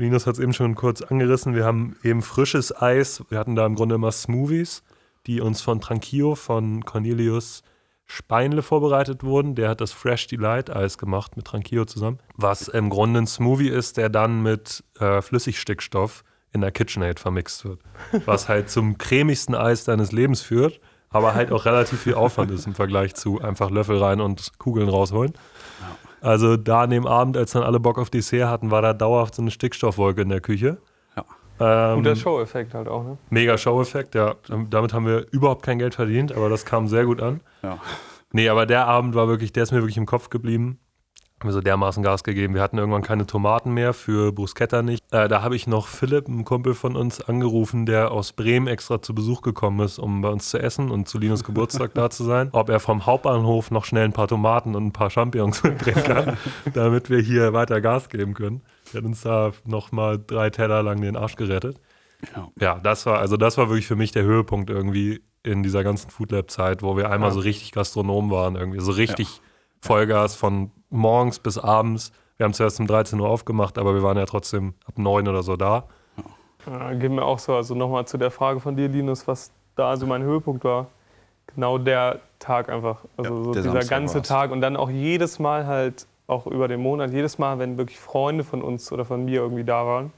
Linus 0.00 0.26
hat 0.26 0.34
es 0.34 0.40
eben 0.40 0.54
schon 0.54 0.74
kurz 0.74 1.02
angerissen. 1.02 1.54
Wir 1.54 1.64
haben 1.64 1.96
eben 2.02 2.22
frisches 2.22 2.74
Eis. 2.74 3.22
Wir 3.28 3.38
hatten 3.38 3.54
da 3.54 3.66
im 3.66 3.74
Grunde 3.74 3.96
immer 3.96 4.10
Smoothies, 4.10 4.82
die 5.26 5.42
uns 5.42 5.60
von 5.60 5.80
Tranquillo, 5.80 6.34
von 6.34 6.84
Cornelius 6.84 7.62
Speinle 8.06 8.62
vorbereitet 8.62 9.22
wurden. 9.22 9.54
Der 9.54 9.68
hat 9.68 9.82
das 9.82 9.92
Fresh 9.92 10.26
Delight 10.28 10.74
Eis 10.74 10.96
gemacht 10.96 11.36
mit 11.36 11.46
Tranquillo 11.46 11.84
zusammen. 11.84 12.18
Was 12.34 12.66
im 12.66 12.88
Grunde 12.88 13.20
ein 13.20 13.26
Smoothie 13.26 13.68
ist, 13.68 13.98
der 13.98 14.08
dann 14.08 14.42
mit 14.42 14.82
äh, 14.98 15.20
Flüssigstickstoff 15.20 16.24
in 16.52 16.62
der 16.62 16.72
KitchenAid 16.72 17.20
vermixt 17.20 17.64
wird. 17.66 17.80
Was 18.24 18.48
halt 18.48 18.70
zum 18.70 18.98
cremigsten 18.98 19.54
Eis 19.54 19.84
deines 19.84 20.12
Lebens 20.12 20.40
führt, 20.40 20.80
aber 21.10 21.34
halt 21.34 21.52
auch 21.52 21.66
relativ 21.66 22.00
viel 22.00 22.14
Aufwand 22.14 22.50
ist 22.50 22.66
im 22.66 22.74
Vergleich 22.74 23.14
zu 23.14 23.40
einfach 23.40 23.70
Löffel 23.70 23.98
rein 23.98 24.20
und 24.20 24.58
Kugeln 24.58 24.88
rausholen. 24.88 25.34
Also 26.20 26.56
da 26.56 26.82
an 26.82 26.90
dem 26.90 27.06
Abend, 27.06 27.36
als 27.36 27.52
dann 27.52 27.62
alle 27.62 27.80
Bock 27.80 27.98
auf 27.98 28.10
Dessert 28.10 28.48
hatten, 28.48 28.70
war 28.70 28.82
da 28.82 28.92
dauerhaft 28.92 29.34
so 29.34 29.42
eine 29.42 29.50
Stickstoffwolke 29.50 30.22
in 30.22 30.28
der 30.28 30.40
Küche. 30.40 30.78
Ja. 31.16 31.92
Ähm, 31.92 31.98
Guter 31.98 32.16
Show-Effekt 32.16 32.74
halt 32.74 32.88
auch, 32.88 33.04
ne? 33.04 33.18
mega 33.30 33.56
Show-Effekt, 33.56 34.14
ja. 34.14 34.34
Damit 34.68 34.92
haben 34.92 35.06
wir 35.06 35.26
überhaupt 35.30 35.62
kein 35.64 35.78
Geld 35.78 35.94
verdient, 35.94 36.32
aber 36.32 36.48
das 36.48 36.64
kam 36.64 36.88
sehr 36.88 37.04
gut 37.06 37.20
an. 37.22 37.40
Ja. 37.62 37.78
Nee, 38.32 38.48
aber 38.48 38.66
der 38.66 38.86
Abend 38.86 39.14
war 39.14 39.28
wirklich, 39.28 39.52
der 39.52 39.64
ist 39.64 39.72
mir 39.72 39.78
wirklich 39.78 39.96
im 39.96 40.06
Kopf 40.06 40.30
geblieben. 40.30 40.78
Haben 41.40 41.48
wir 41.48 41.52
so 41.54 41.62
dermaßen 41.62 42.02
Gas 42.02 42.22
gegeben. 42.22 42.52
Wir 42.52 42.60
hatten 42.60 42.76
irgendwann 42.76 43.00
keine 43.00 43.24
Tomaten 43.26 43.72
mehr, 43.72 43.94
für 43.94 44.30
Bruschetta 44.30 44.82
nicht. 44.82 45.02
Äh, 45.10 45.26
da 45.26 45.40
habe 45.40 45.56
ich 45.56 45.66
noch 45.66 45.86
Philipp, 45.88 46.28
einen 46.28 46.44
Kumpel 46.44 46.74
von 46.74 46.96
uns, 46.96 47.22
angerufen, 47.22 47.86
der 47.86 48.10
aus 48.10 48.34
Bremen 48.34 48.66
extra 48.66 49.00
zu 49.00 49.14
Besuch 49.14 49.40
gekommen 49.40 49.80
ist, 49.80 49.98
um 49.98 50.20
bei 50.20 50.28
uns 50.28 50.50
zu 50.50 50.58
essen 50.58 50.90
und 50.90 51.08
zu 51.08 51.16
Linus 51.18 51.42
Geburtstag 51.42 51.94
da 51.94 52.10
zu 52.10 52.24
sein. 52.24 52.50
Ob 52.52 52.68
er 52.68 52.78
vom 52.78 53.06
Hauptbahnhof 53.06 53.70
noch 53.70 53.86
schnell 53.86 54.04
ein 54.04 54.12
paar 54.12 54.28
Tomaten 54.28 54.76
und 54.76 54.88
ein 54.88 54.92
paar 54.92 55.08
Champignons 55.08 55.62
mitbringen 55.62 56.04
kann, 56.04 56.36
damit 56.74 57.08
wir 57.08 57.20
hier 57.20 57.54
weiter 57.54 57.80
Gas 57.80 58.10
geben 58.10 58.34
können. 58.34 58.60
Der 58.92 59.00
hat 59.00 59.06
uns 59.06 59.22
da 59.22 59.52
noch 59.64 59.92
mal 59.92 60.18
drei 60.22 60.50
Teller 60.50 60.82
lang 60.82 61.00
den 61.00 61.16
Arsch 61.16 61.36
gerettet. 61.36 61.80
Ja. 62.36 62.48
Ja, 62.60 62.80
das 62.80 63.06
war, 63.06 63.18
also 63.18 63.38
das 63.38 63.56
war 63.56 63.70
wirklich 63.70 63.86
für 63.86 63.96
mich 63.96 64.12
der 64.12 64.24
Höhepunkt 64.24 64.68
irgendwie 64.68 65.22
in 65.42 65.62
dieser 65.62 65.84
ganzen 65.84 66.10
Food 66.10 66.32
Lab 66.32 66.50
Zeit, 66.50 66.82
wo 66.82 66.98
wir 66.98 67.10
einmal 67.10 67.30
Ja. 67.30 67.34
so 67.34 67.40
richtig 67.40 67.72
Gastronom 67.72 68.30
waren, 68.30 68.56
irgendwie 68.56 68.80
so 68.80 68.92
richtig 68.92 69.40
Vollgas 69.80 70.34
von 70.34 70.70
morgens 70.90 71.38
bis 71.38 71.58
abends. 71.58 72.12
Wir 72.36 72.44
haben 72.44 72.52
zuerst 72.52 72.80
um 72.80 72.86
13 72.86 73.18
Uhr 73.20 73.28
aufgemacht, 73.28 73.78
aber 73.78 73.94
wir 73.94 74.02
waren 74.02 74.16
ja 74.16 74.26
trotzdem 74.26 74.74
ab 74.86 74.98
9 74.98 75.28
oder 75.28 75.42
so 75.42 75.56
da. 75.56 75.84
Ja, 76.66 76.92
geht 76.92 77.10
mir 77.10 77.24
auch 77.24 77.38
so. 77.38 77.54
Also 77.54 77.74
nochmal 77.74 78.06
zu 78.06 78.18
der 78.18 78.30
Frage 78.30 78.60
von 78.60 78.76
dir, 78.76 78.88
Linus, 78.88 79.26
was 79.26 79.50
da 79.76 79.90
also 79.90 80.06
mein 80.06 80.22
Höhepunkt 80.22 80.64
war. 80.64 80.86
Genau 81.54 81.78
der 81.78 82.20
Tag 82.38 82.68
einfach. 82.68 83.04
Also 83.16 83.38
Ja, 83.38 83.44
so 83.44 83.52
dieser 83.52 83.72
Samstag 83.72 83.90
ganze 83.90 84.14
war's. 84.16 84.28
Tag 84.28 84.50
und 84.50 84.60
dann 84.60 84.76
auch 84.76 84.90
jedes 84.90 85.38
Mal 85.38 85.66
halt, 85.66 86.06
auch 86.26 86.46
über 86.46 86.68
den 86.68 86.80
Monat, 86.80 87.10
jedes 87.10 87.38
Mal, 87.38 87.58
wenn 87.58 87.76
wirklich 87.76 87.98
Freunde 87.98 88.44
von 88.44 88.62
uns 88.62 88.92
oder 88.92 89.04
von 89.04 89.24
mir 89.24 89.40
irgendwie 89.40 89.64
da 89.64 89.84
waren. 89.84 90.12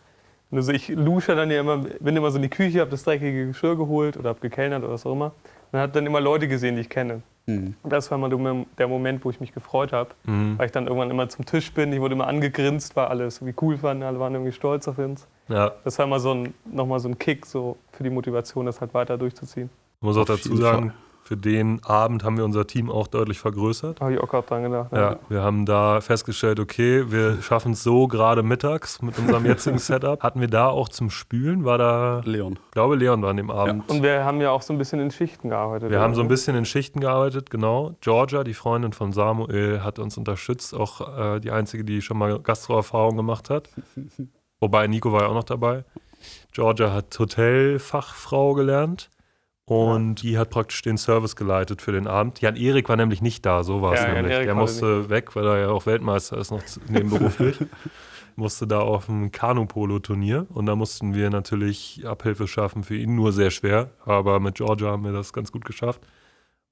Und 0.50 0.58
also 0.58 0.72
ich 0.72 0.88
lusche 0.88 1.34
dann 1.34 1.50
ja 1.50 1.60
immer, 1.60 1.78
bin 1.78 2.14
immer 2.14 2.30
so 2.30 2.36
in 2.36 2.42
die 2.42 2.50
Küche, 2.50 2.80
habe 2.80 2.90
das 2.90 3.04
dreckige 3.04 3.46
Geschirr 3.46 3.76
geholt 3.76 4.18
oder 4.18 4.28
habe 4.28 4.40
gekellnert 4.40 4.82
oder 4.82 4.92
was 4.92 5.06
auch 5.06 5.12
immer. 5.12 5.32
Und 5.72 5.80
habe 5.80 5.92
dann 5.92 6.04
immer 6.04 6.20
Leute 6.20 6.48
gesehen, 6.48 6.74
die 6.76 6.82
ich 6.82 6.90
kenne. 6.90 7.22
Hm. 7.46 7.74
Und 7.82 7.92
das 7.92 8.10
war 8.10 8.18
mal 8.18 8.30
der- 8.78 8.88
Moment, 8.88 9.24
wo 9.24 9.30
ich 9.30 9.40
mich 9.40 9.52
gefreut 9.52 9.92
habe. 9.92 10.10
Mhm. 10.24 10.58
Weil 10.58 10.66
ich 10.66 10.72
dann 10.72 10.86
irgendwann 10.86 11.10
immer 11.10 11.28
zum 11.28 11.44
Tisch 11.44 11.72
bin, 11.72 11.92
ich 11.92 12.00
wurde 12.00 12.14
immer 12.14 12.26
angegrinst, 12.28 12.94
weil 12.94 13.06
alle 13.06 13.24
es 13.24 13.38
irgendwie 13.38 13.54
cool 13.62 13.76
fanden, 13.78 14.02
alle 14.04 14.20
waren 14.20 14.32
irgendwie 14.34 14.52
stolz 14.52 14.86
auf 14.88 14.98
uns. 14.98 15.26
Ja, 15.48 15.72
Das 15.84 15.98
war 15.98 16.06
immer 16.06 16.20
so 16.20 16.32
ein, 16.32 16.54
nochmal 16.64 17.00
so 17.00 17.08
ein 17.08 17.18
Kick 17.18 17.44
so 17.46 17.76
für 17.90 18.04
die 18.04 18.10
Motivation, 18.10 18.66
das 18.66 18.80
halt 18.80 18.94
weiter 18.94 19.18
durchzuziehen. 19.18 19.70
ich 20.00 20.02
muss 20.06 20.16
auch 20.16 20.24
dazu 20.24 20.56
sagen, 20.56 20.90
Fall. 20.90 20.94
Für 21.32 21.36
den 21.38 21.82
Abend 21.82 22.24
haben 22.24 22.36
wir 22.36 22.44
unser 22.44 22.66
Team 22.66 22.90
auch 22.90 23.06
deutlich 23.06 23.38
vergrößert. 23.40 24.02
Habe 24.02 24.12
ich 24.12 24.20
auch 24.20 24.28
gerade 24.28 24.46
dran 24.46 24.64
gedacht. 24.64 24.92
Ja, 24.92 25.16
wir 25.30 25.40
haben 25.40 25.64
da 25.64 26.02
festgestellt, 26.02 26.60
okay, 26.60 27.10
wir 27.10 27.40
schaffen 27.40 27.72
es 27.72 27.82
so 27.82 28.06
gerade 28.06 28.42
mittags 28.42 29.00
mit 29.00 29.18
unserem 29.18 29.46
jetzigen 29.46 29.78
Setup. 29.78 30.22
Hatten 30.22 30.42
wir 30.42 30.48
da 30.48 30.68
auch 30.68 30.90
zum 30.90 31.08
Spülen, 31.08 31.64
war 31.64 31.78
da, 31.78 32.20
Leon. 32.26 32.58
ich 32.66 32.70
glaube, 32.72 32.96
Leon 32.96 33.22
war 33.22 33.30
an 33.30 33.38
dem 33.38 33.50
Abend. 33.50 33.90
Und 33.90 34.02
wir 34.02 34.26
haben 34.26 34.42
ja 34.42 34.50
auch 34.50 34.60
so 34.60 34.74
ein 34.74 34.78
bisschen 34.78 35.00
in 35.00 35.10
Schichten 35.10 35.48
gearbeitet. 35.48 35.88
Wir 35.88 35.96
oder? 35.96 36.04
haben 36.04 36.14
so 36.14 36.20
ein 36.20 36.28
bisschen 36.28 36.54
in 36.54 36.66
Schichten 36.66 37.00
gearbeitet, 37.00 37.48
genau. 37.48 37.96
Georgia, 38.02 38.44
die 38.44 38.52
Freundin 38.52 38.92
von 38.92 39.14
Samuel, 39.14 39.82
hat 39.82 39.98
uns 39.98 40.18
unterstützt, 40.18 40.74
auch 40.74 41.36
äh, 41.36 41.40
die 41.40 41.50
einzige, 41.50 41.82
die 41.82 42.02
schon 42.02 42.18
mal 42.18 42.40
Gastroerfahrung 42.40 43.16
gemacht 43.16 43.48
hat. 43.48 43.70
Wobei 44.60 44.86
Nico 44.86 45.12
war 45.14 45.22
ja 45.22 45.28
auch 45.28 45.34
noch 45.34 45.44
dabei. 45.44 45.84
Georgia 46.52 46.92
hat 46.92 47.18
Hotelfachfrau 47.18 48.52
gelernt 48.52 49.08
und 49.64 50.22
die 50.22 50.38
hat 50.38 50.50
praktisch 50.50 50.82
den 50.82 50.98
Service 50.98 51.36
geleitet 51.36 51.82
für 51.82 51.92
den 51.92 52.06
Abend. 52.06 52.40
Jan 52.40 52.56
Erik 52.56 52.88
war 52.88 52.96
nämlich 52.96 53.22
nicht 53.22 53.46
da, 53.46 53.62
so 53.62 53.80
war 53.80 53.94
es 53.94 54.00
Ja, 54.00 54.12
nämlich. 54.12 54.38
Der 54.38 54.54
musste 54.54 55.08
weg, 55.08 55.36
weil 55.36 55.46
er 55.46 55.58
ja 55.58 55.68
auch 55.68 55.86
Weltmeister 55.86 56.36
ist, 56.38 56.50
noch 56.50 56.62
nebenberuflich. 56.88 57.58
musste 58.36 58.66
da 58.66 58.80
auf 58.80 59.08
ein 59.08 59.30
Kanu-Polo-Turnier 59.30 60.46
und 60.50 60.66
da 60.66 60.74
mussten 60.74 61.14
wir 61.14 61.30
natürlich 61.30 62.02
Abhilfe 62.06 62.48
schaffen 62.48 62.82
für 62.82 62.96
ihn, 62.96 63.14
nur 63.14 63.32
sehr 63.32 63.50
schwer, 63.50 63.90
aber 64.04 64.40
mit 64.40 64.56
Georgia 64.56 64.90
haben 64.90 65.04
wir 65.04 65.12
das 65.12 65.32
ganz 65.32 65.52
gut 65.52 65.64
geschafft. 65.64 66.00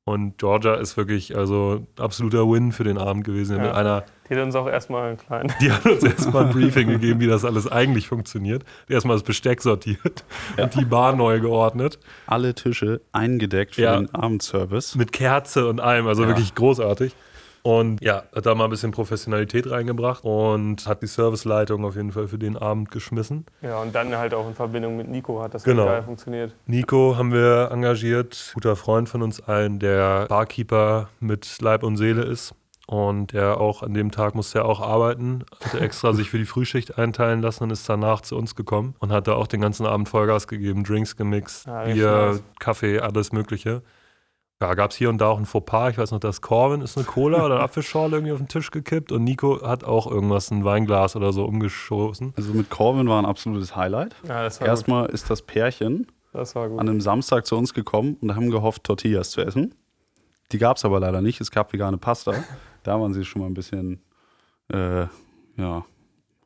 Und 0.05 0.39
Georgia 0.39 0.75
ist 0.75 0.97
wirklich 0.97 1.37
also 1.37 1.87
absoluter 1.99 2.51
Win 2.51 2.73
für 2.73 2.85
den 2.85 2.99
Abend 2.99 3.25
gewesen. 3.25 3.57
Ja. 3.57 3.63
Mit 3.63 3.73
einer, 3.73 4.05
Die 4.31 4.37
hat 4.37 4.43
uns 4.45 4.55
auch 4.55 4.69
erstmal 4.69 5.09
einen 5.09 5.17
kleinen. 5.19 5.53
die 5.61 5.73
hat 5.73 5.85
uns 5.85 6.03
erstmal 6.05 6.45
ein 6.47 6.51
Briefing 6.53 6.89
gegeben, 6.89 7.19
wie 7.21 7.27
das 7.27 7.45
alles 7.45 7.71
eigentlich 7.71 8.07
funktioniert. 8.09 8.65
Erstmal 8.89 9.17
das 9.17 9.25
Besteck 9.25 9.61
sortiert 9.61 10.25
und 10.57 10.75
die 10.77 10.85
Bar 10.85 11.15
neu 11.17 11.41
geordnet. 11.41 11.99
Alle 12.27 12.55
Tische 12.55 13.01
eingedeckt 13.13 13.75
für 13.75 13.83
Ja. 13.83 13.97
den 13.97 14.15
Abendservice. 14.15 14.95
Mit 14.95 15.13
Kerze 15.13 15.69
und 15.69 15.81
allem, 15.81 16.07
also 16.07 16.23
Ja. 16.23 16.29
wirklich 16.29 16.55
großartig. 16.55 17.15
Und 17.63 18.03
ja, 18.03 18.23
hat 18.35 18.47
da 18.47 18.55
mal 18.55 18.65
ein 18.65 18.71
bisschen 18.71 18.91
Professionalität 18.91 19.71
reingebracht 19.71 20.25
und 20.25 20.87
hat 20.87 21.03
die 21.03 21.07
Serviceleitung 21.07 21.85
auf 21.85 21.95
jeden 21.95 22.11
Fall 22.13 22.27
für 22.27 22.39
den 22.39 22.57
Abend 22.57 22.91
geschmissen. 22.91 23.45
Ja, 23.61 23.81
und 23.83 23.95
dann 23.95 24.17
halt 24.17 24.33
auch 24.33 24.49
in 24.49 24.55
Verbindung 24.55 24.97
mit 24.97 25.09
Nico 25.09 25.43
hat 25.43 25.53
das 25.53 25.65
Genau. 25.65 25.85
geil 25.85 26.03
funktioniert. 26.03 26.55
Nico 26.67 27.17
haben 27.19 27.33
wir 27.35 27.69
engagiert, 27.71 28.53
guter 28.55 28.77
Freund 28.77 29.11
von 29.11 29.21
uns 29.21 29.41
allen, 29.43 29.79
der 29.79 30.25
Barkeeper 30.29 31.11
mit 31.21 31.61
Leib 31.61 31.83
und 31.83 31.99
Seele 31.99 32.23
ist. 32.23 32.55
Und 32.91 33.35
der 33.35 33.61
auch 33.61 33.85
an 33.85 33.95
dem 33.95 34.11
Tag 34.11 34.35
musste 34.35 34.59
er 34.59 34.65
auch 34.65 34.81
arbeiten, 34.81 35.45
hatte 35.65 35.79
extra 35.79 36.13
sich 36.13 36.29
für 36.29 36.39
die 36.39 36.45
Frühschicht 36.45 36.99
einteilen 36.99 37.41
lassen 37.41 37.63
und 37.63 37.71
ist 37.71 37.89
danach 37.89 38.21
zu 38.21 38.37
uns 38.37 38.57
gekommen 38.57 38.97
und 38.99 39.13
hat 39.13 39.29
da 39.29 39.35
auch 39.35 39.47
den 39.47 39.61
ganzen 39.61 39.87
Abend 39.87 40.09
Vollgas 40.09 40.49
gegeben, 40.49 40.83
Drinks 40.83 41.17
gemixt, 41.17 41.69
Ja, 41.69 41.83
richtig 41.83 42.03
Bier. 42.03 42.41
Kaffee, 42.59 42.99
alles 42.99 43.31
Mögliche. 43.31 43.83
Ja, 44.61 44.75
gab 44.75 44.91
es 44.91 44.97
hier 44.97 45.09
und 45.09 45.19
da 45.19 45.29
auch 45.29 45.39
ein 45.39 45.47
Fauxpas. 45.47 45.91
Ich 45.91 45.99
weiß 45.99 46.11
noch, 46.11 46.19
dass 46.19 46.41
Corvin 46.41 46.81
ist 46.81 46.97
eine 46.97 47.07
Cola 47.07 47.45
oder 47.47 47.55
eine 47.55 47.63
Apfelschorle 47.63 48.17
irgendwie 48.17 48.33
auf 48.33 48.39
den 48.39 48.49
Tisch 48.49 48.73
gekippt 48.73 49.13
und 49.13 49.23
Nico 49.23 49.65
hat 49.65 49.85
auch 49.85 50.11
irgendwas, 50.11 50.51
ein 50.51 50.65
Weinglas 50.65 51.15
oder 51.15 51.33
so 51.33 51.45
umgeschossen. 51.45 52.35
Also 52.37 52.53
mit 52.55 52.71
Corvin 52.71 53.09
war 53.09 53.23
ein 53.23 53.25
absolutes 53.25 53.77
Highlight. 53.77 54.17
Ja, 54.27 54.43
das 54.43 54.61
war 54.61 54.67
Erstmal 54.67 55.07
ist 55.11 55.31
das 55.31 55.43
Pärchen 55.43 55.99
gut. 55.99 56.09
Das 56.33 56.57
war 56.57 56.69
gut. 56.69 56.81
an 56.81 56.89
einem 56.89 57.01
Samstag 57.01 57.47
zu 57.47 57.57
uns 57.57 57.73
gekommen 57.73 58.17
und 58.21 58.35
haben 58.35 58.51
gehofft, 58.51 58.83
Tortillas 58.83 59.31
zu 59.31 59.43
essen. 59.43 59.77
Die 60.51 60.59
gab 60.59 60.77
es 60.79 60.85
aber 60.85 60.99
leider 60.99 61.21
nicht. 61.23 61.41
Es 61.41 61.53
gab 61.53 61.73
vegane 61.73 61.97
Pasta. 61.97 62.35
Da 62.83 63.01
waren 63.01 63.13
sie 63.15 63.25
schon 63.25 63.43
mal 63.43 63.47
ein 63.47 63.55
bisschen, 63.55 64.01
äh, 64.73 65.07
ja, 65.57 65.85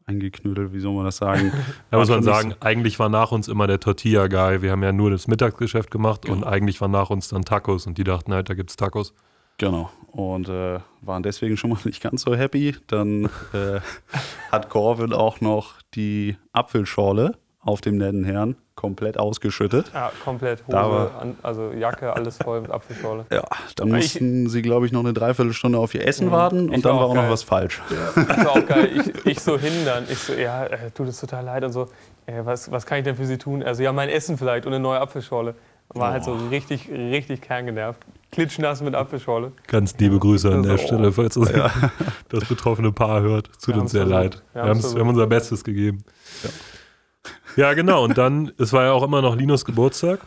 eingeknödelt, 0.07 0.73
wie 0.73 0.81
soll 0.81 0.95
man 0.95 1.05
das 1.05 1.17
sagen? 1.17 1.53
Da 1.91 1.99
muss 1.99 2.09
man 2.09 2.23
sagen, 2.23 2.55
eigentlich 2.61 2.99
war 2.99 3.09
nach 3.09 3.33
uns 3.33 3.49
immer 3.49 3.67
der 3.67 3.81
Tortilla-Guy. 3.81 4.63
Wir 4.63 4.73
haben 4.73 4.83
ja 4.83 4.93
nur 4.93 5.11
das 5.11 5.29
Mittagsgeschäft 5.29 5.91
gemacht 5.91 6.29
und 6.29 6.45
eigentlich 6.45 6.81
war 6.81 6.89
nach 6.89 7.11
uns 7.11 7.29
dann 7.29 7.45
Tacos 7.45 7.87
und 7.87 7.99
die 7.99 8.05
dachten 8.05 8.35
halt, 8.35 8.51
da 8.51 8.55
gibt's 8.55 8.77
Tacos. 8.77 9.15
Genau. 9.59 9.91
Und 10.09 10.49
äh, 10.49 10.81
waren 11.01 11.23
deswegen 11.23 11.57
schon 11.57 11.71
mal 11.71 11.79
nicht 11.85 12.03
ganz 12.03 12.23
so 12.23 12.35
happy. 12.35 12.77
Dann 12.87 13.27
äh, 13.53 13.81
hat 14.53 14.69
Corvin 14.69 15.13
auch 15.13 15.41
noch 15.41 15.81
die 15.95 16.37
Apfelschorle 16.53 17.37
auf 17.65 17.81
dem 17.81 17.97
netten 17.97 18.25
Herrn 18.25 18.57
komplett 18.75 19.19
ausgeschüttet. 19.19 19.91
Ja, 19.95 20.11
komplett 20.25 20.63
Da 20.69 20.85
Hose, 20.87 20.97
war- 20.97 21.21
an, 21.23 21.37
also 21.43 21.71
Jacke, 21.73 22.15
alles 22.15 22.37
voll 22.39 22.61
mit 22.61 22.71
Apfelschorle. 22.71 23.25
Ja, 23.33 23.43
da 23.77 23.87
mussten 23.87 24.49
sie, 24.49 24.63
glaube 24.63 24.87
ich, 24.87 24.93
noch 24.93 25.01
eine 25.01 25.13
Dreiviertelstunde 25.13 25.79
auf 25.79 25.95
ihr 25.95 26.07
Essen 26.07 26.27
Mhm. 26.27 26.33
warten 26.33 26.69
und 26.71 26.85
dann 26.85 26.97
war 26.97 27.05
auch 27.05 27.11
auch 27.11 27.15
noch 27.15 27.23
geil. 27.23 27.31
was 27.31 27.43
falsch. 27.43 27.81
Das 28.17 28.17
war 28.45 28.51
auch 28.51 28.67
geil. 28.67 28.91
Ich, 28.95 29.27
ich 29.27 29.41
so 29.41 29.59
hindern. 29.59 30.05
Ich 30.11 30.19
so, 30.19 30.33
ja, 30.35 30.65
äh, 30.67 30.91
tut 30.91 31.09
es 31.09 31.19
total 31.21 31.45
leid 31.45 31.65
und 31.65 31.73
so. 31.73 31.89
Äh, 32.27 32.41
was, 32.45 32.71
was 32.71 32.85
kann 32.87 32.99
ich 32.99 33.05
denn 33.05 33.17
für 33.17 33.27
Sie 33.27 33.39
tun? 33.39 33.63
Also, 33.63 33.83
ja, 33.83 33.93
mein 33.93 34.09
Essen 34.09 34.37
vielleicht 34.39 34.67
und 34.67 34.73
eine 34.75 34.83
neue 34.83 35.01
Apfelschorle. 35.01 35.55
War 35.91 36.13
halt 36.13 36.25
so 36.25 36.33
richtig, 36.51 36.91
richtig 36.91 37.43
kerngenervt. 37.43 38.01
Klitschnass 38.33 38.81
mit 38.83 38.95
Apfelschorle. 38.95 39.53
Ganz 39.69 39.95
liebe 39.99 40.19
Grüße 40.19 40.51
an 40.51 40.63
der 40.65 40.73
Also, 40.73 40.87
Stelle, 40.87 41.13
falls 41.13 41.35
das, 41.35 41.53
das 42.31 42.45
betroffene 42.47 42.91
Paar 42.91 43.21
hört. 43.21 43.49
Tut 43.63 43.75
Wir 43.77 43.83
uns 43.83 43.93
sehr 43.93 44.05
leid. 44.07 44.43
Wir 44.55 44.65
Wir, 44.65 44.75
wir 44.95 45.01
haben 45.01 45.09
unser 45.11 45.27
Bestes 45.27 45.63
gegeben. 45.63 46.03
Ja. 46.43 46.51
Genau. 47.75 48.05
Und 48.05 48.19
dann, 48.19 48.53
es 48.59 48.73
war 48.73 48.85
ja 48.85 48.93
auch 48.93 49.03
immer 49.03 49.23
noch 49.23 49.37
Linus 49.37 49.65
Geburtstag. 49.65 50.21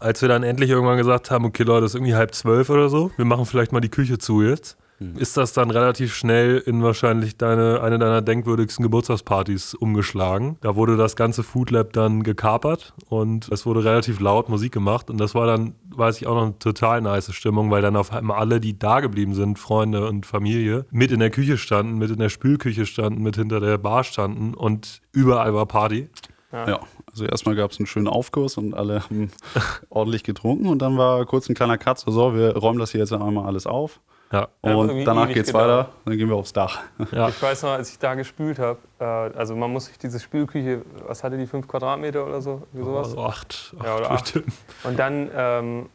Als 0.00 0.22
wir 0.22 0.28
dann 0.28 0.42
endlich 0.42 0.70
irgendwann 0.70 0.96
gesagt 0.96 1.30
haben, 1.30 1.44
okay 1.44 1.62
Leute, 1.62 1.84
es 1.84 1.92
ist 1.92 1.96
irgendwie 1.96 2.14
halb 2.14 2.34
zwölf 2.34 2.70
oder 2.70 2.88
so, 2.88 3.10
wir 3.16 3.24
machen 3.26 3.44
vielleicht 3.44 3.72
mal 3.72 3.80
die 3.80 3.90
Küche 3.90 4.18
zu 4.18 4.42
jetzt, 4.42 4.78
Mhm. 5.00 5.16
ist 5.16 5.36
das 5.38 5.54
dann 5.54 5.70
relativ 5.70 6.14
schnell 6.14 6.58
in 6.58 6.82
wahrscheinlich 6.82 7.38
deine, 7.38 7.80
eine 7.82 7.98
deiner 7.98 8.20
denkwürdigsten 8.20 8.82
Geburtstagspartys 8.82 9.74
umgeschlagen. 9.74 10.58
Da 10.60 10.76
wurde 10.76 10.98
das 10.98 11.16
ganze 11.16 11.42
Food 11.42 11.70
Lab 11.70 11.94
dann 11.94 12.22
gekapert 12.22 12.92
und 13.08 13.48
es 13.50 13.64
wurde 13.64 13.82
relativ 13.82 14.20
laut 14.20 14.50
Musik 14.50 14.72
gemacht 14.72 15.08
und 15.08 15.18
das 15.18 15.34
war 15.34 15.46
dann, 15.46 15.74
weiß 15.88 16.20
ich 16.20 16.26
auch 16.26 16.34
noch, 16.34 16.42
eine 16.42 16.58
total 16.58 17.00
nice 17.00 17.32
Stimmung, 17.32 17.70
weil 17.70 17.80
dann 17.80 17.96
auf 17.96 18.12
einmal 18.12 18.38
alle, 18.38 18.60
die 18.60 18.78
da 18.78 19.00
geblieben 19.00 19.34
sind, 19.34 19.58
Freunde 19.58 20.06
und 20.06 20.26
Familie, 20.26 20.84
mit 20.90 21.10
in 21.12 21.20
der 21.20 21.30
Küche 21.30 21.56
standen, 21.56 21.96
mit 21.96 22.10
in 22.10 22.18
der 22.18 22.28
Spülküche 22.28 22.84
standen, 22.84 23.22
mit 23.22 23.36
hinter 23.36 23.60
der 23.60 23.78
Bar 23.78 24.04
standen 24.04 24.52
und 24.52 25.00
überall 25.12 25.54
war 25.54 25.64
Party. 25.64 26.10
Ja, 26.52 26.80
also 27.10 27.24
erstmal 27.24 27.54
gab 27.54 27.70
es 27.70 27.78
einen 27.78 27.86
schönen 27.86 28.08
Aufkurs 28.08 28.56
und 28.56 28.74
alle 28.74 29.04
haben 29.04 29.30
ordentlich 29.90 30.24
getrunken 30.24 30.66
und 30.66 30.80
dann 30.80 30.98
war 30.98 31.24
kurz 31.26 31.48
ein 31.48 31.54
kleiner 31.54 31.78
Cut, 31.78 31.98
so, 31.98 32.10
so 32.10 32.34
wir 32.34 32.56
räumen 32.56 32.78
das 32.78 32.90
hier 32.90 33.00
jetzt 33.00 33.12
einmal 33.12 33.46
alles 33.46 33.66
auf 33.66 34.00
Ja, 34.32 34.48
Ja, 34.64 34.74
und 34.74 35.04
danach 35.04 35.28
geht's 35.28 35.48
gedauert. 35.52 35.86
weiter, 35.86 35.88
dann 36.06 36.16
gehen 36.18 36.28
wir 36.28 36.34
aufs 36.36 36.52
Dach. 36.52 36.80
ja. 37.12 37.28
Ich 37.28 37.40
weiß 37.40 37.62
noch, 37.62 37.70
als 37.70 37.90
ich 37.92 37.98
da 38.00 38.14
gespült 38.14 38.58
habe, 38.58 38.78
äh, 38.98 39.04
also 39.04 39.54
man 39.54 39.72
muss 39.72 39.86
sich 39.86 39.98
diese 39.98 40.18
Spülküche, 40.18 40.82
was 41.06 41.22
hatte 41.22 41.36
die, 41.38 41.46
fünf 41.46 41.68
Quadratmeter 41.68 42.26
oder 42.26 42.40
so? 42.42 42.62
Sowas? 42.74 43.08
Also 43.08 43.20
acht, 43.22 43.74
acht 43.78 43.84
Ja, 43.86 43.96
oder 43.96 44.10
acht. 44.10 44.40
Und 44.84 44.98
dann 44.98 45.30
ähm, 45.34 45.86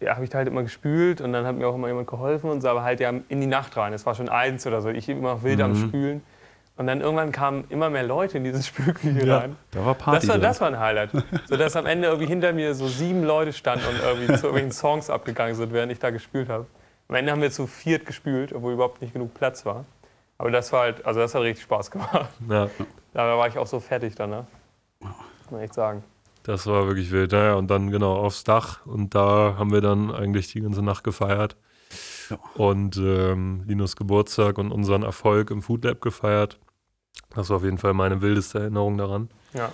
ja, 0.00 0.14
habe 0.16 0.24
ich 0.24 0.30
da 0.30 0.38
halt 0.38 0.48
immer 0.48 0.62
gespült 0.62 1.20
und 1.22 1.32
dann 1.32 1.46
hat 1.46 1.56
mir 1.56 1.66
auch 1.68 1.74
immer 1.76 1.86
jemand 1.86 2.08
geholfen 2.08 2.50
und 2.50 2.60
so, 2.60 2.68
aber 2.68 2.82
halt 2.82 3.00
ja 3.00 3.08
in 3.28 3.40
die 3.40 3.46
Nacht 3.46 3.74
rein. 3.76 3.92
Es 3.94 4.04
war 4.04 4.14
schon 4.14 4.28
eins 4.28 4.66
oder 4.66 4.82
so. 4.82 4.88
Ich 4.90 5.08
immer 5.08 5.42
wild 5.44 5.62
am 5.62 5.70
Mhm. 5.70 5.76
Spülen. 5.88 6.22
Und 6.76 6.88
dann 6.88 7.00
irgendwann 7.00 7.30
kamen 7.30 7.64
immer 7.68 7.88
mehr 7.88 8.02
Leute 8.02 8.38
in 8.38 8.44
diese 8.44 8.62
Spülküche 8.64 9.24
Ja. 9.26 9.38
rein. 9.38 9.56
Da 9.70 9.84
war 9.86 9.94
Party 9.94 10.20
Das 10.20 10.28
war, 10.28 10.34
drin. 10.36 10.42
das 10.42 10.60
war 10.60 10.68
ein 10.68 10.78
Highlight. 10.80 11.10
So 11.46 11.56
dass 11.56 11.76
am 11.76 11.86
Ende 11.86 12.08
irgendwie 12.08 12.26
hinter 12.26 12.52
mir 12.52 12.74
so 12.74 12.88
sieben 12.88 13.22
Leute 13.24 13.52
standen 13.52 13.84
und 13.86 14.00
irgendwie 14.02 14.26
zu 14.26 14.32
irgendwelchen 14.46 14.72
Songs 14.72 15.08
abgegangen 15.10 15.54
sind, 15.54 15.72
während 15.72 15.92
ich 15.92 15.98
da 16.00 16.10
gespült 16.10 16.48
habe. 16.48 16.66
Am 17.08 17.14
Ende 17.14 17.30
haben 17.32 17.42
wir 17.42 17.50
zu 17.50 17.66
viert 17.66 18.06
gespült, 18.06 18.52
obwohl 18.52 18.72
überhaupt 18.72 19.02
nicht 19.02 19.12
genug 19.12 19.34
Platz 19.34 19.64
war. 19.66 19.84
Aber 20.38 20.50
das 20.50 20.72
war 20.72 20.80
halt, 20.80 21.04
also 21.06 21.20
das 21.20 21.34
hat 21.34 21.42
richtig 21.42 21.62
Spaß 21.64 21.90
gemacht. 21.92 22.28
Ja. 22.48 22.68
Da 23.12 23.36
war 23.38 23.46
ich 23.46 23.56
auch 23.56 23.66
so 23.68 23.78
fertig 23.78 24.16
danach. 24.16 24.44
Muss 25.00 25.50
man 25.50 25.60
echt 25.60 25.74
sagen. 25.74 26.02
Das 26.42 26.66
war 26.66 26.86
wirklich 26.88 27.12
wild. 27.12 27.30
Naja, 27.32 27.54
und 27.54 27.68
dann 27.70 27.90
genau 27.90 28.16
aufs 28.16 28.42
Dach. 28.42 28.84
Und 28.84 29.14
da 29.14 29.54
haben 29.58 29.70
wir 29.72 29.80
dann 29.80 30.10
eigentlich 30.12 30.48
die 30.52 30.60
ganze 30.60 30.82
Nacht 30.82 31.04
gefeiert. 31.04 31.56
Ja. 32.30 32.38
Und 32.54 32.96
ähm, 32.96 33.62
Linus 33.66 33.94
Geburtstag 33.96 34.58
und 34.58 34.72
unseren 34.72 35.04
Erfolg 35.04 35.50
im 35.50 35.62
Food 35.62 35.84
Lab 35.84 36.00
gefeiert. 36.00 36.58
Das 37.34 37.50
war 37.50 37.56
auf 37.56 37.64
jeden 37.64 37.78
Fall 37.78 37.94
meine 37.94 38.20
wildeste 38.22 38.60
Erinnerung 38.60 38.96
daran. 38.98 39.28
Ja. 39.52 39.70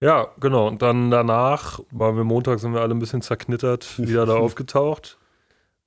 Ja, 0.00 0.28
genau. 0.38 0.68
Und 0.68 0.80
dann 0.82 1.10
danach 1.10 1.80
waren 1.90 2.16
wir 2.16 2.24
Montag, 2.24 2.60
sind 2.60 2.72
wir 2.72 2.80
alle 2.82 2.94
ein 2.94 2.98
bisschen 3.00 3.22
zerknittert, 3.22 3.98
wieder 3.98 4.26
da 4.26 4.36
aufgetaucht. 4.36 5.18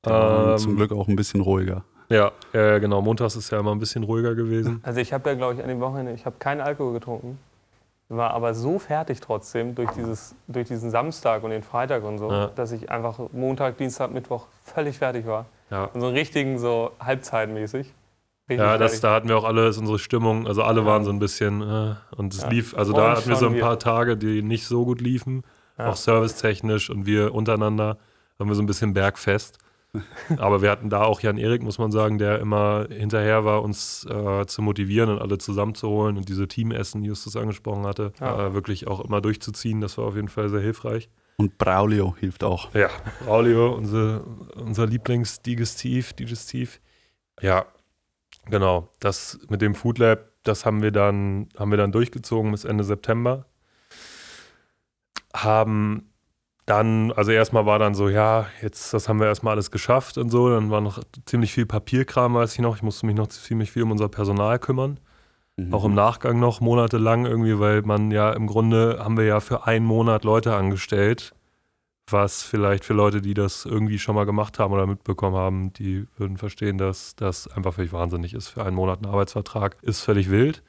Ähm, 0.05 0.57
zum 0.57 0.75
Glück 0.75 0.91
auch 0.91 1.07
ein 1.07 1.15
bisschen 1.15 1.41
ruhiger. 1.41 1.83
Ja, 2.09 2.31
ja, 2.51 2.79
genau. 2.79 3.01
Montags 3.01 3.35
ist 3.37 3.51
ja 3.51 3.59
immer 3.59 3.71
ein 3.71 3.79
bisschen 3.79 4.03
ruhiger 4.03 4.35
gewesen. 4.35 4.81
Also 4.83 4.99
ich 4.99 5.13
habe 5.13 5.29
ja, 5.29 5.35
glaube 5.35 5.53
ich, 5.53 5.61
an 5.61 5.69
dem 5.69 5.79
Wochenende, 5.79 6.11
ich 6.11 6.25
habe 6.25 6.35
keinen 6.39 6.59
Alkohol 6.59 6.91
getrunken, 6.93 7.39
war 8.09 8.31
aber 8.31 8.53
so 8.53 8.79
fertig 8.79 9.21
trotzdem 9.21 9.75
durch, 9.75 9.91
dieses, 9.91 10.35
durch 10.47 10.67
diesen 10.67 10.89
Samstag 10.91 11.43
und 11.43 11.51
den 11.51 11.63
Freitag 11.63 12.03
und 12.03 12.17
so, 12.17 12.29
Ja. 12.29 12.47
dass 12.47 12.73
ich 12.73 12.89
einfach 12.91 13.17
Montag, 13.31 13.77
Dienstag, 13.77 14.11
Mittwoch 14.11 14.47
völlig 14.65 14.97
fertig 14.97 15.25
war. 15.25 15.45
Ja. 15.69 15.85
Und 15.85 16.01
so 16.01 16.07
einen 16.07 16.17
richtigen, 16.17 16.59
so 16.59 16.91
halbzeitmäßig. 16.99 17.93
Richtig 18.51 18.65
Ja, 18.65 18.77
das, 18.77 18.99
da 18.99 19.13
hatten 19.13 19.29
wir 19.29 19.37
auch 19.37 19.43
alles 19.43 19.77
unsere 19.77 19.99
Stimmung, 19.99 20.47
also 20.47 20.63
alle 20.63 20.81
Ja. 20.81 20.85
waren 20.87 21.03
so 21.03 21.11
ein 21.11 21.19
bisschen, 21.19 21.61
äh, 21.61 21.95
und 22.15 22.33
es 22.33 22.41
Ja. 22.41 22.49
lief, 22.49 22.75
also 22.75 22.91
Und 22.93 22.97
da 22.99 23.15
hatten 23.15 23.29
wir 23.29 23.35
so 23.37 23.47
ein 23.47 23.53
wir. 23.53 23.61
paar 23.61 23.79
Tage, 23.79 24.17
die 24.17 24.41
nicht 24.41 24.65
so 24.67 24.83
gut 24.85 25.01
liefen, 25.01 25.43
Ja. 25.77 25.87
auch 25.89 25.95
servicetechnisch 25.95 26.89
und 26.89 27.05
wir 27.05 27.33
untereinander 27.33 27.97
haben 28.39 28.49
wir 28.49 28.55
so 28.55 28.61
ein 28.61 28.65
bisschen 28.67 28.93
bergfest. 28.93 29.57
Aber 30.37 30.61
wir 30.61 30.69
hatten 30.71 30.89
da 30.89 31.03
auch 31.03 31.19
Jan 31.21 31.37
Erik, 31.37 31.63
muss 31.63 31.77
man 31.77 31.91
sagen, 31.91 32.17
der 32.17 32.39
immer 32.39 32.87
hinterher 32.89 33.43
war, 33.45 33.61
uns 33.61 34.05
äh, 34.09 34.45
zu 34.45 34.61
motivieren 34.61 35.09
und 35.09 35.19
alle 35.19 35.37
zusammenzuholen 35.37 36.15
und 36.17 36.29
diese 36.29 36.47
Teamessen, 36.47 37.01
die 37.01 37.07
Justus 37.09 37.35
angesprochen 37.35 37.85
hatte, 37.85 38.13
Ja. 38.21 38.47
äh, 38.47 38.53
wirklich 38.53 38.87
auch 38.87 39.01
immer 39.01 39.19
durchzuziehen. 39.21 39.81
Das 39.81 39.97
war 39.97 40.05
auf 40.05 40.15
jeden 40.15 40.29
Fall 40.29 40.47
sehr 40.49 40.61
hilfreich. 40.61 41.09
Und 41.37 41.57
Braulio 41.57 42.15
hilft 42.19 42.43
auch. 42.43 42.73
Ja, 42.73 42.89
Braulio, 43.25 43.73
unser, 43.73 44.21
unser 44.55 44.85
Lieblingsdigestiv, 44.87 46.13
Digestiv. 46.13 46.79
Ja, 47.41 47.65
genau. 48.45 48.89
Das 48.99 49.39
mit 49.49 49.61
dem 49.61 49.75
Food 49.75 49.97
Lab, 49.97 50.19
das 50.43 50.65
haben 50.65 50.81
wir 50.81 50.91
dann, 50.91 51.49
haben 51.57 51.71
wir 51.71 51.77
dann 51.77 51.91
durchgezogen 51.91 52.51
bis 52.51 52.65
Ende 52.65 52.83
September. 52.83 53.45
Haben 55.33 56.11
dann, 56.65 57.11
also 57.11 57.31
erstmal 57.31 57.65
war 57.65 57.79
dann 57.79 57.95
so, 57.95 58.09
ja, 58.09 58.47
jetzt, 58.61 58.93
das 58.93 59.09
haben 59.09 59.19
wir 59.19 59.27
erstmal 59.27 59.53
alles 59.53 59.71
geschafft 59.71 60.17
und 60.17 60.29
so. 60.29 60.49
Dann 60.49 60.69
war 60.69 60.81
noch 60.81 61.03
ziemlich 61.25 61.53
viel 61.53 61.65
Papierkram, 61.65 62.33
weiß 62.33 62.53
ich 62.53 62.59
noch. 62.59 62.75
Ich 62.75 62.83
musste 62.83 63.05
mich 63.05 63.15
noch 63.15 63.27
ziemlich 63.27 63.71
viel 63.71 63.83
um 63.83 63.91
unser 63.91 64.09
Personal 64.09 64.59
kümmern. 64.59 64.99
Mhm. 65.57 65.73
Auch 65.73 65.85
im 65.85 65.93
Nachgang 65.93 66.39
noch 66.39 66.61
monatelang 66.61 67.25
irgendwie, 67.25 67.59
weil 67.59 67.81
man 67.81 68.11
ja 68.11 68.31
im 68.31 68.47
Grunde 68.47 68.99
haben 69.03 69.17
wir 69.17 69.25
ja 69.25 69.39
für 69.39 69.67
einen 69.67 69.85
Monat 69.85 70.23
Leute 70.23 70.55
angestellt, 70.55 71.33
was 72.11 72.43
vielleicht 72.43 72.85
für 72.85 72.93
Leute, 72.93 73.21
die 73.21 73.33
das 73.33 73.65
irgendwie 73.65 73.99
schon 73.99 74.15
mal 74.15 74.25
gemacht 74.25 74.59
haben 74.59 74.73
oder 74.73 74.87
mitbekommen 74.87 75.35
haben, 75.35 75.73
die 75.73 76.07
würden 76.17 76.37
verstehen, 76.37 76.77
dass 76.77 77.15
das 77.15 77.47
einfach 77.47 77.73
völlig 77.73 77.93
wahnsinnig 77.93 78.33
ist. 78.33 78.49
Für 78.49 78.65
einen 78.65 78.75
Monat 78.75 79.01
ein 79.01 79.07
Arbeitsvertrag 79.09 79.77
ist 79.81 80.01
völlig 80.01 80.29
wild. 80.29 80.63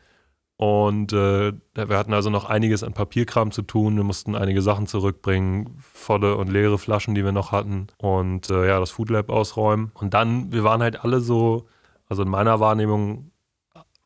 Und 0.57 1.13
äh, 1.13 1.53
wir 1.75 1.99
hatten 1.99 2.15
also 2.15 2.31
noch 2.31 2.45
einiges 2.45 2.85
an 2.85 2.93
Papierkram 2.93 3.51
zu 3.51 3.63
tun. 3.63 3.97
Wir 3.97 4.05
mussten 4.05 4.37
einige 4.37 4.63
Sachen 4.63 4.87
zurückbringen, 4.87 5.77
volle 5.81 6.37
und 6.37 6.49
leere 6.49 6.79
Flaschen, 6.79 7.17
die 7.17 7.25
wir 7.25 7.33
noch 7.33 7.51
hatten. 7.51 7.89
Und 7.99 8.49
äh, 8.49 8.69
ja, 8.69 8.79
das 8.79 8.93
Food 8.93 9.11
Lab 9.11 9.29
ausräumen. 9.29 9.91
Und 9.95 10.15
dann, 10.15 10.53
wir 10.53 10.63
waren 10.63 10.81
halt 10.81 11.03
alle 11.05 11.21
so, 11.21 11.67
also 12.09 12.23
in 12.23 12.29
meiner 12.29 12.61
Wahrnehmung, 12.61 13.33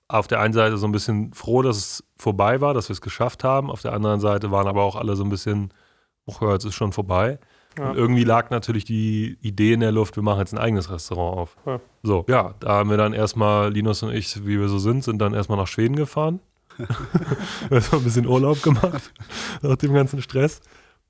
auf 0.08 0.28
der 0.28 0.40
einen 0.40 0.54
Seite 0.54 0.78
so 0.78 0.86
ein 0.86 0.92
bisschen 0.92 1.34
froh, 1.34 1.62
dass 1.62 1.76
es 1.76 2.04
vorbei 2.16 2.60
war, 2.60 2.72
dass 2.72 2.88
wir 2.88 2.94
es 2.94 3.00
geschafft 3.00 3.44
haben. 3.44 3.70
Auf 3.70 3.82
der 3.82 3.92
anderen 3.92 4.20
Seite 4.20 4.50
waren 4.50 4.68
aber 4.68 4.82
auch 4.82 4.96
alle 4.96 5.16
so 5.16 5.24
ein 5.24 5.30
bisschen, 5.30 5.74
ach 6.30 6.42
ja, 6.42 6.52
jetzt 6.52 6.64
ist 6.64 6.74
schon 6.74 6.92
vorbei. 6.92 7.38
Ja. 7.78 7.90
Und 7.90 7.96
irgendwie 7.96 8.24
lag 8.24 8.50
natürlich 8.50 8.84
die 8.84 9.38
Idee 9.42 9.74
in 9.74 9.80
der 9.80 9.92
Luft, 9.92 10.16
wir 10.16 10.22
machen 10.22 10.38
jetzt 10.38 10.54
ein 10.54 10.58
eigenes 10.58 10.90
Restaurant 10.90 11.38
auf. 11.38 11.56
Ja. 11.66 11.80
So, 12.02 12.24
ja, 12.28 12.54
da 12.60 12.68
haben 12.68 12.90
wir 12.90 12.96
dann 12.96 13.12
erstmal, 13.12 13.70
Linus 13.70 14.02
und 14.02 14.14
ich, 14.14 14.46
wie 14.46 14.58
wir 14.58 14.68
so 14.68 14.78
sind, 14.78 15.04
sind 15.04 15.18
dann 15.18 15.34
erstmal 15.34 15.58
nach 15.58 15.66
Schweden 15.66 15.96
gefahren. 15.96 16.40
erstmal 17.70 18.00
ein 18.00 18.04
bisschen 18.04 18.26
Urlaub 18.26 18.62
gemacht 18.62 19.12
nach 19.62 19.76
dem 19.76 19.92
ganzen 19.92 20.22
Stress. 20.22 20.60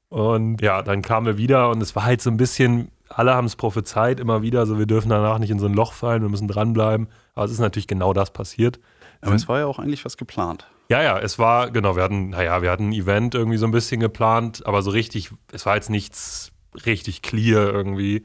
Und 0.08 0.60
ja, 0.60 0.82
dann 0.82 1.02
kamen 1.02 1.26
wir 1.26 1.36
wieder 1.36 1.70
und 1.70 1.82
es 1.82 1.96
war 1.96 2.04
halt 2.04 2.20
so 2.22 2.30
ein 2.30 2.36
bisschen, 2.36 2.90
alle 3.08 3.34
haben 3.34 3.46
es 3.46 3.56
prophezeit 3.56 4.20
immer 4.20 4.42
wieder, 4.42 4.66
so 4.66 4.78
wir 4.78 4.86
dürfen 4.86 5.08
danach 5.08 5.38
nicht 5.38 5.50
in 5.50 5.58
so 5.58 5.66
ein 5.66 5.74
Loch 5.74 5.92
fallen, 5.92 6.22
wir 6.22 6.28
müssen 6.28 6.48
dranbleiben. 6.48 7.08
Aber 7.34 7.44
es 7.44 7.52
ist 7.52 7.58
natürlich 7.58 7.86
genau 7.86 8.12
das 8.12 8.32
passiert. 8.32 8.80
Aber 9.20 9.34
es 9.34 9.48
war 9.48 9.58
ja 9.58 9.66
auch 9.66 9.78
eigentlich 9.78 10.04
was 10.04 10.16
geplant. 10.16 10.66
Ja, 10.88 11.02
ja, 11.02 11.18
es 11.18 11.38
war, 11.38 11.70
genau, 11.70 11.96
wir 11.96 12.02
hatten, 12.02 12.30
naja, 12.30 12.62
wir 12.62 12.70
hatten 12.70 12.90
ein 12.90 12.92
Event 12.92 13.34
irgendwie 13.34 13.56
so 13.56 13.66
ein 13.66 13.72
bisschen 13.72 14.00
geplant, 14.00 14.64
aber 14.66 14.82
so 14.82 14.90
richtig, 14.90 15.30
es 15.50 15.66
war 15.66 15.74
jetzt 15.74 15.90
nichts 15.90 16.52
richtig 16.84 17.22
clear 17.22 17.72
irgendwie. 17.72 18.24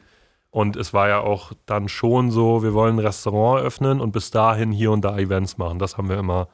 Und 0.51 0.76
es 0.76 0.93
war 0.93 1.07
ja 1.07 1.22
auch 1.22 1.53
dann 1.65 1.88
schon 1.88 2.30
so, 2.30 2.61
wir 2.61 2.73
wollen 2.73 2.97
ein 2.97 2.99
Restaurant 2.99 3.63
öffnen 3.63 4.01
und 4.01 4.11
bis 4.11 4.31
dahin 4.31 4.72
hier 4.72 4.91
und 4.91 5.01
da 5.01 5.18
Events 5.18 5.57
machen. 5.57 5.80
Das 5.80 5.97
haben 5.97 6.09
wir 6.09 6.19
immer, 6.19 6.49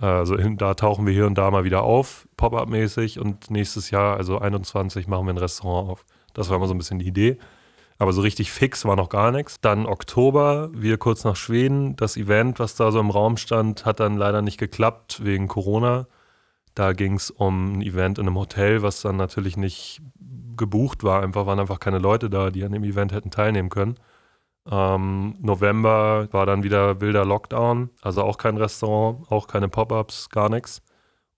äh, 0.00 0.04
also 0.04 0.36
hin, 0.36 0.58
da 0.58 0.74
tauchen 0.74 1.06
wir 1.06 1.12
hier 1.12 1.26
und 1.26 1.38
da 1.38 1.50
mal 1.50 1.64
wieder 1.64 1.84
auf, 1.84 2.28
Pop-up-mäßig. 2.36 3.20
Und 3.20 3.48
nächstes 3.50 3.90
Jahr, 3.90 4.16
also 4.16 4.38
21, 4.38 5.06
machen 5.06 5.26
wir 5.26 5.34
ein 5.34 5.38
Restaurant 5.38 5.88
auf. 5.88 6.04
Das 6.34 6.50
war 6.50 6.56
immer 6.56 6.66
so 6.66 6.74
ein 6.74 6.78
bisschen 6.78 6.98
die 6.98 7.06
Idee. 7.06 7.38
Aber 8.02 8.12
so 8.12 8.20
richtig 8.20 8.50
fix 8.50 8.84
war 8.84 8.96
noch 8.96 9.10
gar 9.10 9.30
nichts. 9.30 9.60
Dann 9.60 9.86
Oktober, 9.86 10.70
wir 10.74 10.98
kurz 10.98 11.22
nach 11.22 11.36
Schweden. 11.36 11.94
Das 11.94 12.16
Event, 12.16 12.58
was 12.58 12.74
da 12.74 12.90
so 12.90 12.98
im 12.98 13.10
Raum 13.10 13.36
stand, 13.36 13.86
hat 13.86 14.00
dann 14.00 14.16
leider 14.16 14.42
nicht 14.42 14.58
geklappt 14.58 15.24
wegen 15.24 15.46
Corona. 15.46 16.08
Da 16.74 16.94
ging 16.94 17.14
es 17.14 17.30
um 17.30 17.74
ein 17.78 17.80
Event 17.80 18.18
in 18.18 18.26
einem 18.26 18.36
Hotel, 18.36 18.82
was 18.82 19.02
dann 19.02 19.16
natürlich 19.16 19.56
nicht 19.56 20.02
gebucht 20.56 21.04
war. 21.04 21.22
Einfach 21.22 21.46
waren 21.46 21.60
einfach 21.60 21.78
keine 21.78 21.98
Leute 21.98 22.28
da, 22.28 22.50
die 22.50 22.64
an 22.64 22.72
dem 22.72 22.82
Event 22.82 23.12
hätten 23.12 23.30
teilnehmen 23.30 23.68
können. 23.68 23.94
Ähm, 24.68 25.36
November 25.38 26.26
war 26.32 26.44
dann 26.44 26.64
wieder 26.64 27.00
wilder 27.00 27.24
Lockdown, 27.24 27.90
also 28.00 28.24
auch 28.24 28.36
kein 28.36 28.56
Restaurant, 28.56 29.30
auch 29.30 29.46
keine 29.46 29.68
Pop-ups, 29.68 30.28
gar 30.28 30.48
nichts. 30.48 30.82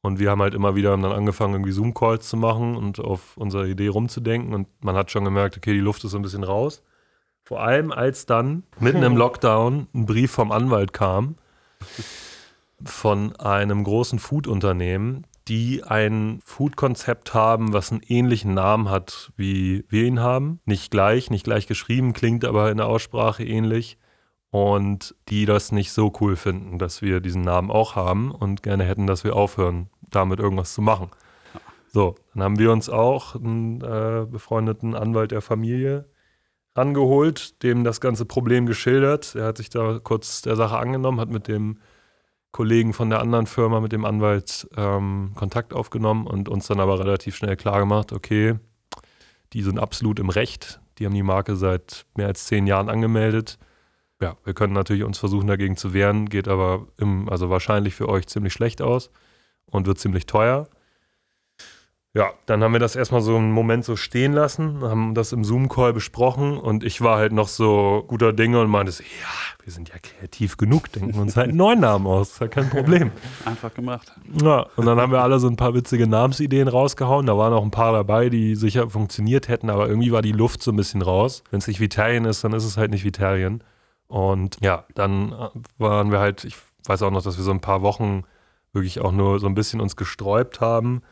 Und 0.04 0.18
wir 0.18 0.30
haben 0.30 0.42
halt 0.42 0.52
immer 0.52 0.74
wieder 0.74 0.90
dann 0.90 1.06
angefangen, 1.06 1.54
irgendwie 1.54 1.72
Zoom-Calls 1.72 2.28
zu 2.28 2.36
machen 2.36 2.76
und 2.76 3.00
auf 3.00 3.38
unsere 3.38 3.66
Idee 3.70 3.88
rumzudenken. 3.88 4.52
Und 4.52 4.68
man 4.84 4.96
hat 4.96 5.10
schon 5.10 5.24
gemerkt, 5.24 5.56
okay, 5.56 5.72
die 5.72 5.80
Luft 5.80 6.04
ist 6.04 6.10
so 6.10 6.18
ein 6.18 6.22
bisschen 6.22 6.44
raus. 6.44 6.82
Vor 7.42 7.62
allem, 7.62 7.90
als 7.90 8.26
dann 8.26 8.64
mitten 8.78 9.02
im 9.02 9.16
Lockdown 9.16 9.86
ein 9.94 10.04
Brief 10.04 10.30
vom 10.30 10.52
Anwalt 10.52 10.92
kam 10.92 11.36
von 12.84 13.34
einem 13.36 13.82
großen 13.82 14.18
Food-Unternehmen, 14.18 15.26
die 15.48 15.82
ein 15.82 16.40
Food-Konzept 16.44 17.32
haben, 17.32 17.72
was 17.72 17.90
einen 17.90 18.02
ähnlichen 18.06 18.52
Namen 18.52 18.90
hat, 18.90 19.32
wie 19.38 19.86
wir 19.88 20.04
ihn 20.04 20.20
haben. 20.20 20.60
Nicht 20.66 20.90
gleich, 20.90 21.30
nicht 21.30 21.44
gleich 21.44 21.66
geschrieben, 21.66 22.12
klingt 22.12 22.44
aber 22.44 22.70
in 22.70 22.76
der 22.76 22.88
Aussprache 22.88 23.42
ähnlich. 23.42 23.96
Und 24.54 25.16
die 25.30 25.46
das 25.46 25.72
nicht 25.72 25.90
so 25.90 26.12
cool 26.20 26.36
finden, 26.36 26.78
dass 26.78 27.02
wir 27.02 27.18
diesen 27.18 27.42
Namen 27.42 27.72
auch 27.72 27.96
haben 27.96 28.30
und 28.30 28.62
gerne 28.62 28.84
hätten, 28.84 29.08
dass 29.08 29.24
wir 29.24 29.34
aufhören, 29.34 29.90
damit 30.00 30.38
irgendwas 30.38 30.74
zu 30.74 30.80
machen. 30.80 31.10
So, 31.88 32.14
dann 32.32 32.44
haben 32.44 32.58
wir 32.60 32.70
uns 32.70 32.88
auch 32.88 33.34
einen 33.34 33.80
äh, 33.80 34.26
befreundeten 34.30 34.94
Anwalt 34.94 35.32
der 35.32 35.40
Familie 35.40 36.08
angeholt, 36.72 37.64
dem 37.64 37.82
das 37.82 38.00
ganze 38.00 38.26
Problem 38.26 38.66
geschildert. 38.66 39.34
Er 39.34 39.46
hat 39.46 39.56
sich 39.56 39.70
da 39.70 39.98
kurz 39.98 40.42
der 40.42 40.54
Sache 40.54 40.78
angenommen, 40.78 41.18
hat 41.18 41.30
mit 41.30 41.48
dem 41.48 41.80
Kollegen 42.52 42.92
von 42.92 43.10
der 43.10 43.22
anderen 43.22 43.48
Firma, 43.48 43.80
mit 43.80 43.90
dem 43.90 44.04
Anwalt 44.04 44.68
ähm, 44.76 45.32
Kontakt 45.34 45.74
aufgenommen 45.74 46.28
und 46.28 46.48
uns 46.48 46.68
dann 46.68 46.78
aber 46.78 47.00
relativ 47.00 47.34
schnell 47.34 47.56
klargemacht, 47.56 48.12
okay, 48.12 48.54
die 49.52 49.62
sind 49.62 49.80
absolut 49.80 50.20
im 50.20 50.28
Recht. 50.28 50.80
Die 51.00 51.06
haben 51.06 51.14
die 51.14 51.24
Marke 51.24 51.56
seit 51.56 52.06
mehr 52.16 52.28
als 52.28 52.44
zehn 52.44 52.68
Jahren 52.68 52.88
angemeldet. 52.88 53.58
Ja, 54.24 54.38
wir 54.42 54.54
können 54.54 54.72
natürlich 54.72 55.04
uns 55.04 55.18
versuchen, 55.18 55.46
dagegen 55.46 55.76
zu 55.76 55.92
wehren, 55.92 56.30
geht 56.30 56.48
aber 56.48 56.86
im, 56.96 57.28
also 57.28 57.50
wahrscheinlich 57.50 57.94
für 57.94 58.08
euch 58.08 58.26
ziemlich 58.26 58.54
schlecht 58.54 58.80
aus 58.80 59.10
und 59.66 59.86
wird 59.86 59.98
ziemlich 59.98 60.24
teuer. 60.24 60.66
Ja, 62.14 62.30
dann 62.46 62.62
haben 62.62 62.72
wir 62.72 62.80
das 62.80 62.96
erstmal 62.96 63.20
so 63.20 63.36
einen 63.36 63.52
Moment 63.52 63.84
so 63.84 63.96
stehen 63.96 64.32
lassen, 64.32 64.80
haben 64.80 65.14
das 65.14 65.32
im 65.32 65.44
Zoom-Call 65.44 65.92
besprochen 65.92 66.56
und 66.56 66.84
ich 66.84 67.02
war 67.02 67.18
halt 67.18 67.32
noch 67.32 67.48
so 67.48 68.02
guter 68.06 68.32
Dinge 68.32 68.62
und 68.62 68.70
meinte 68.70 68.92
so, 68.92 69.02
ja, 69.02 69.62
wir 69.62 69.70
sind 69.70 69.90
ja 69.90 69.96
kreativ 70.00 70.56
genug, 70.56 70.90
denken 70.90 71.18
uns 71.18 71.36
halt 71.36 71.48
einen 71.48 71.58
neuen 71.58 71.80
Namen 71.80 72.06
aus, 72.06 72.30
ist 72.30 72.40
ja 72.40 72.48
kein 72.48 72.70
Problem. 72.70 73.10
Einfach 73.44 73.74
gemacht. 73.74 74.10
Ja, 74.42 74.64
und 74.76 74.86
dann 74.86 74.98
haben 74.98 75.12
wir 75.12 75.22
alle 75.22 75.38
so 75.38 75.48
ein 75.48 75.56
paar 75.56 75.74
witzige 75.74 76.06
Namensideen 76.06 76.68
rausgehauen. 76.68 77.26
Da 77.26 77.36
waren 77.36 77.52
auch 77.52 77.64
ein 77.64 77.70
paar 77.70 77.92
dabei, 77.92 78.30
die 78.30 78.54
sicher 78.54 78.88
funktioniert 78.88 79.48
hätten, 79.48 79.68
aber 79.68 79.86
irgendwie 79.86 80.12
war 80.12 80.22
die 80.22 80.32
Luft 80.32 80.62
so 80.62 80.72
ein 80.72 80.76
bisschen 80.76 81.02
raus. 81.02 81.42
Wenn 81.50 81.58
es 81.58 81.66
nicht 81.66 81.80
Vitalien 81.80 82.24
ist, 82.24 82.42
dann 82.42 82.54
ist 82.54 82.64
es 82.64 82.78
halt 82.78 82.90
nicht 82.90 83.04
Vitalien. 83.04 83.62
Und 84.14 84.58
ja, 84.60 84.84
dann 84.94 85.32
äh, 85.32 85.48
waren 85.78 86.12
wir 86.12 86.20
halt, 86.20 86.44
ich 86.44 86.56
weiß 86.86 87.02
auch 87.02 87.10
noch, 87.10 87.22
dass 87.22 87.36
wir 87.36 87.44
so 87.44 87.50
ein 87.50 87.60
paar 87.60 87.82
Wochen 87.82 88.24
wirklich 88.72 89.00
auch 89.00 89.12
nur 89.12 89.40
so 89.40 89.46
ein 89.46 89.54
bisschen 89.54 89.80
uns 89.80 89.96
gesträubt 89.96 90.60
haben 90.60 91.02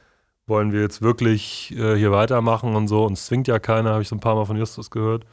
wollen 0.47 0.73
wir 0.73 0.81
jetzt 0.81 1.03
wirklich 1.03 1.73
äh, 1.77 1.97
hier 1.97 2.13
weitermachen 2.13 2.75
und 2.75 2.89
so. 2.89 3.05
Uns 3.05 3.27
zwingt 3.27 3.49
ja 3.49 3.59
keiner, 3.59 3.93
habe 3.93 4.03
ich 4.03 4.09
so 4.09 4.17
ein 4.17 4.21
paar 4.21 4.35
Mal 4.35 4.45
von 4.45 4.57
Justus 4.57 4.91
gehört. 4.91 5.25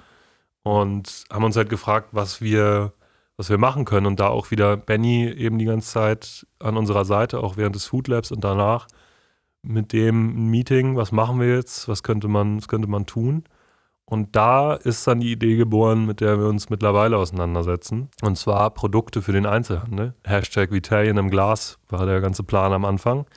Und 0.63 1.25
haben 1.31 1.43
uns 1.43 1.55
halt 1.55 1.69
gefragt, 1.69 2.09
was 2.11 2.41
wir, 2.41 2.93
was 3.37 3.49
wir 3.49 3.57
machen 3.57 3.85
können. 3.85 4.05
Und 4.05 4.19
da 4.19 4.27
auch 4.27 4.51
wieder 4.51 4.77
Benny 4.77 5.27
eben 5.29 5.57
die 5.57 5.65
ganze 5.65 5.89
Zeit 5.89 6.47
an 6.59 6.77
unserer 6.77 7.05
Seite, 7.05 7.41
auch 7.41 7.57
während 7.57 7.75
des 7.75 7.85
Food 7.85 8.07
Labs 8.07 8.31
und 8.31 8.43
danach 8.43 8.87
mit 9.61 9.93
dem 9.93 10.49
Meeting, 10.49 10.95
was 10.95 11.11
machen 11.11 11.39
wir 11.39 11.53
jetzt, 11.55 11.87
was 11.87 12.03
könnte 12.03 12.27
man, 12.27 12.57
was 12.57 12.67
könnte 12.67 12.87
man 12.89 13.05
tun. 13.05 13.43
Und 14.09 14.35
da 14.35 14.73
ist 14.73 15.05
dann 15.05 15.19
die 15.19 15.31
Idee 15.31 15.55
geboren, 15.55 16.07
mit 16.07 16.19
der 16.19 16.39
wir 16.39 16.47
uns 16.47 16.71
mittlerweile 16.71 17.15
auseinandersetzen. 17.15 18.09
Und 18.23 18.39
zwar 18.39 18.71
Produkte 18.71 19.21
für 19.21 19.33
den 19.33 19.45
Einzelhandel. 19.45 20.15
Hashtag 20.25 20.71
Vitalien 20.71 21.17
im 21.17 21.29
Glas 21.29 21.77
war 21.89 22.07
der 22.07 22.19
ganze 22.19 22.41
Plan 22.41 22.73
am 22.73 22.85
Anfang. 22.85 23.27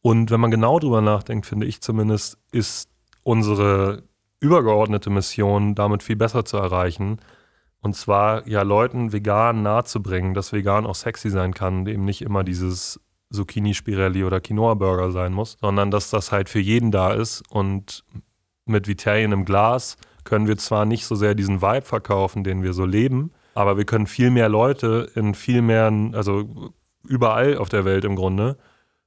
Und 0.00 0.30
wenn 0.30 0.38
man 0.38 0.52
genau 0.52 0.78
drüber 0.78 1.00
nachdenkt, 1.00 1.46
finde 1.46 1.66
ich 1.66 1.80
zumindest, 1.80 2.38
ist 2.52 2.88
unsere 3.24 4.04
übergeordnete 4.38 5.10
Mission 5.10 5.74
damit 5.74 6.04
viel 6.04 6.14
besser 6.14 6.44
zu 6.44 6.56
erreichen. 6.56 7.18
Und 7.80 7.96
zwar 7.96 8.46
ja 8.46 8.62
Leuten 8.62 9.12
vegan 9.12 9.64
nahezubringen, 9.64 10.34
dass 10.34 10.52
vegan 10.52 10.86
auch 10.86 10.94
sexy 10.94 11.30
sein 11.30 11.52
kann, 11.52 11.84
eben 11.88 12.04
nicht 12.04 12.22
immer 12.22 12.44
dieses 12.44 13.00
Zucchini-Spirelli 13.32 14.22
oder 14.22 14.40
Quinoa-Burger 14.40 15.10
sein 15.10 15.32
muss, 15.32 15.56
sondern 15.60 15.90
dass 15.90 16.10
das 16.10 16.30
halt 16.30 16.48
für 16.48 16.60
jeden 16.60 16.92
da 16.92 17.12
ist. 17.12 17.42
Und 17.50 18.04
mit 18.66 18.86
Vitalien 18.86 19.32
im 19.32 19.44
Glas 19.44 19.96
können 20.24 20.46
wir 20.46 20.56
zwar 20.56 20.84
nicht 20.84 21.06
so 21.06 21.14
sehr 21.14 21.34
diesen 21.34 21.62
Vibe 21.62 21.86
verkaufen, 21.86 22.44
den 22.44 22.62
wir 22.62 22.72
so 22.72 22.84
leben, 22.84 23.32
aber 23.54 23.76
wir 23.76 23.84
können 23.84 24.06
viel 24.06 24.30
mehr 24.30 24.48
Leute 24.48 25.10
in 25.14 25.34
viel 25.34 25.62
mehr, 25.62 25.92
also 26.12 26.72
überall 27.06 27.58
auf 27.58 27.68
der 27.68 27.84
Welt 27.84 28.04
im 28.04 28.16
Grunde, 28.16 28.56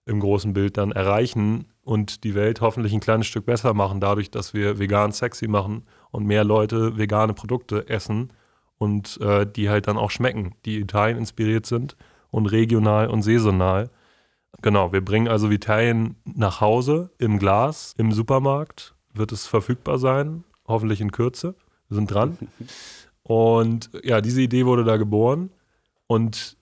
im 0.06 0.20
großen 0.20 0.54
Bild 0.54 0.78
dann 0.78 0.92
erreichen 0.92 1.66
und 1.84 2.24
die 2.24 2.36
Welt 2.36 2.62
hoffentlich 2.62 2.94
ein 2.94 3.00
kleines 3.00 3.28
Stück 3.28 3.46
besser 3.46 3.74
machen, 3.74 4.00
dadurch, 4.00 4.30
dass 4.30 4.54
wir 4.54 4.78
vegan 4.78 5.12
sexy 5.12 5.48
machen 5.48 5.84
und 6.12 6.26
mehr 6.26 6.44
Leute 6.44 6.98
vegane 6.98 7.34
Produkte 7.34 7.90
essen 7.90 8.32
und 8.78 9.20
äh, 9.22 9.48
die 9.48 9.70
halt 9.70 9.88
dann 9.88 9.98
auch 9.98 10.12
schmecken, 10.12 10.56
die 10.66 10.80
Italien 10.80 11.18
inspiriert 11.18 11.66
sind 11.66 11.96
und 12.30 12.48
regional 12.48 13.08
und 13.08 13.24
saisonal. 13.24 13.90
Genau, 14.62 14.94
wir 14.94 15.04
bringen 15.04 15.28
also 15.28 15.50
Vitalien 15.50 16.16
nach 16.26 16.62
Hause 16.62 17.12
im 17.18 17.40
Glas, 17.40 17.94
im 17.98 18.12
Supermarkt 18.12 18.96
wird 19.14 19.32
es 19.32 19.48
verfügbar 19.48 19.98
sein, 19.98 20.44
hoffentlich 20.68 21.02
in 21.02 21.12
Kürze. 21.12 21.56
Wir 21.88 21.96
sind 21.96 22.12
dran. 22.12 22.38
Und 23.24 23.90
ja, 24.04 24.22
diese 24.22 24.42
Idee 24.42 24.66
wurde 24.68 24.84
da 24.84 24.98
geboren 24.98 25.50
und 26.06 26.58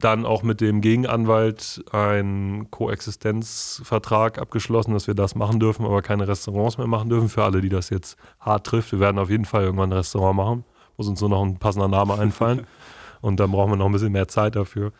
dann 0.00 0.26
auch 0.26 0.42
mit 0.42 0.60
dem 0.60 0.80
Gegenanwalt 0.80 1.84
einen 1.92 2.70
Koexistenzvertrag 2.70 4.38
abgeschlossen, 4.38 4.92
dass 4.92 5.06
wir 5.06 5.14
das 5.14 5.36
machen 5.36 5.60
dürfen, 5.60 5.84
aber 5.84 6.02
keine 6.02 6.26
Restaurants 6.26 6.78
mehr 6.78 6.86
machen 6.86 7.10
dürfen. 7.10 7.28
Für 7.28 7.44
alle, 7.44 7.60
die 7.60 7.68
das 7.68 7.90
jetzt 7.90 8.16
hart 8.40 8.66
trifft, 8.66 8.90
wir 8.92 8.98
werden 8.98 9.18
auf 9.18 9.30
jeden 9.30 9.44
Fall 9.44 9.62
irgendwann 9.62 9.90
ein 9.90 9.98
Restaurant 9.98 10.36
machen. 10.36 10.64
Muss 10.96 11.06
uns 11.06 11.20
nur 11.20 11.30
noch 11.30 11.44
ein 11.44 11.58
passender 11.58 11.88
Name 11.88 12.18
einfallen. 12.18 12.66
Und 13.20 13.38
dann 13.38 13.52
brauchen 13.52 13.70
wir 13.70 13.76
noch 13.76 13.86
ein 13.86 13.92
bisschen 13.92 14.12
mehr 14.12 14.28
Zeit 14.28 14.56
dafür. 14.56 14.92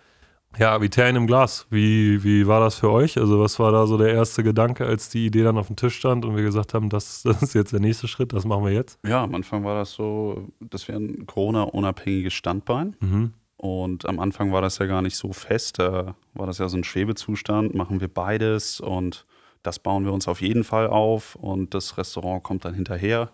Ja, 0.59 0.81
Vitalien 0.81 1.17
im 1.17 1.27
Glas. 1.27 1.67
Wie, 1.71 2.25
wie 2.25 2.47
war 2.47 2.61
das 2.61 2.77
für 2.77 2.91
euch? 2.91 3.17
Also, 3.17 3.39
was 3.41 3.59
war 3.59 3.71
da 3.73 3.87
so 3.87 3.97
der 3.97 4.13
erste 4.13 4.43
Gedanke, 4.43 4.85
als 4.85 5.09
die 5.09 5.27
Idee 5.27 5.45
dann 5.45 5.57
auf 5.57 5.69
dem 5.69 5.77
Tisch 5.77 5.97
stand 5.97 6.25
und 6.25 6.37
wir 6.37 6.43
gesagt 6.43 6.75
haben, 6.75 6.89
das, 6.89 7.23
das 7.25 7.43
ist 7.43 7.55
jetzt 7.55 7.73
der 7.73 7.81
nächste 7.81 8.09
Schritt, 8.09 8.33
das 8.33 8.45
machen 8.45 8.65
wir 8.65 8.73
jetzt? 8.73 8.99
Ja, 9.07 9.23
am 9.23 9.35
Anfang 9.35 9.65
war 9.65 9.77
das 9.77 9.93
so, 9.93 10.49
dass 10.61 10.89
wir 10.89 10.97
ein 10.97 11.27
Corona-unabhängiges 11.27 12.35
Standbein. 12.35 12.97
Mhm. 13.01 13.35
Und 13.57 14.07
am 14.07 14.19
Anfang 14.21 14.53
war 14.53 14.63
das 14.63 14.79
ja 14.79 14.87
gar 14.87 15.03
nicht 15.03 15.17
so 15.17 15.33
fest. 15.33 15.79
Da 15.79 16.15
war 16.35 16.47
das 16.47 16.59
ja 16.59 16.69
so 16.69 16.79
ein 16.79 16.85
Schwebezustand. 16.85 17.75
Machen 17.75 18.01
wir 18.01 18.09
beides 18.09 18.81
und 18.81 19.27
das 19.63 19.79
bauen 19.79 20.05
wir 20.07 20.13
uns 20.13 20.27
auf 20.29 20.41
jeden 20.41 20.65
Fall 20.65 20.87
auf 20.87 21.35
und 21.35 21.75
das 21.75 21.99
Restaurant 21.99 22.43
kommt 22.43 22.65
dann 22.65 22.75
hinterher. 22.75 23.31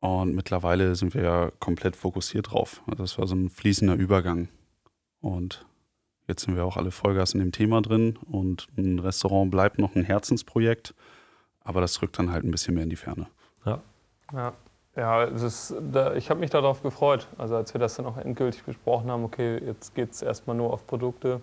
Und 0.00 0.34
mittlerweile 0.34 0.94
sind 0.94 1.14
wir 1.14 1.22
ja 1.22 1.50
komplett 1.58 1.96
fokussiert 1.96 2.52
drauf. 2.52 2.82
Das 2.96 3.18
war 3.18 3.26
so 3.26 3.34
ein 3.34 3.48
fließender 3.48 3.94
Übergang. 3.94 4.48
Und 5.20 5.64
jetzt 6.26 6.42
sind 6.42 6.56
wir 6.56 6.64
auch 6.64 6.76
alle 6.76 6.90
Vollgas 6.90 7.34
in 7.34 7.40
dem 7.40 7.52
Thema 7.52 7.82
drin. 7.82 8.18
Und 8.30 8.68
ein 8.76 8.98
Restaurant 8.98 9.50
bleibt 9.50 9.78
noch 9.78 9.94
ein 9.94 10.04
Herzensprojekt, 10.04 10.94
aber 11.62 11.80
das 11.80 12.00
rückt 12.02 12.18
dann 12.18 12.30
halt 12.30 12.44
ein 12.44 12.50
bisschen 12.50 12.74
mehr 12.74 12.84
in 12.84 12.90
die 12.90 12.96
Ferne. 12.96 13.26
Ja. 13.64 13.80
Ja. 14.32 14.52
Ja, 14.96 15.24
ist, 15.24 15.74
da, 15.92 16.14
ich 16.14 16.30
habe 16.30 16.40
mich 16.40 16.48
darauf 16.48 16.82
gefreut. 16.82 17.28
Also 17.36 17.54
als 17.54 17.74
wir 17.74 17.78
das 17.78 17.96
dann 17.96 18.06
auch 18.06 18.16
endgültig 18.16 18.62
besprochen 18.64 19.10
haben, 19.10 19.24
okay, 19.24 19.62
jetzt 19.62 19.94
geht 19.94 20.12
es 20.12 20.22
erstmal 20.22 20.56
nur 20.56 20.72
auf 20.72 20.86
Produkte. 20.86 21.42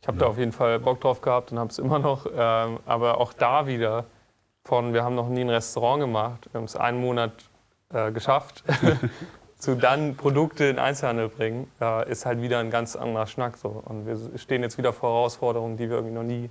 Ich 0.00 0.08
habe 0.08 0.16
ja. 0.16 0.24
da 0.24 0.30
auf 0.30 0.38
jeden 0.38 0.52
Fall 0.52 0.78
Bock 0.78 1.00
drauf 1.02 1.20
gehabt 1.20 1.52
und 1.52 1.58
habe 1.58 1.68
es 1.68 1.78
immer 1.78 1.98
noch. 1.98 2.26
Ähm, 2.34 2.78
aber 2.86 3.18
auch 3.18 3.34
da 3.34 3.66
wieder 3.66 4.06
von, 4.64 4.94
wir 4.94 5.04
haben 5.04 5.14
noch 5.14 5.28
nie 5.28 5.42
ein 5.42 5.50
Restaurant 5.50 6.00
gemacht, 6.00 6.48
wir 6.50 6.58
haben 6.58 6.64
es 6.64 6.76
einen 6.76 7.00
Monat 7.00 7.32
äh, 7.92 8.10
geschafft, 8.12 8.64
zu 9.58 9.74
dann 9.74 10.16
Produkte 10.16 10.64
in 10.64 10.78
Einzelhandel 10.78 11.28
bringen, 11.28 11.70
ist 12.08 12.26
halt 12.26 12.40
wieder 12.40 12.60
ein 12.60 12.70
ganz 12.70 12.96
anderer 12.96 13.26
Schnack. 13.26 13.56
So. 13.56 13.82
Und 13.84 14.06
wir 14.06 14.38
stehen 14.38 14.62
jetzt 14.62 14.78
wieder 14.78 14.92
vor 14.92 15.10
Herausforderungen, 15.10 15.76
die 15.76 15.90
wir 15.90 15.96
irgendwie 15.96 16.14
noch 16.14 16.22
nie 16.22 16.50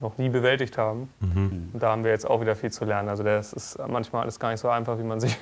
noch 0.00 0.16
nie 0.18 0.28
bewältigt 0.28 0.78
haben. 0.78 1.12
Mhm. 1.20 1.70
Und 1.72 1.82
da 1.82 1.90
haben 1.90 2.04
wir 2.04 2.10
jetzt 2.10 2.28
auch 2.28 2.40
wieder 2.40 2.54
viel 2.54 2.70
zu 2.70 2.84
lernen. 2.84 3.08
Also 3.08 3.22
das 3.22 3.52
ist 3.52 3.78
manchmal 3.88 4.22
alles 4.22 4.38
gar 4.38 4.50
nicht 4.50 4.60
so 4.60 4.68
einfach, 4.68 4.98
wie, 4.98 5.02
man 5.02 5.20
sich, 5.20 5.36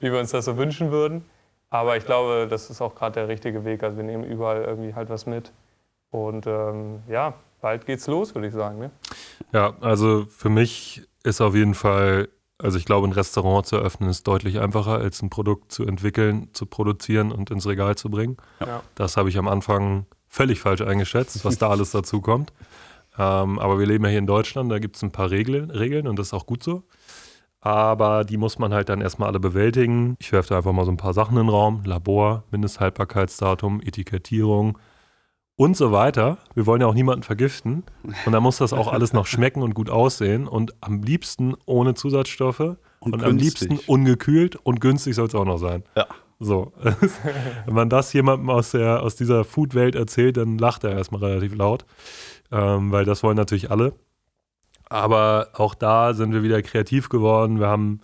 wie 0.00 0.12
wir 0.12 0.18
uns 0.18 0.30
das 0.30 0.44
so 0.44 0.56
wünschen 0.56 0.90
würden. 0.90 1.24
Aber 1.70 1.96
ich 1.96 2.04
glaube, 2.04 2.46
das 2.48 2.70
ist 2.70 2.80
auch 2.80 2.94
gerade 2.94 3.14
der 3.14 3.28
richtige 3.28 3.64
Weg. 3.64 3.82
Also 3.82 3.96
wir 3.96 4.04
nehmen 4.04 4.24
überall 4.24 4.62
irgendwie 4.62 4.94
halt 4.94 5.08
was 5.08 5.26
mit. 5.26 5.52
Und 6.10 6.46
ähm, 6.46 7.02
ja, 7.08 7.34
bald 7.60 7.86
geht's 7.86 8.06
los, 8.06 8.34
würde 8.34 8.48
ich 8.48 8.54
sagen. 8.54 8.78
Ne? 8.78 8.90
Ja, 9.52 9.74
also 9.80 10.26
für 10.26 10.48
mich 10.48 11.02
ist 11.24 11.40
auf 11.40 11.54
jeden 11.54 11.74
Fall, 11.74 12.28
also 12.58 12.78
ich 12.78 12.84
glaube, 12.84 13.06
ein 13.06 13.12
Restaurant 13.12 13.66
zu 13.66 13.76
eröffnen 13.76 14.08
ist 14.08 14.26
deutlich 14.26 14.60
einfacher, 14.60 14.98
als 14.98 15.22
ein 15.22 15.30
Produkt 15.30 15.72
zu 15.72 15.84
entwickeln, 15.84 16.48
zu 16.52 16.66
produzieren 16.66 17.32
und 17.32 17.50
ins 17.50 17.66
Regal 17.66 17.96
zu 17.96 18.10
bringen. 18.10 18.36
Ja. 18.60 18.82
Das 18.94 19.16
habe 19.16 19.28
ich 19.28 19.38
am 19.38 19.48
Anfang 19.48 20.06
völlig 20.28 20.60
falsch 20.60 20.80
eingeschätzt, 20.80 21.44
was 21.44 21.58
da 21.58 21.68
alles 21.70 21.90
dazu 21.90 22.20
kommt. 22.20 22.52
Ähm, 23.18 23.58
aber 23.58 23.78
wir 23.78 23.86
leben 23.86 24.04
ja 24.04 24.10
hier 24.10 24.18
in 24.18 24.26
Deutschland, 24.26 24.70
da 24.70 24.78
gibt 24.78 24.96
es 24.96 25.02
ein 25.02 25.10
paar 25.10 25.30
Regeln, 25.30 25.70
Regeln 25.70 26.06
und 26.06 26.18
das 26.18 26.26
ist 26.26 26.34
auch 26.34 26.44
gut 26.44 26.62
so. 26.62 26.82
Aber 27.62 28.24
die 28.24 28.36
muss 28.36 28.58
man 28.58 28.74
halt 28.74 28.90
dann 28.90 29.00
erstmal 29.00 29.30
alle 29.30 29.40
bewältigen. 29.40 30.16
Ich 30.18 30.32
werfe 30.32 30.50
da 30.50 30.58
einfach 30.58 30.72
mal 30.72 30.84
so 30.84 30.90
ein 30.90 30.98
paar 30.98 31.14
Sachen 31.14 31.38
in 31.38 31.44
den 31.44 31.48
Raum. 31.48 31.82
Labor, 31.86 32.44
Mindesthaltbarkeitsdatum, 32.50 33.80
Etikettierung 33.80 34.76
und 35.56 35.76
so 35.76 35.90
weiter. 35.90 36.38
Wir 36.54 36.66
wollen 36.66 36.80
ja 36.80 36.86
auch 36.86 36.94
niemanden 36.94 37.22
vergiften. 37.22 37.84
Und 38.24 38.32
da 38.32 38.40
muss 38.40 38.58
das 38.58 38.72
auch 38.72 38.92
alles 38.92 39.12
noch 39.12 39.26
schmecken 39.26 39.62
und 39.62 39.74
gut 39.74 39.90
aussehen. 39.90 40.46
Und 40.46 40.74
am 40.82 41.02
liebsten 41.02 41.54
ohne 41.64 41.94
Zusatzstoffe. 41.94 42.76
Und, 43.00 43.14
und 43.14 43.24
am 43.24 43.36
liebsten 43.36 43.78
ungekühlt 43.86 44.56
und 44.56 44.80
günstig 44.80 45.14
soll 45.14 45.26
es 45.26 45.34
auch 45.34 45.44
noch 45.44 45.58
sein. 45.58 45.82
Ja. 45.96 46.06
So. 46.38 46.72
Wenn 47.64 47.74
man 47.74 47.88
das 47.88 48.12
jemandem 48.12 48.50
aus, 48.50 48.72
der, 48.72 49.02
aus 49.02 49.16
dieser 49.16 49.44
Food-Welt 49.44 49.94
erzählt, 49.94 50.36
dann 50.36 50.58
lacht 50.58 50.84
er 50.84 50.92
erstmal 50.92 51.24
relativ 51.24 51.54
laut. 51.54 51.86
Ähm, 52.52 52.92
weil 52.92 53.04
das 53.04 53.22
wollen 53.22 53.36
natürlich 53.36 53.70
alle. 53.70 53.94
Aber 54.88 55.48
auch 55.54 55.74
da 55.74 56.14
sind 56.14 56.32
wir 56.32 56.42
wieder 56.42 56.62
kreativ 56.62 57.08
geworden. 57.08 57.58
Wir 57.58 57.68
haben 57.68 58.00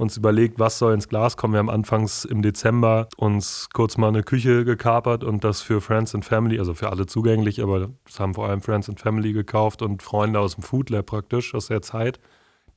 uns 0.00 0.16
überlegt, 0.16 0.58
was 0.58 0.78
soll 0.78 0.94
ins 0.94 1.08
Glas 1.08 1.36
kommen. 1.36 1.54
Wir 1.54 1.58
haben 1.58 1.70
anfangs 1.70 2.24
im 2.24 2.42
Dezember 2.42 3.08
uns 3.16 3.68
kurz 3.72 3.96
mal 3.96 4.08
eine 4.08 4.22
Küche 4.22 4.64
gekapert 4.64 5.22
und 5.22 5.44
das 5.44 5.60
für 5.60 5.80
Friends 5.80 6.14
and 6.14 6.24
Family, 6.24 6.58
also 6.58 6.74
für 6.74 6.90
alle 6.90 7.06
zugänglich, 7.06 7.62
aber 7.62 7.90
das 8.06 8.18
haben 8.18 8.34
vor 8.34 8.48
allem 8.48 8.62
Friends 8.62 8.88
and 8.88 8.98
Family 8.98 9.32
gekauft 9.32 9.82
und 9.82 10.02
Freunde 10.02 10.40
aus 10.40 10.54
dem 10.54 10.62
Food 10.62 10.90
Lab 10.90 11.06
praktisch 11.06 11.54
aus 11.54 11.66
der 11.66 11.82
Zeit, 11.82 12.18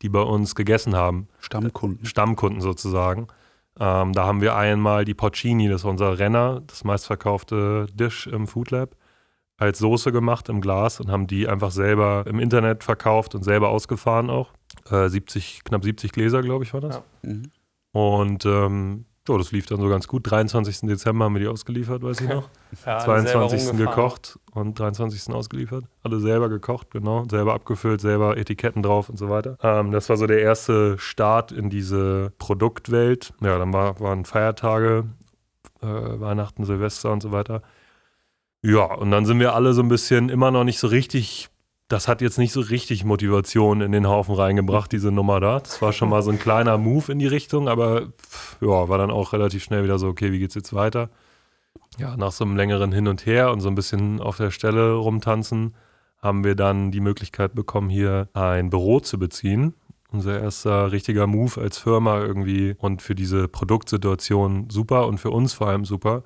die 0.02 0.10
bei 0.10 0.22
uns 0.22 0.54
gegessen 0.54 0.96
haben. 0.96 1.28
Stammkunden. 1.40 2.06
Stammkunden 2.06 2.62
sozusagen. 2.62 3.28
Ähm, 3.80 4.14
da 4.14 4.26
haben 4.26 4.42
wir 4.42 4.56
einmal 4.56 5.06
die 5.06 5.16
Porcini, 5.16 5.68
das 5.68 5.82
ist 5.82 5.86
unser 5.86 6.20
Renner, 6.20 6.62
das 6.68 6.84
meistverkaufte 6.84 7.88
Dish 7.94 8.28
im 8.28 8.48
Food 8.48 8.72
Lab 8.72 8.96
als 9.58 9.80
Soße 9.80 10.12
gemacht 10.12 10.50
im 10.50 10.62
Glas 10.62 11.00
und 11.00 11.10
haben 11.10 11.28
die 11.28 11.48
einfach 11.48 11.72
selber 11.72 12.26
im 12.28 12.40
Internet 12.40 12.84
verkauft 12.84 13.34
und 13.34 13.44
selber 13.44 13.70
ausgefahren 13.70 14.30
auch. 14.30 14.52
Äh, 14.90 15.10
70, 15.10 15.64
knapp 15.64 15.84
70 15.84 16.12
Gläser, 16.12 16.42
glaube 16.42 16.64
ich, 16.64 16.74
war 16.74 16.82
das. 16.82 16.96
Ja. 16.96 17.04
Mhm. 17.30 17.52
Und 17.92 18.46
ähm, 18.46 19.06
so, 19.26 19.38
das 19.38 19.54
lief 19.54 19.68
dann 19.68 19.80
so 19.80 19.88
ganz 19.88 20.08
gut. 20.10 20.30
23. 20.30 20.82
Dezember 20.82 21.26
haben 21.26 21.36
wir 21.36 21.40
die 21.40 21.48
ausgeliefert, 21.48 22.04
weiß 22.04 22.20
ich 22.22 22.28
noch. 22.28 22.50
ja, 22.86 23.00
22. 23.00 23.78
gekocht 23.78 24.38
und 24.52 24.78
23. 24.78 25.34
ausgeliefert. 25.34 25.86
Alle 26.02 26.20
selber 26.20 26.50
gekocht, 26.50 26.92
genau. 26.92 27.24
Selber 27.30 27.54
abgefüllt, 27.54 28.02
selber 28.02 28.36
Etiketten 28.36 28.84
drauf 28.84 29.08
und 29.08 29.18
so 29.18 29.30
weiter. 29.30 29.58
Ähm, 29.62 29.92
das 29.92 30.10
war 30.10 30.18
so 30.18 30.28
der 30.28 30.42
erste 30.42 30.98
Start 30.98 31.54
in 31.54 31.70
diese 31.70 32.34
Produktwelt. 32.38 33.34
Ja, 33.42 33.58
dann 33.58 33.72
war, 33.72 33.98
waren 34.02 34.26
Feiertage, 34.26 35.06
äh, 35.82 35.86
Weihnachten, 35.86 36.66
Silvester 36.66 37.14
und 37.14 37.22
so 37.22 37.32
weiter. 37.32 37.62
Ja, 38.62 38.94
und 38.94 39.12
dann 39.12 39.26
sind 39.26 39.40
wir 39.40 39.56
alle 39.56 39.74
so 39.74 39.82
ein 39.82 39.90
bisschen 39.90 40.28
immer 40.28 40.52
noch 40.52 40.66
nicht 40.66 40.80
so 40.80 40.88
richtig, 40.88 41.50
das 41.94 42.08
hat 42.08 42.22
jetzt 42.22 42.40
nicht 42.40 42.52
so 42.52 42.60
richtig 42.60 43.06
Motivation 43.06 43.82
in 43.82 43.92
den 43.92 44.08
Haufen 44.08 44.34
reingebracht, 44.34 44.92
diese 44.92 45.12
Nummer 45.12 45.40
da. 45.40 45.60
Das 45.60 45.80
war 45.80 45.94
schon 45.94 46.10
mal 46.10 46.24
so 46.24 46.32
ein 46.32 46.40
kleiner 46.40 46.80
Move 46.80 47.12
in 47.12 47.20
die 47.20 47.28
Richtung, 47.28 47.70
aber 47.70 48.08
ja, 48.62 48.90
war 48.90 48.98
dann 48.98 49.12
auch 49.12 49.32
relativ 49.32 49.64
schnell 49.64 49.84
wieder 49.84 50.00
so, 50.00 50.08
okay, 50.08 50.32
wie 50.32 50.40
geht's 50.40 50.56
jetzt 50.56 50.74
weiter? 50.74 51.12
Ja, 52.00 52.18
nach 52.18 52.32
so 52.32 52.46
einem 52.46 52.58
längeren 52.58 52.92
Hin 52.92 53.08
und 53.08 53.28
Her 53.28 53.52
und 53.52 53.62
so 53.62 53.68
ein 53.68 53.76
bisschen 53.76 54.20
auf 54.22 54.38
der 54.38 54.50
Stelle 54.50 54.94
rumtanzen, 54.94 55.76
haben 56.20 56.44
wir 56.44 56.56
dann 56.56 56.90
die 56.90 57.00
Möglichkeit 57.00 57.54
bekommen, 57.54 57.90
hier 57.90 58.28
ein 58.34 58.72
Büro 58.72 59.00
zu 59.00 59.20
beziehen. 59.20 59.76
Unser 60.12 60.42
erster 60.42 60.92
richtiger 60.92 61.28
Move 61.28 61.62
als 61.62 61.78
Firma 61.78 62.22
irgendwie 62.22 62.76
und 62.80 63.04
für 63.04 63.14
diese 63.14 63.48
Produktsituation 63.48 64.68
super 64.72 65.06
und 65.06 65.20
für 65.20 65.30
uns 65.30 65.54
vor 65.54 65.68
allem 65.68 65.86
super 65.86 66.24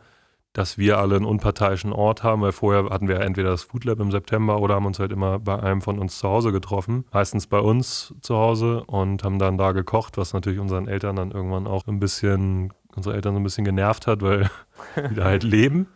dass 0.58 0.80
wir 0.80 0.98
alle 0.98 1.18
einen 1.18 1.26
unparteiischen 1.26 1.94
Ort 1.94 2.24
haben, 2.24 2.42
weil 2.42 2.52
vorher 2.52 2.90
hatten 2.90 3.08
wir 3.08 3.20
entweder 3.20 3.52
das 3.52 3.62
Food 3.62 3.86
Lab 3.86 4.00
im 4.00 4.10
September 4.10 4.60
oder 4.60 4.74
haben 4.74 4.88
uns 4.88 4.98
halt 4.98 5.12
immer 5.12 5.38
bei 5.38 5.62
einem 5.62 5.84
von 5.84 6.00
uns 6.00 6.18
zu 6.18 6.28
Hause 6.28 6.52
getroffen. 6.52 7.06
Meistens 7.14 7.46
bei 7.46 7.60
uns 7.60 8.16
zu 8.22 8.38
Hause 8.38 8.84
und 8.86 9.24
haben 9.24 9.38
dann 9.38 9.60
da 9.60 9.72
gekocht, 9.72 10.18
was 10.18 10.34
natürlich 10.34 10.60
unseren 10.60 10.88
Eltern 10.88 11.16
dann 11.16 11.30
irgendwann 11.30 11.68
auch 11.68 11.86
ein 11.86 12.00
bisschen, 12.00 12.74
unsere 12.96 13.14
Eltern 13.14 13.36
so 13.36 13.40
ein 13.40 13.44
bisschen 13.44 13.66
genervt 13.66 14.08
hat, 14.08 14.24
weil 14.24 14.50
die 15.12 15.14
da 15.14 15.26
halt 15.26 15.44
leben. 15.44 15.90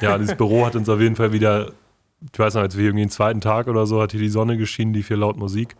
Ja, 0.00 0.16
dieses 0.18 0.36
Büro 0.36 0.64
hat 0.64 0.76
uns 0.76 0.88
auf 0.88 1.00
jeden 1.00 1.16
Fall 1.16 1.32
wieder, 1.32 1.72
ich 2.32 2.38
weiß 2.38 2.54
noch, 2.54 2.62
als 2.62 2.76
wir 2.76 2.84
irgendwie 2.84 3.06
den 3.06 3.10
zweiten 3.10 3.40
Tag 3.40 3.66
oder 3.66 3.86
so, 3.86 4.00
hat 4.00 4.12
hier 4.12 4.20
die 4.20 4.28
Sonne 4.28 4.56
geschienen, 4.56 4.92
die 4.92 5.02
viel 5.02 5.16
laut 5.16 5.36
Musik. 5.36 5.74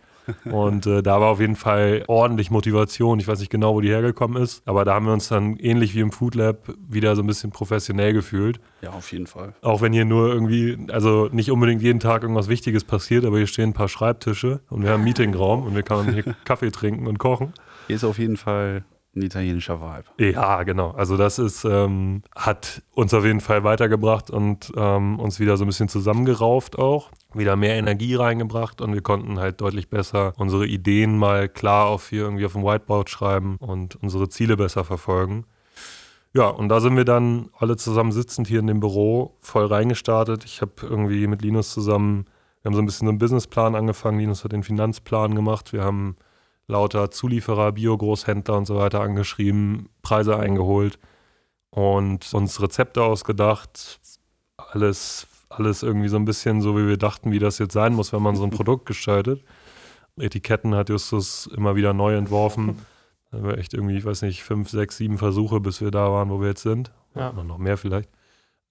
Und 0.45 0.85
äh, 0.85 1.01
da 1.03 1.19
war 1.19 1.29
auf 1.29 1.39
jeden 1.39 1.55
Fall 1.55 2.03
ordentlich 2.07 2.51
Motivation. 2.51 3.19
Ich 3.19 3.27
weiß 3.27 3.39
nicht 3.39 3.49
genau, 3.49 3.73
wo 3.73 3.81
die 3.81 3.89
hergekommen 3.89 4.41
ist, 4.41 4.61
aber 4.65 4.85
da 4.85 4.93
haben 4.93 5.05
wir 5.05 5.13
uns 5.13 5.27
dann 5.27 5.57
ähnlich 5.57 5.95
wie 5.95 5.99
im 5.99 6.11
Food 6.11 6.35
Lab 6.35 6.57
wieder 6.87 7.15
so 7.15 7.23
ein 7.23 7.27
bisschen 7.27 7.51
professionell 7.51 8.13
gefühlt. 8.13 8.59
Ja, 8.81 8.91
auf 8.91 9.11
jeden 9.11 9.27
Fall. 9.27 9.53
Auch 9.61 9.81
wenn 9.81 9.93
hier 9.93 10.05
nur 10.05 10.31
irgendwie, 10.31 10.77
also 10.91 11.29
nicht 11.31 11.51
unbedingt 11.51 11.81
jeden 11.81 11.99
Tag 11.99 12.23
irgendwas 12.23 12.47
Wichtiges 12.47 12.83
passiert, 12.83 13.25
aber 13.25 13.37
hier 13.37 13.47
stehen 13.47 13.69
ein 13.69 13.73
paar 13.73 13.89
Schreibtische 13.89 14.61
und 14.69 14.83
wir 14.83 14.89
haben 14.89 15.01
einen 15.01 15.05
Meetingraum 15.05 15.63
und 15.63 15.75
wir 15.75 15.83
können 15.83 16.13
hier 16.13 16.23
Kaffee 16.45 16.71
trinken 16.71 17.07
und 17.07 17.19
kochen. 17.19 17.53
Hier 17.87 17.95
ist 17.95 18.03
auf 18.03 18.19
jeden 18.19 18.37
Fall 18.37 18.83
ein 19.15 19.21
italienischer 19.21 19.81
Vibe. 19.81 20.31
Ja, 20.33 20.63
genau. 20.63 20.91
Also 20.91 21.17
das 21.17 21.39
ist, 21.39 21.65
ähm, 21.65 22.21
hat 22.35 22.83
uns 22.93 23.13
auf 23.13 23.25
jeden 23.25 23.41
Fall 23.41 23.63
weitergebracht 23.63 24.29
und 24.29 24.71
ähm, 24.75 25.19
uns 25.19 25.39
wieder 25.39 25.57
so 25.57 25.65
ein 25.65 25.67
bisschen 25.67 25.89
zusammengerauft 25.89 26.77
auch, 26.77 27.11
wieder 27.33 27.55
mehr 27.55 27.75
Energie 27.75 28.15
reingebracht 28.15 28.81
und 28.81 28.93
wir 28.93 29.01
konnten 29.01 29.39
halt 29.39 29.61
deutlich 29.61 29.89
besser 29.89 30.33
unsere 30.37 30.67
Ideen 30.67 31.17
mal 31.17 31.49
klar 31.49 31.87
auf 31.87 32.09
hier 32.09 32.23
irgendwie 32.23 32.45
auf 32.45 32.53
dem 32.53 32.63
Whiteboard 32.63 33.09
schreiben 33.09 33.57
und 33.59 33.95
unsere 33.95 34.29
Ziele 34.29 34.55
besser 34.55 34.83
verfolgen. 34.83 35.45
Ja, 36.33 36.47
und 36.49 36.69
da 36.69 36.79
sind 36.79 36.95
wir 36.95 37.05
dann 37.05 37.49
alle 37.57 37.77
zusammen 37.77 38.11
sitzend 38.11 38.47
hier 38.47 38.59
in 38.59 38.67
dem 38.67 38.79
Büro 38.79 39.37
voll 39.41 39.65
reingestartet. 39.65 40.45
Ich 40.45 40.61
habe 40.61 40.73
irgendwie 40.83 41.25
mit 41.25 41.41
Linus 41.41 41.73
zusammen, 41.73 42.25
wir 42.61 42.69
haben 42.69 42.75
so 42.75 42.81
ein 42.81 42.85
bisschen 42.85 43.07
so 43.07 43.09
einen 43.09 43.17
Businessplan 43.17 43.75
angefangen. 43.75 44.19
Linus 44.19 44.43
hat 44.43 44.51
den 44.51 44.63
Finanzplan 44.63 45.33
gemacht. 45.33 45.73
Wir 45.73 45.83
haben 45.83 46.17
lauter 46.67 47.11
Zulieferer, 47.11 47.71
Bio-Großhändler 47.71 48.57
und 48.57 48.65
so 48.65 48.75
weiter 48.77 49.01
angeschrieben, 49.01 49.89
Preise 50.01 50.37
eingeholt 50.37 50.99
und 51.69 52.33
uns 52.33 52.61
Rezepte 52.61 53.03
ausgedacht. 53.03 53.99
Alles, 54.57 55.27
alles 55.49 55.83
irgendwie 55.83 56.09
so 56.09 56.17
ein 56.17 56.25
bisschen 56.25 56.61
so, 56.61 56.77
wie 56.77 56.87
wir 56.87 56.97
dachten, 56.97 57.31
wie 57.31 57.39
das 57.39 57.57
jetzt 57.59 57.73
sein 57.73 57.93
muss, 57.93 58.11
wenn 58.13 58.21
man 58.21 58.35
so 58.35 58.43
ein 58.43 58.49
Produkt 58.49 58.85
gestaltet. 58.85 59.43
Etiketten 60.19 60.75
hat 60.75 60.89
Justus 60.89 61.47
immer 61.47 61.75
wieder 61.75 61.93
neu 61.93 62.15
entworfen. 62.15 62.79
Da 63.31 63.43
war 63.43 63.57
echt 63.57 63.73
irgendwie, 63.73 63.97
ich 63.97 64.05
weiß 64.05 64.23
nicht, 64.23 64.43
fünf, 64.43 64.69
sechs, 64.69 64.97
sieben 64.97 65.17
Versuche, 65.17 65.59
bis 65.59 65.81
wir 65.81 65.91
da 65.91 66.11
waren, 66.11 66.29
wo 66.29 66.41
wir 66.41 66.49
jetzt 66.49 66.63
sind. 66.63 66.91
Ja. 67.15 67.31
Oder 67.31 67.43
noch 67.43 67.57
mehr 67.57 67.77
vielleicht. 67.77 68.09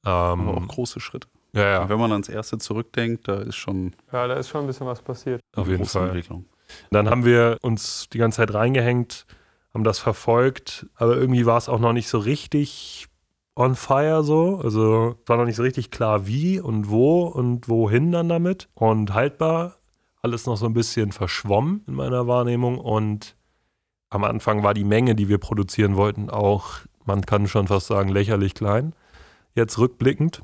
Ähm, 0.04 0.48
Aber 0.48 0.56
auch 0.56 0.66
große 0.66 0.98
Schritte. 0.98 1.28
Ja, 1.52 1.62
ja. 1.62 1.88
Wenn 1.88 1.98
man 1.98 2.12
ans 2.12 2.28
erste 2.28 2.58
zurückdenkt, 2.58 3.28
da 3.28 3.36
ist 3.36 3.56
schon. 3.56 3.94
Ja, 4.12 4.26
da 4.26 4.34
ist 4.34 4.48
schon 4.48 4.62
ein 4.62 4.66
bisschen 4.66 4.86
was 4.86 5.00
passiert. 5.02 5.40
Auf 5.54 5.68
jeden 5.68 5.84
Fall. 5.84 6.08
Entwicklung. 6.08 6.46
Dann 6.90 7.08
haben 7.10 7.24
wir 7.24 7.58
uns 7.62 8.08
die 8.12 8.18
ganze 8.18 8.38
Zeit 8.38 8.54
reingehängt, 8.54 9.26
haben 9.72 9.84
das 9.84 9.98
verfolgt, 9.98 10.86
aber 10.94 11.16
irgendwie 11.16 11.46
war 11.46 11.58
es 11.58 11.68
auch 11.68 11.78
noch 11.78 11.92
nicht 11.92 12.08
so 12.08 12.18
richtig 12.18 13.08
on 13.56 13.74
fire 13.74 14.22
so. 14.22 14.60
Also 14.62 15.16
war 15.26 15.36
noch 15.36 15.46
nicht 15.46 15.56
so 15.56 15.62
richtig 15.62 15.90
klar, 15.90 16.26
wie 16.26 16.60
und 16.60 16.90
wo 16.90 17.24
und 17.24 17.68
wohin 17.68 18.12
dann 18.12 18.28
damit. 18.28 18.68
Und 18.74 19.14
haltbar, 19.14 19.76
alles 20.22 20.46
noch 20.46 20.56
so 20.56 20.66
ein 20.66 20.74
bisschen 20.74 21.10
verschwommen 21.12 21.82
in 21.88 21.94
meiner 21.94 22.26
Wahrnehmung. 22.26 22.78
Und 22.78 23.36
am 24.10 24.24
Anfang 24.24 24.62
war 24.62 24.74
die 24.74 24.84
Menge, 24.84 25.14
die 25.14 25.28
wir 25.28 25.38
produzieren 25.38 25.96
wollten, 25.96 26.30
auch, 26.30 26.80
man 27.04 27.22
kann 27.22 27.48
schon 27.48 27.66
fast 27.66 27.86
sagen, 27.86 28.08
lächerlich 28.08 28.54
klein. 28.54 28.94
Jetzt 29.54 29.78
rückblickend. 29.78 30.42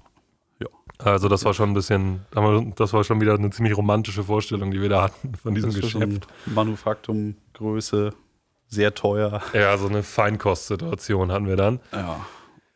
Also 1.05 1.29
das 1.29 1.45
war 1.45 1.55
schon 1.55 1.71
ein 1.71 1.75
bisschen, 1.75 2.27
das 2.77 2.93
war 2.93 3.05
schon 3.05 3.21
wieder 3.21 3.35
eine 3.35 3.51
ziemlich 3.51 3.77
romantische 3.77 4.25
Vorstellung, 4.25 4.71
die 4.71 4.81
wir 4.81 4.89
da 4.89 5.03
hatten 5.03 5.35
von 5.35 5.55
diesem 5.55 5.73
Geschäft. 5.73 6.27
Manufaktum, 6.47 7.37
Größe, 7.55 8.13
sehr 8.69 8.95
teuer. 8.95 9.43
Ja, 9.53 9.77
so 9.77 9.87
eine 9.87 10.03
Feinkostsituation 10.03 11.33
hatten 11.33 11.47
wir 11.47 11.57
dann. 11.57 11.81
Ja. 11.93 12.25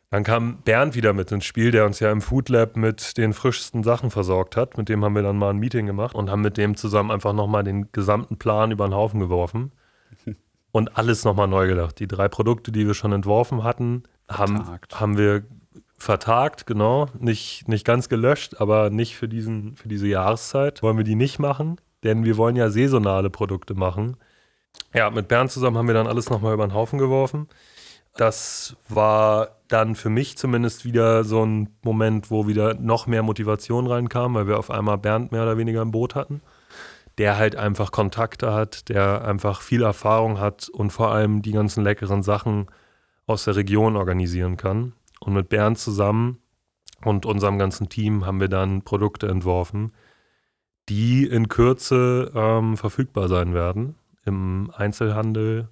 Dann 0.09 0.23
kam 0.23 0.61
Bernd 0.61 0.95
wieder 0.95 1.11
mit 1.11 1.31
ins 1.31 1.43
Spiel, 1.43 1.71
der 1.71 1.85
uns 1.85 1.99
ja 1.99 2.11
im 2.11 2.21
Food 2.21 2.47
Lab 2.49 2.77
mit 2.77 3.17
den 3.17 3.33
frischsten 3.33 3.83
Sachen 3.83 4.09
versorgt 4.09 4.55
hat. 4.55 4.77
Mit 4.77 4.87
dem 4.87 5.03
haben 5.03 5.15
wir 5.15 5.21
dann 5.21 5.37
mal 5.37 5.49
ein 5.49 5.57
Meeting 5.57 5.85
gemacht 5.85 6.15
und 6.15 6.29
haben 6.29 6.41
mit 6.41 6.57
dem 6.57 6.77
zusammen 6.77 7.11
einfach 7.11 7.33
nochmal 7.33 7.63
den 7.63 7.91
gesamten 7.91 8.37
Plan 8.37 8.71
über 8.71 8.87
den 8.87 8.93
Haufen 8.93 9.19
geworfen 9.19 9.73
und 10.71 10.97
alles 10.97 11.25
nochmal 11.25 11.47
neu 11.47 11.67
gedacht. 11.67 11.99
Die 11.99 12.07
drei 12.07 12.29
Produkte, 12.29 12.71
die 12.71 12.87
wir 12.87 12.93
schon 12.93 13.11
entworfen 13.11 13.63
hatten, 13.63 14.03
haben, 14.29 14.63
haben 14.93 15.17
wir 15.17 15.43
vertagt, 15.97 16.65
genau. 16.65 17.07
Nicht, 17.19 17.67
nicht 17.67 17.85
ganz 17.85 18.09
gelöscht, 18.09 18.61
aber 18.61 18.89
nicht 18.89 19.15
für, 19.15 19.27
diesen, 19.27 19.75
für 19.75 19.89
diese 19.89 20.07
Jahreszeit. 20.07 20.83
Wollen 20.83 20.97
wir 20.97 21.03
die 21.03 21.15
nicht 21.15 21.39
machen, 21.39 21.81
denn 22.03 22.23
wir 22.23 22.37
wollen 22.37 22.55
ja 22.55 22.69
saisonale 22.69 23.29
Produkte 23.29 23.73
machen. 23.73 24.17
Ja, 24.93 25.09
mit 25.09 25.27
Bernd 25.27 25.51
zusammen 25.51 25.77
haben 25.77 25.87
wir 25.87 25.95
dann 25.95 26.07
alles 26.07 26.29
nochmal 26.29 26.53
über 26.53 26.65
den 26.67 26.73
Haufen 26.73 26.99
geworfen. 26.99 27.47
Das 28.15 28.75
war 28.89 29.57
dann 29.67 29.95
für 29.95 30.09
mich 30.09 30.37
zumindest 30.37 30.85
wieder 30.85 31.23
so 31.23 31.45
ein 31.45 31.69
Moment, 31.83 32.31
wo 32.31 32.47
wieder 32.47 32.75
noch 32.75 33.05
mehr 33.05 33.23
Motivation 33.23 33.87
reinkam, 33.87 34.33
weil 34.33 34.47
wir 34.47 34.57
auf 34.57 34.71
einmal 34.71 34.97
Bernd 34.97 35.31
mehr 35.31 35.43
oder 35.43 35.57
weniger 35.57 35.81
im 35.81 35.91
Boot 35.91 36.15
hatten. 36.15 36.41
Der 37.17 37.37
halt 37.37 37.55
einfach 37.55 37.91
Kontakte 37.91 38.53
hat, 38.53 38.89
der 38.89 39.25
einfach 39.25 39.61
viel 39.61 39.81
Erfahrung 39.81 40.39
hat 40.39 40.69
und 40.69 40.91
vor 40.91 41.11
allem 41.11 41.41
die 41.41 41.51
ganzen 41.51 41.83
leckeren 41.83 42.21
Sachen 42.21 42.67
aus 43.25 43.45
der 43.45 43.55
Region 43.55 43.95
organisieren 43.95 44.57
kann. 44.57 44.93
Und 45.19 45.33
mit 45.33 45.49
Bernd 45.49 45.77
zusammen 45.77 46.39
und 47.03 47.25
unserem 47.25 47.57
ganzen 47.57 47.89
Team 47.89 48.25
haben 48.25 48.39
wir 48.39 48.49
dann 48.49 48.81
Produkte 48.81 49.27
entworfen, 49.27 49.93
die 50.89 51.25
in 51.25 51.47
Kürze 51.49 52.31
ähm, 52.33 52.77
verfügbar 52.77 53.27
sein 53.27 53.53
werden 53.53 53.95
im 54.25 54.71
Einzelhandel. 54.75 55.69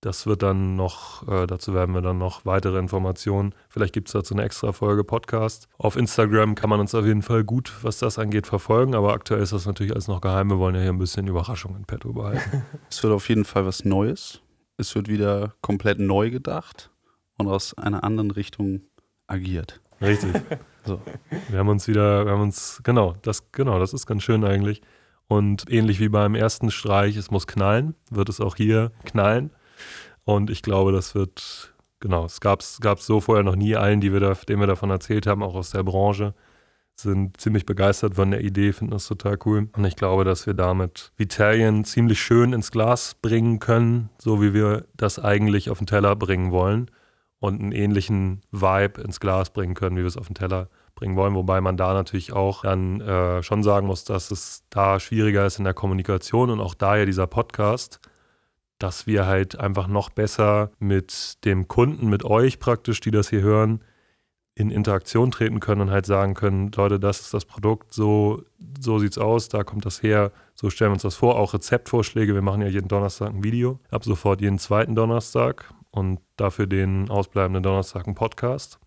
Das 0.00 0.26
wird 0.26 0.42
dann 0.42 0.76
noch, 0.76 1.26
äh, 1.26 1.46
dazu 1.46 1.74
werden 1.74 1.94
wir 1.94 2.02
dann 2.02 2.18
noch 2.18 2.44
weitere 2.44 2.78
Informationen. 2.78 3.54
Vielleicht 3.68 3.92
gibt 3.92 4.08
es 4.08 4.12
dazu 4.12 4.34
eine 4.34 4.44
extra 4.44 4.72
Folge 4.72 5.04
Podcast. 5.04 5.68
Auf 5.78 5.96
Instagram 5.96 6.54
kann 6.54 6.70
man 6.70 6.80
uns 6.80 6.94
auf 6.94 7.04
jeden 7.04 7.22
Fall 7.22 7.44
gut, 7.44 7.72
was 7.82 7.98
das 7.98 8.18
angeht, 8.18 8.46
verfolgen, 8.46 8.94
aber 8.94 9.14
aktuell 9.14 9.42
ist 9.42 9.52
das 9.52 9.66
natürlich 9.66 9.92
alles 9.92 10.06
noch 10.06 10.20
geheim. 10.20 10.50
Wir 10.50 10.58
wollen 10.58 10.74
ja 10.74 10.82
hier 10.82 10.92
ein 10.92 10.98
bisschen 10.98 11.26
Überraschung 11.26 11.74
in 11.76 11.84
petto 11.86 12.12
behalten. 12.12 12.62
es 12.90 13.02
wird 13.02 13.12
auf 13.12 13.28
jeden 13.28 13.44
Fall 13.44 13.66
was 13.66 13.84
Neues. 13.84 14.42
Es 14.76 14.94
wird 14.94 15.08
wieder 15.08 15.54
komplett 15.60 15.98
neu 15.98 16.30
gedacht 16.30 16.90
und 17.38 17.48
aus 17.48 17.74
einer 17.74 18.04
anderen 18.04 18.30
Richtung 18.30 18.82
agiert. 19.26 19.80
Richtig. 20.00 20.32
So. 20.84 21.00
Wir 21.48 21.58
haben 21.58 21.68
uns 21.68 21.88
wieder, 21.88 22.24
wir 22.24 22.32
haben 22.32 22.42
uns, 22.42 22.80
genau, 22.84 23.16
das, 23.22 23.50
genau, 23.50 23.78
das 23.78 23.92
ist 23.92 24.06
ganz 24.06 24.22
schön 24.22 24.44
eigentlich. 24.44 24.82
Und 25.26 25.64
ähnlich 25.68 25.98
wie 25.98 26.08
beim 26.08 26.34
ersten 26.36 26.70
Streich, 26.70 27.16
es 27.16 27.30
muss 27.30 27.46
knallen, 27.48 27.96
wird 28.10 28.28
es 28.28 28.40
auch 28.40 28.54
hier 28.54 28.92
knallen. 29.04 29.50
Und 30.24 30.50
ich 30.50 30.62
glaube, 30.62 30.92
das 30.92 31.14
wird, 31.14 31.74
genau, 31.98 32.24
es 32.24 32.40
gab 32.40 32.60
es 32.60 32.78
so 33.00 33.20
vorher 33.20 33.42
noch 33.42 33.56
nie. 33.56 33.74
Allen, 33.74 34.00
die 34.00 34.12
wir 34.12 34.20
da, 34.20 34.34
denen 34.34 34.60
wir 34.60 34.68
davon 34.68 34.90
erzählt 34.90 35.26
haben, 35.26 35.42
auch 35.42 35.56
aus 35.56 35.70
der 35.70 35.82
Branche, 35.82 36.34
sind 36.94 37.38
ziemlich 37.40 37.66
begeistert 37.66 38.14
von 38.14 38.30
der 38.30 38.42
Idee, 38.42 38.72
finden 38.72 38.92
das 38.92 39.08
total 39.08 39.38
cool. 39.44 39.68
Und 39.76 39.84
ich 39.84 39.96
glaube, 39.96 40.24
dass 40.24 40.46
wir 40.46 40.54
damit 40.54 41.12
Vitalien 41.16 41.84
ziemlich 41.84 42.20
schön 42.22 42.52
ins 42.52 42.70
Glas 42.70 43.16
bringen 43.20 43.58
können, 43.58 44.10
so 44.18 44.40
wie 44.40 44.54
wir 44.54 44.86
das 44.96 45.18
eigentlich 45.18 45.68
auf 45.68 45.78
den 45.78 45.88
Teller 45.88 46.14
bringen 46.14 46.52
wollen 46.52 46.90
und 47.38 47.60
einen 47.60 47.72
ähnlichen 47.72 48.42
Vibe 48.50 49.00
ins 49.02 49.20
Glas 49.20 49.50
bringen 49.50 49.74
können, 49.74 49.96
wie 49.96 50.00
wir 50.00 50.06
es 50.06 50.16
auf 50.16 50.26
den 50.26 50.34
Teller 50.34 50.68
bringen 50.94 51.16
wollen. 51.16 51.34
Wobei 51.34 51.60
man 51.60 51.76
da 51.76 51.92
natürlich 51.92 52.32
auch 52.32 52.62
dann 52.62 53.00
äh, 53.00 53.42
schon 53.42 53.62
sagen 53.62 53.86
muss, 53.86 54.04
dass 54.04 54.30
es 54.30 54.64
da 54.70 54.98
schwieriger 54.98 55.46
ist 55.46 55.58
in 55.58 55.64
der 55.64 55.74
Kommunikation 55.74 56.50
und 56.50 56.60
auch 56.60 56.74
daher 56.74 57.06
dieser 57.06 57.26
Podcast, 57.26 58.00
dass 58.78 59.06
wir 59.06 59.26
halt 59.26 59.58
einfach 59.58 59.86
noch 59.86 60.10
besser 60.10 60.70
mit 60.78 61.44
dem 61.44 61.68
Kunden, 61.68 62.08
mit 62.08 62.24
euch 62.24 62.58
praktisch, 62.58 63.00
die 63.00 63.10
das 63.10 63.30
hier 63.30 63.42
hören, 63.42 63.82
in 64.54 64.70
Interaktion 64.70 65.30
treten 65.30 65.60
können 65.60 65.82
und 65.82 65.90
halt 65.90 66.06
sagen 66.06 66.32
können, 66.32 66.70
Leute, 66.74 66.98
das 66.98 67.20
ist 67.20 67.34
das 67.34 67.44
Produkt, 67.44 67.92
so, 67.92 68.42
so 68.80 68.98
sieht's 68.98 69.18
aus, 69.18 69.50
da 69.50 69.64
kommt 69.64 69.84
das 69.84 70.02
her, 70.02 70.32
so 70.54 70.70
stellen 70.70 70.90
wir 70.90 70.94
uns 70.94 71.02
das 71.02 71.14
vor. 71.14 71.38
Auch 71.38 71.52
Rezeptvorschläge, 71.52 72.34
wir 72.34 72.40
machen 72.40 72.62
ja 72.62 72.68
jeden 72.68 72.88
Donnerstag 72.88 73.34
ein 73.34 73.44
Video, 73.44 73.80
ab 73.90 74.04
sofort 74.04 74.40
jeden 74.40 74.58
zweiten 74.58 74.94
Donnerstag 74.94 75.74
und 75.96 76.20
dafür 76.36 76.66
den 76.66 77.08
ausbleibenden 77.08 77.62
Donnerstag 77.62 78.06
einen 78.06 78.14
Podcast. 78.14 78.78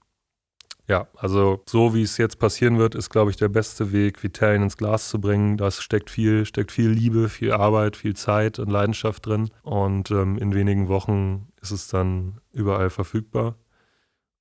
Ja, 0.88 1.07
also 1.15 1.61
so 1.68 1.94
wie 1.94 2.03
es 2.03 2.18
jetzt 2.18 2.40
passieren 2.40 2.77
wird, 2.77 2.95
ist, 2.95 3.10
glaube 3.10 3.31
ich, 3.31 3.38
der 3.38 3.48
beste 3.48 3.91
Weg, 3.91 4.23
Vitalien 4.23 4.64
ins 4.64 4.77
Glas 4.77 5.10
zu 5.10 5.19
bringen. 5.19 5.57
Da 5.57 5.69
steckt 5.72 6.10
viel, 6.10 6.45
steckt 6.45 6.72
viel 6.72 6.90
Liebe, 6.90 7.30
viel 7.30 7.52
Arbeit, 7.52 7.95
viel 7.95 8.15
Zeit 8.15 8.60
und 8.60 8.69
Leidenschaft 8.69 9.26
drin. 9.26 9.49
Und 9.64 10.10
ähm, 10.11 10.38
in 10.38 10.53
wenigen 10.53 10.88
Wochen 10.88 11.48
ist 11.61 11.72
es 11.72 11.88
dann 11.88 12.41
überall 12.52 12.90
verfügbar. 12.90 13.56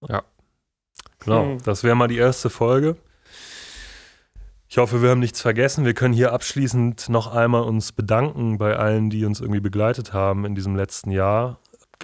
Ja, 0.07 0.23
genau. 1.19 1.45
Hm. 1.45 1.59
Das 1.65 1.85
wäre 1.85 1.97
mal 1.97 2.09
die 2.09 2.19
erste 2.19 2.51
Folge. 2.51 2.97
Ich 4.69 4.77
hoffe, 4.77 5.03
wir 5.03 5.11
haben 5.11 5.21
nichts 5.21 5.41
vergessen. 5.41 5.87
Wir 5.87 5.95
können 5.95 6.15
hier 6.15 6.33
abschließend 6.33 7.09
noch 7.09 7.35
einmal 7.35 7.63
uns 7.63 7.93
bedanken 7.93 8.59
bei 8.59 8.77
allen, 8.77 9.09
die 9.09 9.25
uns 9.25 9.41
irgendwie 9.41 9.61
begleitet 9.61 10.13
haben 10.13 10.45
in 10.45 10.55
diesem 10.55 10.77
letzten 10.77 11.11
Jahr 11.11 11.59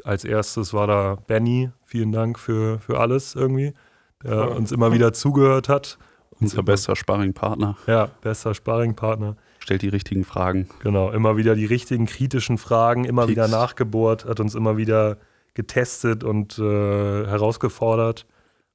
als 0.04 0.24
erstes 0.24 0.72
war 0.72 0.86
da 0.86 1.16
Benny. 1.26 1.70
Vielen 1.84 2.12
Dank 2.12 2.38
für, 2.38 2.80
für 2.80 2.98
alles 2.98 3.34
irgendwie, 3.34 3.72
der 4.22 4.34
ja. 4.34 4.44
uns 4.44 4.72
immer 4.72 4.92
wieder 4.92 5.12
zugehört 5.12 5.68
hat. 5.68 5.98
Unser 6.40 6.62
bester 6.62 6.96
Sparringpartner. 6.96 7.76
Ja, 7.86 8.06
bester 8.20 8.54
Sparringpartner. 8.54 9.36
Stellt 9.60 9.82
die 9.82 9.88
richtigen 9.88 10.24
Fragen. 10.24 10.68
Genau, 10.80 11.10
immer 11.10 11.36
wieder 11.36 11.54
die 11.54 11.64
richtigen 11.64 12.06
kritischen 12.06 12.58
Fragen, 12.58 13.04
immer 13.04 13.22
Kicks. 13.22 13.30
wieder 13.30 13.48
nachgebohrt, 13.48 14.24
hat 14.24 14.40
uns 14.40 14.54
immer 14.54 14.76
wieder 14.76 15.18
getestet 15.54 16.24
und 16.24 16.58
äh, 16.58 16.62
herausgefordert 17.26 18.26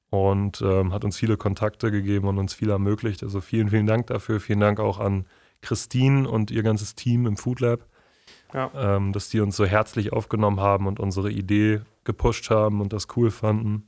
und 0.08 0.62
ähm, 0.62 0.92
hat 0.92 1.04
uns 1.04 1.16
viele 1.16 1.36
Kontakte 1.36 1.90
gegeben 1.90 2.26
und 2.26 2.38
uns 2.38 2.54
viel 2.54 2.70
ermöglicht. 2.70 3.22
Also 3.22 3.40
vielen, 3.40 3.68
vielen 3.68 3.86
Dank 3.86 4.06
dafür. 4.06 4.40
Vielen 4.40 4.60
Dank 4.60 4.80
auch 4.80 4.98
an 4.98 5.26
Christine 5.60 6.28
und 6.28 6.50
ihr 6.50 6.62
ganzes 6.62 6.94
Team 6.94 7.26
im 7.26 7.36
Food 7.36 7.60
Lab 7.60 7.86
ja. 8.54 8.70
ähm, 8.74 9.12
dass 9.12 9.28
die 9.28 9.40
uns 9.40 9.56
so 9.56 9.64
herzlich 9.64 10.12
aufgenommen 10.12 10.60
haben 10.60 10.86
und 10.86 11.00
unsere 11.00 11.30
Idee 11.30 11.80
gepusht 12.04 12.50
haben 12.50 12.80
und 12.80 12.92
das 12.92 13.08
cool 13.16 13.30
fanden. 13.30 13.86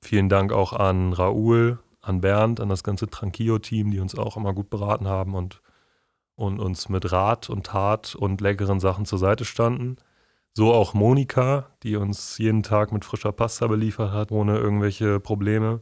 Vielen 0.00 0.28
Dank 0.28 0.52
auch 0.52 0.72
an 0.72 1.12
Raoul, 1.12 1.78
an 2.00 2.20
Bernd, 2.20 2.60
an 2.60 2.68
das 2.68 2.84
ganze 2.84 3.08
Tranquillo-Team, 3.08 3.90
die 3.90 4.00
uns 4.00 4.16
auch 4.16 4.36
immer 4.36 4.54
gut 4.54 4.70
beraten 4.70 5.08
haben 5.08 5.34
und, 5.34 5.60
und 6.36 6.60
uns 6.60 6.88
mit 6.88 7.10
Rat 7.10 7.50
und 7.50 7.66
Tat 7.66 8.14
und 8.14 8.40
leckeren 8.40 8.80
Sachen 8.80 9.04
zur 9.04 9.18
Seite 9.18 9.44
standen. 9.44 9.96
So 10.54 10.72
auch 10.72 10.94
Monika, 10.94 11.66
die 11.82 11.96
uns 11.96 12.38
jeden 12.38 12.62
Tag 12.62 12.92
mit 12.92 13.04
frischer 13.04 13.32
Pasta 13.32 13.66
beliefert 13.66 14.12
hat, 14.12 14.32
ohne 14.32 14.56
irgendwelche 14.56 15.20
Probleme. 15.20 15.80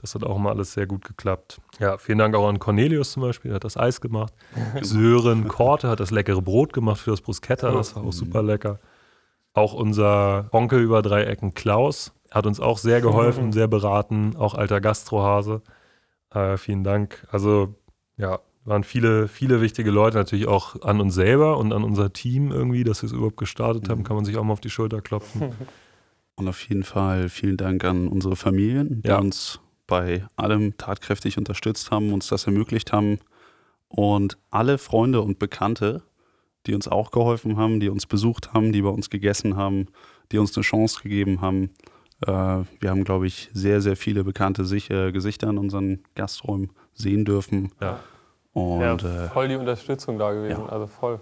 Das 0.00 0.14
hat 0.14 0.24
auch 0.24 0.38
mal 0.38 0.50
alles 0.50 0.72
sehr 0.72 0.86
gut 0.86 1.04
geklappt. 1.04 1.60
Ja, 1.78 1.98
vielen 1.98 2.18
Dank 2.18 2.34
auch 2.34 2.48
an 2.48 2.58
Cornelius 2.58 3.12
zum 3.12 3.22
Beispiel, 3.22 3.50
der 3.50 3.56
hat 3.56 3.64
das 3.64 3.76
Eis 3.76 4.00
gemacht. 4.00 4.32
Sören 4.80 5.48
Korte 5.48 5.88
hat 5.88 6.00
das 6.00 6.10
leckere 6.10 6.42
Brot 6.42 6.72
gemacht 6.72 7.00
für 7.00 7.10
das 7.10 7.20
Bruschetta, 7.20 7.70
das 7.70 7.96
war 7.96 8.04
auch 8.04 8.12
super 8.12 8.42
lecker. 8.42 8.78
Auch 9.52 9.72
unser 9.72 10.48
Onkel 10.52 10.80
über 10.80 11.02
drei 11.02 11.24
Ecken 11.24 11.54
Klaus 11.54 12.12
hat 12.30 12.46
uns 12.46 12.60
auch 12.60 12.78
sehr 12.78 13.00
geholfen, 13.00 13.52
sehr 13.52 13.66
beraten, 13.66 14.36
auch 14.36 14.54
alter 14.54 14.80
Gastrohase. 14.80 15.62
Äh, 16.32 16.56
vielen 16.56 16.84
Dank. 16.84 17.26
Also 17.30 17.74
ja, 18.16 18.38
waren 18.64 18.84
viele, 18.84 19.28
viele 19.28 19.60
wichtige 19.60 19.90
Leute, 19.90 20.16
natürlich 20.18 20.46
auch 20.46 20.80
an 20.82 21.00
uns 21.00 21.14
selber 21.14 21.58
und 21.58 21.72
an 21.72 21.82
unser 21.82 22.12
Team 22.12 22.52
irgendwie, 22.52 22.84
dass 22.84 23.02
wir 23.02 23.08
es 23.08 23.12
überhaupt 23.12 23.36
gestartet 23.36 23.88
haben, 23.88 24.04
kann 24.04 24.16
man 24.16 24.24
sich 24.24 24.36
auch 24.36 24.44
mal 24.44 24.52
auf 24.52 24.60
die 24.60 24.70
Schulter 24.70 25.00
klopfen. 25.00 25.52
Und 26.36 26.48
auf 26.48 26.66
jeden 26.70 26.84
Fall 26.84 27.28
vielen 27.28 27.58
Dank 27.58 27.84
an 27.84 28.08
unsere 28.08 28.34
Familien, 28.34 29.02
die 29.02 29.08
ja. 29.08 29.18
uns 29.18 29.60
bei 29.90 30.24
allem 30.36 30.78
tatkräftig 30.78 31.36
unterstützt 31.36 31.90
haben, 31.90 32.14
uns 32.14 32.28
das 32.28 32.46
ermöglicht 32.46 32.92
haben. 32.92 33.18
Und 33.88 34.38
alle 34.50 34.78
Freunde 34.78 35.20
und 35.20 35.38
Bekannte, 35.38 36.02
die 36.66 36.74
uns 36.74 36.88
auch 36.88 37.10
geholfen 37.10 37.58
haben, 37.58 37.80
die 37.80 37.90
uns 37.90 38.06
besucht 38.06 38.54
haben, 38.54 38.72
die 38.72 38.80
bei 38.80 38.88
uns 38.88 39.10
gegessen 39.10 39.56
haben, 39.56 39.88
die 40.32 40.38
uns 40.38 40.56
eine 40.56 40.62
Chance 40.62 41.02
gegeben 41.02 41.40
haben. 41.40 41.70
Äh, 42.22 42.28
wir 42.28 42.90
haben, 42.90 43.04
glaube 43.04 43.26
ich, 43.26 43.50
sehr, 43.52 43.80
sehr 43.80 43.96
viele 43.96 44.24
bekannte 44.24 44.62
äh, 44.62 45.12
Gesichter 45.12 45.50
in 45.50 45.58
unseren 45.58 46.04
Gasträumen 46.14 46.70
sehen 46.94 47.24
dürfen. 47.24 47.72
Ja. 47.80 47.98
Und, 48.52 48.80
ja, 48.80 48.94
äh, 48.94 49.28
voll 49.28 49.48
die 49.48 49.56
Unterstützung 49.56 50.18
da 50.18 50.32
gewesen, 50.32 50.62
ja. 50.62 50.68
also 50.68 50.86
voll. 50.86 51.20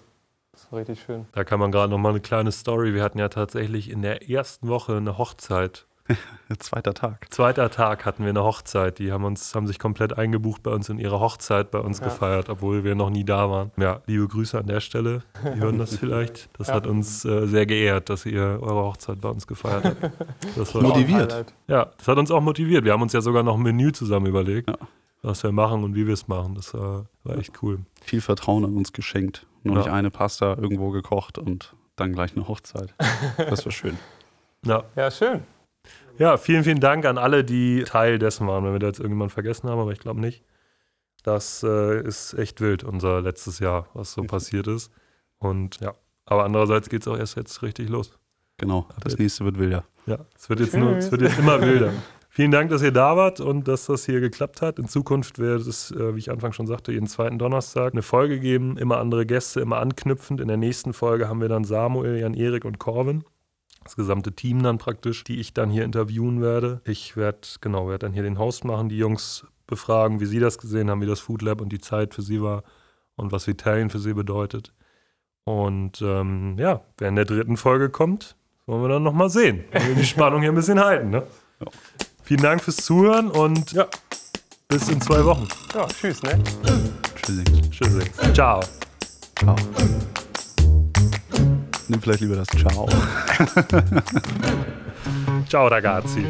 Das 0.53 0.70
war 0.70 0.81
richtig 0.81 1.01
schön. 1.01 1.24
Da 1.32 1.45
kann 1.45 1.59
man 1.59 1.73
gerade 1.73 1.90
noch 1.90 1.99
mal 1.99 2.11
eine 2.11 2.20
kleine 2.20 2.53
Story. 2.53 2.93
Wir 2.93 3.03
hatten 3.03 3.19
ja 3.19 3.28
tatsächlich 3.28 3.90
in 3.90 4.03
der 4.03 4.28
ersten 4.28 4.69
Woche 4.69 4.97
eine 4.97 5.16
Hochzeit 5.16 5.86
Zweiter 6.59 6.94
Tag. 6.94 7.26
Zweiter 7.30 7.70
Tag 7.70 8.05
hatten 8.06 8.22
wir 8.22 8.30
eine 8.30 8.43
Hochzeit. 8.43 8.98
Die 8.98 9.12
haben 9.12 9.24
uns, 9.24 9.55
haben 9.55 9.66
sich 9.66 9.78
komplett 9.78 10.16
eingebucht 10.16 10.62
bei 10.62 10.70
uns 10.70 10.89
in 10.89 10.98
ihre 10.98 11.20
Hochzeit 11.20 11.70
bei 11.70 11.78
uns 11.78 12.01
ja. 12.01 12.06
gefeiert, 12.06 12.48
obwohl 12.48 12.85
wir 12.85 12.94
noch 12.94 13.10
nie 13.10 13.24
da 13.24 13.51
waren. 13.51 13.70
Ja, 13.76 14.01
liebe 14.06 14.26
Grüße 14.26 14.59
an 14.59 14.66
der 14.66 14.80
Stelle. 14.80 15.22
Die 15.43 15.60
hören 15.60 15.78
das 15.78 15.97
vielleicht. 15.98 16.48
Das 16.59 16.68
ja. 16.68 16.74
hat 16.74 16.86
uns 16.86 17.24
äh, 17.24 17.47
sehr 17.47 17.66
geehrt, 17.66 18.09
dass 18.09 18.24
ihr 18.26 18.59
eure 18.62 18.85
Hochzeit 18.85 19.20
bei 19.20 19.28
uns 19.28 19.47
gefeiert 19.47 19.85
habt. 19.85 19.98
Das 20.56 20.74
war 20.74 20.82
motiviert. 20.82 21.52
Ja, 21.66 21.90
das 21.97 22.09
hat 22.09 22.18
uns 22.18 22.30
auch 22.30 22.40
motiviert. 22.40 22.85
Wir 22.85 22.93
haben 22.93 23.02
uns 23.02 23.12
ja 23.12 23.20
sogar 23.20 23.43
noch 23.43 23.56
ein 23.56 23.62
Menü 23.62 23.93
zusammen 23.93 24.26
überlegt, 24.26 24.70
ja. 24.70 24.76
was 25.22 25.43
wir 25.43 25.52
machen 25.52 25.85
und 25.85 25.94
wie 25.94 26.06
wir 26.06 26.14
es 26.14 26.26
machen. 26.26 26.55
Das 26.55 26.74
war, 26.74 27.06
war, 27.24 27.36
echt 27.36 27.62
cool. 27.62 27.80
Viel 28.01 28.20
Vertrauen 28.20 28.64
an 28.64 28.76
uns 28.76 28.93
geschenkt. 28.93 29.47
Nur 29.62 29.76
nicht 29.76 29.89
eine 29.89 30.10
Pasta 30.10 30.56
irgendwo 30.56 30.90
gekocht 30.90 31.39
und 31.39 31.74
dann 31.97 32.12
gleich 32.12 32.35
eine 32.36 32.48
Hochzeit. 32.48 32.94
Das 33.36 33.64
war 33.64 33.72
schön. 33.72 33.98
Ja, 34.64 34.85
ja 34.97 35.10
schön. 35.10 35.43
Ja, 36.19 36.36
vielen, 36.36 36.65
vielen 36.65 36.81
Dank 36.81 37.05
an 37.05 37.16
alle, 37.16 37.45
die 37.45 37.85
Teil 37.85 38.19
dessen 38.19 38.47
waren, 38.49 38.65
wenn 38.65 38.73
wir 38.73 38.81
da 38.81 38.89
jetzt 38.89 38.99
irgendjemanden 38.99 39.32
vergessen 39.32 39.70
haben, 39.70 39.78
aber 39.78 39.93
ich 39.93 40.01
glaube 40.01 40.20
nicht. 40.20 40.43
Das 41.23 41.62
äh, 41.62 42.03
ist 42.03 42.35
echt 42.35 42.61
wild, 42.61 42.82
unser 42.85 43.20
letztes 43.20 43.61
Jahr, 43.61 43.89
was 43.95 44.12
so 44.12 44.24
passiert 44.24 44.66
ist. 44.66 44.90
Und 45.39 45.81
ja, 45.81 45.95
aber 46.27 46.45
andererseits 46.45 46.89
geht 46.89 47.03
es 47.03 47.09
auch 47.09 47.16
erst 47.16 47.36
jetzt 47.36 47.62
richtig 47.62 47.89
los. 47.89 48.19
Genau, 48.57 48.89
das 49.01 49.16
nächste 49.16 49.45
wird 49.45 49.59
wilder. 49.59 49.85
Ja, 50.07 50.19
es 50.35 50.49
wird 50.49 50.61
jetzt, 50.61 50.77
nur, 50.77 50.97
es 50.97 51.11
wird 51.12 51.23
jetzt 51.23 51.39
immer 51.39 51.61
wilder. 51.61 51.93
Vielen 52.31 52.51
Dank, 52.51 52.70
dass 52.70 52.82
ihr 52.82 52.93
da 52.93 53.16
wart 53.16 53.40
und 53.40 53.66
dass 53.69 53.86
das 53.86 54.05
hier 54.05 54.20
geklappt 54.20 54.62
hat. 54.62 54.78
In 54.78 54.89
Zukunft 54.89 55.39
wird 55.39 55.66
es, 55.66 55.90
äh, 55.93 56.15
wie 56.15 56.19
ich 56.19 56.31
Anfang 56.31 56.53
schon 56.53 56.66
sagte, 56.66 56.93
jeden 56.93 57.07
zweiten 57.07 57.39
Donnerstag 57.39 57.93
eine 57.93 58.03
Folge 58.03 58.40
geben. 58.40 58.77
Immer 58.77 58.99
andere 58.99 59.27
Gäste, 59.27 59.61
immer 59.61 59.78
anknüpfend. 59.78 60.40
In 60.40 60.49
der 60.49 60.57
nächsten 60.57 60.93
Folge 60.93 61.28
haben 61.28 61.40
wir 61.40 61.49
dann 61.49 61.65
Samuel, 61.65 62.19
Jan 62.19 62.35
Erik 62.35 62.65
und 62.65 62.78
Corvin 62.78 63.24
das 63.84 63.96
gesamte 63.96 64.32
Team 64.32 64.62
dann 64.62 64.78
praktisch, 64.78 65.24
die 65.24 65.40
ich 65.40 65.55
dann 65.55 65.70
hier 65.70 65.84
interviewen 65.84 66.40
werde. 66.40 66.80
Ich 66.84 67.16
werde, 67.16 67.40
genau, 67.60 67.88
werde 67.88 68.06
dann 68.06 68.12
hier 68.12 68.22
den 68.22 68.38
Host 68.38 68.64
machen, 68.64 68.88
die 68.88 68.98
Jungs 68.98 69.46
befragen, 69.66 70.20
wie 70.20 70.26
sie 70.26 70.40
das 70.40 70.59
gesehen 70.59 70.90
haben, 70.90 71.00
wie 71.00 71.06
das 71.06 71.20
Food 71.20 71.42
Lab 71.42 71.60
und 71.60 71.70
die 71.70 71.80
Zeit 71.80 72.14
für 72.14 72.22
sie 72.22 72.42
war 72.42 72.64
und 73.16 73.32
was 73.32 73.48
Italien 73.48 73.90
für 73.90 73.98
sie 73.98 74.14
bedeutet. 74.14 74.72
Und 75.44 76.02
ähm, 76.02 76.56
ja, 76.59 76.82
wer 76.98 77.09
in 77.09 77.16
der 77.16 77.24
dritten 77.24 77.56
Folge 77.56 77.88
kommt, 77.88 78.36
wollen 78.66 78.82
wir 78.82 78.88
dann 78.88 79.02
nochmal 79.02 79.30
sehen. 79.30 79.64
wir 79.72 79.94
die 79.94 80.05
Spannung 80.05 80.42
hier 80.42 80.52
ein 80.52 80.55
bisschen 80.55 80.80
halten. 80.80 81.10
Ne? 81.10 81.22
Ja. 81.60 81.66
Vielen 82.22 82.42
Dank 82.42 82.62
fürs 82.62 82.76
Zuhören 82.76 83.30
und 83.30 83.72
ja, 83.72 83.86
bis 84.68 84.88
in 84.90 85.00
zwei 85.00 85.24
Wochen. 85.24 85.48
Ja, 85.74 85.86
tschüss, 85.86 86.22
ne? 86.22 86.42
Tschüss. 86.44 86.92
Tschüssing. 87.22 87.70
Tschüssing. 87.70 88.34
Ciao. 88.34 88.60
Ciao. 89.36 89.56
Nimm 91.89 92.02
vielleicht 92.02 92.20
lieber 92.20 92.36
das 92.36 92.48
Ciao. 92.48 92.86
Ciao, 95.48 95.69
ragazzi. 95.69 96.27